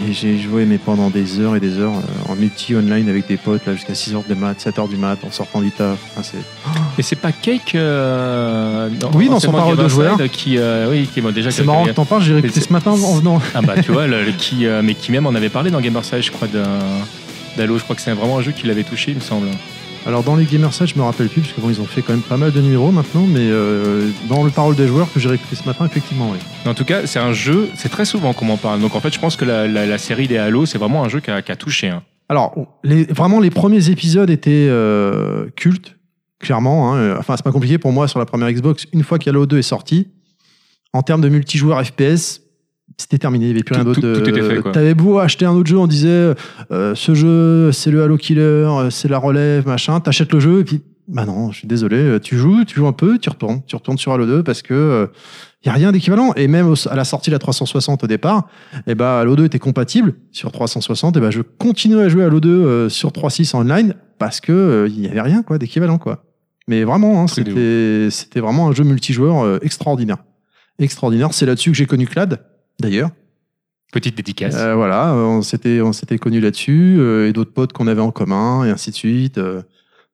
Et 0.06 0.14
j'ai 0.14 0.38
joué 0.38 0.66
mais 0.66 0.78
pendant 0.78 1.10
des 1.10 1.40
heures 1.40 1.56
et 1.56 1.60
des 1.60 1.80
heures 1.80 1.94
euh, 1.94 2.32
en 2.32 2.36
multi 2.36 2.76
online 2.76 3.10
avec 3.10 3.28
des 3.28 3.38
potes 3.38 3.66
là 3.66 3.74
jusqu'à 3.74 3.94
6h 3.94 4.28
de 4.30 4.36
mat, 4.36 4.54
7h 4.64 4.88
du 4.88 4.96
mat 4.96 5.18
en 5.24 5.32
sortant 5.32 5.60
du 5.60 5.72
taf. 5.72 5.98
Enfin, 6.16 6.22
c'est 6.22 6.38
Et 7.00 7.02
c'est 7.02 7.16
pas 7.16 7.32
Cake 7.32 7.74
euh, 7.74 8.90
Oui, 9.16 9.28
dans 9.28 9.40
son 9.40 9.52
parole 9.52 9.76
de 9.76 9.88
joueur. 9.88 10.18
qui, 10.32 10.58
euh, 10.60 10.88
oui, 10.92 11.10
qui 11.12 11.20
bon, 11.22 11.32
déjà 11.34 11.50
c'est 11.50 11.64
marrant 11.64 11.86
que 11.86 11.92
t'en 11.92 12.06
parles, 12.06 12.22
j'ai 12.22 12.34
réécouté 12.34 12.60
c'est- 12.60 12.68
ce 12.68 12.74
matin 12.74 12.92
en 12.92 13.16
venant. 13.16 13.42
Ah 13.56 13.62
bah 13.62 13.82
tu 13.82 13.92
vois, 13.92 14.06
le- 14.06 14.24
le- 14.24 14.32
qui, 14.34 14.68
euh, 14.68 14.82
mais 14.84 14.94
qui 14.94 15.12
même 15.12 15.26
en 15.26 15.34
avait 15.34 15.50
parlé 15.50 15.72
dans 15.72 15.82
Gamerside, 15.82 16.22
je 16.22 16.32
crois, 16.32 16.48
d'Halo. 16.48 17.78
Je 17.80 17.84
crois 17.84 17.96
que 17.96 18.02
c'est 18.04 18.12
vraiment 18.14 18.38
un 18.38 18.42
jeu 18.44 18.52
qui 18.52 18.68
l'avait 18.68 18.84
touché, 18.84 19.12
il 19.12 19.16
me 19.18 19.22
semble. 19.22 19.48
Alors 20.08 20.24
dans 20.24 20.38
les 20.38 20.46
Gamerside, 20.46 20.88
je 20.88 20.96
me 20.96 21.02
rappelle 21.04 21.28
plus 21.28 21.42
parce 21.42 21.54
que 21.54 21.60
bon, 21.60 21.70
ils 21.70 21.82
ont 21.82 21.86
fait 21.86 22.02
quand 22.02 22.14
même 22.14 22.22
pas 22.22 22.38
mal 22.38 22.54
de 22.54 22.62
numéros 22.62 22.92
maintenant, 22.92 23.26
mais 23.28 23.42
euh, 23.42 24.10
dans 24.30 24.44
le 24.46 24.50
parole 24.52 24.74
des 24.76 24.88
joueurs 24.88 25.12
que 25.12 25.20
j'ai 25.20 25.28
réécouté 25.28 25.58
ce 25.58 25.66
matin, 25.66 25.86
effectivement, 25.86 26.30
oui. 26.32 26.38
En 26.66 26.74
tout 26.74 26.86
cas, 26.86 27.06
c'est 27.06 27.20
un 27.20 27.34
jeu, 27.34 27.68
c'est 27.76 27.90
très 27.90 28.06
souvent 28.06 28.32
qu'on 28.32 28.46
m'en 28.46 28.56
parle. 28.56 28.80
Donc 28.80 28.96
en 28.96 29.02
fait, 29.02 29.14
je 29.14 29.20
pense 29.20 29.36
que 29.36 29.44
la, 29.44 29.68
la- 29.68 29.86
la 29.86 29.98
série 29.98 30.30
des 30.30 30.38
Halo, 30.38 30.66
c'est 30.66 30.78
vraiment 30.78 31.04
un 31.04 31.10
jeu 31.10 31.20
qui 31.20 31.30
a, 31.30 31.42
qui 31.42 31.52
a 31.52 31.58
touché. 31.58 31.90
hein. 31.90 32.04
Alors 32.30 32.56
les, 32.86 33.04
vraiment 33.04 33.42
les 33.42 33.50
premiers 33.50 33.90
épisodes 33.90 34.30
étaient 34.30 34.68
euh, 34.70 35.50
cultes, 35.58 35.98
clairement. 36.40 36.94
hein. 36.96 37.18
Enfin 37.20 37.36
c'est 37.36 37.44
pas 37.44 37.52
compliqué 37.52 37.78
pour 37.78 37.92
moi 37.92 38.08
sur 38.08 38.18
la 38.20 38.26
première 38.26 38.50
Xbox. 38.52 38.86
Une 38.94 39.04
fois 39.04 39.20
qu'Halo 39.20 39.46
2 39.46 39.58
est 39.58 39.62
sorti, 39.62 40.08
en 40.94 41.02
termes 41.02 41.22
de 41.22 41.28
multijoueur 41.30 41.86
FPS, 41.86 42.40
c'était 42.98 43.18
terminé. 43.18 43.46
Il 43.46 43.50
n'y 43.50 43.54
avait 43.56 43.64
plus 43.64 43.76
rien 43.76 43.84
d'autre. 43.84 44.02
tout- 44.02 44.22
tout 44.22 44.30
était 44.30 44.42
fait. 44.42 44.72
T'avais 44.72 44.94
beau 44.96 45.20
acheter 45.20 45.46
un 45.46 45.52
autre 45.54 45.70
jeu, 45.70 45.78
on 45.78 45.88
disait 45.88 46.34
euh, 46.72 46.96
ce 46.96 47.14
jeu 47.14 47.72
c'est 47.72 47.92
le 47.92 48.04
Halo 48.04 48.18
Killer, 48.18 48.42
euh, 48.42 48.90
c'est 48.90 49.08
la 49.08 49.18
relève, 49.20 49.68
machin. 49.68 50.00
T'achètes 50.00 50.34
le 50.34 50.40
jeu 50.40 50.60
et 50.60 50.64
puis 50.64 50.82
bah 51.08 51.26
non, 51.26 51.52
je 51.52 51.60
suis 51.60 51.68
désolé. 51.70 51.96
euh, 51.96 52.20
Tu 52.20 52.36
joues, 52.38 52.66
tu 52.66 52.76
joues 52.76 52.88
un 52.88 52.92
peu, 52.92 53.18
tu 53.18 53.30
retournes, 53.30 53.62
tu 53.66 53.76
retournes 53.78 53.98
sur 53.98 54.12
Halo 54.12 54.26
2 54.26 54.44
parce 54.44 54.62
que 54.62 55.10
il 55.64 55.68
y 55.68 55.70
a 55.70 55.74
rien 55.74 55.92
d'équivalent. 55.92 56.34
Et 56.36 56.48
même 56.48 56.74
à 56.90 56.96
la 56.96 57.04
sortie 57.06 57.30
de 57.30 57.36
la 57.36 57.40
360 57.40 58.04
au 58.04 58.08
départ, 58.08 58.48
et 58.88 58.96
bah 58.96 59.20
Halo 59.20 59.36
2 59.38 59.46
était 59.46 59.60
compatible 59.60 60.16
sur 60.32 60.52
360. 60.52 61.16
Et 61.18 61.20
bah 61.22 61.32
je 61.32 61.42
continuais 61.42 62.04
à 62.04 62.10
jouer 62.10 62.24
à 62.24 62.28
Halo 62.28 62.40
2 62.42 62.50
euh, 62.50 62.90
sur 62.90 63.12
3.6 63.12 63.56
en 63.56 63.62
online 63.62 63.94
parce 64.20 64.42
que 64.42 64.52
euh, 64.52 64.88
il 64.90 65.00
y 65.06 65.08
avait 65.08 65.22
rien 65.22 65.44
quoi 65.44 65.58
d'équivalent 65.60 65.98
quoi. 65.98 66.24
Mais 66.68 66.84
vraiment, 66.84 67.22
hein, 67.24 67.28
c'était 67.28 68.08
c'était 68.12 68.40
vraiment 68.42 68.68
un 68.68 68.72
jeu 68.74 68.84
multijoueur 68.84 69.46
euh, 69.46 69.60
extraordinaire, 69.62 70.18
extraordinaire. 70.80 71.30
C'est 71.32 71.46
là-dessus 71.46 71.72
que 71.72 71.78
j'ai 71.78 71.86
connu 71.86 72.06
Clad 72.08 72.40
d'ailleurs. 72.80 73.10
Petite 73.92 74.18
dédicace. 74.18 74.56
Euh, 74.58 74.76
voilà, 74.76 75.14
euh, 75.14 75.24
on 75.24 75.42
s'était 75.42 75.80
on 75.82 75.94
s'était 75.94 76.18
connus 76.18 76.42
là-dessus 76.42 76.98
euh, 77.00 77.30
et 77.30 77.34
d'autres 77.34 77.54
potes 77.54 77.72
qu'on 77.72 77.88
avait 77.88 78.02
en 78.02 78.12
commun 78.12 78.66
et 78.66 78.70
ainsi 78.70 78.92
de 78.92 78.96
suite. 78.96 79.38
euh. 79.38 79.62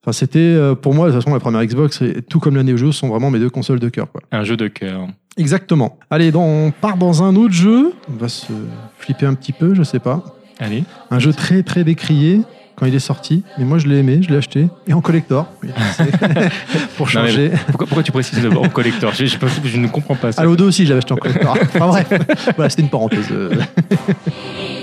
Enfin, 0.04 0.12
c'était 0.12 0.60
pour 0.82 0.94
moi 0.94 1.08
de 1.08 1.14
toute 1.14 1.24
façon 1.24 1.34
la 1.34 1.40
première 1.40 1.64
Xbox, 1.66 2.02
et 2.02 2.22
tout 2.22 2.42
comme 2.42 2.58
la 2.58 2.64
Neo 2.64 2.76
Geo, 2.76 2.92
sont 2.92 3.08
vraiment 3.08 3.32
mes 3.32 3.40
deux 3.40 3.50
consoles 3.50 3.80
de 3.80 3.88
cœur 3.88 4.12
quoi. 4.12 4.22
Un 4.34 4.44
jeu 4.44 4.58
de 4.58 4.68
cœur. 4.68 5.08
Exactement. 5.38 5.98
Allez, 6.10 6.32
donc, 6.32 6.44
on 6.44 6.72
part 6.72 6.98
dans 6.98 7.24
un 7.24 7.38
autre 7.38 7.54
jeu. 7.54 7.94
On 8.14 8.18
va 8.18 8.28
se 8.28 8.52
flipper 8.98 9.26
un 9.26 9.34
petit 9.34 9.54
peu, 9.54 9.74
je 9.74 9.82
sais 9.82 10.00
pas. 10.00 10.22
Allez. 10.60 10.84
Un 11.10 11.20
jeu 11.20 11.32
très 11.32 11.64
très 11.64 11.86
décrié 11.86 12.42
quand 12.76 12.86
il 12.86 12.96
est 12.96 13.00
sorti, 13.00 13.44
mais 13.58 13.66
moi 13.66 13.78
je 13.78 13.88
l'ai 13.88 13.98
aimé, 13.98 14.20
je 14.22 14.30
l'ai 14.30 14.38
acheté 14.38 14.68
et 14.88 14.94
en 14.94 15.02
collector. 15.02 15.48
Oui, 15.62 15.70
pour 16.98 17.06
Non, 17.08 17.12
changer. 17.12 17.52
Pourquoi, 17.68 17.88
pourquoi 17.88 18.04
tu 18.04 18.12
précises 18.12 18.42
le 18.44 18.56
en 18.58 18.70
collector? 18.70 19.14
Je, 19.14 19.26
je- 19.26 19.38
je 19.64 19.78
ne 19.78 19.88
comprends 19.88 20.16
pas 20.16 20.32
ça. 20.32 20.42
Halo 20.42 20.56
2 20.56 20.64
aussi, 20.66 20.84
je 20.86 20.90
l'avais 20.90 21.00
acheté 21.00 21.14
en 21.14 21.18
collector. 21.18 21.58
Enfin 21.76 21.88
bref, 21.88 22.08
voilà, 22.56 22.70
c'était 22.70 22.82
une 22.84 22.90
parenthèse. 22.90 23.28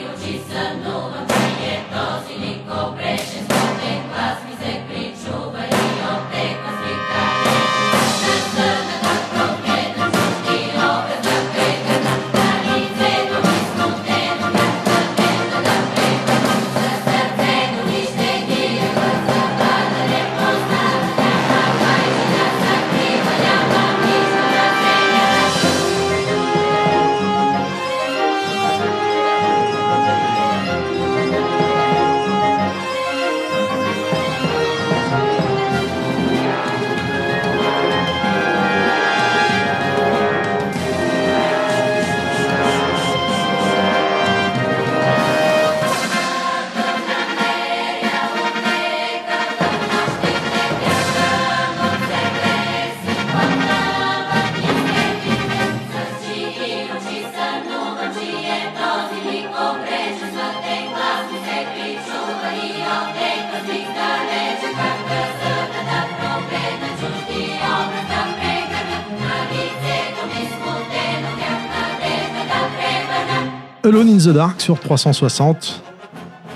Alone 74.00 74.14
in 74.14 74.16
the 74.16 74.34
Dark 74.34 74.62
sur 74.62 74.80
360. 74.80 75.82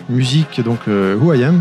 Musique, 0.08 0.62
donc 0.62 0.78
euh, 0.88 1.14
Who 1.14 1.34
I 1.34 1.44
Am, 1.44 1.60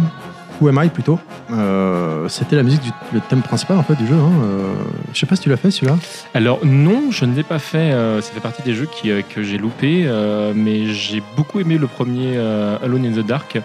Who 0.61 0.69
Am 0.69 0.79
I 0.81 0.88
plutôt. 0.88 1.19
Euh, 1.51 2.29
C'était 2.29 2.55
la 2.55 2.63
musique 2.63 2.81
du 3.11 3.19
thème 3.19 3.41
principal 3.41 3.77
en 3.77 3.84
fait 3.84 3.95
du 3.95 4.07
jeu. 4.07 4.15
Hein. 4.15 4.31
Euh, 4.45 4.73
je 5.13 5.19
sais 5.19 5.25
pas 5.25 5.36
si 5.36 5.41
tu 5.41 5.49
l'as 5.49 5.57
fait 5.57 5.71
celui-là. 5.71 5.97
Alors 6.34 6.59
non, 6.63 7.11
je 7.11 7.25
ne 7.25 7.36
l'ai 7.36 7.43
pas 7.43 7.59
fait. 7.59 7.91
euh, 7.91 8.21
ça 8.21 8.31
fait 8.31 8.39
partie 8.39 8.61
des 8.61 8.73
jeux 8.73 8.88
qui, 8.89 9.11
que 9.36 9.43
j'ai 9.43 9.57
loupé, 9.57 10.09
mais 10.55 10.86
j'ai 10.86 11.21
beaucoup 11.36 11.59
aimé 11.59 11.77
le 11.77 11.88
premier 11.88 12.38
Alone 12.81 13.05
in 13.05 13.21
the 13.21 13.25
Dark. 13.25 13.59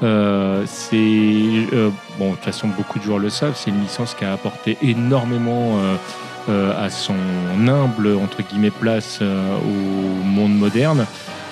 C'est 0.00 1.66
bon, 2.16 2.30
de 2.30 2.34
toute 2.36 2.44
façon, 2.44 2.68
beaucoup 2.68 3.00
de 3.00 3.04
joueurs 3.04 3.18
le 3.18 3.28
savent. 3.28 3.54
C'est 3.56 3.70
une 3.70 3.80
licence 3.80 4.14
qui 4.14 4.24
a 4.24 4.32
apporté 4.32 4.78
énormément 4.82 5.78
à 6.48 6.90
son 6.90 7.16
humble 7.66 8.16
entre 8.22 8.42
guillemets 8.48 8.70
place 8.70 9.20
au 9.20 10.24
monde 10.24 10.56
moderne. 10.56 11.04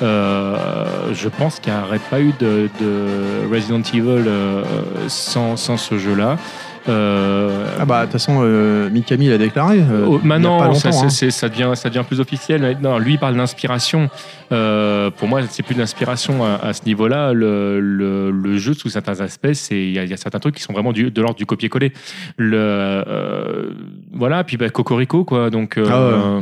Euh, 0.02 1.12
je 1.12 1.28
pense 1.28 1.60
qu'il 1.60 1.72
n'y 1.72 1.78
aurait 1.78 2.00
pas 2.10 2.20
eu 2.20 2.32
de, 2.40 2.68
de 2.80 3.52
Resident 3.52 3.80
Evil 3.80 4.24
euh, 4.26 4.62
sans, 5.08 5.56
sans 5.56 5.76
ce 5.76 5.98
jeu-là. 5.98 6.36
Euh, 6.86 7.64
Ah 7.80 7.86
bah 7.86 8.00
de 8.00 8.04
toute 8.04 8.12
façon 8.12 8.40
euh, 8.42 8.90
Mikami 8.90 9.28
l'a 9.28 9.38
déclaré. 9.38 9.78
euh, 9.78 10.04
Oh, 10.06 10.16
a 10.22 10.26
maintenant, 10.26 10.74
ça, 10.74 10.90
hein. 10.90 11.08
ça, 11.08 11.48
devient, 11.48 11.70
ça 11.76 11.88
devient 11.88 12.04
plus 12.06 12.20
officiel. 12.20 12.76
Non, 12.82 12.98
lui, 12.98 13.14
il 13.14 13.18
parle 13.18 13.36
d'inspiration. 13.36 14.10
Euh, 14.52 15.10
pour 15.10 15.26
moi, 15.26 15.40
c'est 15.48 15.62
plus 15.62 15.74
de 15.74 15.80
l'inspiration 15.80 16.44
à, 16.44 16.56
à 16.56 16.72
ce 16.74 16.84
niveau-là. 16.84 17.32
Le, 17.32 17.80
le- 17.80 18.30
le 18.30 18.58
jeu, 18.58 18.74
sous 18.74 18.90
certains 18.90 19.20
aspects, 19.20 19.54
c'est- 19.54 19.76
il 19.82 19.90
y, 19.92 19.94
y 20.08 20.12
a 20.12 20.16
certains 20.18 20.40
trucs 20.40 20.56
qui 20.56 20.62
sont 20.62 20.74
vraiment 20.74 20.92
du- 20.92 21.10
de 21.10 21.22
l'ordre 21.22 21.36
du 21.38 21.46
copier-coller. 21.46 21.92
Le, 22.36 22.58
euh, 22.58 23.70
voilà, 24.12 24.44
puis 24.44 24.58
bah, 24.58 24.68
Cocorico, 24.68 25.24
quoi. 25.24 25.48
Donc, 25.48 25.76
Ah 25.78 25.80
ouais. 25.80 25.90
euh, 25.92 26.40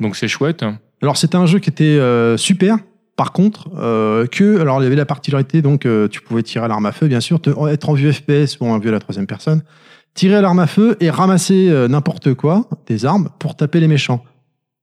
donc 0.00 0.16
c'est 0.16 0.26
chouette. 0.28 0.64
Alors 1.02 1.16
c'était 1.16 1.36
un 1.36 1.46
jeu 1.46 1.58
qui 1.58 1.68
était 1.68 1.84
euh, 1.84 2.36
super. 2.36 2.78
Par 3.16 3.32
contre, 3.32 3.68
euh, 3.76 4.26
que 4.26 4.60
alors 4.60 4.80
il 4.80 4.84
y 4.84 4.86
avait 4.86 4.96
la 4.96 5.04
particularité 5.04 5.60
donc 5.60 5.84
euh, 5.84 6.08
tu 6.08 6.22
pouvais 6.22 6.42
tirer 6.42 6.64
à 6.64 6.68
l'arme 6.68 6.86
à 6.86 6.92
feu 6.92 7.08
bien 7.08 7.20
sûr, 7.20 7.40
être 7.68 7.88
en 7.90 7.92
vue 7.92 8.10
FPS 8.12 8.58
ou 8.60 8.66
en 8.66 8.78
vue 8.78 8.88
à 8.88 8.92
la 8.92 9.00
troisième 9.00 9.26
personne, 9.26 9.62
tirer 10.14 10.36
à 10.36 10.40
l'arme 10.40 10.58
à 10.58 10.66
feu 10.66 10.96
et 11.00 11.10
ramasser 11.10 11.68
euh, 11.68 11.88
n'importe 11.88 12.34
quoi, 12.34 12.68
des 12.86 13.04
armes, 13.04 13.28
pour 13.38 13.56
taper 13.56 13.80
les 13.80 13.88
méchants. 13.88 14.24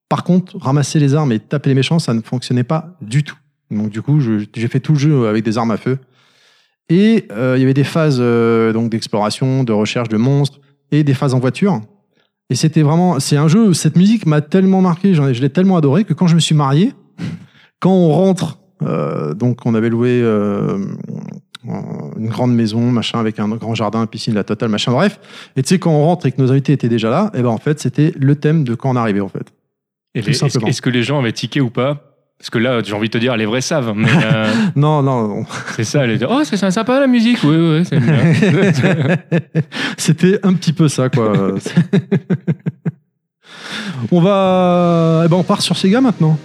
Par 0.07 0.24
contre, 0.24 0.57
ramasser 0.57 0.99
les 0.99 1.13
armes 1.13 1.32
et 1.32 1.39
taper 1.39 1.70
les 1.70 1.76
méchants, 1.76 1.99
ça 1.99 2.13
ne 2.13 2.22
fonctionnait 2.22 2.63
pas 2.63 2.95
du 3.01 3.24
tout. 3.24 3.38
Donc 3.70 3.89
du 3.89 4.01
coup, 4.01 4.20
j'ai 4.20 4.67
fait 4.67 4.80
tout 4.80 4.93
le 4.93 4.99
jeu 4.99 5.28
avec 5.28 5.43
des 5.43 5.57
armes 5.57 5.72
à 5.72 5.78
feu. 5.78 5.99
Et 6.89 7.28
euh, 7.32 7.53
il 7.55 7.61
y 7.61 7.63
avait 7.63 7.76
des 7.76 7.84
phases 7.84 8.17
euh, 8.20 8.74
donc 8.74 8.89
d'exploration, 8.89 9.63
de 9.63 9.72
recherche 9.72 10.09
de 10.09 10.17
monstres 10.17 10.59
et 10.91 11.03
des 11.03 11.13
phases 11.13 11.36
en 11.36 11.39
voiture. 11.39 11.82
Et 12.50 12.56
c'était 12.56 12.82
vraiment, 12.82 13.20
c'est 13.20 13.38
un 13.38 13.47
jeu. 13.47 13.74
Cette 13.74 13.95
musique 13.95 14.26
m'a 14.26 14.41
tellement 14.41 14.82
marqué, 14.82 15.14
je 15.14 15.22
l'ai 15.41 15.50
tellement 15.50 15.78
adoré 15.78 16.04
que 16.04 16.14
quand 16.14 16.28
je 16.28 16.36
me 16.36 16.39
suis 16.39 16.56
marié, 16.56 16.93
quand 17.80 17.91
on 17.91 18.10
rentre, 18.12 18.58
euh, 18.82 19.34
donc 19.34 19.66
on 19.66 19.76
avait 19.76 19.89
loué 19.89 20.20
euh, 20.24 20.78
une 21.64 22.30
grande 22.30 22.56
maison, 22.56 22.80
machin, 22.91 23.20
avec 23.20 23.39
un 23.39 23.47
grand 23.50 23.76
jardin, 23.76 24.06
piscine, 24.06 24.34
la 24.34 24.43
totale, 24.43 24.70
machin, 24.70 24.91
bref. 24.91 25.20
Et 25.56 25.62
tu 25.64 25.70
sais, 25.70 25.80
quand 25.80 25.91
on 25.91 26.04
rentre 26.06 26.26
et 26.26 26.32
que 26.32 26.41
nos 26.41 26.52
invités 26.52 26.74
étaient 26.74 26.89
déjà 26.89 27.10
là, 27.10 27.30
et 27.36 27.41
ben 27.41 27.50
en 27.50 27.58
fait, 27.58 27.80
c'était 27.80 28.14
le 28.18 28.36
thème 28.36 28.64
de 28.64 28.74
quand 28.76 28.89
on 28.91 28.95
arrivait 28.95 29.20
en 29.22 29.28
fait. 29.30 29.52
Et 30.16 30.22
Tout 30.22 30.28
les- 30.28 30.32
Est-ce 30.32 30.39
simplement. 30.39 30.68
est-ce 30.68 30.82
que 30.82 30.89
les 30.89 31.04
gens 31.04 31.20
avaient 31.20 31.34
tiqué 31.34 31.62
ou 31.62 31.70
pas 31.70 32.09
Parce 32.40 32.50
que 32.52 32.58
là, 32.58 32.82
j'ai 32.84 32.94
envie 32.94 33.10
de 33.10 33.12
te 33.14 33.18
dire, 33.18 33.36
les 33.36 33.46
vrais 33.46 33.60
savent. 33.62 33.92
Mais 33.96 34.08
euh, 34.10 34.48
Non, 34.78 35.02
non, 35.04 35.46
c'est 35.76 35.84
ça. 35.84 36.06
Les... 36.08 36.24
Oh, 36.24 36.40
c'est 36.46 36.56
c'est 36.56 36.72
sympa 36.72 37.00
la 37.00 37.08
musique. 37.08 37.40
Oui, 37.44 37.56
oui, 37.58 37.84
c'est 37.86 38.00
bien. 38.00 38.16
C'était 39.98 40.40
un 40.44 40.54
petit 40.54 40.72
peu 40.72 40.88
ça, 40.88 41.10
quoi. 41.10 41.34
on 44.12 44.22
va. 44.22 45.24
Eh 45.26 45.28
ben, 45.28 45.36
on 45.38 45.44
part 45.44 45.62
sur 45.62 45.76
Sega 45.78 46.00
maintenant. 46.02 46.38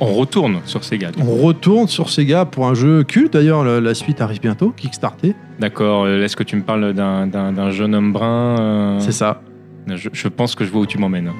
On 0.00 0.12
retourne 0.12 0.60
sur 0.66 0.84
Sega. 0.84 1.10
du 1.10 1.22
coup. 1.22 1.26
On 1.26 1.36
retourne 1.42 1.88
sur 1.88 2.10
Sega 2.10 2.44
pour 2.44 2.66
un 2.66 2.74
jeu 2.74 3.04
culte. 3.04 3.32
D'ailleurs, 3.32 3.64
la, 3.64 3.80
la 3.80 3.94
suite 3.94 4.20
arrive 4.20 4.40
bientôt, 4.42 4.74
Kickstarter. 4.76 5.34
D'accord. 5.58 6.04
euh, 6.04 6.22
Est-ce 6.22 6.36
que 6.36 6.42
tu 6.42 6.56
me 6.56 6.62
parles 6.62 6.92
d'un- 6.92 7.26
d'un 7.26 7.52
d'un 7.52 7.70
jeune 7.70 7.94
homme 7.94 8.12
brun 8.12 8.56
euh, 8.60 9.00
C'est 9.00 9.12
ça. 9.12 9.40
je, 9.86 10.10
je 10.12 10.28
pense 10.28 10.54
que 10.54 10.66
je 10.66 10.70
vois 10.70 10.82
où 10.82 10.86
tu 10.86 10.98
m'emmènes. 10.98 11.32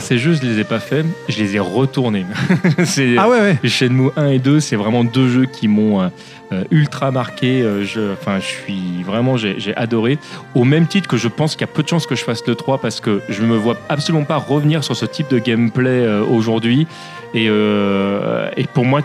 Alors 0.00 0.08
ces 0.08 0.16
jeux, 0.16 0.32
je 0.32 0.40
les 0.40 0.58
ai 0.58 0.64
pas 0.64 0.80
faits, 0.80 1.04
je 1.28 1.38
les 1.42 1.56
ai 1.56 1.58
retournés. 1.58 2.24
c'est 2.84 3.18
Ah 3.18 3.28
ouais, 3.28 3.38
ouais. 3.38 3.58
les 3.62 3.68
Shenmue 3.68 4.08
1 4.16 4.28
et 4.28 4.38
2, 4.38 4.58
c'est 4.58 4.76
vraiment 4.76 5.04
deux 5.04 5.28
jeux 5.28 5.44
qui 5.44 5.68
m'ont 5.68 6.00
euh, 6.00 6.08
euh, 6.52 6.64
ultra 6.70 7.10
marqué. 7.10 7.60
Euh, 7.60 7.84
je, 7.84 8.14
enfin, 8.14 8.38
je 8.38 8.46
suis 8.46 9.02
vraiment, 9.04 9.36
j'ai 9.36 9.56
j'ai 9.60 9.76
adoré. 9.76 10.18
Au 10.54 10.64
même 10.64 10.86
titre 10.86 11.06
que 11.06 11.18
je 11.18 11.28
pense 11.28 11.52
qu'il 11.52 11.66
y 11.66 11.70
a 11.70 11.72
peu 11.74 11.82
de 11.82 11.88
chances 11.88 12.06
que 12.06 12.14
je 12.14 12.24
fasse 12.24 12.46
le 12.46 12.54
3 12.54 12.78
parce 12.78 13.02
que 13.02 13.20
je 13.28 13.42
me 13.42 13.54
vois 13.54 13.76
absolument 13.90 14.24
pas 14.24 14.38
revenir 14.38 14.82
sur 14.84 14.96
ce 14.96 15.04
type 15.04 15.28
de 15.28 15.38
gameplay 15.38 15.90
euh, 15.90 16.24
aujourd'hui. 16.24 16.86
Et, 17.34 17.48
euh, 17.50 18.48
et 18.56 18.64
pour 18.64 18.86
moi, 18.86 19.02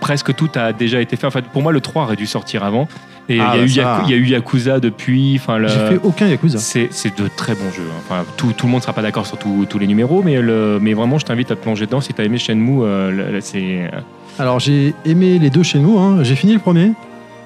presque 0.00 0.34
tout 0.34 0.50
a 0.56 0.72
déjà 0.72 1.00
été 1.00 1.14
fait. 1.14 1.28
En 1.28 1.30
fait, 1.30 1.44
pour 1.44 1.62
moi, 1.62 1.70
le 1.70 1.80
3 1.80 2.02
aurait 2.02 2.16
dû 2.16 2.26
sortir 2.26 2.64
avant. 2.64 2.88
Et 3.30 3.40
Ah, 3.40 3.54
il 3.58 3.70
y, 3.74 3.80
a 3.80 3.98
bah 3.98 4.04
eu 4.08 4.26
y 4.26 4.34
a 4.34 4.38
Yakuza 4.38 4.80
depuis. 4.80 5.38
Enfin, 5.38 5.58
le- 5.58 5.68
J'ai 5.68 5.74
fait 5.74 6.00
aucun 6.02 6.26
Yakuza. 6.28 6.58
c'est 6.58 6.88
c'est 6.90 7.18
de 7.20 7.28
très 7.28 7.54
bons 7.54 7.70
jeux. 7.76 7.82
hein. 7.90 8.00
Enfin, 8.08 8.24
tout, 8.38 8.52
tout 8.56 8.66
le 8.66 8.72
monde 8.72 8.80
sera 8.82 8.94
pas 8.94 9.02
d'accord 9.02 9.26
sur 9.26 9.36
tous 9.38 9.66
tous 9.68 9.78
les 9.78 9.86
numéros, 9.86 10.22
mais, 10.24 10.40
le, 10.40 10.78
mais 10.80 10.94
vraiment, 10.94 11.18
je 11.18 11.26
t'invite 11.26 11.50
à 11.50 11.56
te 11.56 11.60
plonger 11.62 11.84
dedans. 11.86 12.00
Si 12.00 12.14
tu 12.14 12.20
as 12.20 12.24
aimé 12.24 12.38
Shenmue, 12.38 12.82
euh, 12.84 13.38
c'est. 13.42 13.90
Alors, 14.38 14.60
j'ai 14.60 14.94
aimé 15.04 15.38
les 15.38 15.50
deux 15.50 15.62
chez 15.62 15.78
nous. 15.78 15.98
hein. 15.98 16.20
J'ai 16.22 16.36
fini 16.36 16.54
le 16.54 16.58
premier. 16.58 16.92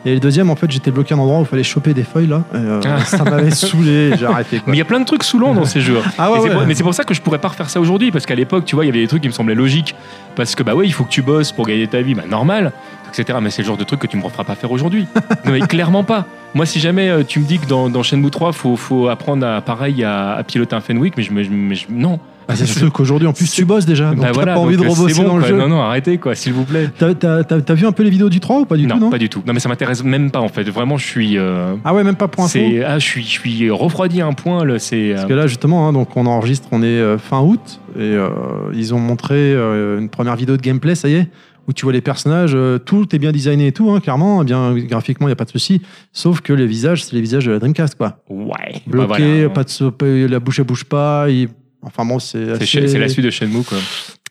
Et 0.04 0.14
le 0.14 0.20
deuxième, 0.20 0.50
en 0.50 0.56
fait, 0.56 0.68
j'étais 0.68 0.90
bloqué 0.90 1.14
à 1.14 1.16
un 1.16 1.20
endroit 1.20 1.38
où 1.38 1.42
il 1.42 1.46
fallait 1.46 1.62
choper 1.62 1.94
des 1.94 2.02
feuilles, 2.02 2.26
là. 2.26 2.42
Et, 2.52 2.56
euh, 2.56 2.80
Ah. 2.84 3.04
Ça 3.04 3.22
m'avait 3.24 3.52
saoulé. 3.52 4.10
J'ai 4.18 4.26
arrêté, 4.26 4.56
quoi. 4.58 4.64
Mais 4.66 4.74
il 4.76 4.78
y 4.78 4.82
a 4.82 4.84
plein 4.84 4.98
de 4.98 5.04
trucs 5.04 5.22
saoulants 5.22 5.54
dans 5.54 5.64
ces 5.64 5.80
jeux. 5.80 5.98
Ah 6.18 6.26
Et 6.28 6.32
ouais, 6.32 6.38
c'est 6.42 6.48
ouais. 6.48 6.54
pour- 6.56 6.66
mais 6.66 6.74
c'est 6.74 6.82
pour 6.82 6.92
ça 6.94 7.04
que 7.04 7.14
je 7.14 7.20
pourrais 7.22 7.38
pas 7.38 7.48
refaire 7.48 7.70
ça 7.70 7.80
aujourd'hui, 7.80 8.10
parce 8.10 8.26
qu'à 8.26 8.34
l'époque, 8.34 8.64
tu 8.64 8.74
vois, 8.74 8.84
il 8.84 8.88
y 8.88 8.90
avait 8.90 9.00
des 9.00 9.06
trucs 9.06 9.22
qui 9.22 9.28
me 9.28 9.32
semblaient 9.32 9.54
logiques. 9.54 9.94
Parce 10.34 10.54
que, 10.56 10.62
bah 10.64 10.74
ouais, 10.74 10.86
il 10.86 10.92
faut 10.92 11.04
que 11.04 11.08
tu 11.10 11.22
bosses 11.22 11.52
pour 11.52 11.66
gagner 11.66 11.86
ta 11.86 12.02
vie, 12.02 12.14
bah 12.14 12.24
normal, 12.28 12.72
etc. 13.18 13.38
Mais 13.42 13.50
c'est 13.50 13.62
le 13.62 13.66
genre 13.68 13.76
de 13.76 13.84
truc 13.84 14.00
que 14.00 14.06
tu 14.06 14.16
me 14.16 14.22
referas 14.24 14.44
pas 14.44 14.54
faire 14.54 14.70
aujourd'hui. 14.72 15.06
non, 15.44 15.52
mais 15.52 15.60
clairement 15.60 16.04
pas. 16.04 16.26
Moi, 16.54 16.66
si 16.66 16.80
jamais 16.80 17.08
euh, 17.08 17.22
tu 17.26 17.40
me 17.40 17.44
dis 17.46 17.58
que 17.58 17.66
dans, 17.66 17.88
dans 17.88 18.02
Shenmue 18.02 18.30
3, 18.30 18.52
faut, 18.52 18.76
faut 18.76 19.08
apprendre 19.08 19.46
à, 19.46 19.60
pareil, 19.62 20.04
à, 20.04 20.32
à 20.34 20.42
piloter 20.42 20.76
un 20.76 20.80
Fenwick, 20.80 21.14
mais 21.16 21.22
je, 21.22 21.32
me- 21.32 21.42
je- 21.42 21.50
mais 21.50 21.74
je- 21.74 21.86
non. 21.90 22.18
Ah, 22.48 22.56
c'est 22.56 22.66
surtout 22.66 22.90
qu'aujourd'hui, 22.90 23.28
en 23.28 23.32
plus, 23.32 23.50
tu 23.50 23.64
bosses 23.64 23.86
déjà. 23.86 24.10
Donc, 24.10 24.18
Bah 24.18 24.24
t'as 24.26 24.32
voilà, 24.32 24.54
pas 24.54 24.58
envie 24.60 24.76
de 24.76 24.82
euh, 24.84 24.88
rebosser 24.88 25.14
bon, 25.22 25.28
dans 25.28 25.36
le 25.38 25.44
jeu. 25.46 25.56
Non, 25.56 25.68
non, 25.68 25.80
arrêtez, 25.80 26.18
quoi, 26.18 26.34
s'il 26.34 26.52
vous 26.52 26.64
plaît. 26.64 26.90
T'as- 26.98 27.14
T'as 27.14 27.44
t'as- 27.44 27.60
t'as 27.62 27.74
vu 27.74 27.86
un 27.86 27.92
peu 27.92 28.02
les 28.02 28.10
vidéos 28.10 28.28
du 28.28 28.40
3 28.40 28.58
ou 28.60 28.64
pas 28.66 28.76
du 28.76 28.86
non, 28.86 28.96
tout, 28.96 29.00
non 29.00 29.10
pas 29.10 29.18
du 29.18 29.28
tout. 29.28 29.42
Non, 29.46 29.52
mais 29.54 29.60
ça 29.60 29.68
m'intéresse 29.68 30.02
même 30.02 30.30
pas, 30.32 30.40
en 30.40 30.48
fait. 30.48 30.64
Vraiment, 30.68 30.98
je 30.98 31.06
suis. 31.06 31.38
euh, 31.38 31.74
Ah 31.84 31.94
ouais, 31.94 32.02
même 32.04 32.16
pas 32.16 32.26
pour 32.28 32.42
info 32.44 32.50
c'est, 32.52 32.82
ah, 32.84 32.98
je 32.98 33.06
suis, 33.06 33.22
je 33.22 33.28
suis 33.28 33.70
refroidi 33.70 34.20
à 34.20 34.26
un 34.26 34.32
point. 34.32 34.64
Là, 34.64 34.78
c'est. 34.80 35.12
Parce 35.14 35.24
euh, 35.24 35.28
que 35.28 35.34
là, 35.34 35.46
justement, 35.46 35.88
hein, 35.88 35.92
donc 35.92 36.14
on 36.16 36.26
enregistre, 36.26 36.66
on 36.72 36.82
est 36.82 36.86
euh, 36.86 37.16
fin 37.16 37.40
août, 37.40 37.80
et 37.96 38.00
euh, 38.00 38.28
ils 38.74 38.92
ont 38.92 38.98
montré 38.98 39.36
euh, 39.36 40.00
une 40.00 40.08
première 40.08 40.34
vidéo 40.36 40.56
de 40.56 40.62
gameplay, 40.62 40.96
ça 40.96 41.08
y 41.08 41.14
est, 41.14 41.28
où 41.68 41.72
tu 41.72 41.84
vois 41.84 41.92
les 41.92 42.00
personnages, 42.00 42.52
euh, 42.54 42.78
tout 42.78 43.14
est 43.14 43.18
bien 43.18 43.32
designé 43.32 43.68
et 43.68 43.72
tout, 43.72 43.90
hein, 43.90 44.00
clairement, 44.00 44.42
bien 44.44 44.74
graphiquement, 44.76 45.26
il 45.26 45.30
n'y 45.30 45.34
a 45.34 45.36
pas 45.36 45.44
de 45.44 45.50
souci, 45.50 45.80
sauf 46.12 46.40
que 46.40 46.52
les 46.52 46.66
visages, 46.66 47.04
c'est 47.04 47.14
les 47.14 47.20
visages 47.20 47.46
de 47.46 47.52
la 47.52 47.58
Dreamcast, 47.58 47.94
quoi. 47.96 48.18
ouais. 48.28 48.54
Bah, 48.86 49.06
Bloqués, 49.06 49.24
voilà. 49.34 49.48
pas 49.50 49.64
de 49.64 49.68
so- 49.70 49.90
pas- 49.90 50.06
la 50.06 50.40
bouche 50.40 50.58
elle 50.58 50.64
bouge 50.66 50.84
pas, 50.84 51.26
il- 51.30 51.48
enfin 51.82 52.04
bon, 52.04 52.18
c'est 52.18 52.50
assez- 52.52 52.88
c'est 52.88 52.98
la 52.98 53.08
suite 53.08 53.24
de 53.24 53.30
Shenmue, 53.30 53.62
quoi. 53.64 53.78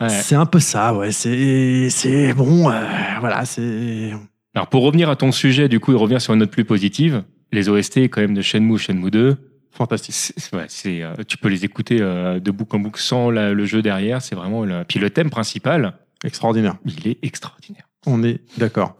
Ouais. 0.02 0.10
C'est 0.10 0.36
un 0.36 0.46
peu 0.46 0.60
ça, 0.60 0.94
ouais, 0.96 1.12
c'est 1.12 1.90
c'est 1.90 2.34
bon, 2.34 2.70
euh, 2.70 2.82
voilà, 3.20 3.46
c'est... 3.46 4.12
Alors 4.54 4.68
pour 4.68 4.84
revenir 4.84 5.10
à 5.10 5.16
ton 5.16 5.32
sujet, 5.32 5.70
du 5.70 5.80
coup, 5.80 5.94
et 5.94 5.96
revenir 5.96 6.20
sur 6.22 6.34
une 6.34 6.40
note 6.42 6.52
plus 6.52 6.66
positive, 6.66 7.24
les 7.54 7.70
OST 7.70 8.10
quand 8.10 8.20
même 8.22 8.34
de 8.34 8.42
Shenmue, 8.42 8.78
Shenmue 8.78 9.12
2, 9.12 9.38
Fantastique. 9.74 10.34
ouais, 10.54 10.66
c'est, 10.68 11.02
euh, 11.02 11.14
tu 11.26 11.38
peux 11.38 11.48
les 11.48 11.64
écouter 11.64 11.98
euh, 12.02 12.40
de 12.42 12.52
bouc 12.52 12.74
en 12.74 12.80
bouc 12.80 12.98
sans 12.98 13.30
la- 13.30 13.54
le 13.54 13.64
jeu 13.66 13.82
derrière. 13.82 14.22
C'est 14.22 14.36
vraiment 14.36 14.66
le... 14.66 14.84
Puis 14.86 15.00
le 15.00 15.10
thème 15.10 15.30
principal, 15.30 15.94
Extraordinaire. 16.24 16.76
il 16.86 17.08
est 17.08 17.18
extraordinaire. 17.24 17.84
On 18.06 18.24
est 18.24 18.40
d'accord. 18.58 18.96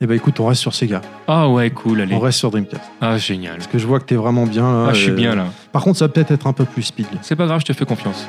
Eh 0.00 0.06
ben 0.06 0.14
écoute, 0.14 0.38
on 0.38 0.46
reste 0.46 0.60
sur 0.60 0.74
Sega. 0.74 1.02
Ah 1.26 1.48
ouais, 1.48 1.70
cool, 1.70 2.00
allez. 2.00 2.14
On 2.14 2.20
reste 2.20 2.38
sur 2.38 2.50
Dreamcast. 2.52 2.82
Ah 3.00 3.18
génial. 3.18 3.56
Parce 3.56 3.66
que 3.66 3.78
je 3.78 3.86
vois 3.86 3.98
que 3.98 4.04
t'es 4.04 4.14
vraiment 4.14 4.46
bien 4.46 4.62
là. 4.62 4.86
Ah, 4.90 4.92
je 4.92 5.00
suis 5.02 5.10
et- 5.10 5.14
bien 5.14 5.34
là. 5.34 5.46
Par 5.72 5.82
contre, 5.82 5.98
ça 5.98 6.06
va 6.06 6.12
peut-être 6.12 6.30
être 6.30 6.46
un 6.46 6.52
peu 6.52 6.64
plus 6.64 6.82
speed. 6.84 7.06
C'est 7.22 7.34
pas 7.36 7.46
grave, 7.46 7.60
je 7.60 7.66
te 7.66 7.72
fais 7.72 7.84
confiance. 7.84 8.26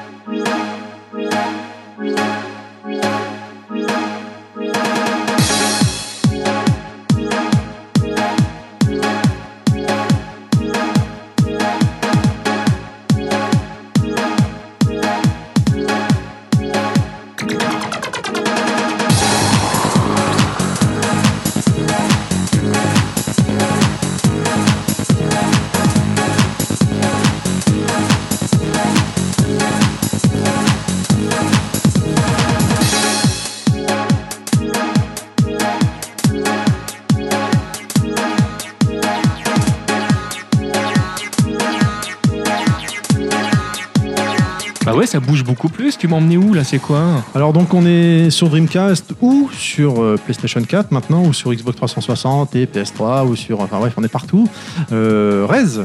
Beaucoup 45.59 45.73
plus. 45.73 45.97
Tu 45.97 46.07
m'as 46.07 46.15
emmené 46.15 46.37
où 46.37 46.53
là 46.53 46.63
C'est 46.63 46.79
quoi 46.79 47.21
Alors 47.35 47.51
donc 47.51 47.73
on 47.73 47.85
est 47.85 48.29
sur 48.29 48.47
Dreamcast 48.47 49.13
ou 49.19 49.49
sur 49.51 50.01
euh, 50.01 50.15
PlayStation 50.23 50.61
4 50.61 50.91
maintenant 50.93 51.25
ou 51.25 51.33
sur 51.33 51.53
Xbox 51.53 51.75
360 51.75 52.55
et 52.55 52.65
PS3 52.65 53.27
ou 53.27 53.35
sur 53.35 53.59
enfin 53.59 53.77
bref 53.79 53.93
on 53.97 54.03
est 54.05 54.11
partout. 54.11 54.47
Euh, 54.93 55.45
Rez, 55.49 55.81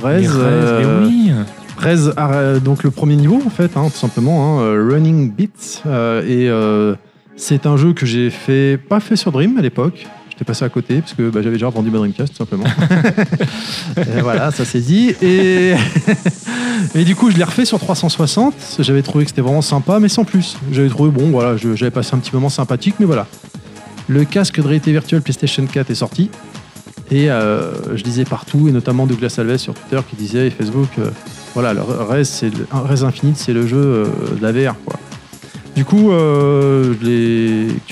Rez, 0.00 0.20
Mais 0.20 0.28
Rez, 0.28 0.36
euh, 0.36 1.00
mais 1.00 1.06
oui. 1.06 1.32
Rez, 1.78 2.60
donc 2.60 2.84
le 2.84 2.92
premier 2.92 3.16
niveau 3.16 3.42
en 3.44 3.50
fait, 3.50 3.76
hein, 3.76 3.88
tout 3.90 3.98
simplement, 3.98 4.60
hein, 4.60 4.72
Running 4.88 5.32
Beats 5.32 5.82
et 6.24 6.48
c'est 7.34 7.66
un 7.66 7.76
jeu 7.76 7.94
que 7.94 8.06
j'ai 8.06 8.30
fait 8.30 8.78
pas 8.78 9.00
fait 9.00 9.16
sur 9.16 9.32
Dream 9.32 9.58
à 9.58 9.62
l'époque. 9.62 10.06
J'étais 10.38 10.46
passé 10.46 10.64
à 10.64 10.68
côté 10.68 11.00
parce 11.00 11.14
que 11.14 11.30
bah, 11.30 11.40
j'avais 11.42 11.56
déjà 11.56 11.68
vendu 11.68 11.90
ma 11.90 11.98
Dreamcast, 11.98 12.30
tout 12.30 12.36
simplement. 12.38 12.64
Et 13.96 14.20
voilà, 14.20 14.52
ça 14.52 14.64
c'est 14.64 14.80
dit. 14.80 15.12
Et... 15.20 15.74
et 16.94 17.04
du 17.04 17.16
coup, 17.16 17.32
je 17.32 17.36
l'ai 17.36 17.42
refait 17.44 17.64
sur 17.64 17.80
360. 17.80 18.54
J'avais 18.78 19.02
trouvé 19.02 19.24
que 19.24 19.30
c'était 19.30 19.42
vraiment 19.42 19.62
sympa, 19.62 19.98
mais 19.98 20.08
sans 20.08 20.24
plus. 20.24 20.56
J'avais 20.70 20.88
trouvé, 20.88 21.10
bon, 21.10 21.30
voilà, 21.30 21.56
j'avais 21.56 21.90
passé 21.90 22.14
un 22.14 22.18
petit 22.18 22.30
moment 22.32 22.50
sympathique, 22.50 22.94
mais 23.00 23.06
voilà. 23.06 23.26
Le 24.06 24.24
casque 24.24 24.60
de 24.60 24.62
réalité 24.62 24.92
virtuelle 24.92 25.22
PlayStation 25.22 25.66
4 25.66 25.90
est 25.90 25.94
sorti. 25.96 26.30
Et 27.10 27.30
euh, 27.30 27.96
je 27.96 28.02
disais 28.04 28.24
partout, 28.24 28.68
et 28.68 28.70
notamment 28.72 29.06
Douglas 29.06 29.34
Alves 29.38 29.56
sur 29.56 29.74
Twitter 29.74 30.00
qui 30.08 30.14
disait 30.14 30.46
et 30.46 30.50
Facebook, 30.50 30.88
euh, 30.98 31.10
voilà, 31.54 31.72
le 31.74 31.80
Res, 31.80 32.24
c'est 32.24 32.50
le- 32.50 32.66
Res 32.70 33.02
Infinite, 33.02 33.38
c'est 33.38 33.54
le 33.54 33.66
jeu 33.66 33.76
euh, 33.78 34.06
de 34.38 34.42
la 34.42 34.52
VR, 34.52 34.76
quoi. 34.84 35.00
Du 35.76 35.84
coup, 35.84 36.10
euh. 36.10 36.94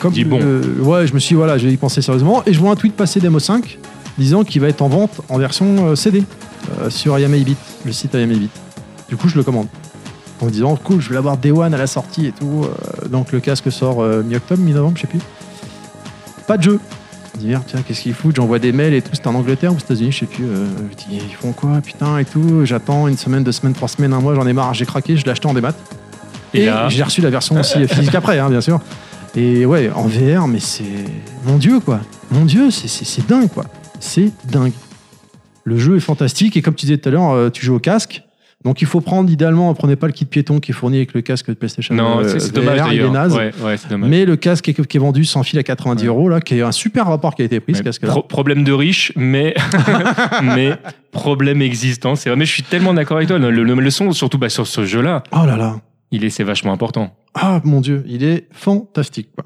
Comme 0.01 0.13
dis 0.13 0.25
bon. 0.25 0.41
euh, 0.43 0.63
ouais, 0.81 1.07
je 1.07 1.15
me 1.15 1.19
suis 1.19 1.35
dit, 1.35 1.37
voilà, 1.37 1.57
je 1.57 1.67
vais 1.67 1.73
y 1.73 1.77
penser 1.77 2.03
sérieusement. 2.03 2.43
Et 2.47 2.53
je 2.53 2.59
vois 2.59 2.71
un 2.73 2.77
tweet 2.77 2.95
passer 2.95 3.21
d'Emo 3.21 3.39
5 3.39 3.79
disant 4.19 4.45
qu'il 4.45 4.61
va 4.61 4.69
être 4.69 4.83
en 4.83 4.89
vente 4.89 5.21
en 5.29 5.39
version 5.39 5.89
euh, 5.89 5.95
CD 5.95 6.25
euh, 6.81 6.91
sur 6.91 7.19
IMABit, 7.19 7.57
le 7.85 7.93
site 7.93 8.15
IMABit. 8.15 8.51
Du 9.09 9.17
coup, 9.17 9.29
je 9.29 9.37
le 9.37 9.45
commande. 9.45 9.69
En 10.41 10.47
me 10.47 10.51
disant, 10.51 10.77
cool, 10.77 11.01
je 11.01 11.09
vais 11.09 11.15
l'avoir 11.15 11.37
Day 11.37 11.51
One 11.51 11.73
à 11.75 11.79
la 11.79 11.87
sortie 11.87 12.27
et 12.27 12.33
tout. 12.33 12.67
Donc 13.11 13.33
le 13.33 13.41
casque 13.41 13.73
sort 13.73 14.03
mi-octobre, 14.03 14.61
mi-novembre, 14.61 14.97
je 14.97 15.03
sais 15.03 15.07
plus. 15.07 15.21
Pas 16.47 16.59
de 16.59 16.63
jeu. 16.65 16.81
Je 17.41 17.47
me 17.47 17.55
dis, 17.55 17.61
tiens, 17.67 17.81
qu'est-ce 17.87 18.03
qu'ils 18.03 18.13
foutent? 18.13 18.37
J'envoie 18.37 18.59
des 18.59 18.73
mails 18.73 18.93
et 18.93 19.01
tout. 19.01 19.15
C'était 19.15 19.29
en 19.29 19.35
Angleterre 19.35 19.73
ou 19.73 19.77
aux 19.77 19.79
États-Unis, 19.79 20.13
je 20.13 20.19
sais 20.19 20.27
plus. 20.27 20.45
Je 20.45 20.97
dis, 20.97 21.23
ils 21.27 21.35
font 21.35 21.53
quoi, 21.53 21.81
putain, 21.83 22.19
et 22.19 22.27
tout. 22.27 22.65
J'attends 22.67 23.09
une 23.09 23.17
semaine, 23.17 23.45
deux 23.45 23.53
semaines, 23.53 23.73
trois 23.73 23.89
semaines, 23.89 24.13
un 24.13 24.21
mois, 24.21 24.35
j'en 24.35 24.47
ai 24.47 24.53
marre, 24.53 24.75
j'ai 24.75 24.85
craqué, 24.85 25.17
je 25.17 25.25
l'ai 25.25 25.31
acheté 25.31 25.47
en 25.49 25.55
démat. 25.55 25.73
Et 26.57 26.71
j'ai 26.89 27.03
reçu 27.03 27.21
la 27.21 27.31
version 27.31 27.59
aussi 27.59 27.87
physique 27.89 28.15
après, 28.15 28.39
hein, 28.39 28.49
bien 28.51 28.61
sûr. 28.61 28.81
Et 29.37 29.67
ouais, 29.67 29.91
en 29.95 30.07
VR, 30.07 30.49
mais 30.49 30.61
c'est. 30.61 30.85
Mon 31.47 31.57
Dieu, 31.59 31.81
quoi. 31.81 32.01
Mon 32.31 32.45
Dieu, 32.45 32.71
c'est- 32.71 33.27
dingue, 33.29 33.49
quoi. 33.49 33.65
C'est 34.01 34.31
dingue. 34.51 34.73
Le 35.65 35.79
jeu 35.79 35.97
est 35.97 36.01
fantastique 36.01 36.57
et 36.57 36.63
comme 36.63 36.75
tu 36.75 36.87
disais 36.87 36.99
tout 36.99 37.09
à 37.09 37.13
l'heure, 37.13 37.31
euh, 37.33 37.51
tu 37.51 37.65
joues 37.67 37.75
au 37.77 37.81
casque. 37.81 38.23
Donc 38.65 38.81
il 38.81 38.87
faut 38.87 39.01
prendre, 39.01 39.31
idéalement, 39.31 39.73
prenez 39.75 39.95
pas 39.97 40.07
le 40.07 40.13
kit 40.13 40.25
piéton 40.25 40.59
qui 40.61 40.71
est 40.73 40.75
fourni 40.75 40.97
avec 40.97 41.13
le 41.13 41.21
casque 41.21 41.49
de 41.49 41.55
PlayStation. 41.55 41.95
Non, 41.95 42.21
euh, 42.21 42.39
c'est 42.39 42.53
dommage 42.53 42.81
il 42.93 43.01
est 43.01 43.11
naze. 43.11 43.35
Ouais, 43.35 43.53
ouais, 43.63 43.77
c'est 43.77 43.89
dommage. 43.89 44.09
Mais 44.11 44.25
le 44.25 44.37
casque 44.37 44.65
qui 44.65 44.71
est, 44.71 44.87
qui 44.87 44.97
est 44.97 45.01
vendu 45.01 45.25
sans 45.25 45.43
fil 45.43 45.59
à 45.59 45.63
90 45.63 46.03
Ouais. 46.03 46.09
euros, 46.09 46.29
là, 46.29 46.41
qui 46.41 46.57
est 46.57 46.63
un 46.63 46.73
super 46.73 47.07
rapport 47.07 47.35
qui 47.35 47.43
a 47.43 47.45
été 47.45 47.61
pris, 47.61 47.75
ce 47.75 47.83
casque-là. 47.83 48.09
Pro- 48.11 48.23
problème 48.23 48.65
de 48.65 48.73
riche, 48.73 49.13
mais, 49.15 49.55
mais 50.43 50.73
problème 51.13 51.63
existant. 51.63 52.17
C'est 52.17 52.29
vrai. 52.31 52.37
Mais 52.39 52.45
je 52.47 52.53
suis 52.53 52.63
tellement 52.63 52.95
d'accord 52.95 53.19
avec 53.19 53.29
toi. 53.29 53.39
Le, 53.39 53.51
le, 53.51 53.63
le 53.63 53.91
son, 53.91 54.11
surtout 54.13 54.39
bah, 54.39 54.49
sur 54.49 54.67
ce 54.67 54.85
jeu-là, 54.85 55.23
Oh 55.33 55.45
là 55.47 55.57
là. 55.57 55.77
Il 56.11 56.25
est, 56.25 56.31
c'est 56.31 56.45
vachement 56.45 56.73
important. 56.73 57.15
Ah 57.35 57.61
mon 57.65 57.81
Dieu, 57.81 58.05
il 58.07 58.25
est 58.25 58.49
fantastique, 58.53 59.29
quoi. 59.35 59.45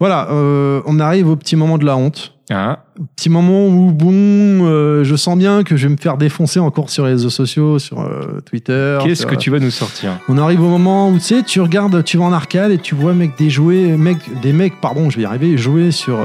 Voilà, 0.00 0.28
euh, 0.30 0.82
on 0.86 0.98
arrive 0.98 1.28
au 1.28 1.36
petit 1.36 1.54
moment 1.56 1.78
de 1.78 1.84
la 1.84 1.96
honte. 1.96 2.32
Hein 2.50 2.78
petit 3.16 3.30
moment 3.30 3.66
où 3.68 3.90
bon, 3.92 4.12
euh, 4.12 5.02
je 5.02 5.16
sens 5.16 5.38
bien 5.38 5.62
que 5.62 5.76
je 5.76 5.86
vais 5.88 5.92
me 5.94 5.96
faire 5.98 6.18
défoncer 6.18 6.58
encore 6.60 6.90
sur 6.90 7.04
les 7.06 7.12
réseaux 7.12 7.30
sociaux, 7.30 7.78
sur 7.78 8.00
euh, 8.00 8.40
Twitter. 8.44 8.98
Qu'est-ce 9.02 9.22
sur- 9.22 9.30
que 9.30 9.34
tu 9.36 9.50
vas 9.50 9.60
nous 9.60 9.70
sortir? 9.70 10.18
On 10.28 10.36
arrive 10.36 10.60
au 10.60 10.68
moment 10.68 11.08
où 11.08 11.14
tu 11.14 11.20
sais, 11.20 11.42
tu 11.42 11.60
regardes, 11.60 12.04
tu 12.04 12.18
vas 12.18 12.24
en 12.24 12.32
arcade 12.32 12.70
et 12.72 12.78
tu 12.78 12.94
vois 12.94 13.14
mec 13.14 13.38
des 13.38 13.48
jouets, 13.50 13.96
mec, 13.96 14.18
des 14.42 14.52
mecs, 14.52 14.78
pardon, 14.80 15.08
je 15.10 15.16
vais 15.16 15.22
y 15.22 15.26
arriver, 15.26 15.56
jouer 15.56 15.90
sur 15.90 16.18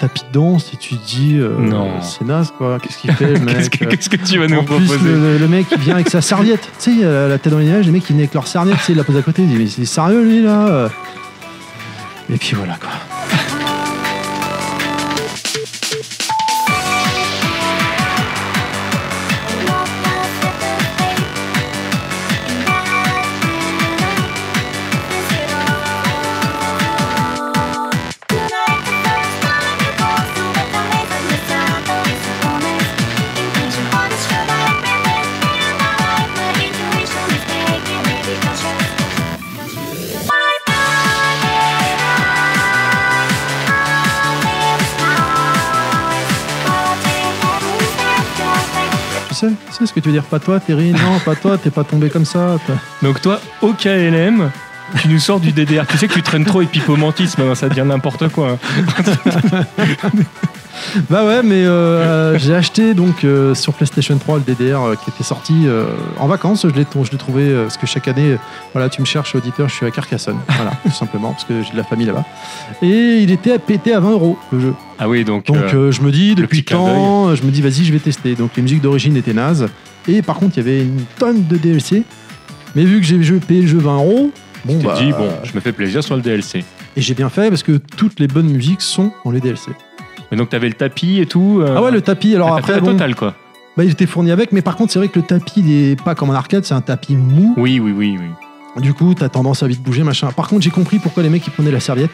tapis 0.00 0.22
de 0.28 0.32
danse 0.32 0.72
et 0.72 0.76
tu 0.76 0.96
te 0.96 1.06
dis, 1.06 1.36
euh, 1.36 1.56
Non. 1.58 2.00
c'est 2.00 2.24
naze 2.24 2.52
quoi. 2.56 2.78
Qu'est-ce 2.80 2.98
qu'il 2.98 3.12
fait 3.12 3.34
le 3.34 3.40
mec 3.44 3.56
Qu'est-ce 3.56 3.70
que, 3.70 3.84
qu'est-ce 3.84 4.08
que 4.10 4.16
tu 4.16 4.38
vas 4.38 4.46
nous 4.46 4.58
En 4.58 4.64
plus, 4.64 4.84
proposer 4.86 5.10
le, 5.10 5.38
le 5.38 5.48
mec 5.48 5.66
il 5.72 5.78
vient 5.78 5.94
avec 5.94 6.08
sa 6.08 6.20
serviette. 6.20 6.62
Tu 6.82 6.98
sais, 6.98 7.04
euh, 7.04 7.28
la 7.28 7.38
tête 7.38 7.52
dans 7.52 7.58
les 7.58 7.66
nuages, 7.66 7.86
les 7.86 7.92
mecs 7.92 8.02
ils 8.04 8.14
viennent 8.14 8.20
avec 8.20 8.34
leur 8.34 8.46
serviette, 8.46 8.76
tu 8.78 8.82
sais, 8.84 8.92
il 8.92 8.98
la 8.98 9.04
pose 9.04 9.16
à 9.16 9.22
côté, 9.22 9.42
il 9.42 9.48
dit 9.48 9.56
mais 9.56 9.66
c'est 9.66 9.84
sérieux 9.84 10.22
lui 10.22 10.42
là 10.42 10.66
euh 10.68 10.88
Et 12.32 12.36
puis 12.36 12.54
voilà 12.56 12.76
quoi. 12.80 12.90
Que 50.00 50.04
tu 50.04 50.08
veux 50.10 50.14
dire 50.14 50.24
Pas 50.24 50.38
toi, 50.38 50.60
Terry 50.60 50.92
Non, 50.92 51.18
pas 51.24 51.34
toi, 51.36 51.56
t'es 51.58 51.70
pas 51.70 51.84
tombé 51.84 52.10
comme 52.10 52.24
ça. 52.24 52.56
Donc 53.02 53.20
toi, 53.20 53.40
au 53.62 53.72
KLM, 53.72 54.50
tu 55.00 55.08
nous 55.08 55.18
sors 55.18 55.40
du 55.40 55.52
DDR. 55.52 55.86
Tu 55.86 55.96
sais 55.98 56.08
que 56.08 56.14
tu 56.14 56.22
traînes 56.22 56.44
trop 56.44 56.62
épipomantisme, 56.62 57.42
hein, 57.42 57.54
ça 57.54 57.68
devient 57.68 57.84
n'importe 57.86 58.28
quoi. 58.28 58.58
hein. 58.58 59.64
Bah 61.10 61.24
ouais, 61.24 61.42
mais 61.42 61.64
euh, 61.66 62.38
j'ai 62.38 62.54
acheté 62.54 62.94
donc 62.94 63.22
euh, 63.24 63.54
sur 63.54 63.74
PlayStation 63.74 64.16
3 64.16 64.38
le 64.38 64.54
DDR 64.54 64.80
euh, 64.82 64.94
qui 64.96 65.10
était 65.10 65.22
sorti 65.22 65.66
en 66.18 66.26
vacances. 66.26 66.66
Je 66.68 66.74
l'ai 66.74 66.86
je 67.04 67.10
l'ai 67.10 67.18
trouvé 67.18 67.52
parce 67.54 67.76
que 67.76 67.86
chaque 67.86 68.08
année, 68.08 68.36
voilà, 68.72 68.88
tu 68.88 69.00
me 69.00 69.06
cherches 69.06 69.34
auditeur, 69.34 69.68
je 69.68 69.74
suis 69.74 69.86
à 69.86 69.90
Carcassonne, 69.90 70.38
voilà, 70.48 70.72
tout 70.82 70.90
simplement 70.90 71.32
parce 71.32 71.44
que 71.44 71.62
j'ai 71.62 71.72
de 71.72 71.76
la 71.76 71.84
famille 71.84 72.06
là-bas. 72.06 72.24
Et 72.82 73.18
il 73.18 73.30
était 73.30 73.52
à 73.52 73.58
péter 73.58 73.92
à 73.94 74.00
20 74.00 74.10
euros 74.10 74.38
le 74.52 74.60
jeu. 74.60 74.74
Ah 74.98 75.08
oui, 75.08 75.24
donc, 75.24 75.46
Donc 75.46 75.68
je 75.70 76.00
me 76.00 76.10
dis 76.10 76.34
depuis 76.34 76.58
le 76.58 76.64
temps, 76.64 77.34
je 77.34 77.42
me 77.42 77.50
dis 77.50 77.62
vas-y, 77.62 77.84
je 77.84 77.92
vais 77.92 77.98
tester. 77.98 78.34
Donc 78.34 78.52
les 78.56 78.62
musiques 78.62 78.82
d'origine 78.82 79.16
étaient 79.16 79.34
nazes 79.34 79.68
et 80.16 80.22
par 80.22 80.36
contre 80.38 80.58
il 80.58 80.66
y 80.66 80.68
avait 80.68 80.82
une 80.82 81.04
tonne 81.18 81.46
de 81.46 81.56
DLC. 81.56 82.04
Mais 82.74 82.84
vu 82.84 83.00
que 83.00 83.06
j'ai 83.06 83.22
joué- 83.22 83.40
payé 83.40 83.62
le 83.62 83.68
jeu 83.68 83.78
20 83.78 83.96
euros, 83.96 84.30
bon 84.64 84.78
bah, 84.82 84.94
bon, 85.18 85.28
je 85.44 85.52
me 85.54 85.60
fais 85.60 85.72
plaisir 85.72 86.04
sur 86.04 86.14
le 86.16 86.22
DLC. 86.22 86.64
et 86.96 87.00
j'ai 87.00 87.14
bien 87.14 87.28
fait 87.28 87.48
parce 87.48 87.62
que 87.62 87.72
toutes 87.96 88.20
les 88.20 88.28
bonnes 88.28 88.48
musiques 88.50 88.80
sont 88.82 89.12
dans 89.24 89.30
les 89.32 89.40
DLC. 89.40 89.72
Mais 90.30 90.36
donc 90.38 90.50
t'avais 90.50 90.68
le 90.68 90.74
tapis 90.74 91.18
et 91.20 91.26
tout. 91.26 91.58
euh, 91.60 91.74
Ah 91.76 91.82
ouais, 91.82 91.90
le 91.90 92.00
tapis. 92.00 92.34
Alors 92.36 92.56
après, 92.56 92.74
la 92.74 92.80
bon, 92.80 92.92
totale, 92.92 93.16
quoi. 93.16 93.34
Bah, 93.76 93.84
il 93.84 93.90
était 93.90 94.06
fourni 94.06 94.30
avec, 94.30 94.52
mais 94.52 94.62
par 94.62 94.76
contre, 94.76 94.92
c'est 94.92 94.98
vrai 95.00 95.08
que 95.08 95.18
le 95.18 95.24
tapis, 95.26 95.60
il 95.66 95.72
est 95.72 96.00
pas 96.02 96.14
comme 96.14 96.30
en 96.30 96.34
arcade, 96.34 96.64
c'est 96.64 96.74
un 96.74 96.80
tapis 96.80 97.16
mou. 97.16 97.54
Oui, 97.56 97.80
oui, 97.80 97.92
oui, 97.96 98.16
oui. 98.20 98.82
Du 98.82 98.94
coup, 98.94 99.14
t'as 99.14 99.28
tendance 99.28 99.64
à 99.64 99.66
vite 99.66 99.82
bouger, 99.82 100.04
machin. 100.04 100.30
Par 100.30 100.46
contre, 100.48 100.62
j'ai 100.62 100.70
compris 100.70 101.00
pourquoi 101.00 101.24
les 101.24 101.28
mecs 101.28 101.44
ils 101.46 101.50
prenaient 101.50 101.72
la 101.72 101.80
serviette. 101.80 102.10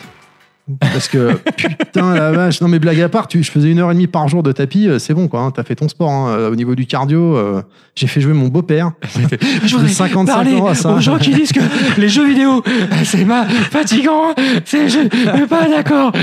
Parce 0.81 1.07
que 1.07 1.35
putain 1.57 2.15
la 2.15 2.33
vache, 2.33 2.61
non 2.61 2.67
mais 2.69 2.79
blague 2.81 3.01
à 3.01 3.09
part, 3.09 3.29
tu, 3.29 3.43
je 3.43 3.51
faisais 3.53 3.71
une 3.71 3.79
heure 3.79 3.91
et 3.91 3.95
demie 3.95 4.09
par 4.09 4.27
jour 4.27 4.43
de 4.43 4.51
tapis, 4.51 4.89
euh, 4.89 4.99
c'est 4.99 5.15
bon 5.15 5.29
quoi, 5.29 5.41
hein, 5.43 5.51
t'as 5.53 5.63
fait 5.63 5.77
ton 5.77 5.89
sport. 5.89 6.11
hein. 6.11 6.29
Euh, 6.31 6.51
Au 6.51 6.57
niveau 6.57 6.75
du 6.75 6.87
cardio, 6.87 7.37
euh, 7.37 7.63
j'ai 7.95 8.09
fait 8.09 8.21
jouer 8.21 8.33
mon 8.33 8.49
beau-père. 8.49 8.91
Je 9.65 9.77
fais 9.79 9.89
55 9.89 10.47
ans 10.61 10.67
à 10.67 10.75
ça. 10.75 10.93
aux 10.95 11.01
gens 11.01 11.19
qui 11.19 11.31
disent 11.33 11.53
que 11.53 11.61
les 12.01 12.09
jeux 12.09 12.27
vidéo, 12.27 12.63
c'est 13.05 13.25
ma 13.25 13.45
fatigant. 13.47 14.35
C'est, 14.65 14.89
je 14.89 14.99
suis 15.09 15.47
pas 15.49 15.69
d'accord. 15.69 16.13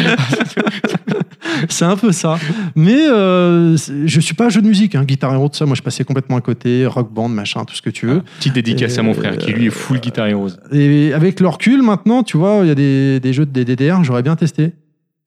C'est 1.70 1.86
un 1.86 1.95
peu 1.98 2.11
ça. 2.11 2.38
Mais 2.76 2.95
euh, 3.10 3.76
je 4.06 4.20
suis 4.20 4.34
pas 4.34 4.45
un 4.45 4.49
jeu 4.49 4.61
de 4.61 4.68
musique, 4.68 4.95
hein, 4.95 5.03
guitare 5.03 5.34
héros, 5.34 5.49
tout 5.49 5.57
ça. 5.57 5.65
Moi, 5.65 5.76
je 5.76 5.82
passais 5.82 6.03
complètement 6.03 6.38
à 6.38 6.41
côté, 6.41 6.86
rock 6.86 7.11
band, 7.14 7.28
machin, 7.30 7.64
tout 7.65 7.76
ce 7.76 7.82
que 7.82 7.90
tu 7.90 8.06
veux. 8.07 8.22
Petite 8.40 8.53
dédicace 8.53 8.98
à 8.98 9.03
mon 9.03 9.14
frère 9.14 9.38
qui 9.38 9.52
lui 9.52 9.68
est 9.68 9.70
full 9.70 9.98
Euh, 9.98 9.99
guitare 9.99 10.28
et 10.28 10.34
rose. 10.34 10.60
Et 10.72 11.14
avec 11.14 11.40
le 11.40 11.48
recul, 11.48 11.82
maintenant, 11.82 12.24
tu 12.24 12.38
vois, 12.38 12.60
il 12.64 12.68
y 12.68 12.72
a 12.72 12.76
des, 12.76 13.20
des 13.20 13.34
jeux 13.34 13.45
de 13.45 13.52
des 13.52 13.65
DDR, 13.65 14.03
j'aurais 14.03 14.24
bien 14.24 14.32
testé. 14.35 14.73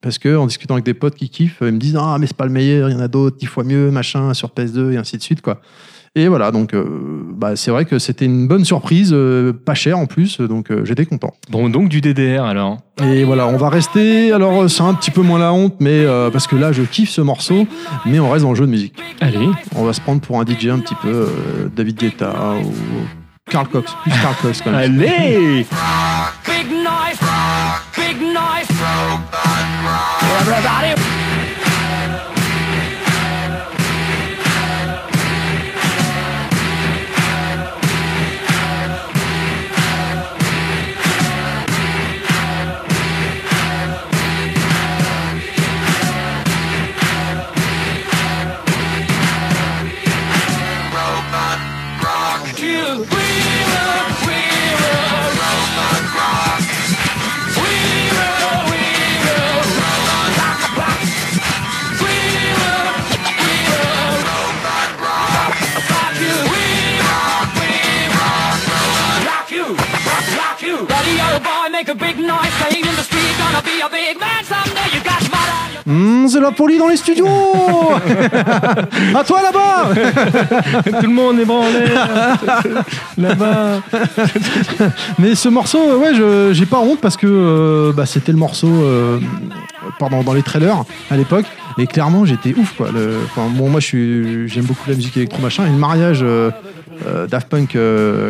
Parce 0.01 0.19
que 0.19 0.37
en 0.37 0.45
discutant 0.45 0.75
avec 0.75 0.85
des 0.85 0.93
potes 0.93 1.15
qui 1.15 1.29
kiffent, 1.29 1.57
ils 1.61 1.71
me 1.71 1.79
disent 1.79 1.97
Ah, 1.99 2.17
mais 2.19 2.27
c'est 2.27 2.37
pas 2.37 2.45
le 2.45 2.51
meilleur, 2.51 2.89
il 2.89 2.93
y 2.93 2.95
en 2.95 3.01
a 3.01 3.07
d'autres, 3.07 3.37
dix 3.37 3.47
fois 3.47 3.63
mieux, 3.63 3.89
machin, 3.89 4.33
sur 4.33 4.49
PS2, 4.49 4.91
et 4.91 4.97
ainsi 4.97 5.17
de 5.17 5.23
suite, 5.23 5.41
quoi. 5.41 5.59
Et 6.17 6.27
voilà, 6.27 6.49
donc 6.49 6.73
euh, 6.73 6.83
bah, 7.35 7.55
c'est 7.55 7.69
vrai 7.69 7.85
que 7.85 7.99
c'était 7.99 8.25
une 8.25 8.47
bonne 8.47 8.65
surprise, 8.65 9.11
euh, 9.13 9.53
pas 9.53 9.75
cher 9.75 9.99
en 9.99 10.07
plus, 10.07 10.41
donc 10.41 10.71
euh, 10.71 10.83
j'étais 10.83 11.05
content. 11.05 11.33
Bon, 11.51 11.69
donc 11.69 11.89
du 11.89 12.01
DDR 12.01 12.43
alors. 12.43 12.79
Et 13.03 13.23
voilà, 13.23 13.45
on 13.45 13.57
va 13.57 13.69
rester. 13.69 14.31
Alors, 14.31 14.67
c'est 14.67 14.81
un 14.81 14.95
petit 14.95 15.11
peu 15.11 15.21
moins 15.21 15.37
la 15.37 15.53
honte, 15.53 15.75
mais 15.79 16.03
euh, 16.05 16.31
parce 16.31 16.47
que 16.47 16.55
là, 16.55 16.71
je 16.71 16.81
kiffe 16.81 17.11
ce 17.11 17.21
morceau, 17.21 17.67
mais 18.07 18.19
on 18.19 18.31
reste 18.31 18.43
dans 18.43 18.49
le 18.49 18.55
jeu 18.55 18.65
de 18.65 18.71
musique. 18.71 18.95
Allez. 19.21 19.47
On 19.75 19.83
va 19.83 19.93
se 19.93 20.01
prendre 20.01 20.19
pour 20.19 20.39
un 20.39 20.43
DJ 20.43 20.69
un 20.69 20.79
petit 20.79 20.95
peu 20.95 21.09
euh, 21.09 21.69
David 21.75 21.97
Guetta 21.97 22.33
ou 22.63 22.71
Carl 23.51 23.67
Cox, 23.67 23.91
plus 24.01 24.11
Carl 24.19 24.35
Cox 24.41 24.61
quand 24.63 24.71
même. 24.71 24.99
Allez 24.99 25.67
Big 26.47 26.71
noise, 26.71 27.19
big 27.95 28.21
noise. 28.21 28.26
Everybody. 30.39 31.06
Hum, 75.87 76.27
c'est 76.27 76.39
la 76.39 76.51
poli 76.51 76.77
dans 76.77 76.87
les 76.87 76.97
studios 76.97 77.27
À 79.15 79.23
toi 79.23 79.41
là-bas 79.41 79.93
Tout 80.83 81.07
le 81.07 81.13
monde 81.13 81.39
est 81.39 81.45
branlé 81.45 81.85
Là-bas 83.17 83.81
Mais 85.19 85.35
ce 85.35 85.49
morceau, 85.49 85.79
euh, 85.79 85.97
ouais, 85.97 86.53
j'ai 86.53 86.65
pas 86.65 86.79
honte 86.79 86.99
parce 86.99 87.15
que 87.15 87.27
euh, 87.27 87.93
bah, 87.93 88.05
c'était 88.05 88.31
le 88.31 88.37
morceau 88.37 88.67
euh, 88.67 89.19
dans 89.99 90.33
les 90.33 90.43
trailers 90.43 90.83
à 91.09 91.15
l'époque. 91.15 91.45
Et 91.77 91.87
clairement, 91.87 92.25
j'étais 92.25 92.55
ouf 92.57 92.73
quoi. 92.75 92.89
Bon, 93.35 93.69
moi, 93.69 93.79
je 93.79 93.85
suis, 93.85 94.47
j'aime 94.49 94.65
beaucoup 94.65 94.89
la 94.89 94.95
musique 94.95 95.15
électro 95.15 95.41
machin. 95.41 95.65
Et 95.65 95.69
le 95.69 95.77
mariage 95.77 96.25
Daft 97.29 97.49
Punk 97.49 97.77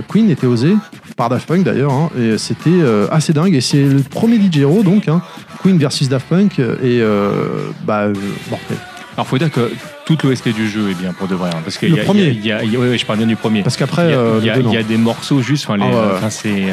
Queen 0.09 0.29
était 0.29 0.47
osé 0.47 0.75
par 1.17 1.27
Daft 1.29 1.45
Punk 1.47 1.63
d'ailleurs. 1.65 1.91
hein, 1.91 2.09
et 2.17 2.37
c'était 2.37 2.69
euh, 2.69 3.07
assez 3.11 3.33
dingue. 3.33 3.53
Et 3.53 3.59
c'est 3.61 3.83
le 3.83 3.99
premier 4.01 4.37
DJ 4.37 4.59
Hero, 4.59 4.83
donc, 4.83 5.09
hein, 5.09 5.21
Queen 5.61 5.77
versus 5.77 6.07
Daft 6.07 6.27
Punk. 6.29 6.59
euh, 6.59 6.75
Et 6.81 7.01
euh, 7.01 7.31
bah, 7.85 8.03
euh, 8.03 8.13
mortel. 8.49 8.77
Alors, 9.17 9.27
faut 9.27 9.37
dire 9.39 9.51
que 9.51 9.71
toute 10.05 10.21
l'OST 10.23 10.49
du 10.53 10.69
jeu 10.69 10.91
est 10.91 10.93
bien 10.93 11.11
pour 11.11 11.27
de 11.27 11.33
vrai. 11.35 11.49
hein, 11.51 11.59
parce 11.63 11.77
que 11.79 11.87
Le 11.87 11.97
y 11.97 11.99
a- 11.99 12.03
premier. 12.03 12.27
il 12.27 12.45
y 12.45 12.51
a- 12.51 12.63
il 12.63 12.71
y 12.71 12.75
a- 12.75 12.79
ouais, 12.79 12.87
ouais, 12.89 12.97
je 12.99 13.05
parle 13.05 13.17
bien 13.17 13.27
du 13.27 13.35
premier. 13.35 13.63
Parce 13.63 13.75
qu'après, 13.75 14.13
Il 14.39 14.45
y 14.45 14.49
a, 14.77 14.83
des 14.83 14.97
morceaux 14.97 15.41
juste. 15.41 15.65
Enfin, 15.67 15.79
Ah 15.81 15.87
ouais, 16.23 16.29
c'est. 16.29 16.65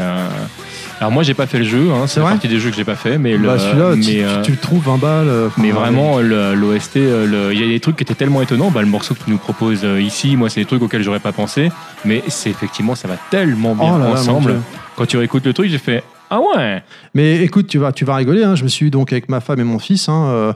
Alors, 1.05 1.12
moi, 1.12 1.22
j'ai 1.22 1.35
pas 1.35 1.47
fait 1.47 1.59
le 1.59 1.64
jeu. 1.64 1.90
Hein, 1.93 2.06
c'est 2.06 2.20
vrai 2.20 2.31
partie 2.32 2.48
des 2.48 2.59
jeux 2.59 2.70
que 2.70 2.76
j'ai 2.76 2.85
pas 2.85 2.94
fait. 2.94 3.18
Mais, 3.18 3.36
Bah, 3.36 3.59
celui-là, 3.59 3.90
tu, 3.93 3.98
mais, 3.98 4.05
tu- 4.06 4.24
euh, 4.24 4.40
tu 4.43 4.51
le 4.52 4.56
trouves 4.56 4.85
20 4.86 4.97
balles. 4.97 5.28
euh, 5.28 5.48
Mais 5.59 5.70
vraiment, 5.70 6.18
l'OST, 6.18 6.97
euh, 6.97 7.51
il 7.52 7.60
y 7.60 7.62
a 7.62 7.66
des 7.66 7.78
trucs 7.78 7.97
qui 7.97 8.05
étaient 8.05 8.14
tellement 8.14 8.40
étonnants. 8.40 8.70
Bah, 8.70 8.81
le 8.81 8.86
morceau 8.89 9.12
que 9.12 9.22
tu 9.22 9.31
nous 9.31 9.36
proposes 9.36 9.86
ici, 10.01 10.35
moi, 10.35 10.48
c'est 10.48 10.60
des 10.60 10.66
trucs 10.66 10.81
auxquels 10.81 11.02
j'aurais 11.02 11.20
pas 11.20 11.32
pensé. 11.32 11.70
Mais 12.06 12.22
c'est 12.28 12.48
effectivement, 12.48 12.94
ça 12.94 13.06
va 13.06 13.16
tellement 13.31 13.74
bien 13.74 13.93
Oh 13.97 13.98
là 13.98 14.12
ensemble. 14.12 14.62
Quand 14.97 15.05
tu 15.05 15.18
réécoutes 15.18 15.44
le 15.44 15.52
truc, 15.52 15.68
j'ai 15.68 15.76
fait 15.76 16.02
Ah 16.31 16.40
ouais 16.40 16.82
Mais 17.12 17.43
écoute, 17.43 17.66
tu 17.66 17.76
vas, 17.76 17.93
tu 17.93 18.06
vas 18.06 18.14
rigoler. 18.16 18.43
hein, 18.43 18.55
Je 18.55 18.64
me 18.64 18.68
suis 18.68 18.90
donc 18.90 19.12
avec 19.12 19.28
ma 19.28 19.40
femme 19.40 19.60
et 19.60 19.64
mon 19.64 19.78
fils 19.78 20.09
hein, 20.09 20.55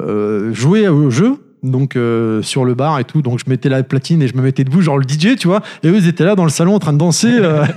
euh, 0.00 0.52
joué 0.52 0.88
au 0.88 1.08
jeu. 1.10 1.36
Donc 1.64 1.96
euh, 1.96 2.42
sur 2.42 2.64
le 2.64 2.74
bar 2.74 2.98
et 3.00 3.04
tout, 3.04 3.22
donc 3.22 3.38
je 3.44 3.48
mettais 3.50 3.68
la 3.68 3.82
platine 3.82 4.22
et 4.22 4.28
je 4.28 4.36
me 4.36 4.42
mettais 4.42 4.62
debout, 4.64 4.82
genre 4.82 4.98
le 4.98 5.04
DJ, 5.08 5.36
tu 5.36 5.48
vois. 5.48 5.62
Et 5.82 5.88
eux 5.88 5.96
ils 5.96 6.06
étaient 6.06 6.24
là 6.24 6.34
dans 6.36 6.44
le 6.44 6.50
salon 6.50 6.74
en 6.74 6.78
train 6.78 6.92
de 6.92 6.98
danser. 6.98 7.30
euh. 7.40 7.64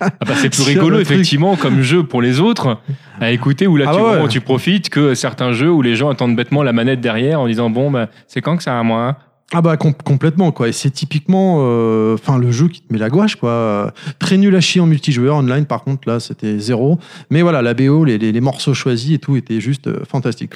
Ah 0.00 0.10
bah, 0.26 0.34
C'est 0.36 0.50
plus 0.50 0.62
rigolo, 0.62 0.98
effectivement, 1.00 1.56
comme 1.56 1.82
jeu 1.82 2.04
pour 2.04 2.22
les 2.22 2.40
autres 2.40 2.78
à 3.20 3.30
écouter 3.32 3.66
où 3.66 3.76
là, 3.76 3.86
Ah 3.88 4.26
tu, 4.28 4.38
ouais, 4.38 4.40
profites 4.44 4.88
que 4.88 5.14
certains 5.14 5.52
jeux 5.52 5.70
où 5.70 5.82
les 5.82 5.96
gens 5.96 6.08
attendent 6.10 6.36
bêtement 6.36 6.62
la 6.62 6.72
manette 6.72 7.00
derrière 7.00 7.40
en 7.40 7.46
disant 7.48 7.70
Bon, 7.70 7.90
bah, 7.90 8.08
c'est 8.28 8.40
quand 8.40 8.56
que 8.56 8.62
ça 8.62 8.78
à 8.78 8.82
moi 8.82 9.02
hein? 9.08 9.16
Ah 9.52 9.60
bah 9.60 9.76
com- 9.76 9.92
complètement 10.04 10.50
quoi. 10.52 10.68
Et 10.68 10.72
c'est 10.72 10.90
typiquement, 10.90 11.58
euh, 11.60 12.14
enfin 12.14 12.38
le 12.38 12.50
jeu 12.50 12.66
qui 12.68 12.80
te 12.80 12.92
met 12.92 12.98
la 12.98 13.10
gouache 13.10 13.36
quoi. 13.36 13.92
Très 14.18 14.36
nul 14.36 14.56
à 14.56 14.60
chier 14.60 14.80
en 14.80 14.86
multijoueur 14.86 15.36
online. 15.36 15.66
Par 15.66 15.84
contre 15.84 16.08
là 16.08 16.18
c'était 16.18 16.58
zéro. 16.58 16.98
Mais 17.30 17.42
voilà 17.42 17.60
la 17.62 17.74
BO, 17.74 18.04
les, 18.04 18.16
les- 18.18 18.32
les 18.32 18.40
morceaux 18.40 18.74
choisis 18.74 19.12
et 19.14 19.18
tout 19.18 19.36
étaient 19.36 19.60
juste 19.60 19.86
euh, 19.86 20.00
fantastiques. 20.10 20.52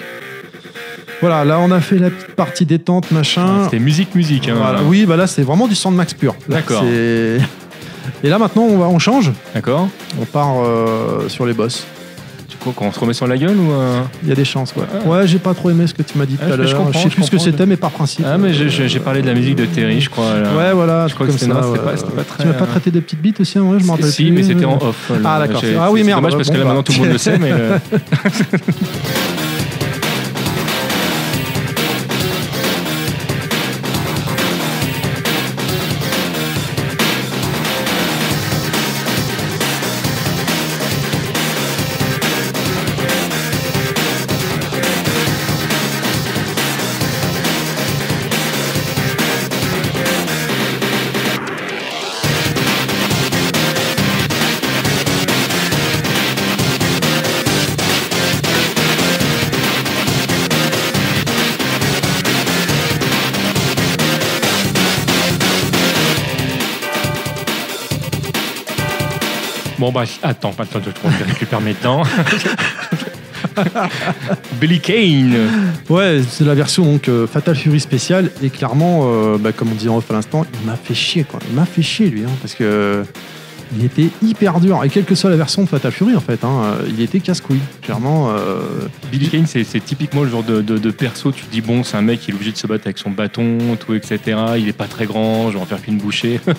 Voilà, 1.21 1.45
là 1.45 1.59
on 1.61 1.71
a 1.71 1.81
fait 1.81 1.99
la 1.99 2.11
petite 2.11 2.35
partie 2.35 2.65
détente 2.67 3.11
machin. 3.11 3.65
C'était 3.65 3.79
musique, 3.79 4.15
musique. 4.15 4.49
hein. 4.49 4.55
Voilà. 4.57 4.83
Oui, 4.83 5.05
bah 5.07 5.17
là 5.17 5.27
c'est 5.27 5.43
vraiment 5.43 5.67
du 5.69 5.75
Sandmax 5.75 6.15
pur. 6.15 6.35
D'accord. 6.49 6.83
c'est- 6.83 7.39
Et 8.25 8.29
là 8.31 8.39
maintenant 8.39 8.63
on, 8.63 8.79
va, 8.79 8.87
on 8.87 8.99
change, 8.99 9.33
D'accord 9.55 9.89
on 10.21 10.25
part 10.25 10.55
euh, 10.65 11.29
sur 11.29 11.45
les 11.47 11.53
boss. 11.53 11.87
Tu 12.49 12.57
crois 12.57 12.73
qu'on 12.75 12.91
se 12.91 12.99
remet 12.99 13.13
sur 13.13 13.27
la 13.29 13.37
gueule 13.37 13.57
ou. 13.57 13.71
euh 13.71 14.01
Il 14.25 14.29
y 14.31 14.33
a 14.33 14.35
des 14.35 14.45
chances 14.45 14.75
ouais. 14.75 14.83
Ah. 14.93 15.07
Ouais, 15.09 15.27
j'ai 15.29 15.39
pas 15.39 15.55
trop 15.55 15.71
aimé 15.71 15.87
ce 15.87 15.95
que 15.95 16.03
tu 16.03 16.19
m'as 16.19 16.27
dit 16.27 16.35
tout 16.35 16.43
Ah, 16.43 16.55
à 16.55 16.57
je- 16.57 16.63
je 16.65 16.73
l'heure. 16.73 16.77
comprends, 16.85 17.01
sais 17.03 17.09
je 17.11 17.15
plus 17.15 17.23
ce 17.25 17.31
que 17.31 17.39
c'était, 17.39 17.67
mais 17.67 17.77
par 17.77 17.91
principe. 17.93 18.25
Ah, 18.29 18.37
mais 18.39 18.49
euh, 18.49 18.69
j'ai- 18.69 18.99
parlé 18.99 19.23
de 19.23 19.27
la 19.29 19.35
musique 19.35 19.55
de 19.55 19.65
Terry, 19.67 20.01
je 20.01 20.11
crois. 20.11 20.41
là. 20.41 20.51
Ouais, 20.57 20.73
voilà, 20.73 21.07
Je 21.07 21.15
crois 21.15 21.27
que 21.27 21.33
comme 21.33 21.39
c'était- 21.39 21.53
ouais. 21.53 21.79
pas- 21.79 21.93
pas 21.93 22.25
très, 22.25 22.43
Tu 22.43 22.49
m'as 22.49 22.55
pas 22.55 22.67
traité 22.67 22.91
des 22.91 23.01
petites 23.01 23.21
bites 23.23 23.41
aussi, 23.41 23.59
en 23.61 23.67
vrai, 23.71 23.79
je 23.79 23.85
m'en 23.85 23.93
rappelle 23.93 24.11
Si, 24.11 24.25
plus. 24.25 24.33
mais 24.33 24.43
c'était 24.43 24.65
en 24.65 24.77
off. 24.83 25.13
Ah, 25.25 25.39
d'accord. 25.39 25.63
Ah 25.81 25.91
oui, 25.93 26.01
c'est 26.01 26.07
merde. 26.07 26.21
dommage 26.21 26.37
parce 26.37 26.49
que 26.49 26.55
là 26.55 26.61
bah. 26.61 26.65
maintenant 26.65 26.83
tout 26.83 26.93
le 26.93 26.99
monde 26.99 27.09
le 27.13 27.19
sait, 27.19 27.39
mais. 27.39 27.53
Bon, 69.89 69.93
bah, 70.01 70.05
attends, 70.23 70.53
pas 70.53 70.65
attends, 70.65 70.81
je 70.85 70.91
je 71.19 71.25
récupère 71.25 71.63
mes 71.63 71.73
temps. 71.73 72.03
Billy 74.61 74.81
Kane. 74.81 75.35
Ouais, 75.89 76.21
c'est 76.29 76.45
la 76.45 76.55
version 76.55 76.85
donc 76.85 77.09
euh, 77.09 77.27
Fatal 77.27 77.57
Fury 77.57 77.81
spéciale 77.81 78.31
et 78.43 78.51
clairement, 78.51 79.05
euh, 79.05 79.39
bah, 79.39 79.53
comme 79.53 79.73
on 79.73 79.75
disait 79.75 79.89
en 79.89 79.97
off 79.97 80.11
à 80.11 80.13
l'instant, 80.13 80.45
il 80.61 80.67
m'a 80.67 80.77
fait 80.77 80.93
chier 80.93 81.25
quoi. 81.25 81.41
Il 81.49 81.57
m'a 81.57 81.65
fait 81.65 81.81
chier 81.81 82.11
lui, 82.11 82.25
hein, 82.25 82.31
parce 82.43 82.53
que 82.53 83.03
il 83.77 83.85
était 83.85 84.09
hyper 84.23 84.61
dur 84.61 84.83
et 84.85 84.89
quelle 84.89 85.05
que 85.05 85.15
soit 85.15 85.31
la 85.31 85.37
version 85.37 85.63
de 85.63 85.69
Fatal 85.69 85.93
Fury 85.93 86.15
en 86.17 86.21
fait, 86.21 86.43
hein, 86.45 86.63
euh, 86.65 86.87
il 86.89 87.01
était 87.01 87.21
casse-couille. 87.21 87.61
Clairement, 87.83 88.31
euh, 88.31 88.61
Billy 89.13 89.29
Kane, 89.29 89.47
c'est 89.47 89.65
typiquement 89.85 90.23
le 90.23 90.29
genre 90.31 90.43
de, 90.43 90.63
de- 90.63 90.79
de 90.79 90.91
perso, 90.91 91.33
tu 91.33 91.45
te 91.45 91.51
dis, 91.53 91.61
bon, 91.61 91.85
c'est 91.85 91.97
un 91.97 92.03
mec 92.03 92.21
qui 92.21 92.31
est 92.31 92.35
obligé 92.35 92.53
de 92.53 92.57
se 92.57 92.67
battre 92.67 92.87
avec 92.87 92.99
son 92.99 93.11
bâton, 93.11 93.59
tout, 93.79 93.95
etc. 93.95 94.21
Il 94.59 94.69
est 94.69 94.73
pas 94.73 94.87
très 94.87 95.07
grand, 95.07 95.51
je 95.51 95.57
vais 95.57 95.63
en 95.63 95.67
faire 95.67 95.83
qu'une 95.83 95.99
bouchée. 95.99 96.41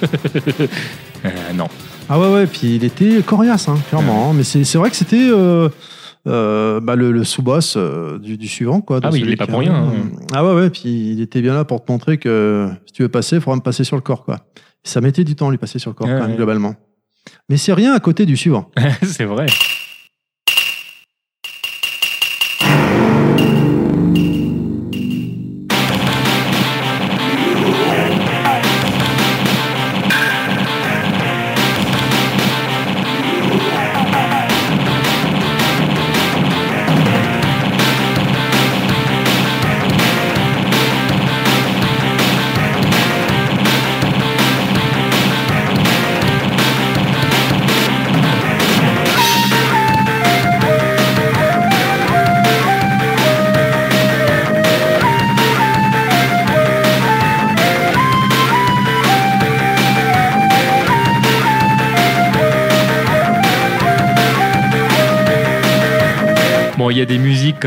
Euh, 1.26 1.30
non. 1.54 1.68
ah 2.08 2.18
ouais 2.18 2.32
ouais, 2.32 2.48
puis 2.48 2.76
il 2.78 2.84
était 2.86 3.22
coriace, 3.26 3.68
hein, 3.68 3.76
clairement. 3.90 4.30
hein, 4.30 4.34
mais 4.36 4.44
c'est 4.44 4.78
vrai 4.78 4.90
que 4.90 4.96
c'était 4.96 5.28
euh, 5.30 5.68
euh, 6.28 6.80
bah, 6.80 6.96
le, 6.96 7.12
le 7.12 7.24
sous-boss 7.26 7.74
euh, 7.76 8.18
du, 8.20 8.38
du 8.38 8.48
suivant 8.48 8.80
quoi. 8.80 9.02
Ah 9.04 9.10
oui, 9.12 9.22
il 9.26 9.30
est 9.32 9.36
pas 9.36 9.46
pour 9.48 9.60
rien, 9.60 9.74
hein. 9.74 9.94
Ah 10.34 10.46
ouais 10.46 10.54
ouais, 10.54 10.70
puis 10.70 11.12
il 11.12 11.20
était 11.22 11.42
bien 11.42 11.54
là 11.54 11.66
pour 11.66 11.84
te 11.84 11.92
montrer 11.92 12.18
que 12.18 12.70
si 12.86 12.94
tu 12.94 13.02
veux 13.04 13.10
passer, 13.10 13.36
il 13.36 13.42
faudra 13.42 13.58
me 13.58 13.62
passer 13.62 13.84
sur 13.84 13.98
le 13.98 14.02
corps 14.02 14.24
quoi. 14.24 14.40
Ça 14.84 15.02
mettait 15.02 15.26
du 15.26 15.36
temps 15.36 15.50
à 15.50 15.52
lui 15.52 15.58
passer 15.58 15.78
sur 15.78 15.90
le 15.90 15.96
corps 15.96 16.08
Ouais, 16.08 16.14
quand 16.14 16.22
même, 16.22 16.32
ouais. 16.32 16.38
globalement. 16.38 16.76
Mais 17.50 17.58
c'est 17.58 17.74
rien 17.74 17.94
à 17.94 18.00
côté 18.00 18.26
du 18.26 18.38
suivant. 18.38 18.70
c'est 19.04 19.26
vrai. 19.26 19.48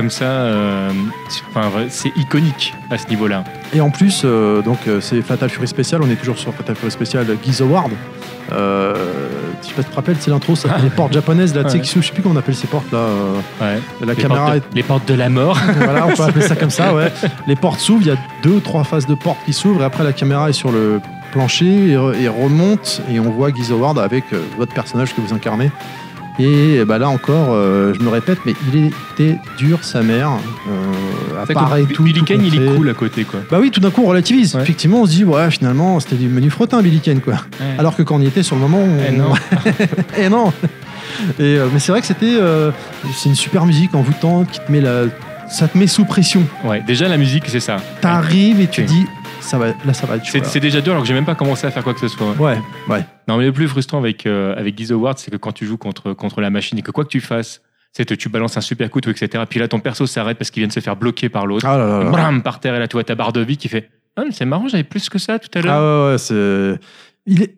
Comme 0.03 0.11
ça, 0.11 0.25
euh, 0.25 0.91
c'est- 1.29 1.43
enfin, 1.55 1.69
vrai, 1.69 1.87
c'est 1.91 2.13
iconique 2.17 2.75
à 2.91 2.99
ce 2.99 3.09
niveau-là. 3.09 3.45
Et 3.75 3.81
en 3.81 3.91
plus, 3.91 4.23
euh, 4.25 4.61
donc 4.63 4.79
euh, 4.87 5.01
c'est 5.01 5.23
Fatal 5.23 5.49
Fury 5.49 5.67
spécial. 5.69 6.01
On 6.05 6.11
est 6.11 6.17
toujours 6.17 6.39
sur 6.39 6.53
Fatal 6.55 6.77
Fury 6.77 6.91
spécial 6.93 7.27
Giz 7.45 7.61
Award. 7.63 7.93
Euh, 8.53 8.95
je 9.63 9.69
sais 9.69 9.75
pas 9.75 9.83
si 9.83 9.87
tu 9.87 9.91
te 9.93 9.97
rappelles, 9.97 10.17
c'est 10.21 10.31
l'intro, 10.31 10.55
ça 10.57 10.69
fait 10.69 10.83
les 10.83 10.91
portes 10.91 11.13
japonaises 11.13 11.55
là, 11.55 11.65
tu 11.65 11.71
sais, 11.71 11.77
Ouais. 11.77 11.81
qui 11.83 11.89
s'ouvrent. 11.89 12.03
Je 12.03 12.09
sais 12.09 12.15
plus 12.15 12.23
comment 12.23 12.35
on 12.35 12.39
appelle 12.39 12.55
ces 12.55 12.67
portes 12.67 12.91
là. 12.93 13.07
Ouais. 13.61 13.81
la 14.05 14.13
les, 14.15 14.21
caméra 14.21 14.45
portes 14.47 14.57
est 14.57 14.61
de, 14.71 14.75
les 14.75 14.83
portes 14.83 15.09
de 15.09 15.15
la 15.15 15.29
mort. 15.29 15.59
voilà, 15.79 16.07
on 16.07 16.13
peut 16.15 16.23
appeler 16.25 16.45
ça 16.47 16.57
comme 16.57 16.71
ça, 16.71 16.95
ouais. 16.95 17.11
Les 17.47 17.57
portes 17.57 17.81
s'ouvrent, 17.81 18.03
il 18.03 18.09
y 18.09 18.11
a 18.11 18.17
deux 18.43 18.51
ou 18.57 18.61
trois 18.61 18.85
phases 18.85 19.07
de 19.07 19.15
portes 19.15 19.39
qui 19.47 19.53
s'ouvrent, 19.53 19.83
et 19.83 19.85
après 19.85 20.05
la 20.05 20.13
caméra 20.13 20.51
est 20.51 20.55
sur 20.55 20.71
le 20.73 21.01
plancher 21.33 21.65
et, 21.93 21.95
re- 21.97 22.15
et 22.21 22.29
remonte, 22.29 23.01
et 23.11 23.19
on 23.21 23.31
voit 23.31 23.51
Giz 23.55 23.71
Howard 23.73 23.99
avec 23.99 24.25
votre 24.59 24.75
personnage 24.75 25.15
que 25.15 25.21
vous 25.23 25.33
incarnez. 25.33 25.71
Et 26.39 26.85
bah 26.87 26.99
là 26.99 27.09
encore, 27.09 27.49
euh, 27.51 27.93
je 27.95 28.01
me 28.01 28.09
répète, 28.09 28.39
mais 28.47 28.55
il 28.73 28.91
était 29.13 29.39
dur 29.59 29.85
sa 29.85 30.03
mère. 30.03 30.31
Euh, 30.69 31.45
que 31.45 31.93
tout. 31.93 32.03
Billy 32.03 32.23
Kane, 32.23 32.43
il 32.45 32.55
est 32.61 32.75
cool 32.75 32.89
à 32.89 32.95
côté, 32.95 33.25
quoi. 33.25 33.41
Bah 33.51 33.59
oui, 33.61 33.71
tout 33.71 33.81
d'un 33.81 33.91
coup 33.91 34.03
on 34.05 34.09
relativise. 34.09 34.55
Ouais. 34.55 34.63
Effectivement, 34.63 35.03
on 35.03 35.07
se 35.07 35.11
dit, 35.13 35.25
ouais, 35.25 35.51
finalement, 35.51 36.01
c'était 36.01 36.17
du 36.17 36.29
menu 36.29 36.49
frottin, 36.51 36.81
Billy 36.83 37.01
Kane, 37.01 37.21
quoi. 37.21 37.35
Alors 37.79 37.97
que 37.97 38.03
quand 38.03 38.17
on 38.17 38.21
y 38.21 38.27
était 38.27 38.43
sur 38.43 38.57
le 38.57 38.63
moment, 38.63 38.79
on... 38.79 38.99
Eh 39.07 39.13
non. 39.13 39.33
Eh 40.19 40.29
non 40.29 40.53
Et, 41.39 41.43
euh, 41.59 41.69
mais 41.73 41.79
c'est 41.79 41.93
vrai 41.93 42.01
que 42.01 42.07
c'était 42.07 42.37
euh, 42.41 42.71
c'est 43.15 43.29
une 43.29 43.35
super 43.35 43.67
musique 43.67 43.95
envoûtante 43.95 44.51
qui 44.51 44.61
te 44.61 44.73
met 44.73 44.81
la, 44.81 45.03
ça 45.49 45.69
te 45.69 45.77
met 45.77 45.87
sous 45.87 46.05
pression. 46.07 46.45
Ouais, 46.65 46.83
déjà 46.87 47.09
la 47.09 47.19
musique, 47.19 47.45
c'est 47.49 47.61
ça. 47.61 47.77
T'arrives 48.01 48.61
et 48.61 48.67
tu 48.67 48.81
Ok. 48.83 48.87
dis, 48.87 49.07
ça 49.43 49.59
va, 49.59 49.69
là, 49.85 49.93
ça 49.93 50.07
va 50.07 50.17
être 50.17 50.25
chaud. 50.25 50.39
C'est 50.43 50.61
déjà 50.61 50.81
dur 50.81 50.93
alors 50.93 51.03
que 51.03 51.09
j'ai 51.09 51.15
même 51.15 51.25
pas 51.25 51.35
commencé 51.35 51.67
à 51.67 51.71
faire 51.71 51.83
quoi 51.85 51.95
que 51.95 52.01
ce 52.01 52.09
soit. 52.09 52.33
Ouais, 52.33 52.59
ouais. 52.89 53.05
Non, 53.29 53.37
mais 53.37 53.45
le 53.45 53.53
plus 53.53 53.69
frustrant 53.69 53.99
avec, 53.99 54.27
euh, 54.27 54.55
avec 54.57 54.81
War, 54.91 55.19
c'est 55.19 55.31
que 55.31 55.37
quand 55.37 55.53
tu 55.53 55.67
joues 55.67 55.77
contre, 55.77 56.13
contre 56.13 56.41
la 56.41 56.51
machine 56.51 56.79
et 56.79 56.83
que 56.83 56.91
quoi 56.91 57.05
que 57.05 57.11
tu 57.11 57.21
fasses, 57.21 57.61
c'est 57.93 58.09
que 58.09 58.15
tu 58.15 58.29
balances 58.29 58.57
un 58.57 58.61
super 58.63 58.91
coup, 58.91 59.01
tout, 59.01 59.11
etc. 59.11 59.45
Puis 59.49 59.61
là, 59.61 59.69
ton 59.69 59.81
perso 59.81 60.07
s'arrête 60.07 60.39
parce 60.39 60.51
qu'il 60.51 60.63
vient 60.63 60.69
de 60.69 60.73
se 60.73 60.81
faire 60.81 60.97
bloquer 60.97 61.29
par 61.29 61.47
l'autre. 61.47 61.67
Ah 61.67 61.77
là 61.77 61.87
là 61.87 62.05
là. 62.05 62.11
Bram 62.11 62.43
par 62.43 62.61
terre 62.61 62.75
et 62.75 62.79
là, 62.79 62.89
tu 62.89 62.95
vois 62.97 63.05
ta 63.05 63.15
barre 63.15 63.33
de 63.33 63.41
vie 63.41 63.57
qui 63.57 63.69
fait 63.69 63.91
Ah, 64.17 64.23
c'est 64.31 64.47
marrant, 64.47 64.69
j'avais 64.69 64.85
plus 64.85 65.09
que 65.09 65.19
ça 65.19 65.39
tout 65.39 65.51
à 65.59 65.61
l'heure. 65.63 65.75
Ah 65.75 66.07
ouais, 66.07 66.13
ouais, 66.13 66.19
c'est. 66.19 66.81
Il 67.27 67.43
est 67.43 67.55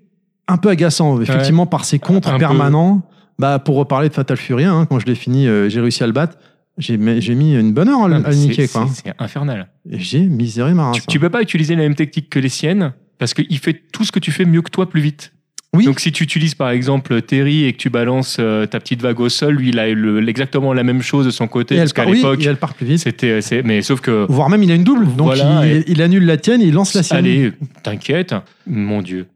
un 0.49 0.57
peu 0.57 0.69
agaçant, 0.71 1.21
effectivement, 1.21 1.67
par 1.67 1.85
ses 1.85 1.99
contres 1.99 2.29
Un 2.29 2.33
peu. 2.33 2.39
permanents. 2.39 3.03
Bah, 3.39 3.59
pour 3.59 3.77
reparler 3.77 4.09
de 4.09 4.15
Fatal 4.15 4.37
Fury, 4.37 4.65
hein, 4.65 4.87
quand 4.89 4.99
je 5.01 5.07
l'ai 5.07 5.17
fini, 5.17 5.49
euh, 5.49 5.69
j'ai 5.69 5.81
réussi 5.81 6.05
à 6.05 6.07
le 6.07 6.13
battre. 6.13 6.37
J'ai 6.79 6.97
mis, 6.97 7.55
une 7.55 7.73
bonne 7.73 7.89
heure 7.89 8.03
à, 8.05 8.09
le- 8.09 8.35
niquer, 8.35 8.67
hein. 8.75 8.89
c'est- 8.93 9.13
infernal. 9.19 9.69
J'ai 9.89 10.21
miséré 10.21 10.75
ma 10.75 10.87
race. 10.87 11.01
Tu, 11.03 11.07
tu 11.07 11.21
peux 11.21 11.31
pas 11.31 11.41
utiliser 11.43 11.77
la 11.77 11.83
même 11.83 11.95
technique 11.95 12.29
que 12.31 12.39
les 12.41 12.49
siennes 12.49 12.93
parce 13.19 13.33
qu'il 13.33 13.59
fait 13.59 13.83
tout 13.93 14.05
ce 14.05 14.11
que 14.11 14.19
tu 14.19 14.33
fais 14.33 14.45
mieux 14.45 14.61
que 14.63 14.71
toi 14.71 14.89
plus 14.89 15.01
vite. 15.01 15.33
Oui. 15.73 15.87
Donc 15.87 15.99
si 15.99 16.13
tu 16.13 16.23
utilises 16.23 16.55
par 16.55 16.71
exemple 16.71 17.21
Terry 17.23 17.65
et 17.65 17.73
que 17.73 17.79
tu 17.79 17.91
balances 17.91 18.37
euh, 18.39 18.65
ta 18.67 18.79
petite 18.79 19.03
vague 19.03 19.19
au 19.19 19.29
sol, 19.29 19.55
lui 19.57 19.71
il 19.71 19.79
a 19.81 19.89
le- 19.89 20.29
exactement 20.29 20.73
la 20.73 20.85
même 20.85 21.03
chose 21.03 21.27
de 21.27 21.33
son 21.33 21.49
côté 21.49 21.75
Et 21.75 21.79
parce 21.79 21.93
qu'à 21.93 22.07
oui, 22.07 22.17
l'époque 22.19 22.41
et 22.45 22.47
elle 22.47 22.57
part 22.59 22.75
plus 22.75 22.87
vite. 22.87 22.99
c'était 23.01 23.41
c'est- 23.41 23.63
mais 23.65 23.83
sauf 23.83 24.01
que 24.01 24.25
Voire 24.29 24.49
même, 24.51 24.63
il 24.63 24.71
a 24.71 24.75
une 24.77 24.85
double. 24.85 25.07
Donc, 25.17 25.35
Voilà, 25.35 25.63
il, 25.67 26.01
annule 26.03 26.27
la 26.27 26.37
tienne 26.37 26.61
et 26.63 26.67
il 26.67 26.75
lance 26.75 26.95
la 26.95 27.03
sienne. 27.03 27.19
allez 27.19 27.53
t'inquiète 27.83 28.35
mon 28.69 29.03
dieu. 29.03 29.27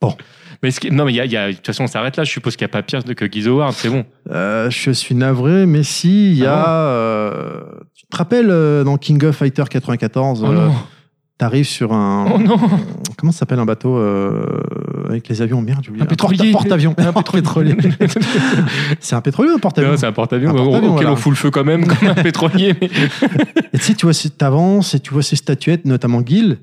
Bon. 0.00 0.14
Mais 0.64 0.70
ce 0.72 0.80
qui- 0.80 0.90
non 0.90 1.04
mais 1.04 1.12
il 1.12 1.16
y 1.16 1.20
a, 1.20 1.24
il 1.26 1.30
y 1.30 1.36
a- 1.36 1.48
de 1.50 1.56
toute 1.56 1.66
façon 1.66 1.84
on 1.84 1.86
s'arrête 1.86 2.16
là. 2.16 2.24
Je 2.24 2.30
suppose 2.32 2.56
qu'il 2.56 2.64
n'y 2.64 2.70
a 2.70 2.72
pas 2.72 2.82
pire 2.82 3.04
que 3.04 3.24
Guiz 3.26 3.46
Howard, 3.46 3.74
c'est 3.74 3.90
bon. 3.90 4.04
Euh, 4.30 4.68
je 4.70 4.90
suis 4.90 5.14
navré, 5.14 5.66
mais 5.66 5.82
si, 5.84 6.32
il 6.32 6.38
y 6.38 6.46
a. 6.46 6.54
Ah 6.66 6.86
euh, 6.88 7.60
tu 7.94 8.06
te 8.06 8.16
rappelles 8.16 8.50
euh, 8.50 8.82
dans 8.82 8.96
King 8.96 9.22
of 9.24 9.36
Fighter 9.36 9.64
94, 9.70 10.42
Oh 10.44 10.72
t'arrives 11.36 11.66
sur 11.66 11.92
un. 11.92 12.26
oh 12.34 12.38
non. 12.38 12.56
Comment 13.18 13.32
ça 13.32 13.40
s'appelle 13.40 13.58
un 13.58 13.64
bateau 13.66 13.96
avec 15.08 15.28
les 15.28 15.42
avions? 15.42 15.60
Merde, 15.60 15.80
j'ai 15.84 15.90
oublié. 15.90 16.02
Un 16.04 16.06
pétrolier. 16.06 16.52
Porte-avions. 16.52 16.94
Un 16.96 17.12
pétrolier. 17.12 17.74
C'est 19.00 19.16
un 19.16 19.20
pétrolier 19.20 19.50
ou 19.50 19.54
un 19.56 19.58
porte-avions? 19.58 19.96
C'est 19.96 20.06
un 20.06 20.12
porte-avions 20.12 20.50
Un 20.50 20.54
porte-avions, 20.54 20.78
auquel 20.78 20.90
voilà. 21.06 21.12
on 21.12 21.16
fout 21.16 21.30
le 21.32 21.36
feu 21.36 21.50
quand 21.50 21.64
même 21.64 21.86
comme 21.86 22.08
un 22.08 22.14
pétrolier. 22.22 22.74
mais- 22.80 22.88
Et 23.72 23.78
tu 23.78 23.84
sais, 23.84 23.94
tu 23.94 24.06
vois, 24.06 24.12
ces- 24.14 24.30
t'avances 24.30 24.94
et 24.94 25.00
tu 25.00 25.12
vois 25.12 25.22
ces 25.22 25.36
statuettes, 25.36 25.84
notamment 25.84 26.22
Gil, 26.24 26.58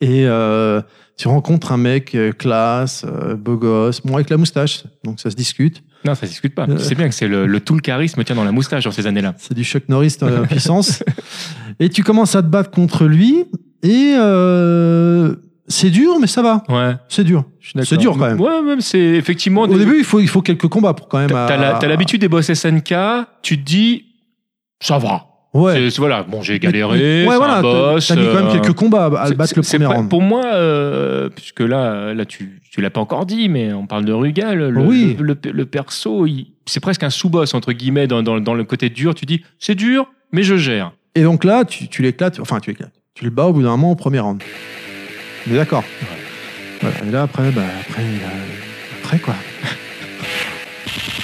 et 0.00 0.26
euh, 0.26 0.80
tu 1.16 1.28
rencontres 1.28 1.72
un 1.72 1.76
mec 1.76 2.14
euh, 2.14 2.32
classe, 2.32 3.04
euh, 3.06 3.34
beau 3.36 3.56
gosse, 3.56 4.00
bon, 4.02 4.14
avec 4.16 4.30
la 4.30 4.36
moustache, 4.36 4.84
donc 5.04 5.20
ça 5.20 5.30
se 5.30 5.36
discute. 5.36 5.82
Non, 6.04 6.14
ça 6.14 6.22
se 6.26 6.32
discute 6.32 6.54
pas. 6.54 6.66
Euh. 6.68 6.76
C'est 6.78 6.94
bien 6.94 7.08
que 7.08 7.14
c'est 7.14 7.28
le, 7.28 7.46
le 7.46 7.60
tout 7.60 7.74
le 7.74 7.80
charisme 7.80 8.22
tient 8.24 8.36
dans 8.36 8.44
la 8.44 8.52
moustache 8.52 8.84
dans 8.84 8.90
ces 8.90 9.06
années-là. 9.06 9.34
C'est 9.38 9.54
du 9.54 9.64
Chuck 9.64 9.88
Norris 9.88 10.16
en 10.20 10.42
puissance. 10.46 11.02
Et 11.80 11.88
tu 11.88 12.02
commences 12.02 12.34
à 12.36 12.42
te 12.42 12.48
battre 12.48 12.70
contre 12.70 13.06
lui, 13.06 13.44
et 13.82 14.14
euh, 14.18 15.34
c'est 15.66 15.90
dur, 15.90 16.18
mais 16.20 16.26
ça 16.26 16.42
va. 16.42 16.62
Ouais, 16.68 16.94
C'est 17.08 17.24
dur. 17.24 17.44
C'est 17.82 17.96
dur 17.96 18.12
quand 18.18 18.26
même. 18.26 18.40
Ouais, 18.40 18.62
même 18.62 18.80
c'est 18.80 18.98
effectivement. 18.98 19.62
Au 19.62 19.66
des- 19.66 19.78
début, 19.78 19.98
il 19.98 20.04
faut, 20.04 20.20
il 20.20 20.28
faut 20.28 20.42
quelques 20.42 20.68
combats 20.68 20.94
pour 20.94 21.08
quand 21.08 21.18
même. 21.18 21.34
à- 21.34 21.46
t'as 21.80 21.86
l'habitude 21.88 22.20
des 22.20 22.28
boss 22.28 22.52
SNK, 22.52 22.94
tu 23.42 23.58
te 23.58 23.64
dis, 23.64 24.04
ça 24.80 24.98
va. 24.98 25.26
Ouais. 25.54 25.74
C'est- 25.74 25.90
c'est- 25.90 25.98
Voilà, 26.00 26.24
bon, 26.24 26.42
j'ai 26.42 26.58
galéré. 26.58 27.24
Ouais, 27.24 27.30
c'est 27.30 27.36
voilà. 27.36 27.58
un 27.58 27.62
t'as- 27.62 27.92
boss. 27.92 28.06
T'as 28.08 28.16
mis 28.16 28.26
quand 28.26 28.34
même 28.34 28.46
euh, 28.48 28.52
quelques 28.60 28.72
combats 28.74 29.04
à 29.06 29.28
le 29.28 29.34
battre 29.36 29.52
le 29.56 29.62
c'est 29.62 29.78
premier 29.78 29.88
pas- 29.90 29.98
round. 29.98 30.10
Pour 30.10 30.20
moi, 30.20 30.44
euh, 30.52 31.28
puisque 31.34 31.60
là, 31.60 32.12
là 32.12 32.24
tu, 32.24 32.60
tu 32.70 32.80
l'as 32.80 32.90
pas 32.90 33.00
encore 33.00 33.24
dit, 33.24 33.48
mais 33.48 33.72
on 33.72 33.86
parle 33.86 34.04
de 34.04 34.12
Rugal. 34.12 34.58
Le, 34.68 34.80
Oui. 34.80 35.16
le, 35.18 35.36
le- 35.44 35.52
le 35.52 35.64
perso, 35.66 36.26
il- 36.26 36.48
c'est 36.66 36.80
presque 36.80 37.02
un 37.04 37.10
sous-boss, 37.10 37.54
entre 37.54 37.72
guillemets, 37.72 38.06
dans, 38.08 38.22
dans, 38.22 38.40
dans 38.40 38.54
le 38.54 38.64
côté 38.64 38.88
dur. 38.90 39.14
Tu 39.14 39.26
dis, 39.26 39.42
c'est 39.60 39.74
dur, 39.76 40.06
mais 40.32 40.42
je 40.42 40.56
gère. 40.56 40.92
Et 41.14 41.22
donc 41.22 41.44
là, 41.44 41.64
tu, 41.64 41.86
tu 41.88 42.02
l'éclates, 42.02 42.40
enfin 42.40 42.58
tu 42.58 42.70
l'éclates. 42.70 42.92
Tu 43.14 43.22
le 43.24 43.30
bats 43.30 43.46
au 43.46 43.52
bout 43.52 43.62
d'un 43.62 43.70
moment 43.70 43.92
au 43.92 43.94
premier 43.96 44.18
round. 44.18 44.42
On 45.48 45.52
est 45.52 45.56
d'accord 45.56 45.84
Voilà. 46.80 46.96
Et 47.06 47.10
là, 47.12 47.22
après, 47.22 47.50
bah, 47.52 47.62
après, 47.88 48.02
après 49.04 49.18
quoi 49.20 49.34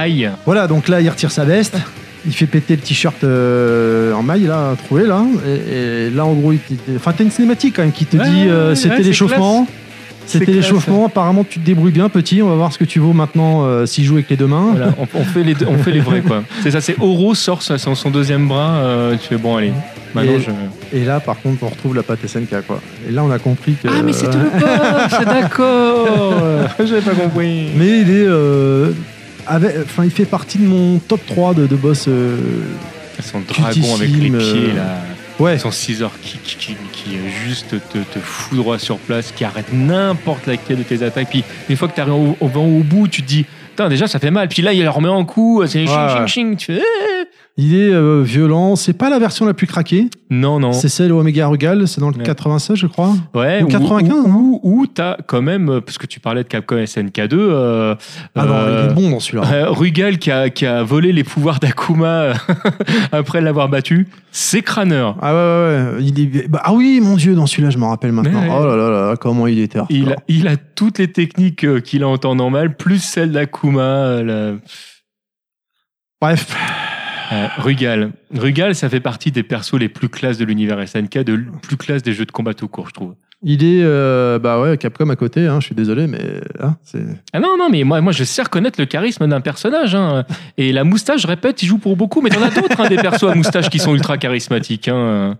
Aïe. 0.00 0.30
Voilà, 0.46 0.66
donc 0.66 0.88
là, 0.88 1.00
il 1.00 1.08
retire 1.08 1.30
sa 1.30 1.44
veste. 1.44 1.76
Il 2.26 2.32
fait 2.34 2.46
péter 2.46 2.74
le 2.76 2.82
t-shirt 2.82 3.22
euh, 3.24 4.12
en 4.12 4.22
maille, 4.22 4.46
là, 4.46 4.74
trouvé, 4.84 5.06
là. 5.06 5.22
Et, 5.46 6.06
et 6.06 6.10
là, 6.10 6.24
en 6.26 6.34
gros, 6.34 6.52
il 6.52 6.58
t- 6.58 6.74
enfin, 6.96 7.12
t'as 7.16 7.24
une 7.24 7.30
cinématique 7.30 7.74
quand 7.76 7.82
même 7.82 7.92
qui 7.92 8.04
te 8.06 8.16
Ouais, 8.16 8.24
dit 8.28 8.44
euh, 8.48 8.70
ouais, 8.70 8.74
c'était 8.76 8.90
ouais, 8.90 8.96
c'est 8.98 9.02
l'échauffement. 9.04 9.66
C'est 10.26 10.40
C'était 10.40 10.52
classe. 10.52 10.64
l'échauffement. 10.66 11.06
Apparemment, 11.06 11.42
tu 11.48 11.58
te 11.58 11.64
débrouilles 11.64 11.92
bien, 11.92 12.08
petit. 12.10 12.42
On 12.42 12.48
va 12.50 12.56
voir 12.56 12.70
ce 12.72 12.78
que 12.78 12.84
tu 12.84 12.98
vaux 12.98 13.14
maintenant 13.14 13.64
euh, 13.64 13.86
s'il 13.86 14.04
joue 14.04 14.14
avec 14.14 14.28
les 14.28 14.36
deux 14.36 14.46
mains. 14.48 14.72
Voilà, 14.72 14.92
on, 14.98 15.06
on 15.18 15.24
fait 15.24 15.42
les, 15.42 15.54
deux- 15.54 15.66
on 15.70 15.78
fait 15.78 15.92
les 15.92 16.00
vrais, 16.00 16.20
quoi. 16.20 16.42
C'est 16.62 16.72
ça, 16.72 16.80
c'est 16.82 16.96
Oro 17.00 17.34
sort 17.34 17.62
son, 17.62 17.78
son 17.94 18.10
deuxième 18.10 18.46
bras. 18.46 18.74
euh, 18.78 19.16
tu 19.16 19.26
fais, 19.28 19.36
bon, 19.38 19.56
allez. 19.56 19.72
Maintenant, 20.14 20.32
Et- 20.32 20.40
je. 20.40 20.98
Et 20.98 21.04
là, 21.04 21.20
par 21.20 21.40
contre, 21.40 21.62
on 21.62 21.68
retrouve 21.68 21.94
la 21.94 22.02
patte 22.02 22.26
SNK, 22.26 22.66
quoi. 22.66 22.80
Et 23.08 23.12
là, 23.12 23.22
on 23.24 23.30
a 23.30 23.38
compris 23.38 23.74
que. 23.82 23.88
Ah, 23.88 24.02
mais 24.04 24.12
c'était 24.12 24.36
le 24.36 24.50
boss, 24.60 25.24
d'accord. 25.24 26.38
J'avais 26.84 27.00
pas 27.00 27.14
compris. 27.14 27.68
Mais 27.76 28.00
il 28.00 28.10
est. 28.10 28.26
euh, 28.26 28.90
avec- 29.48 29.76
Enfin, 29.84 30.04
il 30.04 30.10
fait 30.10 30.24
partie 30.24 30.58
de 30.58 30.66
mon 30.66 30.98
top 30.98 31.20
3 31.26 31.54
de, 31.54 31.66
de 31.66 31.76
boss. 31.76 32.06
euh, 32.08 32.36
Son 33.20 33.40
dragon 33.40 33.94
avec 33.96 34.10
les 34.10 34.30
pieds, 34.30 34.70
euh, 34.70 34.74
là. 34.76 35.00
Ouais. 35.40 35.56
Son 35.58 35.70
scissor 35.70 36.12
kick 36.22 36.42
qui, 36.42 36.76
qui 36.92 37.16
euh, 37.16 37.28
juste 37.46 37.70
te, 37.70 37.98
te 37.98 38.18
fout 38.20 38.56
droit 38.58 38.78
sur 38.78 38.98
place, 38.98 39.32
qui 39.34 39.44
arrête 39.44 39.72
n'importe 39.72 40.46
laquelle 40.46 40.78
de 40.78 40.82
tes 40.82 41.02
attaques. 41.04 41.30
Puis 41.30 41.44
une 41.68 41.76
fois 41.76 41.88
que 41.88 41.94
tu 41.94 42.00
arrives 42.00 42.12
au, 42.14 42.36
au, 42.40 42.46
au 42.48 42.82
bout, 42.82 43.06
tu 43.08 43.22
te 43.22 43.28
dis, 43.28 43.44
putain, 43.78 43.88
déjà 43.88 44.08
ça 44.08 44.18
fait 44.18 44.30
mal. 44.32 44.48
Puis 44.48 44.60
là, 44.62 44.72
il 44.72 44.82
le 44.82 44.90
remet 44.90 45.08
en 45.08 45.24
coup, 45.24 45.62
c'est 45.66 45.86
ching, 45.86 46.08
ching, 46.08 46.26
ching. 46.26 46.56
Tu 46.56 46.66
fais, 46.66 46.80
eh. 46.82 47.24
Il 47.60 47.74
est 47.74 47.90
euh, 47.92 48.22
violent. 48.22 48.76
C'est 48.76 48.92
pas 48.92 49.10
la 49.10 49.18
version 49.18 49.44
la 49.44 49.52
plus 49.54 49.66
craquée. 49.66 50.08
non, 50.30 50.60
non. 50.60 50.72
C'est 50.72 50.88
celle 50.88 51.12
au 51.12 51.18
Omega 51.20 51.48
Rugal. 51.48 51.88
C'est 51.88 52.00
dans 52.00 52.10
le 52.10 52.16
Ouais. 52.16 52.22
96, 52.22 52.76
je 52.76 52.86
crois. 52.86 53.14
Ouais, 53.34 53.62
Ou 53.62 53.66
95, 53.66 54.12
Ou, 54.12 54.28
non 54.28 54.60
ou, 54.62 54.86
t'as 54.86 55.16
quand 55.26 55.42
même, 55.42 55.68
euh, 55.68 55.80
parce 55.80 55.98
que 55.98 56.06
tu 56.06 56.20
parlais 56.20 56.42
de 56.44 56.48
Capcom 56.48 56.76
SNK2, 56.76 57.34
euh, 57.34 57.94
Ah 58.36 58.44
non, 58.44 58.52
euh, 58.54 58.86
il 58.86 58.90
est 58.92 58.94
bon 59.02 59.10
dans 59.10 59.18
celui-là. 59.20 59.44
euh, 59.52 59.70
Rugal 59.70 60.18
qui 60.18 60.30
a, 60.30 60.50
qui 60.50 60.66
a 60.66 60.82
volé 60.84 61.12
les 61.12 61.24
pouvoirs 61.24 61.58
d'Akuma 61.58 62.06
euh, 62.06 62.34
après 63.12 63.40
l'avoir 63.40 63.68
battu, 63.68 64.06
c'est 64.30 64.62
crâneur. 64.62 65.16
Ah 65.20 65.32
ouais, 65.32 65.38
ouais, 65.40 65.96
ouais. 65.96 66.04
Il 66.04 66.36
est... 66.36 66.48
bah, 66.48 66.60
ah 66.64 66.72
oui, 66.74 67.00
mon 67.02 67.16
Dieu, 67.16 67.34
dans 67.34 67.46
celui-là, 67.46 67.70
je 67.70 67.78
m'en 67.78 67.88
rappelle 67.90 68.12
maintenant. 68.12 68.40
Ouais. 68.40 68.48
Oh 68.56 68.66
là 68.66 68.76
là 68.76 68.90
là, 68.90 69.16
comment 69.16 69.46
il 69.48 69.58
était 69.58 69.78
hardcore. 69.80 69.96
Il 69.96 70.12
a, 70.12 70.16
il 70.28 70.46
a 70.48 70.56
toutes 70.56 70.98
les 71.00 71.10
techniques 71.10 71.64
euh, 71.64 71.80
qu'il 71.80 72.02
a 72.04 72.08
en 72.08 72.18
temps 72.18 72.34
normal, 72.36 72.76
plus 72.76 73.02
celles 73.02 73.32
d'Akuma. 73.32 73.67
Euh, 73.76 74.22
la- 74.22 74.58
Bref, 76.20 76.54
Euh, 77.30 77.46
Rugal. 77.58 78.12
Rugal, 78.34 78.74
ça 78.74 78.88
fait 78.88 79.00
partie 79.00 79.30
des 79.30 79.42
persos 79.42 79.74
les 79.78 79.90
plus 79.90 80.08
classes 80.08 80.38
de 80.38 80.46
l'univers 80.46 80.78
SNK, 80.88 81.18
de 81.24 81.44
plus 81.60 81.76
classe 81.76 82.02
des 82.02 82.14
jeux 82.14 82.24
de 82.24 82.32
combat 82.32 82.54
tout 82.54 82.68
court, 82.68 82.88
je 82.88 82.94
trouve. 82.94 83.14
il 83.42 83.62
est... 83.62 83.82
euh, 83.82 84.38
bah 84.38 84.58
ouais, 84.62 84.78
Capcom 84.78 85.10
à 85.10 85.14
côté, 85.16 85.46
hein, 85.46 85.60
je 85.60 85.66
suis 85.66 85.74
désolé, 85.74 86.06
mais... 86.06 86.40
hein, 86.58 86.76
c'est... 86.82 87.04
Ah 87.34 87.38
non, 87.40 87.58
non, 87.58 87.68
mais 87.68 87.84
moi, 87.84 88.00
moi 88.00 88.12
je 88.12 88.24
sais 88.24 88.40
reconnaître 88.42 88.80
le 88.80 88.86
charisme 88.86 89.26
d'un 89.28 89.42
personnage. 89.42 89.94
hein. 89.94 90.24
Et 90.56 90.72
la 90.72 90.84
moustache, 90.84 91.20
je 91.20 91.26
répète, 91.26 91.62
il 91.62 91.66
joue 91.66 91.76
pour 91.76 91.96
beaucoup, 91.98 92.22
mais 92.22 92.30
t'en 92.30 92.40
as 92.42 92.50
d'autres, 92.50 92.80
hein, 92.80 92.88
des 92.88 92.96
persos 92.96 93.24
à 93.30 93.34
moustache 93.34 93.68
qui 93.68 93.78
sont 93.78 93.94
ultra 93.94 94.16
charismatiques. 94.16 94.88
hein. 94.88 95.36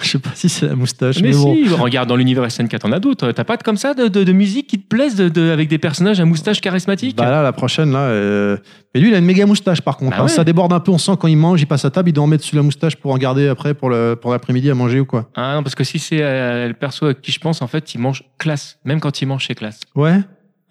Je 0.00 0.08
sais 0.08 0.18
pas 0.18 0.30
si 0.34 0.48
c'est 0.48 0.66
la 0.66 0.74
moustache, 0.74 1.20
mais, 1.20 1.28
Mais, 1.30 1.34
bon. 1.34 1.54
si, 1.54 1.68
regarde 1.68 2.08
dans 2.08 2.16
l'univers 2.16 2.50
SNK, 2.50 2.78
t'en 2.78 2.90
as 2.92 2.98
d'autres. 3.00 3.30
T'as 3.32 3.44
pas 3.44 3.56
de- 3.56 3.62
comme 3.62 3.76
ça 3.76 3.92
de, 3.94 4.08
de, 4.08 4.24
de 4.24 4.32
musique 4.32 4.66
qui 4.66 4.78
te 4.80 5.16
de, 5.22 5.28
de- 5.28 5.50
avec 5.50 5.68
des 5.68 5.78
personnages 5.78 6.20
à 6.20 6.24
moustache 6.24 6.60
charismatique 6.60 7.16
Bah 7.16 7.30
là, 7.30 7.42
la 7.42 7.52
prochaine, 7.52 7.92
là. 7.92 7.98
euh, 8.00 8.56
Mais 8.94 9.00
lui, 9.00 9.08
il 9.10 9.14
a 9.14 9.18
une 9.18 9.24
méga 9.26 9.44
moustache, 9.46 9.82
par 9.82 9.96
contre. 9.98 10.12
Bah 10.12 10.16
hein. 10.20 10.22
ouais. 10.24 10.28
Ça 10.28 10.44
déborde 10.44 10.72
un 10.72 10.80
peu, 10.80 10.90
on 10.90 10.98
sent 10.98 11.12
quand 11.20 11.28
il 11.28 11.36
mange, 11.36 11.60
il 11.60 11.66
passe 11.66 11.84
à 11.84 11.90
table, 11.90 12.08
il 12.08 12.12
doit 12.12 12.24
en 12.24 12.28
mettre 12.28 12.44
sous 12.44 12.56
la 12.56 12.62
moustache 12.62 12.96
pour 12.96 13.12
en 13.12 13.18
garder 13.18 13.48
après 13.48 13.74
pour 13.74 13.90
le 13.90 14.14
pour 14.20 14.30
l'après-midi 14.32 14.70
à 14.70 14.74
manger 14.74 15.00
ou 15.00 15.04
quoi. 15.06 15.28
Ah 15.36 15.54
non, 15.56 15.62
parce 15.62 15.74
que 15.74 15.84
si 15.84 15.98
c'est 15.98 16.22
euh, 16.22 16.68
le 16.68 16.74
perso 16.74 17.06
à 17.06 17.14
qui 17.14 17.32
je 17.32 17.40
pense, 17.40 17.60
en 17.62 17.66
fait, 17.66 17.94
il 17.94 17.98
mange 18.00 18.22
classe, 18.38 18.78
même 18.84 19.00
quand 19.00 19.20
il 19.20 19.26
mange 19.26 19.42
chez 19.44 19.54
classe. 19.54 19.80
Ouais. 19.94 20.20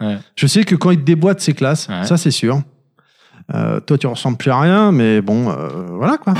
Ouais. 0.00 0.16
Je 0.34 0.46
sais 0.48 0.64
que 0.64 0.74
quand 0.74 0.90
il 0.90 0.98
te 0.98 1.04
déboîte, 1.04 1.40
c'est 1.40 1.52
classe. 1.54 1.86
Ouais. 1.88 2.04
Ça, 2.04 2.16
c'est 2.16 2.32
sûr. 2.32 2.62
Euh, 3.54 3.78
toi, 3.80 3.96
tu 3.98 4.06
ressembles 4.08 4.36
plus 4.38 4.50
à 4.50 4.60
rien, 4.60 4.90
mais 4.92 5.20
bon, 5.20 5.44
voilà 5.96 6.16
quoi. 6.18 6.34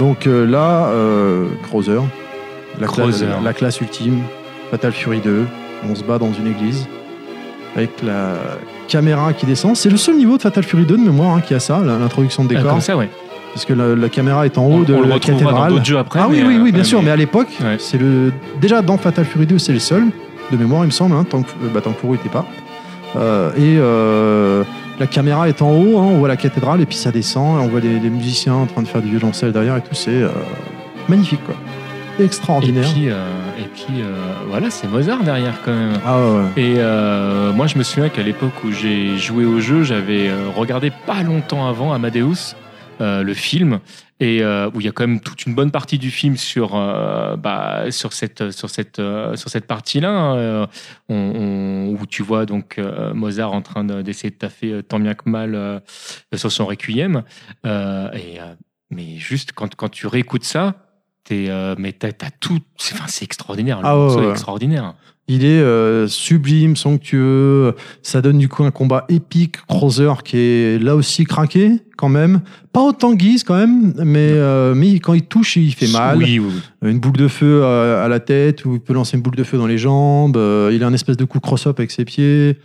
Donc 0.00 0.26
euh, 0.26 0.44
là, 0.46 0.86
euh, 0.88 1.44
Crowther, 1.68 2.00
la, 2.80 2.86
cla- 2.86 2.90
Crowther. 2.90 3.28
la- 3.28 3.40
la 3.40 3.52
classe 3.52 3.80
ultime, 3.80 4.20
Fatal 4.72 4.92
Fury 4.92 5.20
2, 5.20 5.44
on 5.88 5.94
se 5.94 6.02
bat 6.02 6.18
dans 6.18 6.32
une 6.32 6.46
église 6.48 6.88
avec 7.76 7.90
la 8.02 8.34
caméra 8.88 9.32
qui 9.32 9.46
descend. 9.46 9.76
C'est 9.76 9.90
le 9.90 9.96
seul 9.98 10.16
niveau 10.16 10.36
de 10.38 10.42
Fatal 10.42 10.64
Fury 10.64 10.84
2 10.86 10.96
de 10.96 11.02
mémoire 11.02 11.36
hein, 11.36 11.40
qui 11.46 11.54
a 11.54 11.60
ça, 11.60 11.80
l'introduction 11.80 12.44
de 12.44 12.54
Ah, 12.54 12.56
décor, 12.58 12.70
comme 12.72 12.80
ça, 12.80 12.96
ouais. 12.96 13.08
parce 13.52 13.64
que 13.66 13.74
la, 13.74 13.94
la 13.94 14.08
caméra 14.08 14.46
est 14.46 14.56
en 14.58 14.64
haut 14.66 14.72
On, 14.78 14.80
de 14.80 14.94
on 14.94 15.02
la 15.02 15.08
dans 15.10 15.18
cathédrale. 15.18 15.70
d'autres 15.70 15.84
jeux 15.84 15.98
après. 15.98 16.18
Ah 16.22 16.26
oui, 16.28 16.42
oui, 16.46 16.56
euh, 16.56 16.62
oui, 16.62 16.72
bien 16.72 16.82
sûr, 16.84 17.02
mais- 17.02 17.10
à 17.10 17.16
l'époque, 17.16 17.48
Ouais. 17.62 17.76
c'est 17.78 17.98
le 17.98 18.32
déjà 18.60 18.80
dans 18.82 18.96
Fatal 18.96 19.24
Fury 19.26 19.46
2, 19.46 19.58
c'est 19.58 19.72
le 19.74 19.78
seul 19.78 20.04
de 20.50 20.56
mémoire, 20.56 20.82
il 20.82 20.86
me 20.86 20.90
semble, 20.92 21.14
hein, 21.14 21.24
tant 21.28 21.42
que 21.42 21.50
euh, 21.62 21.68
bah, 21.72 21.80
tant 21.82 21.92
que 21.92 22.14
était 22.14 22.28
pas. 22.28 22.46
Euh, 23.16 23.50
et 23.56 23.76
euh, 23.78 24.62
la 25.00 25.06
caméra 25.06 25.48
est 25.48 25.62
en 25.62 25.70
haut, 25.72 25.98
hein, 25.98 26.04
on 26.04 26.18
voit 26.18 26.28
la 26.28 26.36
cathédrale 26.36 26.80
et 26.80 26.86
puis 26.86 26.96
ça 26.96 27.10
descend, 27.10 27.58
et 27.58 27.64
on 27.64 27.68
voit 27.68 27.80
les, 27.80 27.98
les 27.98 28.10
musiciens 28.10 28.54
en 28.54 28.66
train 28.66 28.82
de 28.82 28.86
faire 28.88 29.00
du 29.02 29.08
violoncelle 29.08 29.50
derrière 29.52 29.76
et 29.76 29.80
tout, 29.80 29.94
c'est 29.94 30.10
euh, 30.10 30.28
magnifique 31.08 31.40
quoi, 31.44 31.54
Et 32.18 32.24
extraordinaire. 32.24 32.86
puis, 32.92 33.08
euh, 33.08 33.24
et 33.58 33.64
puis 33.74 34.02
euh, 34.02 34.14
voilà, 34.48 34.68
c'est 34.70 34.86
Mozart 34.88 35.22
derrière 35.24 35.54
quand 35.64 35.72
même. 35.72 35.98
Ah 36.06 36.18
ouais. 36.18 36.62
Et 36.62 36.74
moi, 37.54 37.66
je 37.66 37.78
me 37.78 37.82
souviens 37.82 38.10
qu'à 38.10 38.22
l'époque 38.22 38.52
où 38.64 38.70
j'ai 38.70 39.16
joué 39.16 39.44
au 39.44 39.58
jeu, 39.58 39.82
j'avais 39.82 40.30
regardé 40.54 40.92
pas 41.06 41.22
longtemps 41.22 41.66
avant 41.66 41.92
Amadeus, 41.92 42.54
euh, 43.00 43.22
le 43.22 43.34
film, 43.34 43.80
et 44.20 44.42
euh, 44.42 44.70
où 44.74 44.80
il 44.80 44.86
y 44.86 44.88
a 44.88 44.92
quand 44.92 45.06
même 45.06 45.20
toute 45.20 45.46
une 45.46 45.54
bonne 45.54 45.70
partie 45.70 45.98
du 45.98 46.10
film 46.10 46.36
sur 46.36 46.74
euh, 46.76 47.36
bah, 47.36 47.90
sur 47.90 48.12
cette 48.12 48.50
sur 48.50 48.68
cette 48.70 49.00
sur 49.36 49.48
cette 49.50 49.66
partie-là, 49.66 50.10
hein, 50.10 50.36
euh, 50.36 50.66
on- 51.08 51.14
on- 51.94 51.96
où 52.00 52.06
tu 52.06 52.22
vois 52.22 52.46
donc 52.46 52.78
Mozart 53.14 53.52
en 53.52 53.62
train 53.62 53.84
de- 53.84 54.02
d'essayer 54.02 54.30
de 54.30 54.36
taffer 54.36 54.82
tant 54.82 55.00
bien 55.00 55.14
que 55.14 55.28
mal 55.28 55.82
sur 56.34 56.52
son 56.52 56.66
requiem, 56.66 57.22
et 57.64 58.38
mais 58.90 59.16
juste 59.16 59.52
quand 59.52 59.74
quand 59.74 59.88
tu 59.88 60.06
réécoutes 60.06 60.44
ça. 60.44 60.74
T'es, 61.22 61.50
mais 61.78 61.92
t'as, 61.92 62.12
tout, 62.40 62.58
c'est, 62.78 62.94
enfin, 62.94 63.04
c'est 63.06 63.26
extraordinaire, 63.26 63.80
le 63.82 63.86
Ah 63.86 63.98
ouais, 64.06 64.14
ouais. 64.16 64.30
extraordinaire. 64.30 64.94
Il 65.32 65.44
est 65.44 65.60
euh, 65.60 66.08
sublime, 66.08 66.74
somptueux. 66.74 67.74
Ça 68.02 68.20
donne 68.20 68.38
du 68.38 68.48
coup 68.48 68.64
un 68.64 68.72
combat 68.72 69.04
épique. 69.08 69.56
Crowther 69.68 70.24
qui 70.24 70.36
est 70.38 70.82
là 70.82 70.96
aussi 70.96 71.24
craqué 71.24 71.80
quand 71.96 72.08
même. 72.08 72.40
Pas 72.72 72.82
autant 72.82 73.14
Guise 73.14 73.44
quand 73.44 73.56
même, 73.56 73.92
mais, 74.04 74.30
euh, 74.32 74.74
mais 74.74 74.98
quand 74.98 75.14
il 75.14 75.22
touche, 75.22 75.54
il 75.56 75.72
fait 75.72 75.86
mal. 75.92 76.18
Oui, 76.18 76.40
oui, 76.40 76.50
oui. 76.82 76.90
Une 76.90 76.98
boule 76.98 77.12
de 77.16 77.28
feu 77.28 77.60
euh, 77.62 78.04
à 78.04 78.08
la 78.08 78.18
tête, 78.18 78.64
ou 78.64 78.74
il 78.74 78.80
peut 78.80 78.92
lancer 78.92 79.16
une 79.16 79.22
boule 79.22 79.36
de 79.36 79.44
feu 79.44 79.56
dans 79.56 79.66
les 79.68 79.78
jambes. 79.78 80.36
euh, 80.36 80.70
il 80.72 80.82
a 80.82 80.86
un 80.88 80.92
espèce 80.94 81.16
de 81.16 81.24
coup 81.24 81.38
cross-up 81.38 81.78
avec 81.78 81.90
ses 81.92 82.04
pieds. 82.04 82.58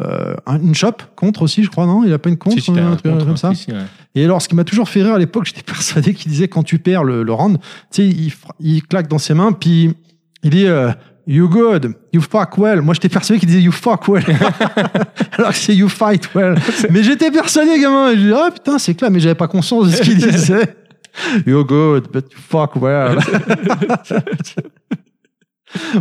Euh, 0.00 0.34
un- 0.46 0.60
une 0.60 0.74
chope 0.74 1.02
contre 1.16 1.42
aussi, 1.42 1.64
je 1.64 1.70
crois, 1.70 1.86
non? 1.86 2.04
Il 2.04 2.12
a 2.12 2.18
pas 2.18 2.28
une 2.30 2.36
contre, 2.38 2.56
Si, 2.56 2.62
si, 2.62 2.72
t'as 2.72 2.82
un 2.82 2.92
un 2.92 2.96
truc 2.96 3.12
contre, 3.12 3.26
comme 3.26 3.36
ça? 3.36 3.52
si, 3.54 3.64
si, 3.64 3.70
ouais. 3.72 3.78
Et 4.14 4.24
alors, 4.24 4.40
ce 4.40 4.48
qui 4.48 4.54
m'a 4.54 4.64
toujours 4.64 4.88
fait 4.88 5.02
rire 5.02 5.14
à 5.14 5.18
l'époque, 5.18 5.44
j'étais 5.46 5.62
persuadé 5.62 6.14
qu'il 6.14 6.30
disait 6.30 6.48
quand 6.48 6.62
tu 6.62 6.78
perds 6.78 7.02
le, 7.04 7.22
le 7.24 7.32
round, 7.32 7.58
tu 7.58 8.02
sais, 8.02 8.06
il, 8.06 8.32
il 8.60 8.82
claque 8.84 9.08
dans 9.08 9.18
ses 9.18 9.34
mains, 9.34 9.52
puis 9.52 9.92
il 10.44 10.50
dit 10.50 10.66
euh, 10.66 10.90
You 11.26 11.48
good, 11.48 11.94
you 12.12 12.20
fuck 12.20 12.58
well. 12.58 12.80
Moi, 12.80 12.94
j'étais 12.94 13.08
persuadé 13.08 13.38
qu'il 13.38 13.48
disait 13.48 13.60
You 13.60 13.70
fuck 13.70 14.08
well. 14.08 14.24
alors 15.38 15.50
que 15.50 15.56
c'est 15.56 15.74
You 15.74 15.88
fight 15.88 16.34
well. 16.34 16.56
mais 16.90 17.04
j'étais 17.04 17.30
persuadé, 17.30 17.78
gamin. 17.80 18.10
Et 18.10 18.16
je 18.16 18.22
dis 18.22 18.32
Ah 18.32 18.50
putain, 18.52 18.78
c'est 18.78 18.94
clair, 18.94 19.10
mais 19.10 19.20
j'avais 19.20 19.36
pas 19.36 19.46
conscience 19.46 19.90
de 19.90 19.96
ce 19.96 20.02
qu'il 20.02 20.16
disait. 20.18 20.74
You 21.46 21.64
good, 21.64 22.08
but 22.12 22.24
you 22.32 22.38
fuck 22.38 22.74
well. 22.74 23.18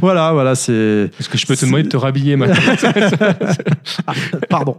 voilà, 0.02 0.34
voilà, 0.34 0.56
c'est. 0.56 1.12
Est-ce 1.20 1.30
que 1.30 1.38
je 1.38 1.46
peux 1.46 1.56
te 1.56 1.66
demander 1.66 1.84
de 1.84 1.90
te 1.90 1.98
rhabiller 1.98 2.36
maintenant 2.36 2.56
Pardon. 4.50 4.78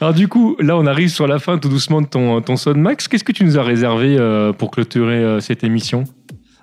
Alors 0.00 0.14
du 0.14 0.28
coup, 0.28 0.56
là 0.60 0.76
on 0.76 0.86
arrive 0.86 1.10
sur 1.10 1.26
la 1.26 1.38
fin 1.38 1.58
tout 1.58 1.68
doucement 1.68 2.00
de 2.00 2.06
ton, 2.06 2.40
ton 2.40 2.56
Son 2.56 2.74
Max. 2.74 3.08
Qu'est-ce 3.08 3.24
que 3.24 3.32
tu 3.32 3.44
nous 3.44 3.58
as 3.58 3.62
réservé 3.62 4.16
euh, 4.18 4.52
pour 4.52 4.70
clôturer 4.70 5.22
euh, 5.22 5.40
cette 5.40 5.62
émission? 5.62 6.04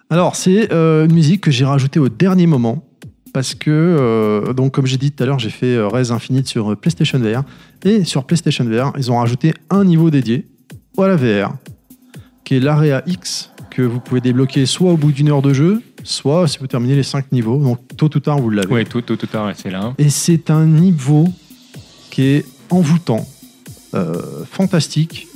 Alors, 0.09 0.35
c'est 0.35 0.71
euh, 0.71 1.05
une 1.05 1.13
musique 1.13 1.41
que 1.41 1.51
j'ai 1.51 1.65
rajoutée 1.65 1.99
au 1.99 2.09
dernier 2.09 2.47
moment. 2.47 2.83
Parce 3.33 3.53
que, 3.53 3.69
euh, 3.69 4.53
donc, 4.53 4.73
comme 4.73 4.85
j'ai 4.85 4.97
dit 4.97 5.11
tout 5.11 5.23
à 5.23 5.25
l'heure, 5.25 5.39
j'ai 5.39 5.49
fait 5.49 5.75
euh, 5.75 5.89
Res 5.89 6.11
Infinite 6.11 6.47
sur 6.47 6.77
PlayStation 6.77 7.19
VR. 7.19 7.43
Et 7.83 8.05
sur 8.05 8.23
PlayStation 8.23 8.63
VR, 8.63 8.93
ils 8.97 9.11
ont 9.11 9.17
rajouté 9.17 9.53
un 9.69 9.83
niveau 9.83 10.09
dédié 10.09 10.45
à 10.97 11.07
la 11.07 11.17
VR, 11.17 11.55
qui 12.45 12.55
est 12.55 12.59
l'Area 12.61 13.03
X, 13.05 13.51
que 13.69 13.81
vous 13.81 13.99
pouvez 13.99 14.21
débloquer 14.21 14.65
soit 14.65 14.93
au 14.93 14.97
bout 14.97 15.11
d'une 15.11 15.29
heure 15.29 15.41
de 15.41 15.53
jeu, 15.53 15.81
soit 16.03 16.47
si 16.47 16.59
vous 16.59 16.67
terminez 16.67 16.95
les 16.95 17.03
5 17.03 17.33
niveaux. 17.33 17.57
Donc, 17.57 17.79
tôt 17.97 18.09
ou 18.15 18.19
tard, 18.21 18.39
vous 18.39 18.49
l'avez. 18.49 18.73
Ouais, 18.73 18.85
tout, 18.85 19.01
tout, 19.01 19.17
tout 19.17 19.27
tard, 19.27 19.51
c'est 19.55 19.69
là. 19.69 19.93
Et 19.97 20.09
c'est 20.09 20.49
un 20.49 20.65
niveau 20.65 21.27
qui 22.09 22.23
est 22.23 22.45
envoûtant, 22.69 23.27
euh, 23.93 24.45
fantastique. 24.49 25.27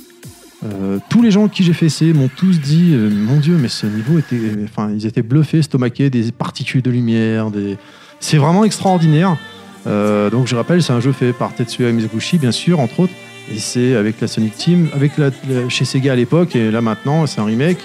Euh, 0.62 0.98
tous 1.08 1.22
les 1.22 1.30
gens 1.30 1.48
qui 1.48 1.62
j'ai 1.64 1.72
fait 1.72 1.86
essayer 1.86 2.12
m'ont 2.12 2.28
tous 2.28 2.60
dit 2.60 2.92
euh, 2.92 3.08
mon 3.08 3.38
dieu 3.38 3.56
mais 3.56 3.68
ce 3.68 3.86
niveau 3.86 4.18
était 4.18 4.38
enfin 4.64 4.90
ils 4.94 5.06
étaient 5.06 5.22
bluffés 5.22 5.62
stomaqués 5.62 6.10
des 6.10 6.32
particules 6.32 6.82
de 6.82 6.90
lumière 6.90 7.50
des 7.50 7.78
c'est 8.18 8.36
vraiment 8.36 8.64
extraordinaire. 8.64 9.38
Euh, 9.86 10.28
donc 10.28 10.46
je 10.46 10.54
rappelle 10.54 10.82
c'est 10.82 10.92
un 10.92 11.00
jeu 11.00 11.12
fait 11.12 11.32
par 11.32 11.54
Tetsuya 11.54 11.90
Mizuguchi 11.92 12.36
bien 12.36 12.52
sûr 12.52 12.78
entre 12.80 13.00
autres. 13.00 13.14
Et 13.50 13.58
c'est 13.58 13.96
avec 13.96 14.20
la 14.20 14.28
Sonic 14.28 14.54
Team 14.54 14.88
avec 14.92 15.16
la, 15.16 15.30
chez 15.70 15.86
Sega 15.86 16.12
à 16.12 16.16
l'époque 16.16 16.54
et 16.54 16.70
là 16.70 16.82
maintenant 16.82 17.26
c'est 17.26 17.40
un 17.40 17.46
remake. 17.46 17.78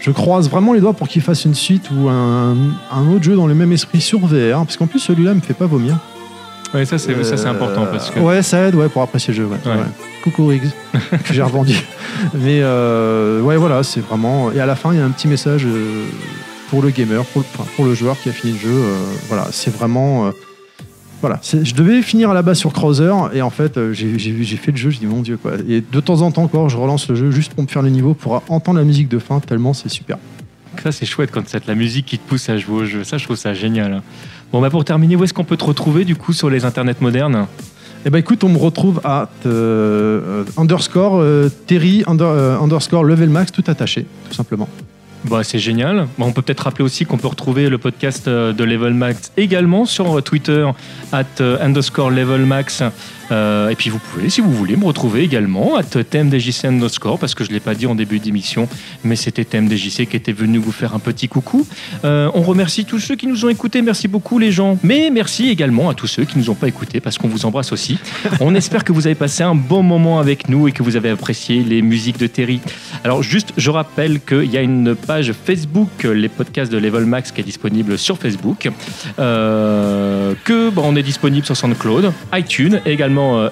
Je 0.00 0.10
croise 0.10 0.50
vraiment 0.50 0.74
les 0.74 0.80
doigts 0.80 0.92
pour 0.92 1.08
qu'il 1.08 1.22
fasse 1.22 1.46
une 1.46 1.54
suite 1.54 1.90
ou 1.90 2.08
un, 2.08 2.56
un 2.92 3.08
autre 3.10 3.24
jeu 3.24 3.36
dans 3.36 3.46
le 3.46 3.54
même 3.54 3.72
esprit 3.72 4.02
sur 4.02 4.20
VR 4.20 4.64
parce 4.64 4.76
qu'en 4.76 4.86
plus 4.86 5.00
celui-là 5.00 5.32
me 5.32 5.40
fait 5.40 5.54
pas 5.54 5.66
vomir 5.66 5.98
Ouais, 6.74 6.84
ça 6.84 6.98
c'est 6.98 7.22
ça, 7.24 7.36
c'est 7.36 7.46
euh, 7.46 7.50
important 7.50 7.86
parce 7.86 8.10
que 8.10 8.20
Ouais, 8.20 8.42
ça 8.42 8.60
aide 8.68 8.74
ouais, 8.74 8.88
pour 8.88 9.02
apprécier 9.02 9.32
le 9.32 9.38
jeu. 9.38 9.46
ouais, 9.46 9.56
Ouais. 9.64 9.72
ouais. 9.76 9.84
Coucou 10.22 10.46
Riggs, 10.46 10.70
que 11.24 11.32
j'ai 11.32 11.42
revendu. 11.42 11.74
Mais 12.34 12.60
euh, 12.62 13.40
ouais, 13.40 13.56
voilà, 13.56 13.82
c'est 13.82 14.00
vraiment. 14.00 14.50
Et 14.52 14.60
à 14.60 14.66
la 14.66 14.74
fin, 14.76 14.92
il 14.92 14.98
y 14.98 15.02
a 15.02 15.04
un 15.04 15.10
petit 15.10 15.28
message 15.28 15.64
euh, 15.64 16.04
pour 16.68 16.82
le 16.82 16.90
gamer, 16.90 17.24
pour 17.24 17.42
le, 17.42 17.64
pour 17.76 17.84
le 17.86 17.94
joueur 17.94 18.16
qui 18.20 18.28
a 18.28 18.32
fini 18.32 18.52
le 18.54 18.58
jeu. 18.58 18.68
euh, 18.70 18.96
voilà, 19.28 19.46
c'est 19.50 19.74
vraiment. 19.74 20.26
euh, 20.26 20.30
voilà, 21.20 21.40
je 21.42 21.74
devais 21.74 22.00
finir 22.02 22.30
à 22.30 22.34
la 22.34 22.42
base 22.42 22.58
sur 22.58 22.72
Crowther 22.72 23.12
et 23.32 23.42
en 23.42 23.50
fait 23.50 23.76
euh, 23.76 23.92
j'ai 23.92 24.16
fait 24.56 24.70
le 24.70 24.76
jeu, 24.76 24.90
je 24.90 24.98
dis 25.00 25.06
mon 25.06 25.20
dieu 25.20 25.36
quoi. 25.36 25.52
Et 25.68 25.80
de 25.80 26.00
temps 26.00 26.20
en 26.22 26.30
temps 26.30 26.44
encore, 26.44 26.68
je 26.68 26.76
relance 26.76 27.08
le 27.08 27.16
jeu 27.16 27.32
juste 27.32 27.54
pour 27.54 27.64
me 27.64 27.68
faire 27.68 27.82
le 27.82 27.90
niveau, 27.90 28.14
pour 28.14 28.40
entendre 28.48 28.78
la 28.78 28.84
musique 28.84 29.08
de 29.08 29.18
fin, 29.18 29.40
tellement 29.40 29.72
c'est 29.74 29.88
super. 29.88 30.16
ça 30.80 30.92
c'est 30.92 31.06
chouette 31.06 31.30
quand 31.32 31.42
c'est 31.48 31.66
la 31.66 31.74
musique 31.74 32.06
qui 32.06 32.18
te 32.20 32.28
pousse 32.28 32.48
à 32.48 32.56
jouer 32.56 32.82
au 32.82 32.84
jeu. 32.84 33.02
Ça 33.02 33.18
je 33.18 33.24
trouve 33.24 33.36
ça 33.36 33.52
génial. 33.52 34.00
Bon 34.52 34.60
bah 34.60 34.70
pour 34.70 34.84
terminer, 34.84 35.16
où 35.16 35.24
est-ce 35.24 35.34
qu'on 35.34 35.44
peut 35.44 35.56
te 35.58 35.64
retrouver 35.64 36.04
du 36.04 36.16
coup 36.16 36.32
sur 36.32 36.48
les 36.48 36.64
internets 36.64 36.94
modernes 37.00 37.46
Eh 38.06 38.10
ben 38.10 38.18
écoute, 38.18 38.44
on 38.44 38.48
me 38.48 38.56
retrouve 38.58 39.00
à 39.04 39.28
euh, 39.44 40.42
euh, 40.42 40.44
underscore 40.56 41.16
euh, 41.20 41.50
Terry 41.66 42.02
under- 42.06 42.58
underscore 42.62 43.04
level 43.04 43.28
max 43.28 43.52
tout 43.52 43.64
attaché, 43.66 44.06
tout 44.28 44.34
simplement. 44.34 44.68
Bah, 45.24 45.42
c'est 45.42 45.58
génial. 45.58 46.06
Bon, 46.16 46.26
on 46.26 46.32
peut 46.32 46.42
peut-être 46.42 46.60
rappeler 46.60 46.84
aussi 46.84 47.04
qu'on 47.04 47.18
peut 47.18 47.26
retrouver 47.26 47.68
le 47.68 47.78
podcast 47.78 48.28
euh, 48.28 48.52
de 48.52 48.62
Level 48.64 48.94
Max 48.94 49.32
également 49.36 49.84
sur 49.84 50.18
euh, 50.18 50.22
Twitter, 50.22 50.66
at 51.12 51.24
euh, 51.40 51.58
underscore 51.60 52.10
Level 52.10 52.42
Max. 52.42 52.82
Et 53.30 53.74
puis 53.76 53.90
vous 53.90 53.98
pouvez, 53.98 54.30
si 54.30 54.40
vous 54.40 54.50
voulez, 54.50 54.74
me 54.74 54.86
retrouver 54.86 55.22
également 55.22 55.76
à 55.76 55.82
TMDJC 55.82 56.64
underscore, 56.64 57.18
parce 57.18 57.34
que 57.34 57.44
je 57.44 57.50
ne 57.50 57.54
l'ai 57.56 57.60
pas 57.60 57.74
dit 57.74 57.86
en 57.86 57.94
début 57.94 58.20
d'émission, 58.20 58.70
mais 59.04 59.16
c'était 59.16 59.44
TMDJC 59.44 60.06
qui 60.08 60.16
était 60.16 60.32
venu 60.32 60.56
vous 60.56 60.72
faire 60.72 60.94
un 60.94 60.98
petit 60.98 61.28
coucou. 61.28 61.66
On 62.04 62.40
remercie 62.40 62.86
tous 62.86 63.00
ceux 63.00 63.16
qui 63.16 63.26
nous 63.26 63.44
ont 63.44 63.50
écoutés, 63.50 63.82
merci 63.82 64.08
beaucoup 64.08 64.38
les 64.38 64.50
gens. 64.50 64.78
Mais 64.82 65.10
merci 65.12 65.50
également 65.50 65.90
à 65.90 65.94
tous 65.94 66.06
ceux 66.06 66.24
qui 66.24 66.38
ne 66.38 66.42
nous 66.42 66.48
ont 66.48 66.54
pas 66.54 66.68
écoutés, 66.68 67.00
parce 67.00 67.18
qu'on 67.18 67.28
vous 67.28 67.44
embrasse 67.44 67.70
aussi. 67.70 67.98
On 68.40 68.54
espère 68.54 68.82
que 68.82 68.92
vous 68.92 69.06
avez 69.06 69.14
passé 69.14 69.42
un 69.42 69.54
bon 69.54 69.82
moment 69.82 70.20
avec 70.20 70.48
nous 70.48 70.66
et 70.66 70.72
que 70.72 70.82
vous 70.82 70.96
avez 70.96 71.10
apprécié 71.10 71.62
les 71.62 71.82
musiques 71.82 72.16
de 72.16 72.28
Terry. 72.28 72.62
Alors 73.04 73.22
juste, 73.22 73.52
je 73.58 73.68
rappelle 73.68 74.20
qu'il 74.20 74.50
y 74.50 74.56
a 74.56 74.62
une 74.62 74.96
page 75.08 75.32
Facebook, 75.32 76.04
les 76.04 76.28
podcasts 76.28 76.70
de 76.70 76.76
Level 76.76 77.06
Max, 77.06 77.32
qui 77.32 77.40
est 77.40 77.44
disponible 77.44 77.96
sur 77.96 78.18
Facebook. 78.18 78.68
Euh, 79.18 80.34
que 80.44 80.68
bon, 80.68 80.82
on 80.84 80.96
est 80.96 81.02
disponible 81.02 81.46
sur 81.46 81.56
SoundCloud, 81.56 82.12
iTunes 82.34 82.82
et 82.84 82.92
également 82.92 83.40
euh. 83.40 83.48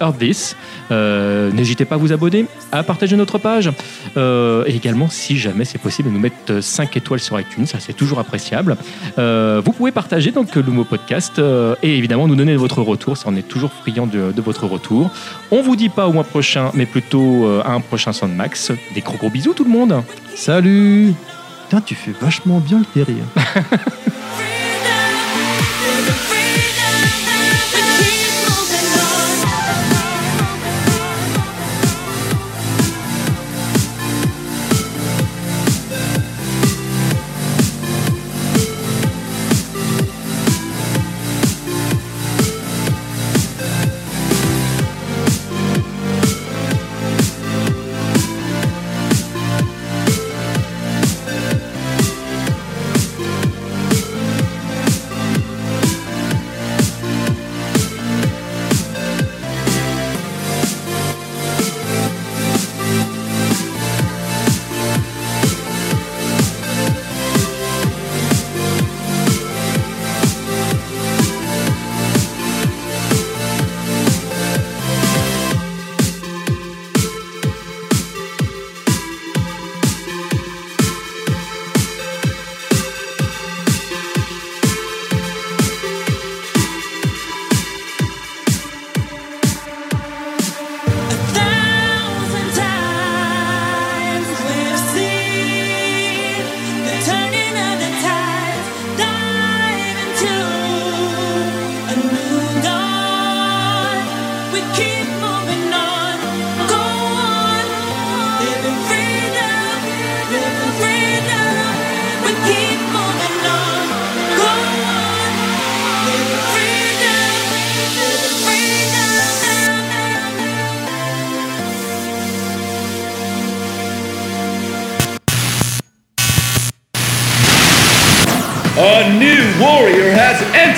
Euh, 0.90 1.50
N'hésitez 1.52 1.86
pas 1.86 1.94
à 1.94 1.98
vous 1.98 2.12
abonner, 2.12 2.44
à 2.72 2.82
partager 2.82 3.16
notre 3.16 3.38
page. 3.38 3.70
Euh, 4.18 4.64
et 4.66 4.76
également, 4.76 5.08
si 5.08 5.38
jamais 5.38 5.64
c'est 5.64 5.78
possible, 5.78 6.10
nous 6.10 6.18
mettre 6.18 6.60
5 6.60 6.94
étoiles 6.94 7.20
sur 7.20 7.40
iTunes, 7.40 7.64
ça 7.64 7.78
c'est 7.80 7.94
toujours 7.94 8.18
appréciable. 8.18 8.76
Vous 9.16 9.72
pouvez 9.72 9.92
partager 9.92 10.32
donc 10.32 10.54
le 10.54 10.62
mot 10.62 10.84
podcast 10.84 11.40
et 11.82 11.96
évidemment 11.96 12.28
nous 12.28 12.36
donner 12.36 12.56
votre 12.56 12.82
retour, 12.82 13.16
ça 13.16 13.28
on 13.28 13.36
est 13.36 13.48
toujours 13.48 13.72
friand 13.72 14.06
de, 14.06 14.30
de 14.30 14.42
votre 14.42 14.66
retour. 14.66 15.10
On 15.50 15.62
vous 15.62 15.74
dit 15.74 15.88
pas 15.88 16.06
au 16.06 16.12
mois 16.12 16.24
prochain, 16.24 16.70
mais 16.74 16.84
plutôt 16.84 17.48
à 17.64 17.72
un 17.72 17.80
prochain 17.80 18.12
Soundmax. 18.12 18.72
Des 18.94 19.00
gros 19.00 19.16
gros 19.16 19.30
bisous 19.30 19.54
tout 19.54 19.64
le 19.64 19.70
monde. 19.70 20.02
Salut 20.34 21.14
Putain, 21.68 21.80
tu 21.80 21.96
fais 21.96 22.12
vachement 22.12 22.60
bien 22.60 22.78
le 22.78 22.84
Terry. 22.84 23.16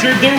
A 0.01 0.05
new 0.23 0.38